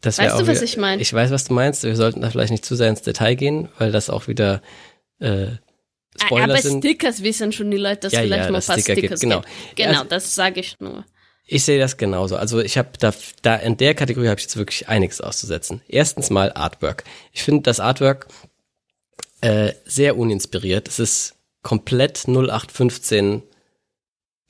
Das 0.00 0.18
weißt 0.18 0.34
du, 0.34 0.46
was 0.46 0.56
wieder, 0.56 0.62
ich 0.62 0.76
meine? 0.76 1.02
Ich 1.02 1.12
weiß, 1.12 1.30
was 1.30 1.44
du 1.44 1.54
meinst. 1.54 1.82
Wir 1.82 1.96
sollten 1.96 2.20
da 2.20 2.30
vielleicht 2.30 2.52
nicht 2.52 2.64
zu 2.64 2.76
sehr 2.76 2.88
ins 2.88 3.02
Detail 3.02 3.34
gehen, 3.34 3.68
weil 3.78 3.90
das 3.90 4.10
auch 4.10 4.28
wieder 4.28 4.62
äh, 5.18 5.48
Spoiler 6.20 6.44
Aber 6.44 6.62
sind. 6.62 6.84
Stickers 6.84 7.22
wissen 7.22 7.52
schon 7.52 7.70
die 7.70 7.76
Leute, 7.76 8.02
dass 8.02 8.12
ja, 8.12 8.20
vielleicht 8.20 8.44
ja, 8.44 8.50
mal 8.50 8.58
ein 8.58 8.64
paar 8.64 8.78
Sticker 8.78 8.92
Stickers 8.92 9.20
gibt. 9.20 9.32
Genau, 9.32 9.42
genau 9.74 9.98
also, 10.00 10.04
das 10.04 10.34
sage 10.34 10.60
ich 10.60 10.78
nur. 10.80 11.04
Ich 11.46 11.64
sehe 11.64 11.78
das 11.78 11.96
genauso. 11.96 12.36
Also 12.36 12.60
ich 12.60 12.76
habe 12.76 12.90
da, 12.98 13.12
da 13.42 13.56
in 13.56 13.76
der 13.76 13.94
Kategorie 13.94 14.28
habe 14.28 14.38
ich 14.38 14.44
jetzt 14.44 14.56
wirklich 14.56 14.88
einiges 14.88 15.20
auszusetzen. 15.20 15.80
Erstens 15.88 16.30
mal 16.30 16.52
Artwork. 16.52 17.04
Ich 17.32 17.42
finde 17.42 17.62
das 17.62 17.80
Artwork 17.80 18.28
äh, 19.40 19.72
sehr 19.84 20.18
uninspiriert. 20.18 20.88
Es 20.88 20.98
ist 20.98 21.36
komplett 21.62 22.28
0815 22.28 23.42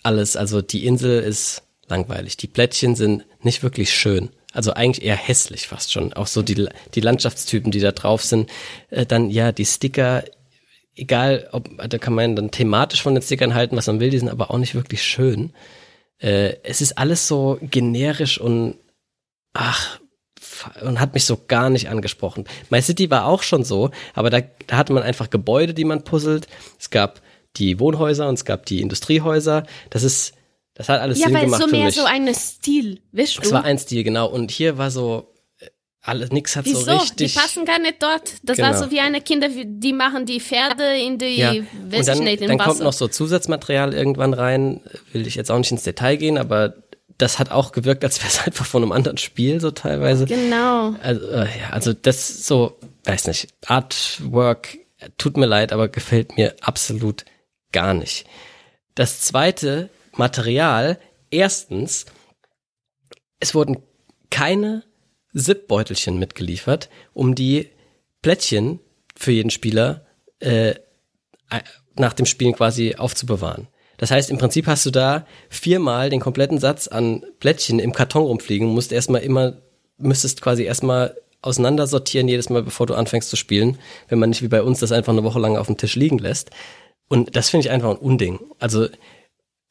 alles. 0.03 0.37
Also 0.37 0.61
die 0.61 0.87
Insel 0.87 1.23
ist 1.23 1.63
langweilig. 1.87 2.37
Die 2.37 2.49
Plättchen 2.49 2.97
sind 2.97 3.25
nicht 3.43 3.63
wirklich 3.63 3.93
schön 3.93 4.31
also 4.53 4.73
eigentlich 4.73 5.05
eher 5.05 5.17
hässlich 5.17 5.69
fast 5.69 5.93
schon. 5.93 6.13
Auch 6.15 6.27
so 6.27 6.43
die, 6.43 6.69
die 6.95 7.01
Landschaftstypen, 7.01 7.71
die 7.71 7.81
da 7.81 7.93
drauf 7.93 8.25
sind. 8.25 8.51
Äh, 8.91 9.07
dann 9.07 9.31
ja, 9.31 9.53
die 9.53 9.67
Sticker, 9.67 10.25
egal, 10.95 11.49
ob, 11.53 11.69
da 11.89 11.99
kann 11.99 12.15
man 12.15 12.37
dann 12.37 12.51
thematisch 12.51 13.03
von 13.03 13.15
den 13.15 13.23
Stickern 13.23 13.55
halten, 13.55 13.77
was 13.77 13.87
man 13.87 14.01
will, 14.01 14.11
die 14.11 14.19
sind 14.19 14.31
aber 14.31 14.51
auch 14.51 14.59
nicht 14.59 14.75
wirklich 14.75 15.03
schön. 15.03 15.53
Äh, 16.19 16.57
es 16.63 16.81
ist 16.81 16.99
alles 16.99 17.29
so 17.29 17.59
generisch 17.61 18.41
und 18.41 18.77
ach, 19.53 20.01
und 20.83 20.99
hat 20.99 21.15
mich 21.15 21.25
so 21.25 21.39
gar 21.47 21.71
nicht 21.71 21.89
angesprochen. 21.89 22.45
My 22.71 22.81
City 22.83 23.11
war 23.11 23.27
auch 23.27 23.43
schon 23.43 23.65
so, 23.65 23.91
aber 24.15 24.31
da, 24.31 24.41
da 24.67 24.77
hatte 24.77 24.93
man 24.93 25.03
einfach 25.03 25.31
Gebäude, 25.31 25.75
die 25.75 25.85
man 25.85 26.05
puzzelt. 26.05 26.49
Es 26.79 26.91
gab 26.91 27.21
die 27.57 27.79
Wohnhäuser 27.81 28.29
und 28.29 28.35
es 28.35 28.45
gab 28.45 28.67
die 28.67 28.81
Industriehäuser. 28.81 29.65
Das 29.91 30.03
ist 30.03 30.35
das 30.79 30.89
hat 30.89 31.01
alles 31.01 31.19
ja, 31.19 31.27
Sinn 31.27 31.41
gemacht 31.41 31.61
so 31.61 31.69
für 31.69 31.75
mich. 31.75 31.81
Ja, 31.81 31.87
weil 31.87 31.93
so 31.93 32.05
ein 32.05 32.35
Stil, 32.35 33.01
weißt 33.11 33.39
du? 33.39 33.43
Es 33.43 33.53
war 33.53 33.65
ein 33.65 33.79
Stil, 33.79 34.05
genau. 34.05 34.29
Und 34.29 34.53
hier 34.53 34.79
war 34.79 34.93
so, 34.93 35.35
äh, 35.59 35.67
alles, 36.03 36.31
nix 36.31 36.55
hat 36.55 36.67
Wieso? 36.67 36.83
so 36.83 36.93
richtig. 36.93 37.35
Die 37.35 37.39
passen 37.39 37.65
gar 37.65 37.81
nicht 37.81 38.01
dort. 38.01 38.35
Das 38.45 38.57
genau. 38.57 38.69
war 38.69 38.79
so 38.79 38.93
wie 38.93 39.01
eine 39.01 39.21
Kinder, 39.21 39.49
die 39.49 39.93
machen 39.93 40.25
die 40.25 40.39
Pferde 40.39 40.97
in 40.97 41.19
die, 41.19 41.37
ja. 41.37 41.53
weiß 41.91 42.07
dann, 42.07 42.21
nicht, 42.21 42.43
in 42.43 42.49
dann 42.49 42.61
Wasser. 42.61 42.71
kommt 42.71 42.81
noch 42.83 42.93
so 42.93 43.09
Zusatzmaterial 43.09 43.93
irgendwann 43.93 44.35
rein. 44.35 44.81
Will 45.13 45.27
ich 45.27 45.35
jetzt 45.35 45.51
auch 45.51 45.59
nicht 45.59 45.73
ins 45.73 45.83
Detail 45.83 46.17
gehen, 46.17 46.39
aber 46.39 46.75
das 47.19 47.41
hat 47.41 47.51
auch 47.51 47.73
gewirkt, 47.73 48.05
als 48.05 48.21
wäre 48.21 48.29
es 48.29 48.41
einfach 48.47 48.65
von 48.65 48.85
einem 48.85 48.93
anderen 48.93 49.19
Spiel 49.19 49.61
so 49.61 49.73
teilweise. 49.73 50.27
Genau. 50.27 50.95
Also, 51.03 51.27
äh, 51.27 51.59
ja, 51.59 51.71
also 51.73 51.93
das 51.93 52.47
so, 52.47 52.79
weiß 53.03 53.27
nicht, 53.27 53.49
Artwork, 53.67 54.79
tut 55.17 55.37
mir 55.37 55.47
leid, 55.47 55.73
aber 55.73 55.89
gefällt 55.89 56.37
mir 56.37 56.55
absolut 56.61 57.25
gar 57.73 57.95
nicht. 57.95 58.27
Das 58.95 59.23
zweite 59.23 59.91
Material. 60.19 60.99
Erstens, 61.31 62.07
es 63.41 63.55
wurden 63.55 63.79
keine 64.31 64.85
Zip-Beutelchen 65.37 66.19
mitgeliefert, 66.19 66.89
um 67.13 67.35
die 67.35 67.71
Plättchen 68.23 68.81
für 69.17 69.33
jeden 69.33 69.51
Spieler 69.51 70.07
äh, 70.41 70.75
nach 71.97 72.13
dem 72.13 72.27
Spielen 72.27 72.55
quasi 72.55 72.95
aufzubewahren. 72.97 73.69
Das 73.97 74.11
heißt, 74.11 74.31
im 74.31 74.39
Prinzip 74.39 74.67
hast 74.67 74.87
du 74.87 74.91
da 74.91 75.27
viermal 75.49 76.09
den 76.09 76.21
kompletten 76.21 76.59
Satz 76.59 76.87
an 76.87 77.25
Plättchen 77.41 77.81
im 77.81 77.93
Karton 77.93 78.23
rumfliegen, 78.23 78.69
musst 78.69 78.93
erstmal 78.93 79.23
immer, 79.23 79.55
müsstest 79.97 80.41
quasi 80.41 80.63
erstmal 80.63 81.17
auseinandersortieren 81.43 82.29
jedes 82.29 82.49
Mal, 82.49 82.63
bevor 82.63 82.87
du 82.87 82.95
anfängst 82.95 83.29
zu 83.29 83.37
spielen, 83.37 83.79
wenn 84.09 84.19
man 84.19 84.31
nicht 84.31 84.43
wie 84.43 84.49
bei 84.49 84.63
uns 84.63 84.81
das 84.81 84.93
einfach 84.93 85.13
eine 85.13 85.25
Woche 85.25 85.41
lang 85.41 85.57
auf 85.57 85.67
dem 85.67 85.77
Tisch 85.77 85.97
liegen 85.97 86.19
lässt. 86.19 86.51
Und 87.09 87.37
das 87.37 87.51
finde 87.51 87.67
ich 87.67 87.71
einfach 87.71 87.91
ein 87.91 87.97
Unding. 87.97 88.39
Also 88.59 88.89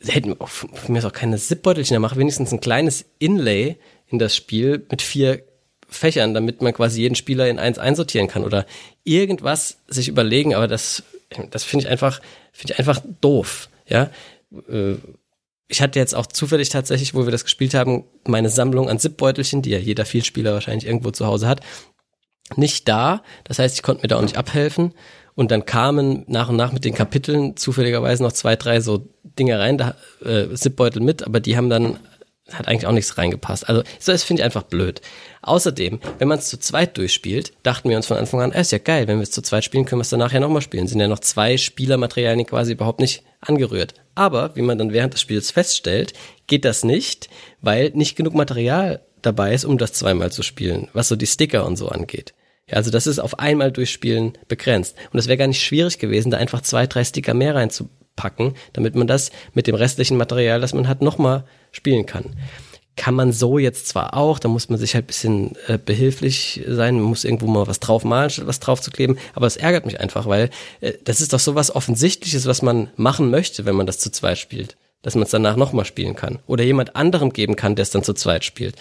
hätten 0.03 0.35
von 0.37 0.69
mir 0.87 1.05
auch 1.05 1.13
keine 1.13 1.37
Zipbeutelchen, 1.37 1.95
da 1.95 1.99
mach 1.99 2.15
wenigstens 2.15 2.51
ein 2.51 2.59
kleines 2.59 3.05
Inlay 3.19 3.77
in 4.07 4.19
das 4.19 4.35
Spiel 4.35 4.85
mit 4.89 5.01
vier 5.01 5.43
Fächern, 5.89 6.33
damit 6.33 6.61
man 6.61 6.73
quasi 6.73 7.01
jeden 7.01 7.15
Spieler 7.15 7.47
in 7.47 7.59
eins 7.59 7.79
einsortieren 7.79 8.27
kann 8.27 8.43
oder 8.43 8.65
irgendwas 9.03 9.77
sich 9.87 10.07
überlegen, 10.07 10.53
aber 10.53 10.67
das, 10.67 11.03
das 11.49 11.63
finde 11.63 11.85
ich 11.85 11.91
einfach, 11.91 12.21
finde 12.51 12.73
ich 12.73 12.79
einfach 12.79 13.01
doof, 13.21 13.69
ja. 13.87 14.09
Äh, 14.69 14.95
ich 15.69 15.81
hatte 15.81 15.99
jetzt 15.99 16.15
auch 16.15 16.27
zufällig 16.27 16.69
tatsächlich, 16.69 17.13
wo 17.13 17.25
wir 17.25 17.31
das 17.31 17.43
gespielt 17.43 17.73
haben, 17.73 18.05
meine 18.25 18.49
Sammlung 18.49 18.89
an 18.89 18.99
Zipbeutelchen, 18.99 19.61
die 19.61 19.71
ja 19.71 19.77
jeder 19.77 20.05
Vielspieler 20.05 20.53
wahrscheinlich 20.53 20.87
irgendwo 20.87 21.11
zu 21.11 21.25
Hause 21.25 21.47
hat, 21.47 21.61
nicht 22.55 22.87
da. 22.87 23.23
Das 23.43 23.59
heißt, 23.59 23.75
ich 23.75 23.83
konnte 23.83 24.03
mir 24.03 24.07
da 24.07 24.17
auch 24.17 24.21
nicht 24.21 24.37
abhelfen. 24.37 24.93
Und 25.37 25.51
dann 25.51 25.65
kamen 25.65 26.23
nach 26.25 26.49
und 26.49 26.55
nach 26.55 26.71
mit 26.71 26.83
den 26.83 26.95
Kapiteln 26.95 27.55
zufälligerweise 27.55 28.23
noch 28.23 28.31
zwei, 28.31 28.55
drei 28.55 28.81
so 28.81 29.07
Dinge 29.37 29.59
rein, 29.59 29.77
da 29.77 29.93
äh, 30.25 30.51
Zipbeutel 30.55 30.99
mit, 30.99 31.27
aber 31.27 31.39
die 31.39 31.55
haben 31.55 31.69
dann 31.69 31.99
hat 32.51 32.67
eigentlich 32.67 32.87
auch 32.87 32.91
nichts 32.91 33.19
reingepasst. 33.19 33.69
Also 33.69 33.83
so, 33.99 34.11
das 34.13 34.23
finde 34.23 34.41
ich 34.41 34.45
einfach 34.45 34.63
blöd. 34.63 34.99
Außerdem, 35.43 35.99
wenn 36.17 36.27
man 36.27 36.39
es 36.39 36.47
zu 36.47 36.57
zweit 36.57 36.97
durchspielt, 36.97 37.53
dachten 37.61 37.87
wir 37.87 37.97
uns 37.97 38.07
von 38.07 38.17
Anfang 38.17 38.41
an, 38.41 38.51
äh, 38.51 38.61
ist 38.61 38.71
ja 38.71 38.79
geil, 38.79 39.07
wenn 39.07 39.17
wir 39.17 39.23
es 39.23 39.29
zu 39.29 39.43
zweit 39.43 39.63
spielen, 39.63 39.85
können 39.85 39.99
wir 39.99 40.03
es 40.03 40.09
dann 40.09 40.21
nachher 40.21 40.39
nochmal 40.39 40.63
spielen. 40.63 40.87
Sind 40.87 41.01
ja 41.01 41.07
noch 41.07 41.19
zwei 41.19 41.57
Spielermaterialien 41.57 42.47
quasi 42.47 42.71
überhaupt 42.71 42.99
nicht 42.99 43.23
angerührt. 43.39 43.93
Aber, 44.15 44.55
wie 44.55 44.63
man 44.63 44.79
dann 44.79 44.91
während 44.91 45.13
des 45.13 45.21
Spiels 45.21 45.51
feststellt, 45.51 46.13
geht 46.47 46.65
das 46.65 46.83
nicht, 46.83 47.29
weil 47.61 47.91
nicht 47.91 48.15
genug 48.15 48.33
Material 48.33 49.01
dabei 49.21 49.53
ist, 49.53 49.65
um 49.65 49.77
das 49.77 49.93
zweimal 49.93 50.31
zu 50.31 50.41
spielen, 50.41 50.87
was 50.93 51.09
so 51.09 51.15
die 51.15 51.27
Sticker 51.27 51.63
und 51.67 51.75
so 51.75 51.89
angeht. 51.89 52.33
Ja, 52.69 52.77
also 52.77 52.91
das 52.91 53.07
ist 53.07 53.19
auf 53.19 53.39
einmal 53.39 53.71
durchspielen 53.71 54.33
begrenzt. 54.47 54.95
Und 55.11 55.19
es 55.19 55.27
wäre 55.27 55.37
gar 55.37 55.47
nicht 55.47 55.63
schwierig 55.63 55.99
gewesen, 55.99 56.31
da 56.31 56.37
einfach 56.37 56.61
zwei, 56.61 56.85
drei 56.85 57.03
Sticker 57.03 57.33
mehr 57.33 57.55
reinzupacken, 57.55 58.55
damit 58.73 58.95
man 58.95 59.07
das 59.07 59.31
mit 59.53 59.67
dem 59.67 59.75
restlichen 59.75 60.17
Material, 60.17 60.59
das 60.59 60.73
man 60.73 60.87
hat, 60.87 61.01
nochmal 61.01 61.45
spielen 61.71 62.05
kann. 62.05 62.35
Kann 62.97 63.13
man 63.13 63.31
so 63.31 63.59
jetzt 63.59 63.87
zwar 63.87 64.15
auch, 64.15 64.39
da 64.39 64.49
muss 64.49 64.69
man 64.69 64.79
sich 64.79 64.95
halt 64.95 65.07
bisschen 65.07 65.55
äh, 65.67 65.77
behilflich 65.77 66.63
sein, 66.67 66.95
man 66.95 67.03
muss 67.03 67.23
irgendwo 67.23 67.45
mal 67.45 67.67
was 67.67 67.79
drauf 67.79 68.03
malen, 68.03 68.31
was 68.45 68.59
drauf 68.59 68.81
zu 68.81 68.89
kleben, 68.89 69.17
aber 69.35 69.45
es 69.45 69.55
ärgert 69.55 69.85
mich 69.85 69.99
einfach, 69.99 70.25
weil 70.25 70.49
äh, 70.81 70.93
das 71.03 71.21
ist 71.21 71.31
doch 71.31 71.39
so 71.39 71.53
was 71.53 71.73
Offensichtliches, 71.73 72.47
was 72.47 72.63
man 72.63 72.89
machen 72.95 73.29
möchte, 73.29 73.65
wenn 73.65 73.75
man 73.75 73.85
das 73.85 73.99
zu 73.99 74.11
zweit 74.11 74.39
spielt. 74.39 74.77
Dass 75.03 75.13
man 75.13 75.23
es 75.23 75.29
danach 75.29 75.55
nochmal 75.55 75.85
spielen 75.85 76.15
kann. 76.15 76.39
Oder 76.47 76.63
jemand 76.63 76.95
anderem 76.95 77.31
geben 77.31 77.55
kann, 77.55 77.75
der 77.75 77.83
es 77.83 77.91
dann 77.91 78.03
zu 78.03 78.13
zweit 78.13 78.43
spielt. 78.43 78.75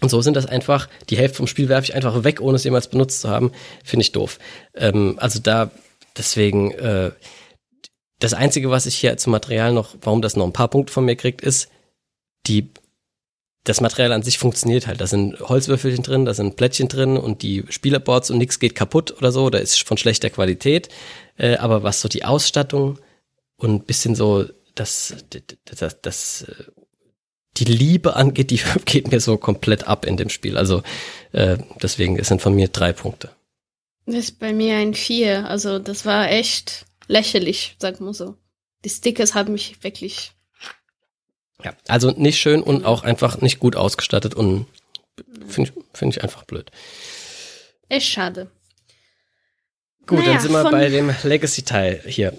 Und 0.00 0.08
so 0.08 0.22
sind 0.22 0.34
das 0.34 0.46
einfach, 0.46 0.88
die 1.10 1.18
Hälfte 1.18 1.38
vom 1.38 1.46
Spiel 1.46 1.68
werfe 1.68 1.84
ich 1.84 1.94
einfach 1.94 2.24
weg, 2.24 2.40
ohne 2.40 2.56
es 2.56 2.64
jemals 2.64 2.88
benutzt 2.88 3.20
zu 3.20 3.28
haben. 3.28 3.52
Finde 3.84 4.02
ich 4.02 4.12
doof. 4.12 4.38
Ähm, 4.74 5.16
also 5.18 5.40
da, 5.40 5.70
deswegen, 6.16 6.72
äh, 6.72 7.10
das 8.18 8.34
Einzige, 8.34 8.70
was 8.70 8.86
ich 8.86 8.96
hier 8.96 9.16
zum 9.16 9.32
Material 9.32 9.72
noch, 9.72 9.96
warum 10.00 10.22
das 10.22 10.36
noch 10.36 10.46
ein 10.46 10.52
paar 10.52 10.68
Punkte 10.68 10.92
von 10.92 11.04
mir 11.04 11.16
kriegt, 11.16 11.42
ist, 11.42 11.70
die, 12.46 12.70
das 13.64 13.80
Material 13.80 14.12
an 14.12 14.22
sich 14.22 14.38
funktioniert 14.38 14.86
halt. 14.86 15.00
Da 15.00 15.06
sind 15.06 15.38
Holzwürfelchen 15.40 16.02
drin, 16.02 16.24
da 16.24 16.32
sind 16.32 16.56
Plättchen 16.56 16.88
drin 16.88 17.18
und 17.18 17.42
die 17.42 17.64
Spielerboards 17.68 18.30
und 18.30 18.38
nichts 18.38 18.58
geht 18.58 18.74
kaputt 18.74 19.16
oder 19.18 19.32
so, 19.32 19.50
da 19.50 19.58
ist 19.58 19.82
von 19.86 19.98
schlechter 19.98 20.30
Qualität. 20.30 20.88
Äh, 21.36 21.56
aber 21.56 21.82
was 21.82 22.00
so 22.00 22.08
die 22.08 22.24
Ausstattung 22.24 22.98
und 23.56 23.86
bisschen 23.86 24.14
so 24.14 24.46
das, 24.74 25.14
das, 25.30 25.78
das, 25.78 26.00
das 26.00 26.42
äh, 26.42 26.64
die 27.64 27.72
Liebe 27.72 28.16
angeht, 28.16 28.50
die 28.50 28.60
geht 28.84 29.10
mir 29.10 29.20
so 29.20 29.36
komplett 29.36 29.86
ab 29.86 30.06
in 30.06 30.16
dem 30.16 30.30
Spiel. 30.30 30.56
Also 30.56 30.82
äh, 31.32 31.58
deswegen 31.82 32.18
es 32.18 32.28
sind 32.28 32.42
von 32.42 32.54
mir 32.54 32.68
drei 32.68 32.92
Punkte. 32.92 33.30
Das 34.06 34.16
ist 34.16 34.38
bei 34.38 34.52
mir 34.52 34.76
ein 34.76 34.94
Vier. 34.94 35.48
Also 35.48 35.78
das 35.78 36.04
war 36.04 36.30
echt 36.30 36.86
lächerlich, 37.06 37.76
sag 37.78 38.00
mal 38.00 38.14
so. 38.14 38.36
Die 38.84 38.90
Stickers 38.90 39.34
haben 39.34 39.52
mich 39.52 39.82
wirklich. 39.82 40.32
Ja, 41.62 41.74
also 41.88 42.10
nicht 42.10 42.40
schön 42.40 42.62
und 42.62 42.84
auch 42.86 43.02
einfach 43.02 43.40
nicht 43.42 43.58
gut 43.58 43.76
ausgestattet 43.76 44.34
und 44.34 44.66
finde 45.46 45.70
ich, 45.70 45.84
find 45.98 46.16
ich 46.16 46.22
einfach 46.22 46.44
blöd. 46.44 46.70
Echt 47.88 48.08
schade. 48.08 48.50
Gut, 50.06 50.20
naja, 50.20 50.32
dann 50.32 50.40
sind 50.40 50.52
wir 50.52 50.70
bei 50.70 50.88
dem 50.88 51.14
Legacy-Teil 51.22 52.02
hier 52.06 52.32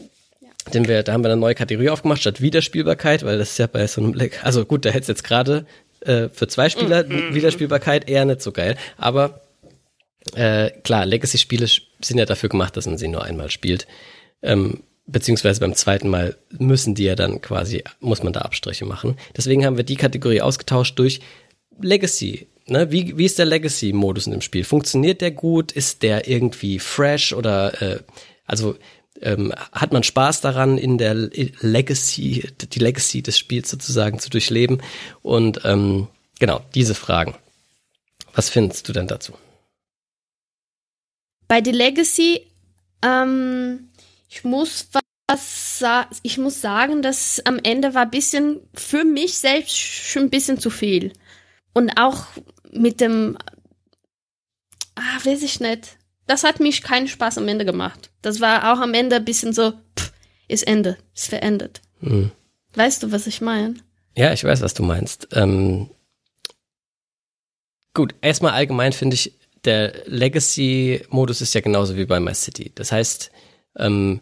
den 0.66 0.88
wir, 0.88 1.04
da 1.04 1.14
haben 1.14 1.24
wir 1.24 1.32
eine 1.32 1.40
neue 1.40 1.56
Kategorie 1.56 1.90
aufgemacht, 1.90 2.22
statt 2.22 2.42
Wiederspielbarkeit, 2.42 3.24
weil 3.24 3.38
das 3.38 3.52
ist 3.52 3.58
ja 3.60 3.68
bei 3.68 3.86
so 3.88 4.02
einem, 4.02 4.30
also 4.44 4.66
gut, 4.66 4.86
da 4.86 4.90
hätte 4.90 5.02
es 5.02 5.08
jetzt 5.08 5.24
gerade 5.24 5.66
äh, 6.02 6.30
für 6.30 6.48
zwei 6.48 6.70
Spieler 6.70 7.06
mhm. 7.06 7.34
Wiederspielbarkeit 7.34 8.10
eher 8.10 8.26
nicht 8.26 8.42
so 8.42 8.52
geil, 8.52 8.78
aber 8.98 9.42
äh, 10.36 10.70
klar, 10.84 11.06
Legacy-Spiele 11.06 11.68
sind 12.02 12.18
ja 12.18 12.26
dafür 12.26 12.50
gemacht, 12.50 12.78
dass 12.78 12.86
man 12.86 12.98
sie 12.98 13.08
nur 13.08 13.24
einmal 13.24 13.50
spielt. 13.50 13.88
Ähm, 14.42 14.84
beziehungsweise 15.08 15.60
beim 15.60 15.74
zweiten 15.74 16.10
Mal 16.10 16.38
müssen 16.58 16.96
die 16.96 17.04
ja 17.04 17.16
dann 17.16 17.42
quasi, 17.42 17.84
muss 18.00 18.24
man 18.24 18.34
da 18.34 18.42
Abstriche 18.42 18.86
machen. 18.86 19.18
Deswegen 19.36 19.66
haben 19.66 19.78
wir 19.78 19.84
die 19.84 19.96
Kategorie 19.96 20.42
ausgetauscht 20.42 20.98
durch 21.00 21.22
Legacy. 21.82 22.48
Ne? 22.68 22.92
Wie, 22.92 23.18
wie 23.18 23.26
ist 23.26 23.40
der 23.40 23.46
Legacy-Modus 23.46 24.28
in 24.28 24.32
dem 24.32 24.42
Spiel? 24.42 24.64
Funktioniert 24.64 25.22
der 25.22 25.32
gut? 25.32 25.72
Ist 25.72 26.04
der 26.04 26.28
irgendwie 26.28 26.80
fresh 26.80 27.34
oder 27.34 27.82
äh, 27.82 28.00
also 28.46 28.76
ähm, 29.22 29.54
hat 29.72 29.92
man 29.92 30.04
Spaß 30.04 30.42
daran, 30.42 30.78
in 30.78 30.98
der 30.98 31.14
Legacy, 31.14 32.50
die 32.62 32.80
Legacy 32.80 33.22
des 33.22 33.38
Spiels 33.38 33.70
sozusagen 33.70 34.20
zu 34.20 34.30
durchleben? 34.30 34.82
Und 35.22 35.62
ähm, 35.64 36.08
genau, 36.40 36.62
diese 36.76 36.96
Fragen. 36.96 37.36
Was 38.34 38.50
findest 38.50 38.88
du 38.88 38.94
denn 38.94 39.08
dazu? 39.08 39.34
Bei 41.48 41.62
The 41.64 41.72
Legacy, 41.72 42.48
ähm, 43.04 43.90
ich 44.30 44.44
muss 44.44 44.88
was 44.94 45.02
ich 46.24 46.38
muss 46.38 46.62
sagen, 46.62 47.02
dass 47.02 47.42
am 47.46 47.60
Ende 47.64 47.94
war 47.94 48.04
ein 48.04 48.12
bisschen 48.12 48.60
für 48.74 49.04
mich 49.04 49.38
selbst 49.38 49.76
schon 49.76 50.24
ein 50.24 50.30
bisschen 50.30 50.60
zu 50.60 50.70
viel. 50.70 51.14
Und 51.74 51.98
auch 51.98 52.26
mit 52.72 53.02
dem, 53.02 53.38
ah, 54.96 55.18
weiß 55.24 55.42
ich 55.44 55.60
nicht. 55.60 55.98
Das 56.28 56.44
hat 56.44 56.60
mich 56.60 56.84
keinen 56.84 57.08
Spaß 57.08 57.38
am 57.38 57.48
Ende 57.48 57.66
gemacht. 57.66 58.12
Das 58.22 58.40
war 58.42 58.74
auch 58.74 58.80
am 58.80 58.94
Ende 58.94 59.18
ein 59.18 59.26
bisschen 59.26 59.54
so, 59.54 59.74
pff, 59.98 60.12
ist 60.48 60.68
Ende, 60.68 60.98
ist 61.16 61.30
verendet. 61.30 61.82
Hm. 62.00 62.32
Weißt 62.76 63.04
du, 63.04 63.12
was 63.12 63.28
ich 63.28 63.42
meine? 63.42 63.76
Ja, 64.16 64.34
ich 64.34 64.44
weiß, 64.44 64.62
was 64.62 64.74
du 64.74 64.84
meinst. 64.84 65.30
Ähm, 65.34 65.90
gut, 67.94 68.16
erstmal 68.22 68.54
allgemein 68.54 68.94
finde 68.94 69.16
ich, 69.16 69.34
der 69.66 69.94
Legacy-Modus 70.06 71.42
ist 71.42 71.54
ja 71.54 71.62
genauso 71.62 71.96
wie 71.96 72.06
bei 72.06 72.20
My 72.20 72.34
City. 72.34 72.72
Das 72.74 72.92
heißt, 72.92 73.32
ähm, 73.78 74.22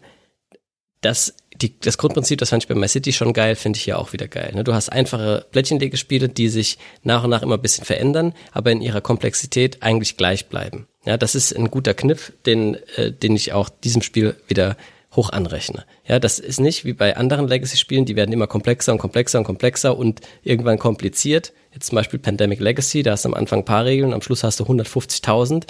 das, 1.00 1.34
die, 1.56 1.78
das 1.80 1.96
Grundprinzip, 1.98 2.38
das 2.38 2.50
fand 2.50 2.62
ich 2.62 2.68
bei 2.68 2.74
My 2.74 2.88
City 2.88 3.12
schon 3.12 3.32
geil, 3.32 3.56
finde 3.56 3.78
ich 3.78 3.84
hier 3.84 3.98
auch 3.98 4.12
wieder 4.12 4.28
geil. 4.28 4.52
Ne? 4.54 4.64
Du 4.64 4.74
hast 4.74 4.90
einfache 4.90 5.46
Plättchenlegespiele, 5.50 6.28
die 6.28 6.48
sich 6.48 6.78
nach 7.02 7.24
und 7.24 7.30
nach 7.30 7.42
immer 7.42 7.56
ein 7.56 7.62
bisschen 7.62 7.84
verändern, 7.84 8.34
aber 8.52 8.70
in 8.70 8.82
ihrer 8.82 9.00
Komplexität 9.00 9.82
eigentlich 9.82 10.16
gleich 10.16 10.48
bleiben. 10.48 10.86
Ja, 11.04 11.16
das 11.16 11.34
ist 11.34 11.56
ein 11.56 11.70
guter 11.70 11.94
Kniff, 11.94 12.32
den, 12.46 12.74
äh, 12.96 13.12
den 13.12 13.34
ich 13.34 13.52
auch 13.52 13.68
diesem 13.68 14.02
Spiel 14.02 14.36
wieder 14.48 14.76
hoch 15.16 15.30
anrechne. 15.30 15.84
Ja, 16.06 16.20
das 16.20 16.38
ist 16.38 16.60
nicht 16.60 16.84
wie 16.84 16.92
bei 16.92 17.16
anderen 17.16 17.48
Legacy-Spielen, 17.48 18.04
die 18.04 18.14
werden 18.14 18.32
immer 18.32 18.46
komplexer 18.46 18.92
und 18.92 18.98
komplexer 18.98 19.38
und 19.38 19.44
komplexer 19.44 19.96
und 19.96 20.20
irgendwann 20.42 20.78
kompliziert. 20.78 21.52
Jetzt 21.72 21.86
zum 21.86 21.96
Beispiel 21.96 22.20
Pandemic 22.20 22.60
Legacy, 22.60 23.02
da 23.02 23.12
hast 23.12 23.24
du 23.24 23.30
am 23.30 23.34
Anfang 23.34 23.60
ein 23.60 23.64
paar 23.64 23.84
Regeln, 23.84 24.12
am 24.12 24.22
Schluss 24.22 24.44
hast 24.44 24.60
du 24.60 24.64
150.000 24.64 25.66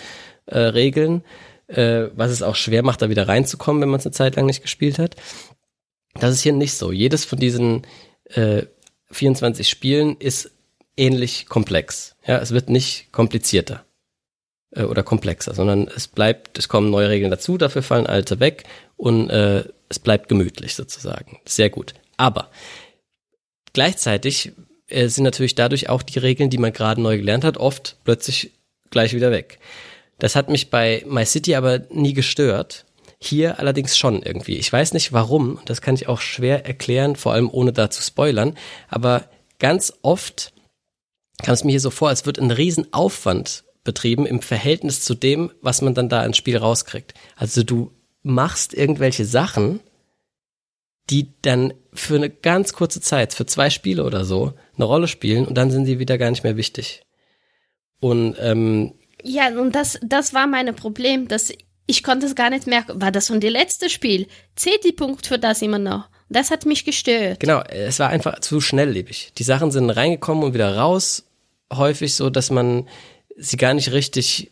äh, 0.46 0.58
Regeln 0.58 1.22
äh, 1.70 2.10
was 2.14 2.30
es 2.30 2.42
auch 2.42 2.56
schwer 2.56 2.82
macht, 2.82 3.02
da 3.02 3.10
wieder 3.10 3.28
reinzukommen, 3.28 3.82
wenn 3.82 3.88
man 3.88 4.00
es 4.00 4.06
eine 4.06 4.12
Zeit 4.12 4.36
lang 4.36 4.46
nicht 4.46 4.62
gespielt 4.62 4.98
hat. 4.98 5.16
Das 6.14 6.32
ist 6.32 6.42
hier 6.42 6.52
nicht 6.52 6.74
so. 6.74 6.92
Jedes 6.92 7.24
von 7.24 7.38
diesen 7.38 7.86
äh, 8.24 8.62
24 9.10 9.68
Spielen 9.68 10.16
ist 10.18 10.50
ähnlich 10.96 11.46
komplex. 11.46 12.16
Ja, 12.26 12.38
es 12.38 12.50
wird 12.50 12.68
nicht 12.68 13.12
komplizierter 13.12 13.84
äh, 14.72 14.84
oder 14.84 15.02
komplexer, 15.02 15.54
sondern 15.54 15.88
es 15.88 16.08
bleibt, 16.08 16.58
es 16.58 16.68
kommen 16.68 16.90
neue 16.90 17.08
Regeln 17.08 17.30
dazu, 17.30 17.58
dafür 17.58 17.82
fallen 17.82 18.06
alte 18.06 18.40
weg 18.40 18.64
und 18.96 19.30
äh, 19.30 19.64
es 19.88 19.98
bleibt 19.98 20.28
gemütlich 20.28 20.74
sozusagen. 20.74 21.38
Sehr 21.46 21.70
gut. 21.70 21.94
Aber 22.16 22.50
gleichzeitig 23.72 24.52
äh, 24.88 25.08
sind 25.08 25.24
natürlich 25.24 25.54
dadurch 25.54 25.88
auch 25.88 26.02
die 26.02 26.18
Regeln, 26.18 26.50
die 26.50 26.58
man 26.58 26.72
gerade 26.72 27.00
neu 27.00 27.16
gelernt 27.16 27.44
hat, 27.44 27.56
oft 27.56 27.96
plötzlich 28.04 28.52
gleich 28.90 29.14
wieder 29.14 29.30
weg. 29.30 29.58
Das 30.18 30.36
hat 30.36 30.50
mich 30.50 30.70
bei 30.70 31.02
My 31.06 31.24
City 31.24 31.54
aber 31.54 31.80
nie 31.90 32.12
gestört. 32.12 32.84
Hier 33.22 33.58
allerdings 33.58 33.98
schon 33.98 34.22
irgendwie. 34.22 34.56
Ich 34.56 34.72
weiß 34.72 34.94
nicht 34.94 35.12
warum, 35.12 35.60
das 35.66 35.82
kann 35.82 35.94
ich 35.94 36.08
auch 36.08 36.20
schwer 36.20 36.66
erklären, 36.66 37.16
vor 37.16 37.32
allem 37.32 37.50
ohne 37.50 37.72
da 37.72 37.90
zu 37.90 38.02
spoilern, 38.02 38.56
aber 38.88 39.24
ganz 39.58 39.92
oft 40.02 40.52
kam 41.42 41.54
es 41.54 41.64
mir 41.64 41.72
hier 41.72 41.80
so 41.80 41.90
vor, 41.90 42.08
als 42.08 42.26
wird 42.26 42.38
ein 42.38 42.50
Riesenaufwand 42.50 43.64
betrieben 43.84 44.26
im 44.26 44.42
Verhältnis 44.42 45.02
zu 45.02 45.14
dem, 45.14 45.50
was 45.62 45.82
man 45.82 45.94
dann 45.94 46.08
da 46.08 46.24
ins 46.24 46.36
Spiel 46.36 46.56
rauskriegt. 46.56 47.14
Also 47.36 47.62
du 47.62 47.92
machst 48.22 48.74
irgendwelche 48.74 49.24
Sachen, 49.24 49.80
die 51.08 51.32
dann 51.42 51.74
für 51.92 52.16
eine 52.16 52.30
ganz 52.30 52.72
kurze 52.72 53.00
Zeit, 53.00 53.34
für 53.34 53.46
zwei 53.46 53.70
Spiele 53.70 54.04
oder 54.04 54.24
so, 54.24 54.52
eine 54.76 54.84
Rolle 54.84 55.08
spielen 55.08 55.46
und 55.46 55.54
dann 55.54 55.70
sind 55.70 55.86
sie 55.86 55.98
wieder 55.98 56.18
gar 56.18 56.30
nicht 56.30 56.44
mehr 56.44 56.56
wichtig. 56.56 57.02
Und 58.00 58.36
ähm, 58.38 58.94
ja, 59.22 59.48
und 59.58 59.74
das, 59.74 59.98
das 60.02 60.32
war 60.32 60.46
mein 60.46 60.74
Problem, 60.74 61.28
dass 61.28 61.52
ich 61.86 62.02
konnte 62.02 62.26
es 62.26 62.34
gar 62.36 62.50
nicht 62.50 62.66
merken. 62.66 63.00
War 63.00 63.10
das 63.10 63.26
schon 63.26 63.40
das 63.40 63.50
letzte 63.50 63.90
Spiel? 63.90 64.28
Zählt 64.54 64.84
die 64.84 64.92
Punkt 64.92 65.26
für 65.26 65.38
das 65.38 65.60
immer 65.60 65.78
noch? 65.78 66.08
Das 66.28 66.52
hat 66.52 66.64
mich 66.64 66.84
gestört. 66.84 67.40
Genau, 67.40 67.60
es 67.62 67.98
war 67.98 68.08
einfach 68.08 68.38
zu 68.40 68.60
schnelllebig. 68.60 69.32
Die 69.36 69.42
Sachen 69.42 69.72
sind 69.72 69.90
reingekommen 69.90 70.44
und 70.44 70.54
wieder 70.54 70.76
raus. 70.76 71.24
Häufig 71.72 72.14
so, 72.14 72.30
dass 72.30 72.50
man 72.50 72.88
sie 73.40 73.56
gar 73.56 73.74
nicht 73.74 73.92
richtig 73.92 74.50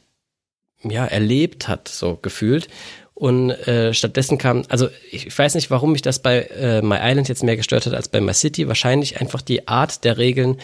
ja, 0.82 1.04
erlebt 1.04 1.68
hat, 1.68 1.88
so 1.88 2.16
gefühlt. 2.20 2.68
Und 3.14 3.50
äh, 3.50 3.92
stattdessen 3.94 4.38
kam, 4.38 4.62
also 4.68 4.88
ich 5.10 5.36
weiß 5.36 5.56
nicht, 5.56 5.70
warum 5.70 5.90
mich 5.92 6.02
das 6.02 6.20
bei 6.20 6.42
äh, 6.42 6.82
My 6.82 6.98
Island 7.00 7.28
jetzt 7.28 7.42
mehr 7.42 7.56
gestört 7.56 7.86
hat 7.86 7.94
als 7.94 8.08
bei 8.08 8.20
My 8.20 8.32
City. 8.32 8.68
Wahrscheinlich 8.68 9.20
einfach 9.20 9.42
die 9.42 9.66
Art 9.66 10.04
der 10.04 10.18
Regeln, 10.18 10.60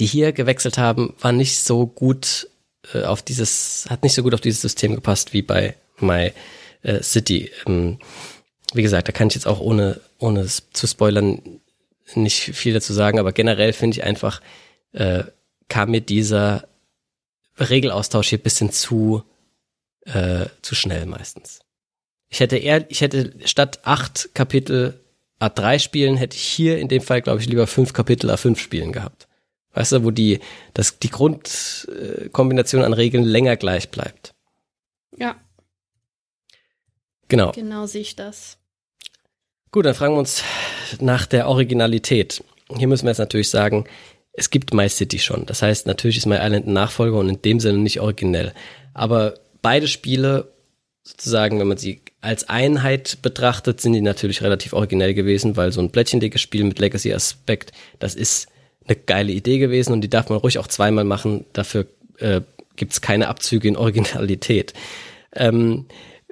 die 0.00 0.06
hier 0.06 0.32
gewechselt 0.32 0.78
haben, 0.78 1.14
war 1.20 1.32
nicht 1.32 1.58
so 1.58 1.86
gut 1.86 2.48
äh, 2.94 3.02
auf 3.02 3.22
dieses, 3.22 3.86
hat 3.90 4.02
nicht 4.02 4.14
so 4.14 4.22
gut 4.22 4.32
auf 4.32 4.40
dieses 4.40 4.62
System 4.62 4.94
gepasst 4.94 5.34
wie 5.34 5.42
bei 5.42 5.74
My 6.00 6.32
äh, 6.82 7.02
City. 7.02 7.50
Ähm, 7.66 7.98
wie 8.72 8.82
gesagt, 8.82 9.08
da 9.08 9.12
kann 9.12 9.28
ich 9.28 9.34
jetzt 9.34 9.46
auch 9.46 9.60
ohne, 9.60 10.00
ohne 10.18 10.46
zu 10.46 10.86
spoilern 10.86 11.42
nicht 12.14 12.56
viel 12.56 12.72
dazu 12.72 12.94
sagen, 12.94 13.18
aber 13.18 13.32
generell 13.32 13.74
finde 13.74 13.98
ich 13.98 14.04
einfach, 14.04 14.40
äh, 14.92 15.24
kam 15.68 15.90
mir 15.90 16.00
dieser 16.00 16.66
Regelaustausch 17.58 18.28
hier 18.28 18.38
bisschen 18.38 18.70
zu, 18.70 19.22
äh, 20.06 20.46
zu 20.62 20.74
schnell 20.74 21.06
meistens. 21.06 21.60
Ich 22.28 22.40
hätte 22.40 22.56
eher, 22.56 22.90
ich 22.90 23.00
hätte 23.00 23.34
statt 23.44 23.80
acht 23.84 24.30
Kapitel 24.34 25.00
A3 25.40 25.78
spielen, 25.78 26.16
hätte 26.16 26.36
ich 26.36 26.42
hier 26.42 26.78
in 26.78 26.88
dem 26.88 27.02
Fall, 27.02 27.22
glaube 27.22 27.40
ich, 27.40 27.46
lieber 27.46 27.66
fünf 27.66 27.92
Kapitel 27.92 28.30
A5 28.30 28.56
spielen 28.56 28.92
gehabt. 28.92 29.28
Weißt 29.72 29.92
du, 29.92 30.04
wo 30.04 30.10
die, 30.10 30.40
das, 30.72 30.98
die 30.98 31.10
Grundkombination 31.10 32.82
an 32.82 32.92
Regeln 32.92 33.24
länger 33.24 33.56
gleich 33.56 33.90
bleibt. 33.90 34.34
Ja. 35.16 35.36
Genau. 37.28 37.52
Genau 37.52 37.86
sehe 37.86 38.02
ich 38.02 38.16
das. 38.16 38.58
Gut, 39.72 39.86
dann 39.86 39.94
fragen 39.94 40.14
wir 40.14 40.20
uns 40.20 40.44
nach 41.00 41.26
der 41.26 41.48
Originalität. 41.48 42.44
Hier 42.76 42.86
müssen 42.86 43.04
wir 43.04 43.10
jetzt 43.10 43.18
natürlich 43.18 43.50
sagen, 43.50 43.84
es 44.36 44.50
gibt 44.50 44.74
My 44.74 44.88
City 44.88 45.18
schon. 45.18 45.46
Das 45.46 45.62
heißt, 45.62 45.86
natürlich 45.86 46.18
ist 46.18 46.26
My 46.26 46.36
Island 46.36 46.66
ein 46.66 46.72
Nachfolger 46.72 47.18
und 47.18 47.28
in 47.28 47.42
dem 47.42 47.60
Sinne 47.60 47.78
nicht 47.78 48.00
originell. 48.00 48.52
Aber 48.92 49.34
beide 49.62 49.88
Spiele, 49.88 50.52
sozusagen, 51.02 51.58
wenn 51.60 51.68
man 51.68 51.78
sie 51.78 52.00
als 52.20 52.48
Einheit 52.48 53.18
betrachtet, 53.22 53.80
sind 53.80 53.92
die 53.92 54.00
natürlich 54.00 54.42
relativ 54.42 54.72
originell 54.72 55.14
gewesen, 55.14 55.56
weil 55.56 55.72
so 55.72 55.80
ein 55.80 55.90
plättchendickes 55.90 56.40
Spiel 56.40 56.64
mit 56.64 56.78
Legacy-Aspekt, 56.78 57.72
das 57.98 58.14
ist 58.14 58.48
eine 58.86 58.96
geile 58.96 59.32
Idee 59.32 59.58
gewesen 59.58 59.92
und 59.92 60.00
die 60.00 60.10
darf 60.10 60.28
man 60.28 60.38
ruhig 60.38 60.58
auch 60.58 60.66
zweimal 60.66 61.04
machen. 61.04 61.44
Dafür 61.52 61.86
äh, 62.18 62.40
gibt 62.76 63.00
keine 63.02 63.28
Abzüge 63.28 63.68
in 63.68 63.76
Originalität. 63.76 64.74
Ähm, 65.32 65.86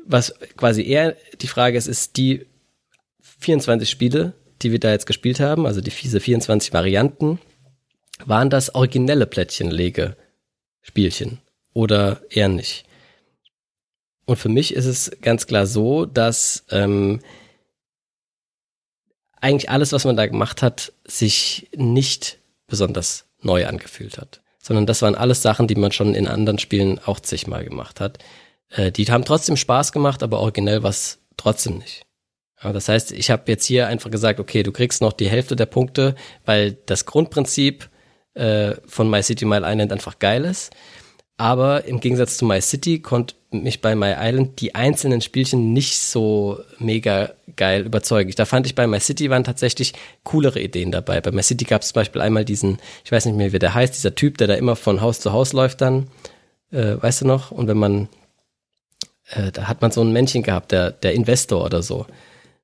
was 0.04 0.34
quasi 0.56 0.82
eher 0.82 1.16
die 1.40 1.46
Frage 1.46 1.78
ist, 1.78 1.86
ist 1.86 2.16
die 2.16 2.46
24 3.40 3.88
Spiele, 3.88 4.32
die 4.62 4.72
wir 4.72 4.80
da 4.80 4.90
jetzt 4.90 5.06
gespielt 5.06 5.40
haben, 5.40 5.66
also 5.66 5.80
die 5.80 5.90
fiese 5.90 6.20
24 6.20 6.72
Varianten, 6.72 7.38
waren 8.28 8.50
das 8.50 8.74
originelle 8.74 9.26
Plättchenlege-Spielchen 9.26 11.40
oder 11.72 12.20
eher 12.30 12.48
nicht? 12.48 12.84
Und 14.24 14.36
für 14.36 14.48
mich 14.48 14.74
ist 14.74 14.86
es 14.86 15.10
ganz 15.20 15.46
klar 15.46 15.66
so, 15.66 16.06
dass 16.06 16.64
ähm, 16.70 17.20
eigentlich 19.40 19.70
alles, 19.70 19.92
was 19.92 20.04
man 20.04 20.16
da 20.16 20.26
gemacht 20.26 20.62
hat, 20.62 20.92
sich 21.04 21.68
nicht 21.74 22.38
besonders 22.66 23.26
neu 23.40 23.66
angefühlt 23.66 24.18
hat. 24.18 24.40
Sondern 24.60 24.86
das 24.86 25.02
waren 25.02 25.16
alles 25.16 25.42
Sachen, 25.42 25.66
die 25.66 25.74
man 25.74 25.90
schon 25.90 26.14
in 26.14 26.28
anderen 26.28 26.58
Spielen 26.58 27.00
auch 27.00 27.18
zigmal 27.18 27.64
gemacht 27.64 28.00
hat. 28.00 28.18
Äh, 28.70 28.92
die 28.92 29.04
haben 29.06 29.24
trotzdem 29.24 29.56
Spaß 29.56 29.90
gemacht, 29.90 30.22
aber 30.22 30.38
originell 30.38 30.84
war 30.84 30.90
es 30.90 31.18
trotzdem 31.36 31.78
nicht. 31.78 32.06
Ja, 32.62 32.72
das 32.72 32.88
heißt, 32.88 33.10
ich 33.10 33.30
habe 33.30 33.50
jetzt 33.50 33.64
hier 33.64 33.88
einfach 33.88 34.10
gesagt, 34.10 34.38
okay, 34.38 34.62
du 34.62 34.70
kriegst 34.70 35.02
noch 35.02 35.12
die 35.12 35.28
Hälfte 35.28 35.56
der 35.56 35.66
Punkte, 35.66 36.14
weil 36.44 36.72
das 36.86 37.06
Grundprinzip 37.06 37.88
äh, 38.34 38.74
von 38.86 39.10
My 39.10 39.22
City 39.22 39.44
My 39.44 39.58
Island 39.58 39.92
einfach 39.92 40.18
geil 40.18 40.44
ist. 40.44 40.72
Aber 41.36 41.86
im 41.86 42.00
Gegensatz 42.00 42.36
zu 42.36 42.44
My 42.44 42.60
City 42.60 43.00
konnte 43.00 43.34
mich 43.50 43.80
bei 43.80 43.94
My 43.94 44.14
Island 44.16 44.60
die 44.60 44.74
einzelnen 44.74 45.20
Spielchen 45.20 45.72
nicht 45.72 45.98
so 45.98 46.60
mega 46.78 47.32
geil 47.56 47.84
überzeugen. 47.84 48.32
Da 48.36 48.44
fand 48.44 48.66
ich 48.66 48.74
bei 48.74 48.86
My 48.86 49.00
City 49.00 49.28
waren 49.30 49.44
tatsächlich 49.44 49.92
coolere 50.24 50.60
Ideen 50.60 50.92
dabei. 50.92 51.20
Bei 51.20 51.32
My 51.32 51.42
City 51.42 51.64
gab 51.64 51.82
es 51.82 51.88
zum 51.88 51.94
Beispiel 51.94 52.20
einmal 52.20 52.44
diesen, 52.44 52.78
ich 53.04 53.12
weiß 53.12 53.26
nicht 53.26 53.36
mehr, 53.36 53.52
wie 53.52 53.58
der 53.58 53.74
heißt, 53.74 53.94
dieser 53.94 54.14
Typ, 54.14 54.38
der 54.38 54.46
da 54.46 54.54
immer 54.54 54.76
von 54.76 55.00
Haus 55.00 55.20
zu 55.20 55.32
Haus 55.32 55.52
läuft 55.52 55.80
dann, 55.80 56.08
äh, 56.70 56.96
weißt 57.00 57.22
du 57.22 57.26
noch? 57.26 57.50
Und 57.50 57.66
wenn 57.66 57.78
man, 57.78 58.08
äh, 59.30 59.52
da 59.52 59.68
hat 59.68 59.82
man 59.82 59.90
so 59.90 60.00
ein 60.02 60.12
Männchen 60.12 60.42
gehabt, 60.42 60.72
der, 60.72 60.90
der 60.92 61.12
Investor 61.14 61.64
oder 61.64 61.82
so. 61.82 62.06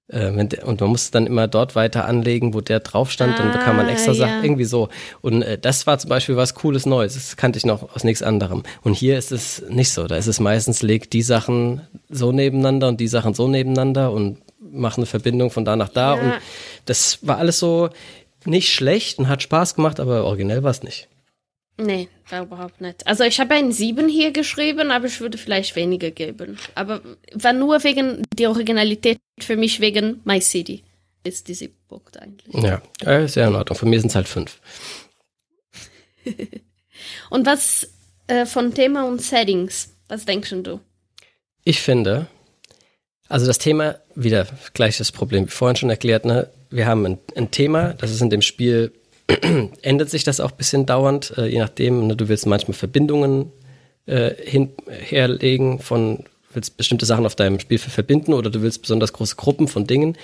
Äh, 0.09 0.31
und 0.65 0.81
man 0.81 0.91
muss 0.91 1.11
dann 1.11 1.27
immer 1.27 1.49
dort 1.49 1.75
weiter 1.75 2.07
anlegen, 2.07 2.55
wo 2.55 2.61
der 2.61 2.81
drauf 2.81 3.11
stand, 3.11 3.39
dann 3.39 3.53
bekam 3.53 3.77
man 3.77 3.89
extra 3.89 4.13
Ah, 4.13 4.15
Sachen, 4.15 4.37
ja. 4.39 4.43
irgendwie 4.43 4.65
so. 4.65 4.89
Und 5.21 5.43
äh, 5.43 5.59
das 5.59 5.87
war 5.87 5.99
zum 5.99 6.09
Beispiel 6.09 6.37
was 6.37 6.55
Cooles 6.55 6.87
Neues, 6.87 7.15
das 7.15 7.37
kannte 7.37 7.59
ich 7.59 7.67
noch 7.67 7.95
aus 7.95 8.05
nichts 8.05 8.23
anderem. 8.23 8.63
Und 8.83 8.95
hier 8.95 9.19
ist 9.19 9.33
es 9.33 9.63
nicht 9.69 9.91
so, 9.93 10.07
da 10.07 10.17
ist 10.17 10.27
es 10.27 10.41
meistens, 10.41 10.83
legt 10.83 11.13
die 11.13 11.23
Sachen 11.23 11.83
so 12.09 12.33
nebeneinander 12.33 12.89
und 12.89 13.01
die 13.01 13.09
Sachen 13.09 13.35
so 13.35 13.49
nebeneinander 13.49 14.11
und 14.13 14.39
macht 14.61 14.97
eine 14.97 15.07
Verbindung 15.07 15.51
von 15.51 15.65
da 15.65 15.77
nach 15.77 15.89
da. 15.91 16.17
Ja. 16.17 16.23
Und 16.23 16.33
das 16.87 17.19
war 17.23 17.39
alles 17.39 17.59
so 17.59 17.91
nicht 18.45 18.73
schlecht 18.73 19.19
und 19.19 19.29
hat 19.29 19.43
Spaß 19.43 19.75
gemacht, 19.75 20.01
aber 20.01 20.25
originell 20.25 20.63
war 20.63 20.71
es 20.71 20.83
nicht. 20.83 21.09
Nee, 21.81 22.09
war 22.29 22.43
überhaupt 22.43 22.81
nicht. 22.81 23.07
Also 23.07 23.23
ich 23.25 23.39
habe 23.39 23.55
einen 23.55 23.71
7 23.71 24.09
hier 24.09 24.33
geschrieben, 24.33 24.91
aber 24.91 25.07
ich 25.07 25.21
würde 25.21 25.39
vielleicht 25.39 25.77
weniger 25.77 26.11
geben. 26.11 26.59
Aber 26.75 27.01
war 27.35 27.53
nur 27.53 27.83
wegen 27.85 28.25
die 28.35 28.49
Originalität 28.49 29.19
für 29.39 29.57
mich 29.57 29.81
wegen 29.81 30.21
My 30.25 30.41
City. 30.41 30.83
Ist 31.23 31.47
die 31.47 31.55
7 31.55 31.73
Punkte 31.89 32.21
eigentlich. 32.21 32.63
Ja, 32.63 32.83
äh, 33.01 33.29
sehr 33.29 33.47
in 33.47 33.55
Ordnung. 33.55 33.79
Von 33.79 33.91
mir 33.91 34.01
sind 34.01 34.09
es 34.09 34.17
halt 34.17 34.27
fünf. 34.27 34.61
Und 37.31 37.47
was 37.47 37.89
äh, 38.27 38.45
von 38.45 38.75
Thema 38.75 39.07
und 39.07 39.23
Settings, 39.23 39.95
was 40.09 40.25
denkst 40.25 40.55
du? 40.63 40.81
Ich 41.65 41.81
finde, 41.81 42.27
also 43.29 43.47
das 43.47 43.59
Thema, 43.59 44.01
wieder 44.15 44.47
gleiches 44.75 45.13
Problem 45.13 45.47
wie 45.47 45.51
vorhin 45.51 45.77
schon 45.77 45.91
erklärt, 45.91 46.25
ne? 46.25 46.51
Wir 46.71 46.87
haben 46.87 47.07
ein, 47.07 47.19
ein 47.37 47.51
Thema, 47.51 47.95
das 47.95 48.11
ist 48.11 48.21
in 48.21 48.31
dem 48.31 48.43
Spiel, 48.43 48.93
ändert 49.83 50.11
sich 50.11 50.25
das 50.25 50.41
auch 50.41 50.53
ein 50.53 50.57
bisschen 50.57 50.87
dauernd, 50.87 51.37
äh, 51.37 51.47
je 51.47 51.59
nachdem, 51.59 52.07
ne? 52.07 52.17
du 52.17 52.29
willst 52.29 52.47
manchmal 52.47 52.75
Verbindungen 52.75 53.53
äh, 54.07 54.35
hin, 54.43 54.71
herlegen 54.89 55.81
von, 55.81 56.25
willst 56.53 56.77
bestimmte 56.77 57.07
Sachen 57.07 57.27
auf 57.27 57.37
deinem 57.37 57.61
Spielfeld 57.61 57.93
verbinden 57.93 58.33
oder 58.33 58.51
du 58.51 58.63
willst 58.63 58.83
besonders 58.83 59.13
große 59.13 59.37
Gruppen 59.37 59.69
von 59.69 59.87
Dingen 59.87 60.17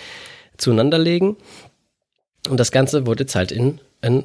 zueinander 0.57 0.99
legen. 0.99 1.37
Und 2.49 2.59
das 2.59 2.73
Ganze 2.73 3.07
wurde 3.07 3.25
jetzt 3.25 3.35
halt 3.35 3.53
in 3.53 3.81
ein 4.01 4.25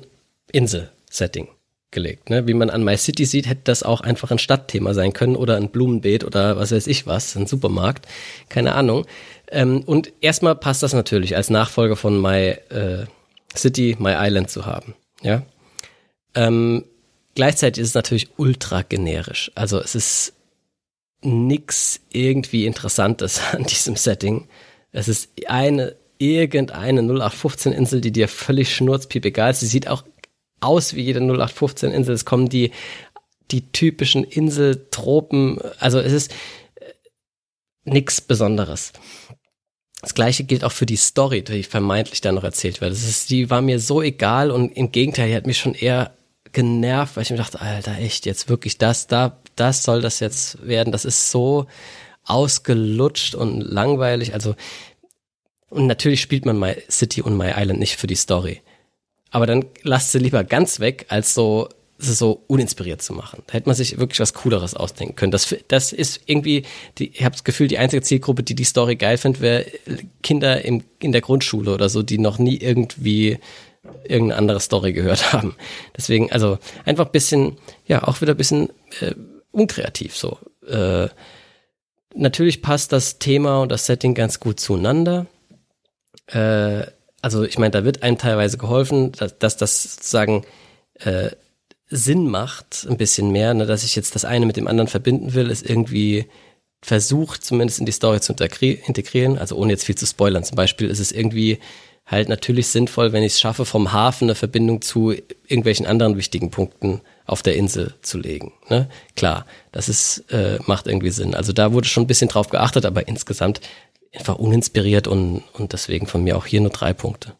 Insel-Setting 0.52 1.50
gelegt. 1.92 2.30
Ne? 2.30 2.48
Wie 2.48 2.54
man 2.54 2.70
an 2.70 2.84
My 2.84 2.98
City 2.98 3.26
sieht, 3.26 3.48
hätte 3.48 3.62
das 3.64 3.84
auch 3.84 4.02
einfach 4.02 4.32
ein 4.32 4.40
Stadtthema 4.40 4.94
sein 4.94 5.14
können 5.14 5.36
oder 5.36 5.58
ein 5.58 5.70
Blumenbeet 5.70 6.24
oder 6.24 6.58
was 6.58 6.72
weiß 6.72 6.88
ich 6.88 7.08
was, 7.08 7.36
ein 7.36 7.48
Supermarkt, 7.48 8.08
keine 8.48 8.76
Ahnung. 8.76 9.06
Ähm, 9.52 9.82
und 9.86 10.12
erstmal 10.22 10.56
passt 10.56 10.84
das 10.84 10.94
natürlich 10.94 11.36
als 11.36 11.50
Nachfolger 11.50 11.96
von 11.96 12.22
My 12.22 12.58
äh, 12.70 13.06
City, 13.56 13.96
My 14.00 14.14
Island 14.16 14.50
zu 14.50 14.66
haben. 14.66 14.96
Ja. 15.22 15.44
Ähm, 16.36 16.86
gleichzeitig 17.36 17.82
ist 17.82 17.90
es 17.90 17.96
natürlich 17.96 18.30
ultra 18.38 18.84
generisch. 18.84 19.52
Also 19.56 19.80
es 19.80 19.96
ist 19.96 20.34
nix 21.22 22.00
irgendwie 22.12 22.66
Interessantes 22.66 23.42
an 23.52 23.64
diesem 23.64 23.96
Setting. 23.96 24.48
Es 24.92 25.08
ist 25.08 25.30
eine 25.48 25.96
irgendeine 26.18 27.02
0815 27.02 27.72
Insel, 27.72 28.02
die 28.02 28.12
dir 28.12 28.28
völlig 28.28 28.76
schnurzpiep 28.76 29.26
egal 29.26 29.52
ist. 29.52 29.62
Sie 29.62 29.68
sieht 29.68 29.88
auch 29.88 30.04
aus 30.60 30.94
wie 30.94 31.02
jede 31.02 31.20
0815 31.20 31.92
Insel. 31.92 32.14
Es 32.14 32.26
kommen 32.26 32.50
die, 32.50 32.72
die 33.52 33.72
typischen 33.72 34.24
Inseltropen. 34.24 35.60
Also 35.80 36.00
es 36.00 36.12
ist 36.12 36.32
äh, 36.76 36.92
nix 37.86 38.22
Besonderes. 38.22 38.92
Das 40.02 40.14
gleiche 40.14 40.46
gilt 40.46 40.64
auch 40.64 40.72
für 40.72 40.86
die 40.86 40.96
Story, 40.96 41.44
die 41.44 41.64
vermeintlich 41.64 42.22
da 42.22 42.32
noch 42.32 42.44
erzählt 42.44 42.80
wird. 42.80 42.94
Das 42.94 43.04
ist, 43.04 43.30
die 43.30 43.50
war 43.50 43.62
mir 43.62 43.80
so 43.80 44.02
egal 44.02 44.50
und 44.50 44.72
im 44.78 44.92
Gegenteil, 44.92 45.30
die 45.30 45.36
hat 45.36 45.46
mich 45.46 45.58
schon 45.58 45.74
eher 45.74 46.14
genervt, 46.52 47.16
weil 47.16 47.24
ich 47.24 47.32
mir 47.32 47.38
dachte, 47.38 47.60
Alter, 47.60 47.98
echt, 47.98 48.26
jetzt 48.26 48.50
wirklich 48.50 48.78
das, 48.78 49.08
da, 49.08 49.38
das 49.56 49.84
soll 49.84 50.02
das 50.02 50.20
jetzt 50.20 50.66
werden. 50.66 50.92
Das 50.92 51.06
ist 51.06 51.32
so 51.32 51.68
ausgelutscht 52.24 53.36
und 53.36 53.60
langweilig. 53.60 54.34
Also, 54.34 54.56
und 55.70 55.86
natürlich 55.86 56.22
spielt 56.22 56.46
man 56.46 56.58
My 56.58 56.76
City 56.90 57.22
und 57.22 57.38
My 57.38 57.52
Island 57.56 57.80
nicht 57.80 57.98
für 57.98 58.08
die 58.08 58.16
Story. 58.16 58.62
Aber 59.32 59.46
dann 59.46 59.66
lasst 59.84 60.12
sie 60.12 60.20
lieber 60.20 60.44
ganz 60.44 60.80
weg, 60.80 61.06
als 61.10 61.34
so 61.34 61.70
so 62.02 62.44
uninspiriert 62.48 63.02
zu 63.02 63.14
machen. 63.14 63.44
Da 63.48 63.54
hätte 63.54 63.68
man 63.68 63.76
sich 63.76 63.98
wirklich 64.00 64.22
was 64.22 64.34
Cooleres 64.34 64.74
ausdenken 64.74 65.16
können. 65.16 65.32
Das, 65.32 65.54
das 65.68 65.92
ist 65.92 66.22
irgendwie, 66.26 66.64
die, 66.98 67.10
ich 67.10 67.24
habe 67.24 67.34
das 67.34 67.44
Gefühl, 67.44 67.68
die 67.68 67.78
einzige 67.78 68.02
Zielgruppe, 68.02 68.42
die 68.42 68.56
die 68.56 68.64
Story 68.64 68.96
geil 68.96 69.18
findet, 69.18 69.42
wäre 69.42 69.66
Kinder 70.24 70.64
im, 70.64 70.84
in 71.00 71.12
der 71.12 71.22
Grundschule 71.22 71.74
oder 71.74 71.90
so, 71.90 72.02
die 72.02 72.18
noch 72.18 72.40
nie 72.40 72.58
irgendwie 72.58 73.38
irgendeine 74.06 74.38
andere 74.38 74.60
Story 74.62 74.94
gehört 74.94 75.34
haben. 75.34 75.56
Deswegen, 75.96 76.32
also 76.32 76.58
einfach 76.86 77.06
ein 77.08 77.12
bisschen, 77.12 77.58
ja, 77.86 78.08
auch 78.08 78.22
wieder 78.22 78.34
ein 78.34 78.38
bisschen 78.38 78.70
äh, 79.02 79.14
unkreativ 79.52 80.16
so. 80.16 80.38
Äh, 80.68 81.10
natürlich 82.16 82.62
passt 82.62 82.94
das 82.94 83.20
Thema 83.20 83.62
und 83.62 83.72
das 83.72 83.86
Setting 83.86 84.14
ganz 84.14 84.40
gut 84.40 84.62
zueinander. 84.62 85.26
Äh, 86.28 86.84
also 87.22 87.44
ich 87.44 87.58
meine, 87.58 87.72
da 87.72 87.84
wird 87.84 88.04
einem 88.04 88.18
teilweise 88.18 88.58
geholfen, 88.58 89.12
dass, 89.12 89.38
dass 89.38 89.58
das 89.58 89.84
sozusagen 89.84 90.46
äh, 91.00 91.32
Sinn 91.90 92.28
macht, 92.28 92.86
ein 92.90 92.98
bisschen 92.98 93.32
mehr, 93.32 93.54
ne, 93.54 93.66
dass 93.66 93.84
ich 93.84 93.96
jetzt 93.96 94.16
das 94.16 94.26
eine 94.26 94.46
mit 94.46 94.58
dem 94.58 94.68
anderen 94.68 94.88
verbinden 94.88 95.34
will, 95.34 95.50
ist 95.50 95.68
irgendwie 95.68 96.28
versucht, 96.82 97.44
zumindest 97.44 97.80
in 97.80 97.86
die 97.86 97.92
Story 97.92 98.22
zu 98.22 98.34
integri- 98.34 98.80
integrieren, 98.86 99.38
also 99.38 99.56
ohne 99.56 99.74
jetzt 99.74 99.86
viel 99.86 99.96
zu 99.96 100.06
spoilern. 100.06 100.44
Zum 100.44 100.56
Beispiel 100.56 100.90
ist 100.90 101.00
es 101.00 101.12
irgendwie 101.12 101.60
halt 102.06 102.30
natürlich 102.30 102.68
sinnvoll, 102.68 103.12
wenn 103.12 103.24
ich 103.24 103.34
es 103.34 103.40
schaffe, 103.40 103.66
vom 103.66 103.92
Hafen 103.92 104.26
eine 104.26 104.36
Verbindung 104.36 104.82
zu 104.82 105.12
irgendwelchen 105.12 105.86
anderen 105.86 106.18
wichtigen 106.18 106.50
Punkten 106.50 107.02
auf 107.26 107.44
der 107.44 107.56
Insel 107.56 107.94
zu 108.02 108.18
legen. 108.18 108.54
Ne? 108.70 108.90
Klar, 109.16 109.46
das 109.72 109.90
ist, 109.90 110.32
äh, 110.32 110.58
macht 110.66 110.88
irgendwie 110.88 111.12
Sinn. 111.12 111.36
Also 111.36 111.54
da 111.54 111.74
wurde 111.74 111.88
schon 111.88 112.04
ein 112.04 112.08
bisschen 112.08 112.30
drauf 112.30 112.50
geachtet, 112.50 112.86
aber 112.86 113.08
insgesamt 113.08 113.62
einfach 114.14 114.40
uninspiriert 114.40 115.08
und, 115.08 115.44
und 115.54 115.74
deswegen 115.74 116.08
von 116.08 116.24
mir 116.24 116.38
auch 116.38 116.48
hier 116.48 116.62
nur 116.62 116.72
drei 116.72 116.94
Punkte. 116.94 117.36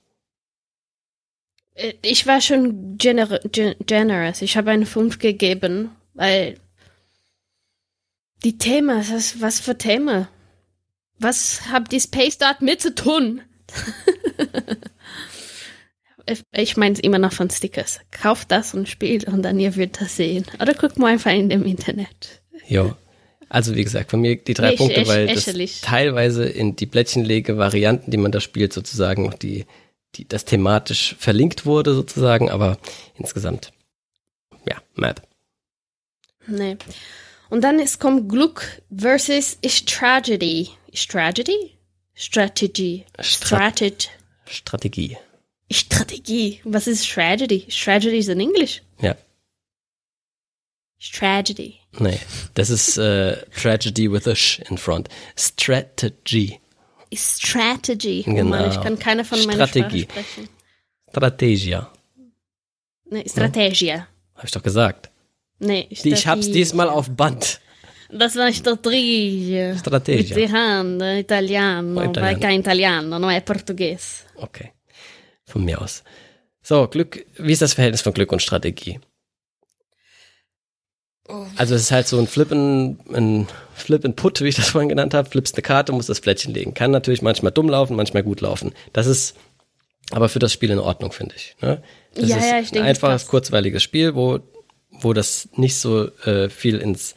Äh, 1.80 1.94
Ich 2.02 2.26
war 2.28 2.42
schon 2.42 2.98
gener 2.98 3.40
gen 3.52 3.76
generous. 3.86 4.42
Ich 4.42 4.58
habe 4.58 4.72
eine 4.72 4.86
5 4.86 5.20
gegeben, 5.20 5.92
weil 6.14 6.56
die 8.44 8.58
Themen, 8.58 8.98
was, 9.12 9.42
was 9.42 9.60
für 9.60 9.78
Themen? 9.78 10.28
Was 11.20 11.68
hat 11.70 11.92
die 11.92 12.00
Space 12.00 12.38
dort 12.38 12.62
mit 12.62 12.82
zu 12.82 12.94
tun? 12.96 13.42
Ich- 16.32 16.44
ich 16.52 16.78
meine 16.78 16.94
es 16.94 17.00
immer 17.00 17.18
noch 17.18 17.34
von 17.34 17.50
Stickers. 17.50 18.02
Kauft 18.12 18.52
das 18.52 18.76
und 18.76 18.88
spielt 18.88 19.24
und 19.26 19.42
dann 19.42 19.60
ihr 19.60 19.76
wird 19.76 20.00
das 20.00 20.16
sehen. 20.16 20.46
Oder 20.62 20.76
guckt 20.76 21.00
mal 21.00 21.08
einfach 21.14 21.32
in 21.32 21.50
dem 21.50 21.66
Internet. 21.66 22.42
Jo. 22.68 22.94
Also 23.48 23.76
wie 23.76 23.84
gesagt, 23.84 24.12
von 24.12 24.22
mir 24.22 24.36
die 24.36 24.54
drei 24.54 24.74
Ich- 24.74 24.78
Punkte, 24.78 25.02
ich- 25.02 25.08
weil 25.08 25.26
das 25.26 25.48
ächerlich. 25.48 25.82
teilweise 25.82 26.46
in 26.46 26.76
die 26.76 26.86
Blättchenlege-Varianten, 26.86 28.12
die 28.12 28.18
man 28.18 28.32
da 28.32 28.42
spielt, 28.42 28.74
sozusagen 28.74 29.24
noch 29.24 29.34
die, 29.34 29.66
die 30.16 30.28
das 30.28 30.46
thematisch 30.46 31.16
verlinkt 31.20 31.66
wurde, 31.66 31.94
sozusagen, 31.94 32.50
aber 32.50 32.78
insgesamt, 33.16 33.72
ja, 34.68 34.78
Map. 34.96 35.22
Nee. 36.48 36.78
Und 37.50 37.62
dann 37.62 37.80
ist 37.80 38.00
kommt 38.00 38.30
Glück 38.30 38.82
versus. 38.96 39.58
Is 39.62 39.86
Tragedy? 39.86 40.70
Strategy. 40.94 41.76
Strat- 42.16 43.06
Strategy. 43.24 44.08
Strategie. 44.48 45.18
Strategie. 45.72 46.60
Was 46.64 46.88
ist 46.88 47.08
Tragedy? 47.10 47.68
Tragedy 47.68 48.18
is 48.18 48.28
in 48.28 48.40
English. 48.40 48.82
Ja. 49.02 49.16
Tragedy. 51.00 51.80
Nee, 52.00 52.20
das 52.56 52.70
ist 52.70 52.98
äh, 52.98 53.38
Tragedy 53.52 54.12
with 54.12 54.28
a 54.28 54.36
Sh 54.36 54.60
in 54.70 54.78
front. 54.78 55.08
Strategy. 55.38 56.60
Strategy. 57.14 58.24
Oh 58.28 58.34
Genau. 58.34 58.50
Mann, 58.50 58.70
ich 58.72 58.80
kann 58.82 58.98
keine 59.00 59.24
von 59.26 59.40
meiner 59.46 59.68
Strategie. 59.68 60.02
Sprache 60.04 60.24
sprechen. 60.26 60.50
Strategia. 61.10 61.92
Nee, 63.10 63.26
Strategia. 63.28 64.08
Habe 64.36 64.46
ich 64.46 64.52
doch 64.52 64.64
gesagt. 64.64 65.10
Nee, 65.60 65.88
Die, 65.90 65.94
ich 66.14 66.28
hab's 66.28 66.46
Strategia. 66.46 66.54
diesmal 66.54 66.90
auf 66.90 67.10
Band. 67.10 67.60
Das 68.12 68.36
war 68.36 68.52
Strategia. 68.52 69.78
Strategia. 69.78 70.38
Italiano, 70.38 71.18
italiano, 71.20 72.00
Oh, 72.02 72.04
italiano. 72.10 72.46
è 72.48 72.52
italiano, 72.58 73.18
non 73.20 73.30
è 73.32 73.42
portoghese. 73.42 74.26
Okay. 74.36 74.72
Von 75.46 75.64
mir 75.66 75.82
aus. 75.82 76.04
So, 76.62 76.88
Glück, 76.88 77.26
wie 77.38 77.52
ist 77.54 77.62
das 77.62 77.74
Verhältnis 77.74 78.02
von 78.02 78.14
Glück 78.14 78.32
und 78.32 78.42
Strategie? 78.42 79.00
Also 81.58 81.76
es 81.76 81.82
ist 81.84 81.92
halt 81.92 82.08
so 82.08 82.18
ein 82.20 82.28
Flip 82.28 82.52
and, 82.52 83.00
ein 83.14 83.48
Flip 83.76 84.04
and 84.04 84.16
Put, 84.16 84.42
wie 84.42 84.48
ich 84.48 84.56
das 84.56 84.70
vorhin 84.70 84.90
genannt 84.90 85.14
habe. 85.14 85.30
Flippst 85.30 85.56
eine 85.56 85.62
Karte, 85.62 85.92
musst 85.92 86.10
das 86.10 86.22
Plättchen 86.22 86.54
legen. 86.54 86.74
Kann 86.74 86.92
natürlich 86.92 87.22
manchmal 87.22 87.52
dumm 87.52 87.70
laufen, 87.70 87.96
manchmal 87.96 88.24
gut 88.24 88.42
laufen. 88.42 88.74
Das 88.94 89.08
ist 89.08 89.36
aber 90.12 90.28
für 90.30 90.40
das 90.40 90.52
Spiel 90.54 90.72
in 90.72 90.80
Ordnung, 90.80 91.12
finde 91.12 91.36
ich. 91.36 91.56
Ne? 91.62 91.84
Das 92.16 92.30
Ja, 92.30 92.38
ist 92.38 92.46
ja, 92.50 92.60
ich 92.60 92.70
denke, 92.72 92.84
ein 92.86 92.90
einfaches, 92.90 93.24
das- 93.24 93.30
kurzweiliges 93.30 93.84
Spiel, 93.84 94.16
wo, 94.16 94.40
wo 94.92 95.14
das 95.14 95.50
nicht 95.56 95.76
so 95.76 96.08
äh, 96.26 96.50
viel 96.50 96.78
ins 96.80 97.14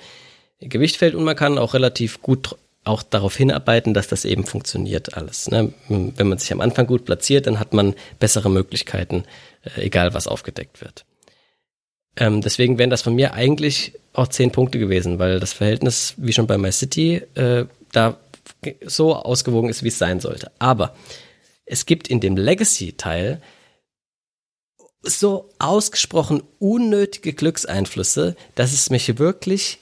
Gewicht 0.61 0.97
fällt 0.97 1.15
und 1.15 1.25
man 1.25 1.35
kann 1.37 1.59
auch 1.59 1.75
relativ 1.75 2.21
gut 2.23 2.57
auch 2.85 3.03
darauf 3.05 3.37
hinarbeiten, 3.37 3.95
dass 3.95 4.09
das 4.09 4.25
eben 4.25 4.45
funktioniert 4.45 5.15
alles. 5.17 5.49
Ne? 5.49 5.73
Wenn 5.89 6.27
man 6.27 6.39
sich 6.39 6.53
am 6.53 6.61
Anfang 6.61 6.87
gut 6.87 7.05
platziert, 7.05 7.47
dann 7.47 7.61
hat 7.61 7.73
man 7.73 7.95
bessere 8.19 8.51
Möglichkeiten, 8.51 9.25
äh, 9.77 9.83
egal 9.83 10.15
was 10.15 10.27
aufgedeckt 10.27 10.81
wird. 10.81 11.05
Ähm, 12.17 12.41
deswegen 12.41 12.79
wären 12.79 12.91
das 12.91 13.03
von 13.03 13.15
mir 13.15 13.35
eigentlich 13.35 13.95
auch 14.13 14.29
zehn 14.29 14.53
Punkte 14.53 14.79
gewesen, 14.79 15.19
weil 15.19 15.41
das 15.41 15.53
Verhältnis, 15.53 16.15
wie 16.17 16.33
schon 16.33 16.47
bei 16.47 16.59
My 16.59 16.73
City, 16.73 17.23
äh, 17.35 17.65
da 17.93 18.19
so 18.85 19.15
ausgewogen 19.17 19.71
ist, 19.71 19.83
wie 19.83 19.89
es 19.89 19.99
sein 19.99 20.21
sollte. 20.21 20.51
Aber 20.59 20.95
es 21.65 21.87
gibt 21.87 22.09
in 22.09 22.21
dem 22.21 22.37
Legacy-Teil 22.37 23.41
so 25.03 25.51
ausgesprochen 25.59 26.43
unnötige 26.59 27.33
Glückseinflüsse, 27.33 28.37
dass 28.55 28.73
es 28.73 28.91
mich 28.91 29.19
wirklich 29.19 29.79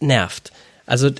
nervt. 0.00 0.52
Also 0.86 1.10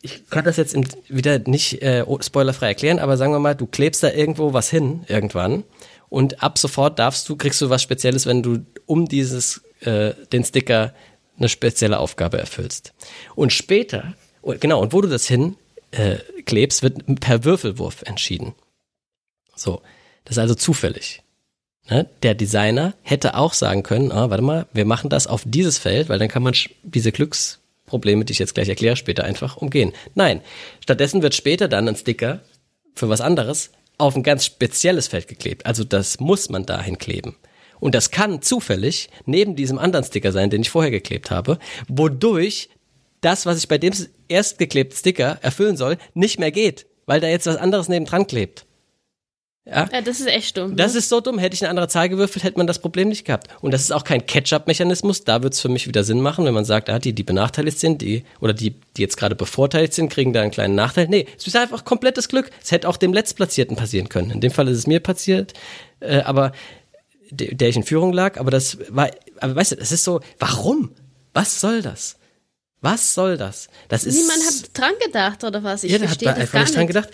ich 0.00 0.28
kann 0.28 0.44
das 0.44 0.56
jetzt 0.56 0.76
wieder 1.08 1.38
nicht 1.40 1.82
äh, 1.82 2.04
spoilerfrei 2.20 2.68
erklären, 2.68 2.98
aber 2.98 3.16
sagen 3.16 3.32
wir 3.32 3.38
mal, 3.38 3.54
du 3.54 3.66
klebst 3.66 4.02
da 4.02 4.10
irgendwo 4.10 4.52
was 4.52 4.70
hin 4.70 5.04
irgendwann 5.08 5.64
und 6.08 6.42
ab 6.42 6.58
sofort 6.58 6.98
darfst 6.98 7.28
du 7.28 7.36
kriegst 7.36 7.60
du 7.60 7.70
was 7.70 7.82
Spezielles, 7.82 8.26
wenn 8.26 8.42
du 8.42 8.64
um 8.86 9.08
dieses 9.08 9.62
äh, 9.86 10.14
den 10.32 10.44
Sticker 10.44 10.94
eine 11.38 11.48
spezielle 11.48 11.98
Aufgabe 11.98 12.38
erfüllst. 12.38 12.92
Und 13.34 13.52
später, 13.52 14.14
genau, 14.60 14.80
und 14.80 14.92
wo 14.92 15.00
du 15.00 15.08
das 15.08 15.26
hin 15.26 15.56
äh, 15.90 16.16
klebst, 16.44 16.82
wird 16.82 17.20
per 17.20 17.44
Würfelwurf 17.44 18.02
entschieden. 18.02 18.54
So, 19.56 19.82
das 20.24 20.36
ist 20.36 20.40
also 20.40 20.54
zufällig. 20.54 21.22
Ne? 21.88 22.08
Der 22.22 22.34
Designer 22.34 22.94
hätte 23.02 23.36
auch 23.36 23.52
sagen 23.52 23.82
können, 23.82 24.12
ah, 24.12 24.30
warte 24.30 24.42
mal, 24.42 24.66
wir 24.72 24.84
machen 24.84 25.10
das 25.10 25.26
auf 25.26 25.42
dieses 25.44 25.78
Feld, 25.78 26.08
weil 26.08 26.18
dann 26.18 26.28
kann 26.28 26.42
man 26.42 26.54
diese 26.82 27.12
Glücksprobleme, 27.12 28.24
die 28.24 28.32
ich 28.32 28.38
jetzt 28.38 28.54
gleich 28.54 28.68
erkläre, 28.68 28.96
später 28.96 29.24
einfach 29.24 29.56
umgehen. 29.56 29.92
Nein, 30.14 30.40
stattdessen 30.80 31.22
wird 31.22 31.34
später 31.34 31.68
dann 31.68 31.88
ein 31.88 31.96
Sticker 31.96 32.40
für 32.94 33.08
was 33.08 33.20
anderes 33.20 33.70
auf 33.98 34.16
ein 34.16 34.22
ganz 34.22 34.44
spezielles 34.46 35.08
Feld 35.08 35.28
geklebt. 35.28 35.66
Also 35.66 35.84
das 35.84 36.20
muss 36.20 36.48
man 36.48 36.66
dahin 36.66 36.98
kleben. 36.98 37.36
Und 37.80 37.94
das 37.94 38.10
kann 38.10 38.42
zufällig 38.42 39.10
neben 39.26 39.56
diesem 39.56 39.78
anderen 39.78 40.04
Sticker 40.04 40.32
sein, 40.32 40.50
den 40.50 40.62
ich 40.62 40.70
vorher 40.70 40.90
geklebt 40.90 41.30
habe, 41.30 41.58
wodurch 41.88 42.68
das, 43.20 43.46
was 43.46 43.58
ich 43.58 43.68
bei 43.68 43.78
dem 43.78 43.92
erst 44.28 44.58
geklebten 44.58 44.96
Sticker 44.96 45.38
erfüllen 45.42 45.76
soll, 45.76 45.96
nicht 46.14 46.38
mehr 46.38 46.52
geht, 46.52 46.86
weil 47.06 47.20
da 47.20 47.28
jetzt 47.28 47.46
was 47.46 47.56
anderes 47.56 47.88
neben 47.88 48.04
dran 48.04 48.26
klebt. 48.26 48.66
Ja? 49.66 49.88
ja, 49.90 50.02
das 50.02 50.20
ist 50.20 50.26
echt 50.26 50.58
dumm. 50.58 50.76
Das 50.76 50.92
ne? 50.92 50.98
ist 50.98 51.08
so 51.08 51.22
dumm. 51.22 51.38
Hätte 51.38 51.54
ich 51.54 51.62
eine 51.62 51.70
andere 51.70 51.88
Zahl 51.88 52.10
gewürfelt, 52.10 52.44
hätte 52.44 52.58
man 52.58 52.66
das 52.66 52.80
Problem 52.80 53.08
nicht 53.08 53.24
gehabt. 53.24 53.48
Und 53.62 53.72
das 53.72 53.80
ist 53.80 53.92
auch 53.92 54.04
kein 54.04 54.26
Catch-up-Mechanismus. 54.26 55.24
Da 55.24 55.42
wird 55.42 55.54
es 55.54 55.60
für 55.60 55.70
mich 55.70 55.88
wieder 55.88 56.04
Sinn 56.04 56.20
machen, 56.20 56.44
wenn 56.44 56.52
man 56.52 56.66
sagt, 56.66 56.90
ah, 56.90 56.98
die, 56.98 57.14
die 57.14 57.22
benachteiligt 57.22 57.78
sind, 57.78 58.02
die, 58.02 58.24
oder 58.40 58.52
die, 58.52 58.74
die 58.96 59.02
jetzt 59.02 59.16
gerade 59.16 59.34
bevorteiligt 59.34 59.94
sind, 59.94 60.10
kriegen 60.10 60.34
da 60.34 60.42
einen 60.42 60.50
kleinen 60.50 60.74
Nachteil. 60.74 61.08
Nee, 61.08 61.26
es 61.38 61.46
ist 61.46 61.56
einfach 61.56 61.84
komplettes 61.86 62.28
Glück. 62.28 62.50
Es 62.62 62.72
hätte 62.72 62.88
auch 62.88 62.98
dem 62.98 63.14
Letztplatzierten 63.14 63.74
passieren 63.74 64.10
können. 64.10 64.30
In 64.30 64.40
dem 64.42 64.50
Fall 64.50 64.68
ist 64.68 64.76
es 64.76 64.86
mir 64.86 65.00
passiert. 65.00 65.54
Äh, 66.00 66.18
aber 66.18 66.52
der, 67.30 67.54
der 67.54 67.68
ich 67.68 67.76
in 67.76 67.84
Führung 67.84 68.12
lag, 68.12 68.38
aber 68.38 68.50
das 68.50 68.78
war, 68.88 69.10
aber 69.40 69.56
weißt 69.56 69.72
du, 69.72 69.76
das 69.76 69.92
ist 69.92 70.04
so, 70.04 70.20
warum? 70.38 70.92
Was 71.32 71.60
soll 71.60 71.82
das? 71.82 72.16
Was 72.84 73.14
soll 73.14 73.38
das? 73.38 73.68
Das 73.88 74.04
ist. 74.04 74.14
Niemand 74.14 74.44
hat 74.44 74.78
dran 74.78 74.92
gedacht, 75.02 75.42
oder 75.42 75.64
was? 75.64 75.84
Ich 75.84 75.92
ja, 75.92 75.96
da 75.96 76.06
hat 76.06 76.22
man 76.22 76.34
einfach 76.34 76.60
nicht 76.60 76.76
dran 76.76 76.86
gedacht. 76.86 77.08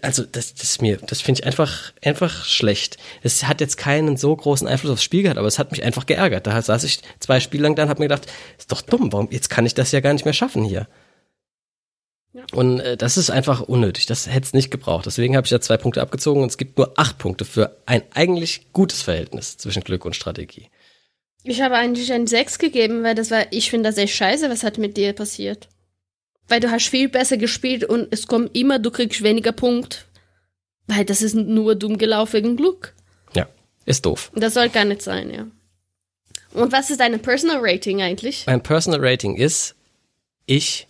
Also, 0.00 0.22
das, 0.24 0.54
das 0.54 0.62
ist 0.62 0.80
mir, 0.80 0.96
das 0.96 1.20
finde 1.20 1.40
ich 1.40 1.46
einfach, 1.46 1.92
einfach 2.02 2.46
schlecht. 2.46 2.96
Es 3.22 3.44
hat 3.44 3.60
jetzt 3.60 3.76
keinen 3.76 4.16
so 4.16 4.34
großen 4.34 4.66
Einfluss 4.66 4.92
aufs 4.92 5.02
Spiel 5.02 5.24
gehabt, 5.24 5.36
aber 5.36 5.46
es 5.46 5.58
hat 5.58 5.72
mich 5.72 5.82
einfach 5.82 6.06
geärgert. 6.06 6.46
Da 6.46 6.62
saß 6.62 6.84
ich 6.84 7.02
zwei 7.20 7.38
Spiele 7.38 7.64
lang 7.64 7.76
dann, 7.76 7.90
hab 7.90 7.98
mir 7.98 8.06
gedacht, 8.06 8.26
ist 8.58 8.72
doch 8.72 8.80
dumm, 8.80 9.12
warum, 9.12 9.28
jetzt 9.30 9.50
kann 9.50 9.66
ich 9.66 9.74
das 9.74 9.92
ja 9.92 10.00
gar 10.00 10.14
nicht 10.14 10.24
mehr 10.24 10.32
schaffen 10.32 10.64
hier. 10.64 10.88
Ja. 12.32 12.44
Und 12.52 12.80
äh, 12.80 12.96
das 12.96 13.18
ist 13.18 13.30
einfach 13.30 13.60
unnötig. 13.60 14.06
Das 14.06 14.26
hätte 14.26 14.46
es 14.46 14.54
nicht 14.54 14.70
gebraucht. 14.70 15.04
Deswegen 15.06 15.36
habe 15.36 15.44
ich 15.44 15.50
ja 15.50 15.60
zwei 15.60 15.76
Punkte 15.76 16.00
abgezogen 16.00 16.42
und 16.42 16.48
es 16.48 16.56
gibt 16.56 16.78
nur 16.78 16.98
acht 16.98 17.18
Punkte 17.18 17.44
für 17.44 17.76
ein 17.84 18.02
eigentlich 18.14 18.72
gutes 18.72 19.02
Verhältnis 19.02 19.58
zwischen 19.58 19.84
Glück 19.84 20.04
und 20.04 20.16
Strategie. 20.16 20.70
Ich 21.44 21.60
habe 21.60 21.74
eigentlich 21.74 22.12
ein 22.12 22.26
6 22.26 22.58
gegeben, 22.58 23.02
weil 23.02 23.14
das 23.14 23.30
war, 23.30 23.46
ich 23.50 23.70
finde 23.70 23.88
das 23.88 23.98
echt 23.98 24.14
scheiße, 24.14 24.48
was 24.48 24.62
hat 24.62 24.78
mit 24.78 24.96
dir 24.96 25.12
passiert. 25.12 25.68
Weil 26.48 26.60
du 26.60 26.70
hast 26.70 26.88
viel 26.88 27.08
besser 27.08 27.36
gespielt 27.36 27.84
und 27.84 28.08
es 28.10 28.26
kommt 28.26 28.56
immer, 28.56 28.78
du 28.78 28.90
kriegst 28.90 29.22
weniger 29.22 29.52
Punkt. 29.52 30.06
Weil 30.86 31.04
das 31.04 31.22
ist 31.22 31.34
nur 31.34 31.74
dumm 31.74 31.98
gelaufen 31.98 32.34
wegen 32.34 32.56
Glück. 32.56 32.94
Ja, 33.34 33.46
ist 33.84 34.06
doof. 34.06 34.30
Das 34.34 34.54
soll 34.54 34.68
gar 34.68 34.84
nicht 34.84 35.02
sein, 35.02 35.30
ja. 35.30 35.46
Und 36.52 36.72
was 36.72 36.90
ist 36.90 37.00
deine 37.00 37.18
Personal 37.18 37.58
Rating 37.60 38.02
eigentlich? 38.02 38.44
Mein 38.46 38.62
Personal 38.62 39.00
Rating 39.00 39.36
ist, 39.36 39.74
ich 40.46 40.86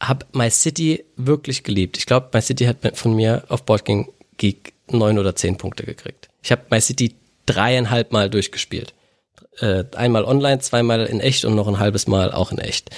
habe 0.00 0.26
My 0.32 0.50
City 0.50 1.04
wirklich 1.16 1.62
geliebt. 1.62 1.96
Ich 1.96 2.06
glaube, 2.06 2.28
My 2.32 2.40
City 2.40 2.66
hat 2.66 2.96
von 2.96 3.14
mir 3.14 3.44
auf 3.48 3.64
Boardgame 3.64 4.08
Geek 4.36 4.74
neun 4.90 5.18
oder 5.18 5.34
zehn 5.34 5.56
Punkte 5.56 5.84
gekriegt. 5.84 6.28
Ich 6.42 6.52
habe 6.52 6.62
My 6.70 6.80
City 6.80 7.14
dreieinhalb 7.46 8.12
Mal 8.12 8.28
durchgespielt 8.30 8.92
äh, 9.60 9.84
einmal 9.94 10.24
online, 10.24 10.58
zweimal 10.60 11.06
in 11.06 11.20
echt 11.20 11.44
und 11.44 11.54
noch 11.54 11.68
ein 11.68 11.78
halbes 11.78 12.06
Mal 12.06 12.32
auch 12.32 12.52
in 12.52 12.58
echt. 12.58 12.90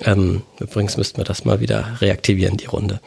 Ähm, 0.00 0.42
übrigens 0.58 0.96
müssten 0.96 1.18
wir 1.18 1.24
das 1.24 1.44
mal 1.44 1.60
wieder 1.60 2.00
reaktivieren, 2.00 2.56
die 2.56 2.66
Runde. 2.66 3.00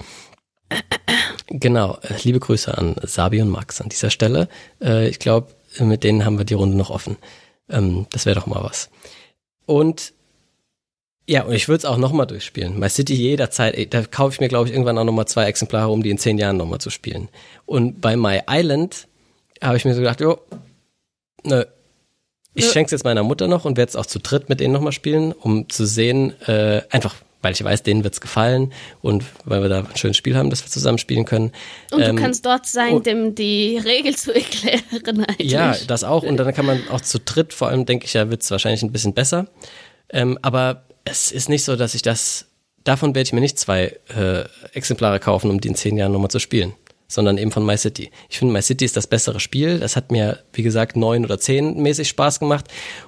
Genau, 1.49 1.98
äh, 2.02 2.15
liebe 2.24 2.40
Grüße 2.40 2.78
an 2.78 2.95
Sabi 3.03 3.41
und 3.41 3.49
Max 3.49 3.80
an 3.80 3.90
dieser 3.90 4.10
Stelle. 4.10 4.49
Äh, 4.82 5.07
ich 5.07 5.19
glaube, 5.19 5.48
mit 5.80 6.03
denen 6.03 6.26
haben 6.26 6.38
wir 6.38 6.45
die 6.45 6.56
Runde 6.56 6.76
noch 6.76 6.90
offen. 6.90 7.18
Ähm, 7.69 8.06
das 8.11 8.26
wäre 8.26 8.38
doch 8.38 8.48
mal 8.48 8.64
was. 8.64 8.90
Und 9.65 10.14
ja, 11.27 11.43
und 11.43 11.53
ich 11.53 11.67
würde 11.67 11.79
es 11.79 11.85
auch 11.85 11.97
nochmal 11.97 12.25
durchspielen. 12.25 12.79
My 12.79 12.89
City 12.89 13.13
jederzeit, 13.13 13.93
da 13.93 14.03
kaufe 14.03 14.33
ich 14.33 14.39
mir, 14.39 14.47
glaube 14.47 14.67
ich, 14.67 14.73
irgendwann 14.73 14.97
auch 14.97 15.03
nochmal 15.03 15.27
zwei 15.27 15.45
Exemplare, 15.45 15.89
um 15.89 16.01
die 16.01 16.09
in 16.09 16.17
zehn 16.17 16.37
Jahren 16.37 16.55
nochmal 16.55 16.79
zu 16.79 16.89
spielen. 16.89 17.27
Und 17.65 17.99
bei 17.99 18.15
My 18.15 18.41
Island 18.49 19.07
habe 19.61 19.75
ich 19.75 19.83
mir 19.83 19.93
so 19.93 19.99
gedacht, 19.99 20.21
jo, 20.21 20.39
nö, 21.43 21.65
ich 22.53 22.65
ja. 22.65 22.71
schenke 22.71 22.87
es 22.87 22.91
jetzt 22.91 23.03
meiner 23.03 23.23
Mutter 23.23 23.47
noch 23.47 23.65
und 23.65 23.77
werde 23.77 23.89
es 23.89 23.95
auch 23.95 24.05
zu 24.05 24.19
dritt 24.19 24.47
mit 24.49 24.59
denen 24.61 24.73
nochmal 24.73 24.93
spielen, 24.93 25.33
um 25.33 25.69
zu 25.69 25.85
sehen, 25.85 26.33
äh, 26.47 26.81
einfach 26.89 27.15
weil 27.41 27.53
ich 27.53 27.63
weiß, 27.63 27.83
denen 27.83 28.03
wird's 28.03 28.19
gefallen 28.19 28.73
und 29.01 29.23
weil 29.45 29.61
wir 29.61 29.69
da 29.69 29.79
ein 29.79 29.95
schönes 29.95 30.17
Spiel 30.17 30.35
haben, 30.35 30.49
das 30.49 30.63
wir 30.63 30.71
zusammen 30.71 30.97
spielen 30.97 31.23
können. 31.23 31.51
Und 31.91 32.01
ähm, 32.01 32.15
du 32.15 32.21
kannst 32.21 32.45
dort 32.45 32.65
sein, 32.65 32.93
oh, 32.93 32.99
dem 32.99 33.35
die 33.35 33.77
Regel 33.77 34.15
zu 34.15 34.33
erklären. 34.35 35.25
Eigentlich. 35.27 35.51
Ja, 35.51 35.75
das 35.87 36.03
auch. 36.03 36.23
Und 36.23 36.37
dann 36.37 36.51
kann 36.53 36.65
man 36.65 36.81
auch 36.89 37.01
zu 37.01 37.19
dritt, 37.19 37.53
vor 37.53 37.67
allem 37.67 37.85
denke 37.85 38.05
ich 38.05 38.13
ja, 38.13 38.31
wird's 38.31 38.49
wahrscheinlich 38.49 38.81
ein 38.81 38.91
bisschen 38.91 39.13
besser. 39.13 39.47
Ähm, 40.09 40.39
aber 40.41 40.86
es 41.09 41.31
ist 41.31 41.49
nicht 41.49 41.63
so, 41.63 41.75
dass 41.75 41.95
ich 41.95 42.01
das, 42.01 42.45
davon 42.84 43.15
werde 43.15 43.27
ich 43.27 43.34
mir 43.34 43.41
nicht 43.41 43.59
zwei 43.59 43.97
äh, 44.15 44.45
Exemplare 44.73 45.19
kaufen, 45.19 45.49
um 45.49 45.61
die 45.61 45.67
in 45.67 45.75
zehn 45.75 45.97
Jahren 45.97 46.11
nochmal 46.11 46.31
zu 46.31 46.39
spielen 46.39 46.73
sondern 47.07 47.38
eben 47.38 47.51
von 47.51 47.65
My 47.65 47.77
City. 47.77 48.11
Ich 48.29 48.38
finde, 48.38 48.53
My 48.53 48.61
City 48.61 48.85
ist 48.85 48.97
das 48.97 49.07
bessere 49.07 49.39
Spiel. 49.39 49.79
Das 49.79 49.95
hat 49.95 50.11
mir, 50.11 50.43
wie 50.53 50.63
gesagt, 50.63 50.97
neun 50.97 51.23
oder 51.23 51.39
zehn 51.39 51.81
mäßig 51.81 52.09
Spaß 52.09 52.39
gemacht. 52.39 52.65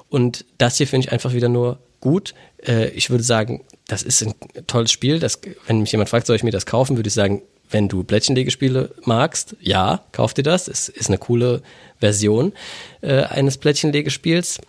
Und 0.07 0.45
das 0.57 0.77
hier 0.77 0.87
finde 0.87 1.07
ich 1.07 1.11
einfach 1.11 1.33
wieder 1.33 1.49
nur 1.49 1.79
gut. 1.99 2.33
Äh, 2.65 2.89
ich 2.89 3.09
würde 3.09 3.23
sagen, 3.23 3.63
das 3.87 4.03
ist 4.03 4.21
ein 4.21 4.33
tolles 4.67 4.91
Spiel. 4.91 5.19
Das, 5.19 5.41
wenn 5.67 5.81
mich 5.81 5.91
jemand 5.91 6.09
fragt, 6.09 6.27
soll 6.27 6.35
ich 6.35 6.43
mir 6.43 6.51
das 6.51 6.65
kaufen, 6.65 6.95
würde 6.95 7.09
ich 7.09 7.13
sagen, 7.13 7.41
wenn 7.69 7.87
du 7.87 8.03
Plättchenlegespiele 8.03 8.95
magst, 9.03 9.55
ja, 9.59 10.03
kauf 10.11 10.33
dir 10.33 10.43
das. 10.43 10.67
Es 10.67 10.89
ist 10.89 11.09
eine 11.09 11.19
coole 11.19 11.61
Version 11.99 12.53
äh, 13.01 13.23
eines 13.23 13.57
Plättchenlegespiels. 13.57 14.59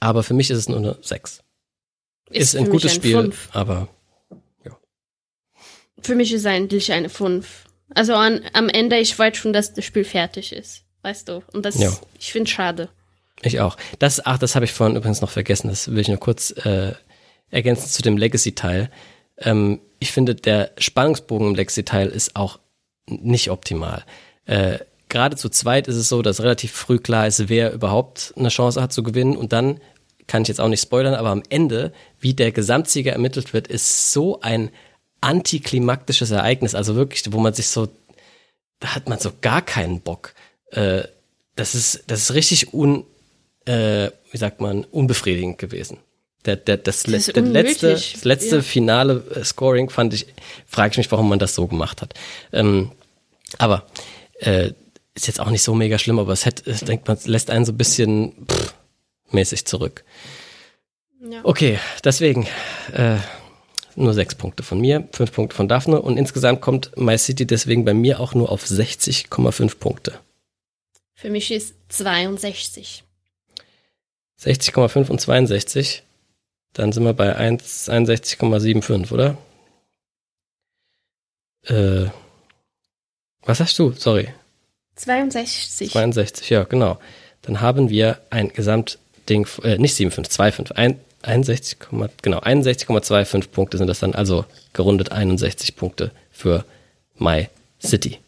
Aber 0.00 0.22
für 0.22 0.34
mich 0.34 0.50
ist 0.50 0.58
es 0.58 0.68
nur 0.68 0.78
eine 0.78 0.96
6. 1.00 1.42
Ist, 2.30 2.54
ist 2.54 2.56
ein 2.56 2.70
gutes 2.70 2.92
ein 2.92 2.96
Spiel, 2.96 3.12
5. 3.12 3.48
aber 3.52 3.88
ja. 4.64 4.76
Für 6.02 6.14
mich 6.14 6.32
ist 6.32 6.40
es 6.40 6.46
eigentlich 6.46 6.92
eine 6.92 7.08
5. 7.08 7.64
Also 7.94 8.14
an, 8.14 8.42
am 8.52 8.68
Ende, 8.68 8.98
ich 8.98 9.18
weiß 9.18 9.36
schon, 9.36 9.52
dass 9.52 9.72
das 9.72 9.84
Spiel 9.84 10.04
fertig 10.04 10.52
ist. 10.52 10.82
Weißt 11.02 11.28
du? 11.28 11.42
Und 11.52 11.64
das, 11.64 11.78
ja. 11.78 11.96
ich 12.18 12.32
finde 12.32 12.50
schade. 12.50 12.88
Ich 13.42 13.60
auch. 13.60 13.76
Das, 13.98 14.24
ach, 14.24 14.38
das 14.38 14.54
habe 14.54 14.64
ich 14.64 14.72
vorhin 14.72 14.96
übrigens 14.96 15.20
noch 15.20 15.30
vergessen. 15.30 15.68
Das 15.68 15.90
will 15.90 16.00
ich 16.00 16.08
nur 16.08 16.18
kurz 16.18 16.50
äh, 16.50 16.92
ergänzen 17.50 17.88
zu 17.88 18.02
dem 18.02 18.16
Legacy-Teil. 18.16 18.90
Ähm, 19.38 19.80
ich 20.00 20.12
finde, 20.12 20.34
der 20.34 20.72
Spannungsbogen 20.78 21.48
im 21.48 21.54
Legacy-Teil 21.54 22.08
ist 22.08 22.36
auch 22.36 22.58
nicht 23.06 23.50
optimal. 23.50 24.04
Äh, 24.44 24.78
Gerade 25.08 25.36
zu 25.36 25.48
zweit 25.48 25.88
ist 25.88 25.96
es 25.96 26.10
so, 26.10 26.20
dass 26.20 26.42
relativ 26.42 26.72
früh 26.72 26.98
klar 26.98 27.26
ist, 27.26 27.48
wer 27.48 27.72
überhaupt 27.72 28.34
eine 28.36 28.50
Chance 28.50 28.82
hat 28.82 28.92
zu 28.92 29.02
gewinnen. 29.02 29.36
Und 29.36 29.54
dann 29.54 29.80
kann 30.28 30.42
ich 30.42 30.48
jetzt 30.48 30.60
auch 30.60 30.68
nicht 30.68 30.82
spoilern, 30.82 31.14
aber 31.14 31.30
am 31.30 31.42
Ende, 31.48 31.92
wie 32.20 32.34
der 32.34 32.52
Gesamtsieger 32.52 33.12
ermittelt 33.12 33.52
wird, 33.52 33.66
ist 33.66 34.12
so 34.12 34.40
ein 34.40 34.70
antiklimaktisches 35.20 36.30
Ereignis, 36.30 36.76
also 36.76 36.94
wirklich, 36.94 37.24
wo 37.32 37.40
man 37.40 37.54
sich 37.54 37.66
so, 37.66 37.88
da 38.78 38.94
hat 38.94 39.08
man 39.08 39.18
so 39.18 39.32
gar 39.40 39.62
keinen 39.62 40.00
Bock. 40.00 40.34
Äh, 40.70 41.02
das 41.56 41.74
ist, 41.74 42.04
das 42.06 42.20
ist 42.20 42.34
richtig 42.34 42.72
un, 42.72 43.04
äh, 43.64 44.10
wie 44.30 44.36
sagt 44.36 44.60
man, 44.60 44.84
unbefriedigend 44.84 45.58
gewesen. 45.58 45.98
Der, 46.44 46.56
der, 46.56 46.76
das, 46.76 47.02
das, 47.02 47.26
der 47.26 47.42
letzte, 47.42 47.92
das 47.92 48.24
letzte 48.24 48.56
ja. 48.56 48.62
finale 48.62 49.24
äh, 49.34 49.44
Scoring 49.44 49.90
fand 49.90 50.14
ich, 50.14 50.26
frage 50.66 50.92
ich 50.92 50.98
mich, 50.98 51.10
warum 51.10 51.28
man 51.28 51.40
das 51.40 51.54
so 51.54 51.66
gemacht 51.66 52.00
hat. 52.00 52.14
Ähm, 52.52 52.92
aber 53.56 53.86
äh, 54.38 54.72
ist 55.14 55.26
jetzt 55.26 55.40
auch 55.40 55.50
nicht 55.50 55.62
so 55.62 55.74
mega 55.74 55.98
schlimm, 55.98 56.20
aber 56.20 56.32
es 56.32 56.46
hätte, 56.46 56.70
ich 56.70 56.80
denke, 56.80 57.04
man 57.08 57.18
lässt 57.24 57.50
einen 57.50 57.64
so 57.64 57.72
ein 57.72 57.76
bisschen 57.76 58.46
pff, 58.46 58.74
mäßig 59.30 59.64
zurück. 59.64 60.04
Ja. 61.20 61.40
Okay, 61.44 61.78
deswegen 62.04 62.46
äh, 62.92 63.16
nur 63.96 64.14
sechs 64.14 64.34
Punkte 64.34 64.62
von 64.62 64.80
mir, 64.80 65.08
fünf 65.12 65.32
Punkte 65.32 65.56
von 65.56 65.68
Daphne 65.68 66.00
und 66.00 66.16
insgesamt 66.16 66.60
kommt 66.60 66.96
My 66.96 67.18
City 67.18 67.46
deswegen 67.46 67.84
bei 67.84 67.94
mir 67.94 68.20
auch 68.20 68.34
nur 68.34 68.50
auf 68.52 68.64
60,5 68.64 69.78
Punkte. 69.78 70.20
Für 71.14 71.30
mich 71.30 71.50
ist 71.50 71.74
62. 71.88 73.02
60,5 74.40 75.08
und 75.08 75.20
62. 75.20 76.04
Dann 76.74 76.92
sind 76.92 77.02
wir 77.02 77.14
bei 77.14 77.36
61,75, 77.36 79.12
oder? 79.12 79.36
äh, 81.68 82.06
was 83.42 83.60
hast 83.60 83.78
du? 83.78 83.92
Sorry. 83.92 84.28
62. 84.96 85.92
62, 85.92 86.50
ja, 86.50 86.64
genau. 86.64 86.98
Dann 87.42 87.60
haben 87.60 87.88
wir 87.88 88.20
ein 88.30 88.52
Gesamtding, 89.28 89.46
äh, 89.62 89.78
nicht 89.78 89.94
57, 89.94 90.36
25, 90.36 90.76
ein, 90.76 91.00
61, 91.22 91.78
genau, 92.22 92.38
61,25 92.38 93.48
Punkte 93.48 93.78
sind 93.78 93.86
das 93.86 94.00
dann, 94.00 94.14
also 94.14 94.44
gerundet 94.72 95.12
61 95.12 95.76
Punkte 95.76 96.10
für 96.30 96.64
My 97.16 97.48
City. 97.82 98.18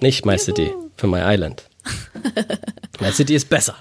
Nicht 0.00 0.24
My 0.24 0.32
Juhu. 0.32 0.44
City, 0.44 0.70
für 0.96 1.06
My 1.06 1.20
Island. 1.22 1.64
My 3.00 3.10
City 3.10 3.34
ist 3.34 3.48
besser. 3.48 3.76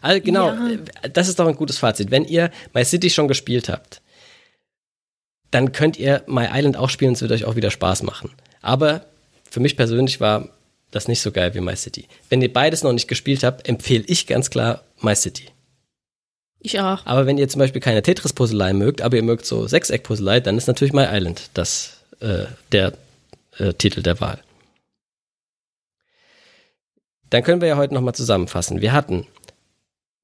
Also 0.00 0.20
genau, 0.20 0.48
ja. 0.52 0.78
das 1.12 1.28
ist 1.28 1.38
doch 1.38 1.46
ein 1.46 1.54
gutes 1.54 1.78
Fazit. 1.78 2.10
Wenn 2.10 2.24
ihr 2.24 2.50
My 2.74 2.84
City 2.84 3.08
schon 3.08 3.28
gespielt 3.28 3.68
habt, 3.68 4.00
dann 5.52 5.72
könnt 5.72 5.98
ihr 5.98 6.24
My 6.26 6.48
Island 6.50 6.76
auch 6.76 6.90
spielen 6.90 7.10
und 7.10 7.14
es 7.14 7.22
wird 7.22 7.32
euch 7.32 7.44
auch 7.44 7.56
wieder 7.56 7.70
Spaß 7.70 8.02
machen. 8.02 8.30
Aber 8.62 9.06
für 9.48 9.60
mich 9.60 9.76
persönlich 9.76 10.20
war 10.20 10.48
das 10.92 11.08
nicht 11.08 11.22
so 11.22 11.32
geil 11.32 11.54
wie 11.54 11.60
My 11.60 11.74
City. 11.74 12.06
Wenn 12.28 12.42
ihr 12.42 12.52
beides 12.52 12.84
noch 12.84 12.92
nicht 12.92 13.08
gespielt 13.08 13.42
habt, 13.42 13.68
empfehle 13.68 14.04
ich 14.06 14.28
ganz 14.28 14.50
klar 14.50 14.84
My 15.00 15.16
City. 15.16 15.48
Ich 16.60 16.78
auch. 16.78 17.04
Aber 17.06 17.26
wenn 17.26 17.38
ihr 17.38 17.48
zum 17.48 17.58
Beispiel 17.58 17.80
keine 17.80 18.02
Tetris-Puzzlei 18.02 18.72
mögt, 18.72 19.02
aber 19.02 19.16
ihr 19.16 19.24
mögt 19.24 19.44
so 19.44 19.66
Sechseck-Puzzlei, 19.66 20.38
dann 20.38 20.56
ist 20.56 20.68
natürlich 20.68 20.92
My 20.92 21.06
Island 21.10 21.50
das, 21.54 21.96
äh, 22.20 22.44
der 22.70 22.92
äh, 23.58 23.72
Titel 23.72 24.02
der 24.02 24.20
Wahl. 24.20 24.38
Dann 27.30 27.42
können 27.42 27.62
wir 27.62 27.68
ja 27.68 27.76
heute 27.76 27.94
nochmal 27.94 28.14
zusammenfassen. 28.14 28.82
Wir 28.82 28.92
hatten 28.92 29.26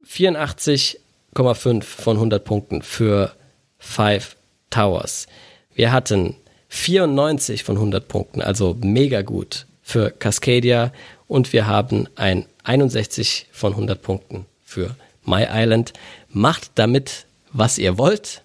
84,5 0.06 1.82
von 1.82 2.16
100 2.16 2.44
Punkten 2.44 2.82
für 2.82 3.34
Five 3.78 4.36
Towers. 4.68 5.26
Wir 5.74 5.92
hatten 5.92 6.36
94 6.68 7.64
von 7.64 7.76
100 7.76 8.06
Punkten, 8.06 8.42
also 8.42 8.76
mega 8.78 9.22
gut 9.22 9.66
für 9.88 10.10
Cascadia 10.10 10.92
und 11.28 11.54
wir 11.54 11.66
haben 11.66 12.08
ein 12.14 12.44
61 12.64 13.46
von 13.52 13.72
100 13.72 14.02
Punkten 14.02 14.44
für 14.62 14.94
My 15.24 15.46
Island. 15.50 15.94
Macht 16.28 16.72
damit, 16.74 17.24
was 17.52 17.78
ihr 17.78 17.96
wollt. 17.96 18.42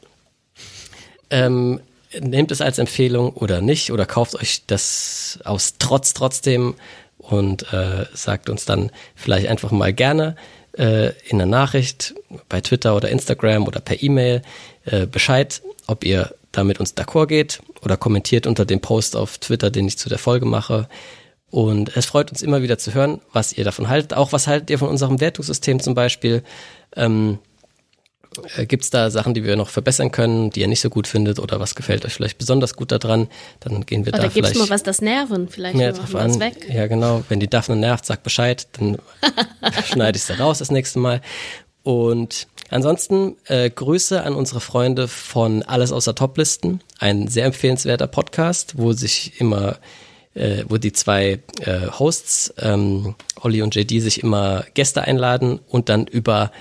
Ähm, 1.29 1.81
nehmt 2.17 2.51
es 2.51 2.61
als 2.61 2.77
Empfehlung 2.77 3.33
oder 3.33 3.59
nicht 3.59 3.91
oder 3.91 4.05
kauft 4.05 4.35
euch 4.35 4.61
das 4.67 5.37
aus 5.43 5.73
Trotz 5.79 6.13
trotzdem 6.13 6.75
und 7.17 7.73
äh, 7.73 8.05
sagt 8.13 8.49
uns 8.49 8.63
dann 8.63 8.89
vielleicht 9.13 9.47
einfach 9.47 9.71
mal 9.71 9.91
gerne 9.91 10.37
äh, 10.77 11.11
in 11.27 11.39
der 11.39 11.47
Nachricht 11.47 12.15
bei 12.47 12.61
Twitter 12.61 12.95
oder 12.95 13.09
Instagram 13.09 13.67
oder 13.67 13.81
per 13.81 14.01
E-Mail 14.01 14.43
äh, 14.85 15.07
Bescheid, 15.07 15.61
ob 15.87 16.05
ihr 16.05 16.33
da 16.53 16.63
mit 16.63 16.79
uns 16.79 16.95
d'accord 16.95 17.27
geht 17.27 17.59
oder 17.81 17.97
kommentiert 17.97 18.47
unter 18.47 18.63
dem 18.63 18.79
Post 18.79 19.17
auf 19.17 19.39
Twitter, 19.39 19.71
den 19.71 19.87
ich 19.89 19.97
zu 19.97 20.07
der 20.07 20.19
Folge 20.19 20.45
mache. 20.45 20.87
Und 21.53 21.95
es 21.95 22.07
freut 22.07 22.31
uns 22.31 22.41
immer 22.41 22.63
wieder 22.63 22.79
zu 22.79 22.95
hören, 22.95 23.21
was 23.31 23.53
ihr 23.53 23.63
davon 23.63 23.87
haltet. 23.87 24.15
Auch 24.15 24.33
was 24.33 24.47
haltet 24.47 24.71
ihr 24.71 24.79
von 24.79 24.89
unserem 24.89 25.21
Wertungssystem 25.21 25.79
zum 25.79 25.93
Beispiel? 25.93 26.41
Ähm, 26.95 27.37
äh, 28.57 28.65
Gibt 28.65 28.85
es 28.85 28.89
da 28.89 29.11
Sachen, 29.11 29.35
die 29.35 29.43
wir 29.43 29.55
noch 29.55 29.69
verbessern 29.69 30.09
können, 30.09 30.49
die 30.49 30.61
ihr 30.61 30.67
nicht 30.67 30.81
so 30.81 30.89
gut 30.89 31.05
findet 31.05 31.37
oder 31.37 31.59
was 31.59 31.75
gefällt 31.75 32.05
euch 32.05 32.13
vielleicht 32.15 32.39
besonders 32.39 32.75
gut 32.75 32.91
daran? 32.91 33.27
Dann 33.59 33.85
gehen 33.85 34.03
wir 34.03 34.13
oder 34.13 34.23
da 34.23 34.29
vielleicht. 34.31 34.35
Oder 34.35 34.47
gibt 34.47 34.63
es 34.63 34.67
mal 34.67 34.73
was, 34.73 34.81
das 34.81 34.99
nerven? 35.03 35.47
Vielleicht 35.47 35.77
mehr 35.77 35.93
drauf 35.93 36.15
an. 36.15 36.39
weg. 36.39 36.55
Ja, 36.73 36.87
genau. 36.87 37.23
Wenn 37.29 37.39
die 37.39 37.47
Daphne 37.47 37.75
nervt, 37.75 38.07
sag 38.07 38.23
Bescheid, 38.23 38.67
dann 38.71 38.97
schneide 39.85 40.17
ich 40.17 40.23
sie 40.23 40.33
raus 40.33 40.57
das 40.57 40.71
nächste 40.71 40.97
Mal. 40.97 41.21
Und 41.83 42.47
ansonsten 42.71 43.35
äh, 43.45 43.69
Grüße 43.69 44.23
an 44.23 44.33
unsere 44.33 44.59
Freunde 44.59 45.07
von 45.07 45.61
Alles 45.61 45.91
außer 45.91 46.15
Toplisten. 46.15 46.81
Ein 46.97 47.27
sehr 47.27 47.45
empfehlenswerter 47.45 48.07
Podcast, 48.07 48.73
wo 48.75 48.93
sich 48.93 49.39
immer 49.39 49.77
äh, 50.35 50.63
wo 50.67 50.77
die 50.77 50.93
zwei 50.93 51.39
äh, 51.61 51.87
Hosts, 51.99 52.53
ähm, 52.57 53.15
Olli 53.41 53.61
und 53.61 53.75
JD, 53.75 54.01
sich 54.01 54.23
immer 54.23 54.65
Gäste 54.73 55.03
einladen 55.03 55.59
und 55.67 55.89
dann 55.89 56.07
über 56.07 56.51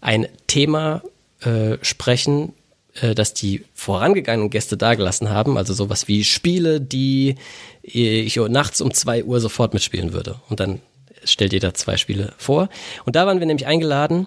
ein 0.00 0.26
Thema 0.46 1.02
äh, 1.40 1.76
sprechen, 1.82 2.52
äh, 3.00 3.14
dass 3.14 3.34
die 3.34 3.64
vorangegangenen 3.74 4.50
Gäste 4.50 4.76
dagelassen 4.76 5.30
haben, 5.30 5.56
also 5.56 5.72
sowas 5.72 6.08
wie 6.08 6.24
Spiele, 6.24 6.80
die 6.80 7.36
ich 7.82 8.36
nachts 8.36 8.80
um 8.80 8.92
zwei 8.92 9.24
Uhr 9.24 9.40
sofort 9.40 9.74
mitspielen 9.74 10.12
würde. 10.12 10.36
Und 10.48 10.60
dann 10.60 10.80
stellt 11.24 11.52
jeder 11.52 11.74
zwei 11.74 11.96
Spiele 11.96 12.32
vor. 12.38 12.68
Und 13.04 13.16
da 13.16 13.26
waren 13.26 13.40
wir 13.40 13.46
nämlich 13.46 13.66
eingeladen, 13.66 14.26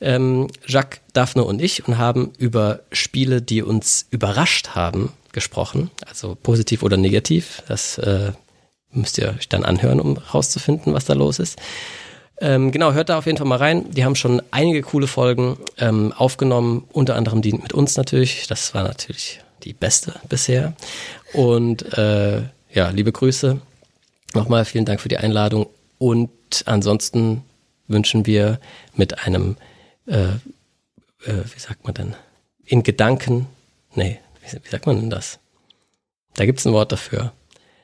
ähm, 0.00 0.48
Jacques, 0.66 1.00
Daphne 1.12 1.44
und 1.44 1.60
ich, 1.60 1.86
und 1.86 1.98
haben 1.98 2.32
über 2.38 2.80
Spiele, 2.92 3.42
die 3.42 3.62
uns 3.62 4.06
überrascht 4.10 4.70
haben, 4.70 5.12
gesprochen. 5.32 5.90
Also 6.06 6.36
positiv 6.40 6.82
oder 6.82 6.96
negativ. 6.96 7.62
Das 7.68 7.98
äh, 7.98 8.32
müsst 8.90 9.18
ihr 9.18 9.34
euch 9.36 9.48
dann 9.48 9.64
anhören, 9.64 10.00
um 10.00 10.16
rauszufinden, 10.16 10.94
was 10.94 11.04
da 11.04 11.14
los 11.14 11.38
ist. 11.38 11.58
Ähm, 12.40 12.70
genau, 12.70 12.92
hört 12.92 13.08
da 13.08 13.18
auf 13.18 13.26
jeden 13.26 13.38
Fall 13.38 13.46
mal 13.46 13.56
rein. 13.56 13.90
Die 13.90 14.04
haben 14.04 14.14
schon 14.14 14.40
einige 14.50 14.82
coole 14.82 15.06
Folgen 15.06 15.58
ähm, 15.78 16.12
aufgenommen, 16.12 16.84
unter 16.92 17.16
anderem 17.16 17.42
die 17.42 17.52
mit 17.52 17.72
uns 17.72 17.96
natürlich. 17.96 18.46
Das 18.46 18.74
war 18.74 18.84
natürlich 18.84 19.40
die 19.64 19.72
beste 19.72 20.14
bisher. 20.28 20.74
Und 21.32 21.92
äh, 21.98 22.42
ja, 22.72 22.90
liebe 22.90 23.12
Grüße. 23.12 23.60
Nochmal 24.34 24.64
vielen 24.64 24.84
Dank 24.84 25.00
für 25.00 25.08
die 25.08 25.16
Einladung. 25.16 25.66
Und 25.98 26.30
ansonsten 26.66 27.42
wünschen 27.88 28.26
wir 28.26 28.60
mit 28.94 29.26
einem, 29.26 29.56
äh, 30.06 30.24
äh, 30.24 30.36
wie 31.24 31.58
sagt 31.58 31.84
man 31.84 31.94
denn, 31.94 32.14
in 32.64 32.82
Gedanken, 32.82 33.46
nee, 33.94 34.20
wie, 34.52 34.68
sagt 34.68 34.86
man 34.86 35.00
denn 35.00 35.10
das? 35.10 35.38
Da 36.34 36.46
gibt's 36.46 36.66
ein 36.66 36.72
Wort 36.72 36.92
dafür. 36.92 37.32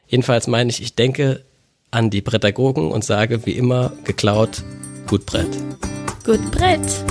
Jedenfalls 0.06 0.46
meine 0.46 0.70
ich, 0.70 0.82
ich 0.82 0.94
denke 0.94 1.44
an 1.90 2.10
die 2.10 2.22
Pädagogen 2.22 2.90
und 2.90 3.04
sage 3.04 3.46
wie 3.46 3.52
immer 3.52 3.92
geklaut, 4.04 4.62
gut 5.06 5.26
Brett. 5.26 5.48
Gut 6.24 6.50
Brett. 6.50 7.04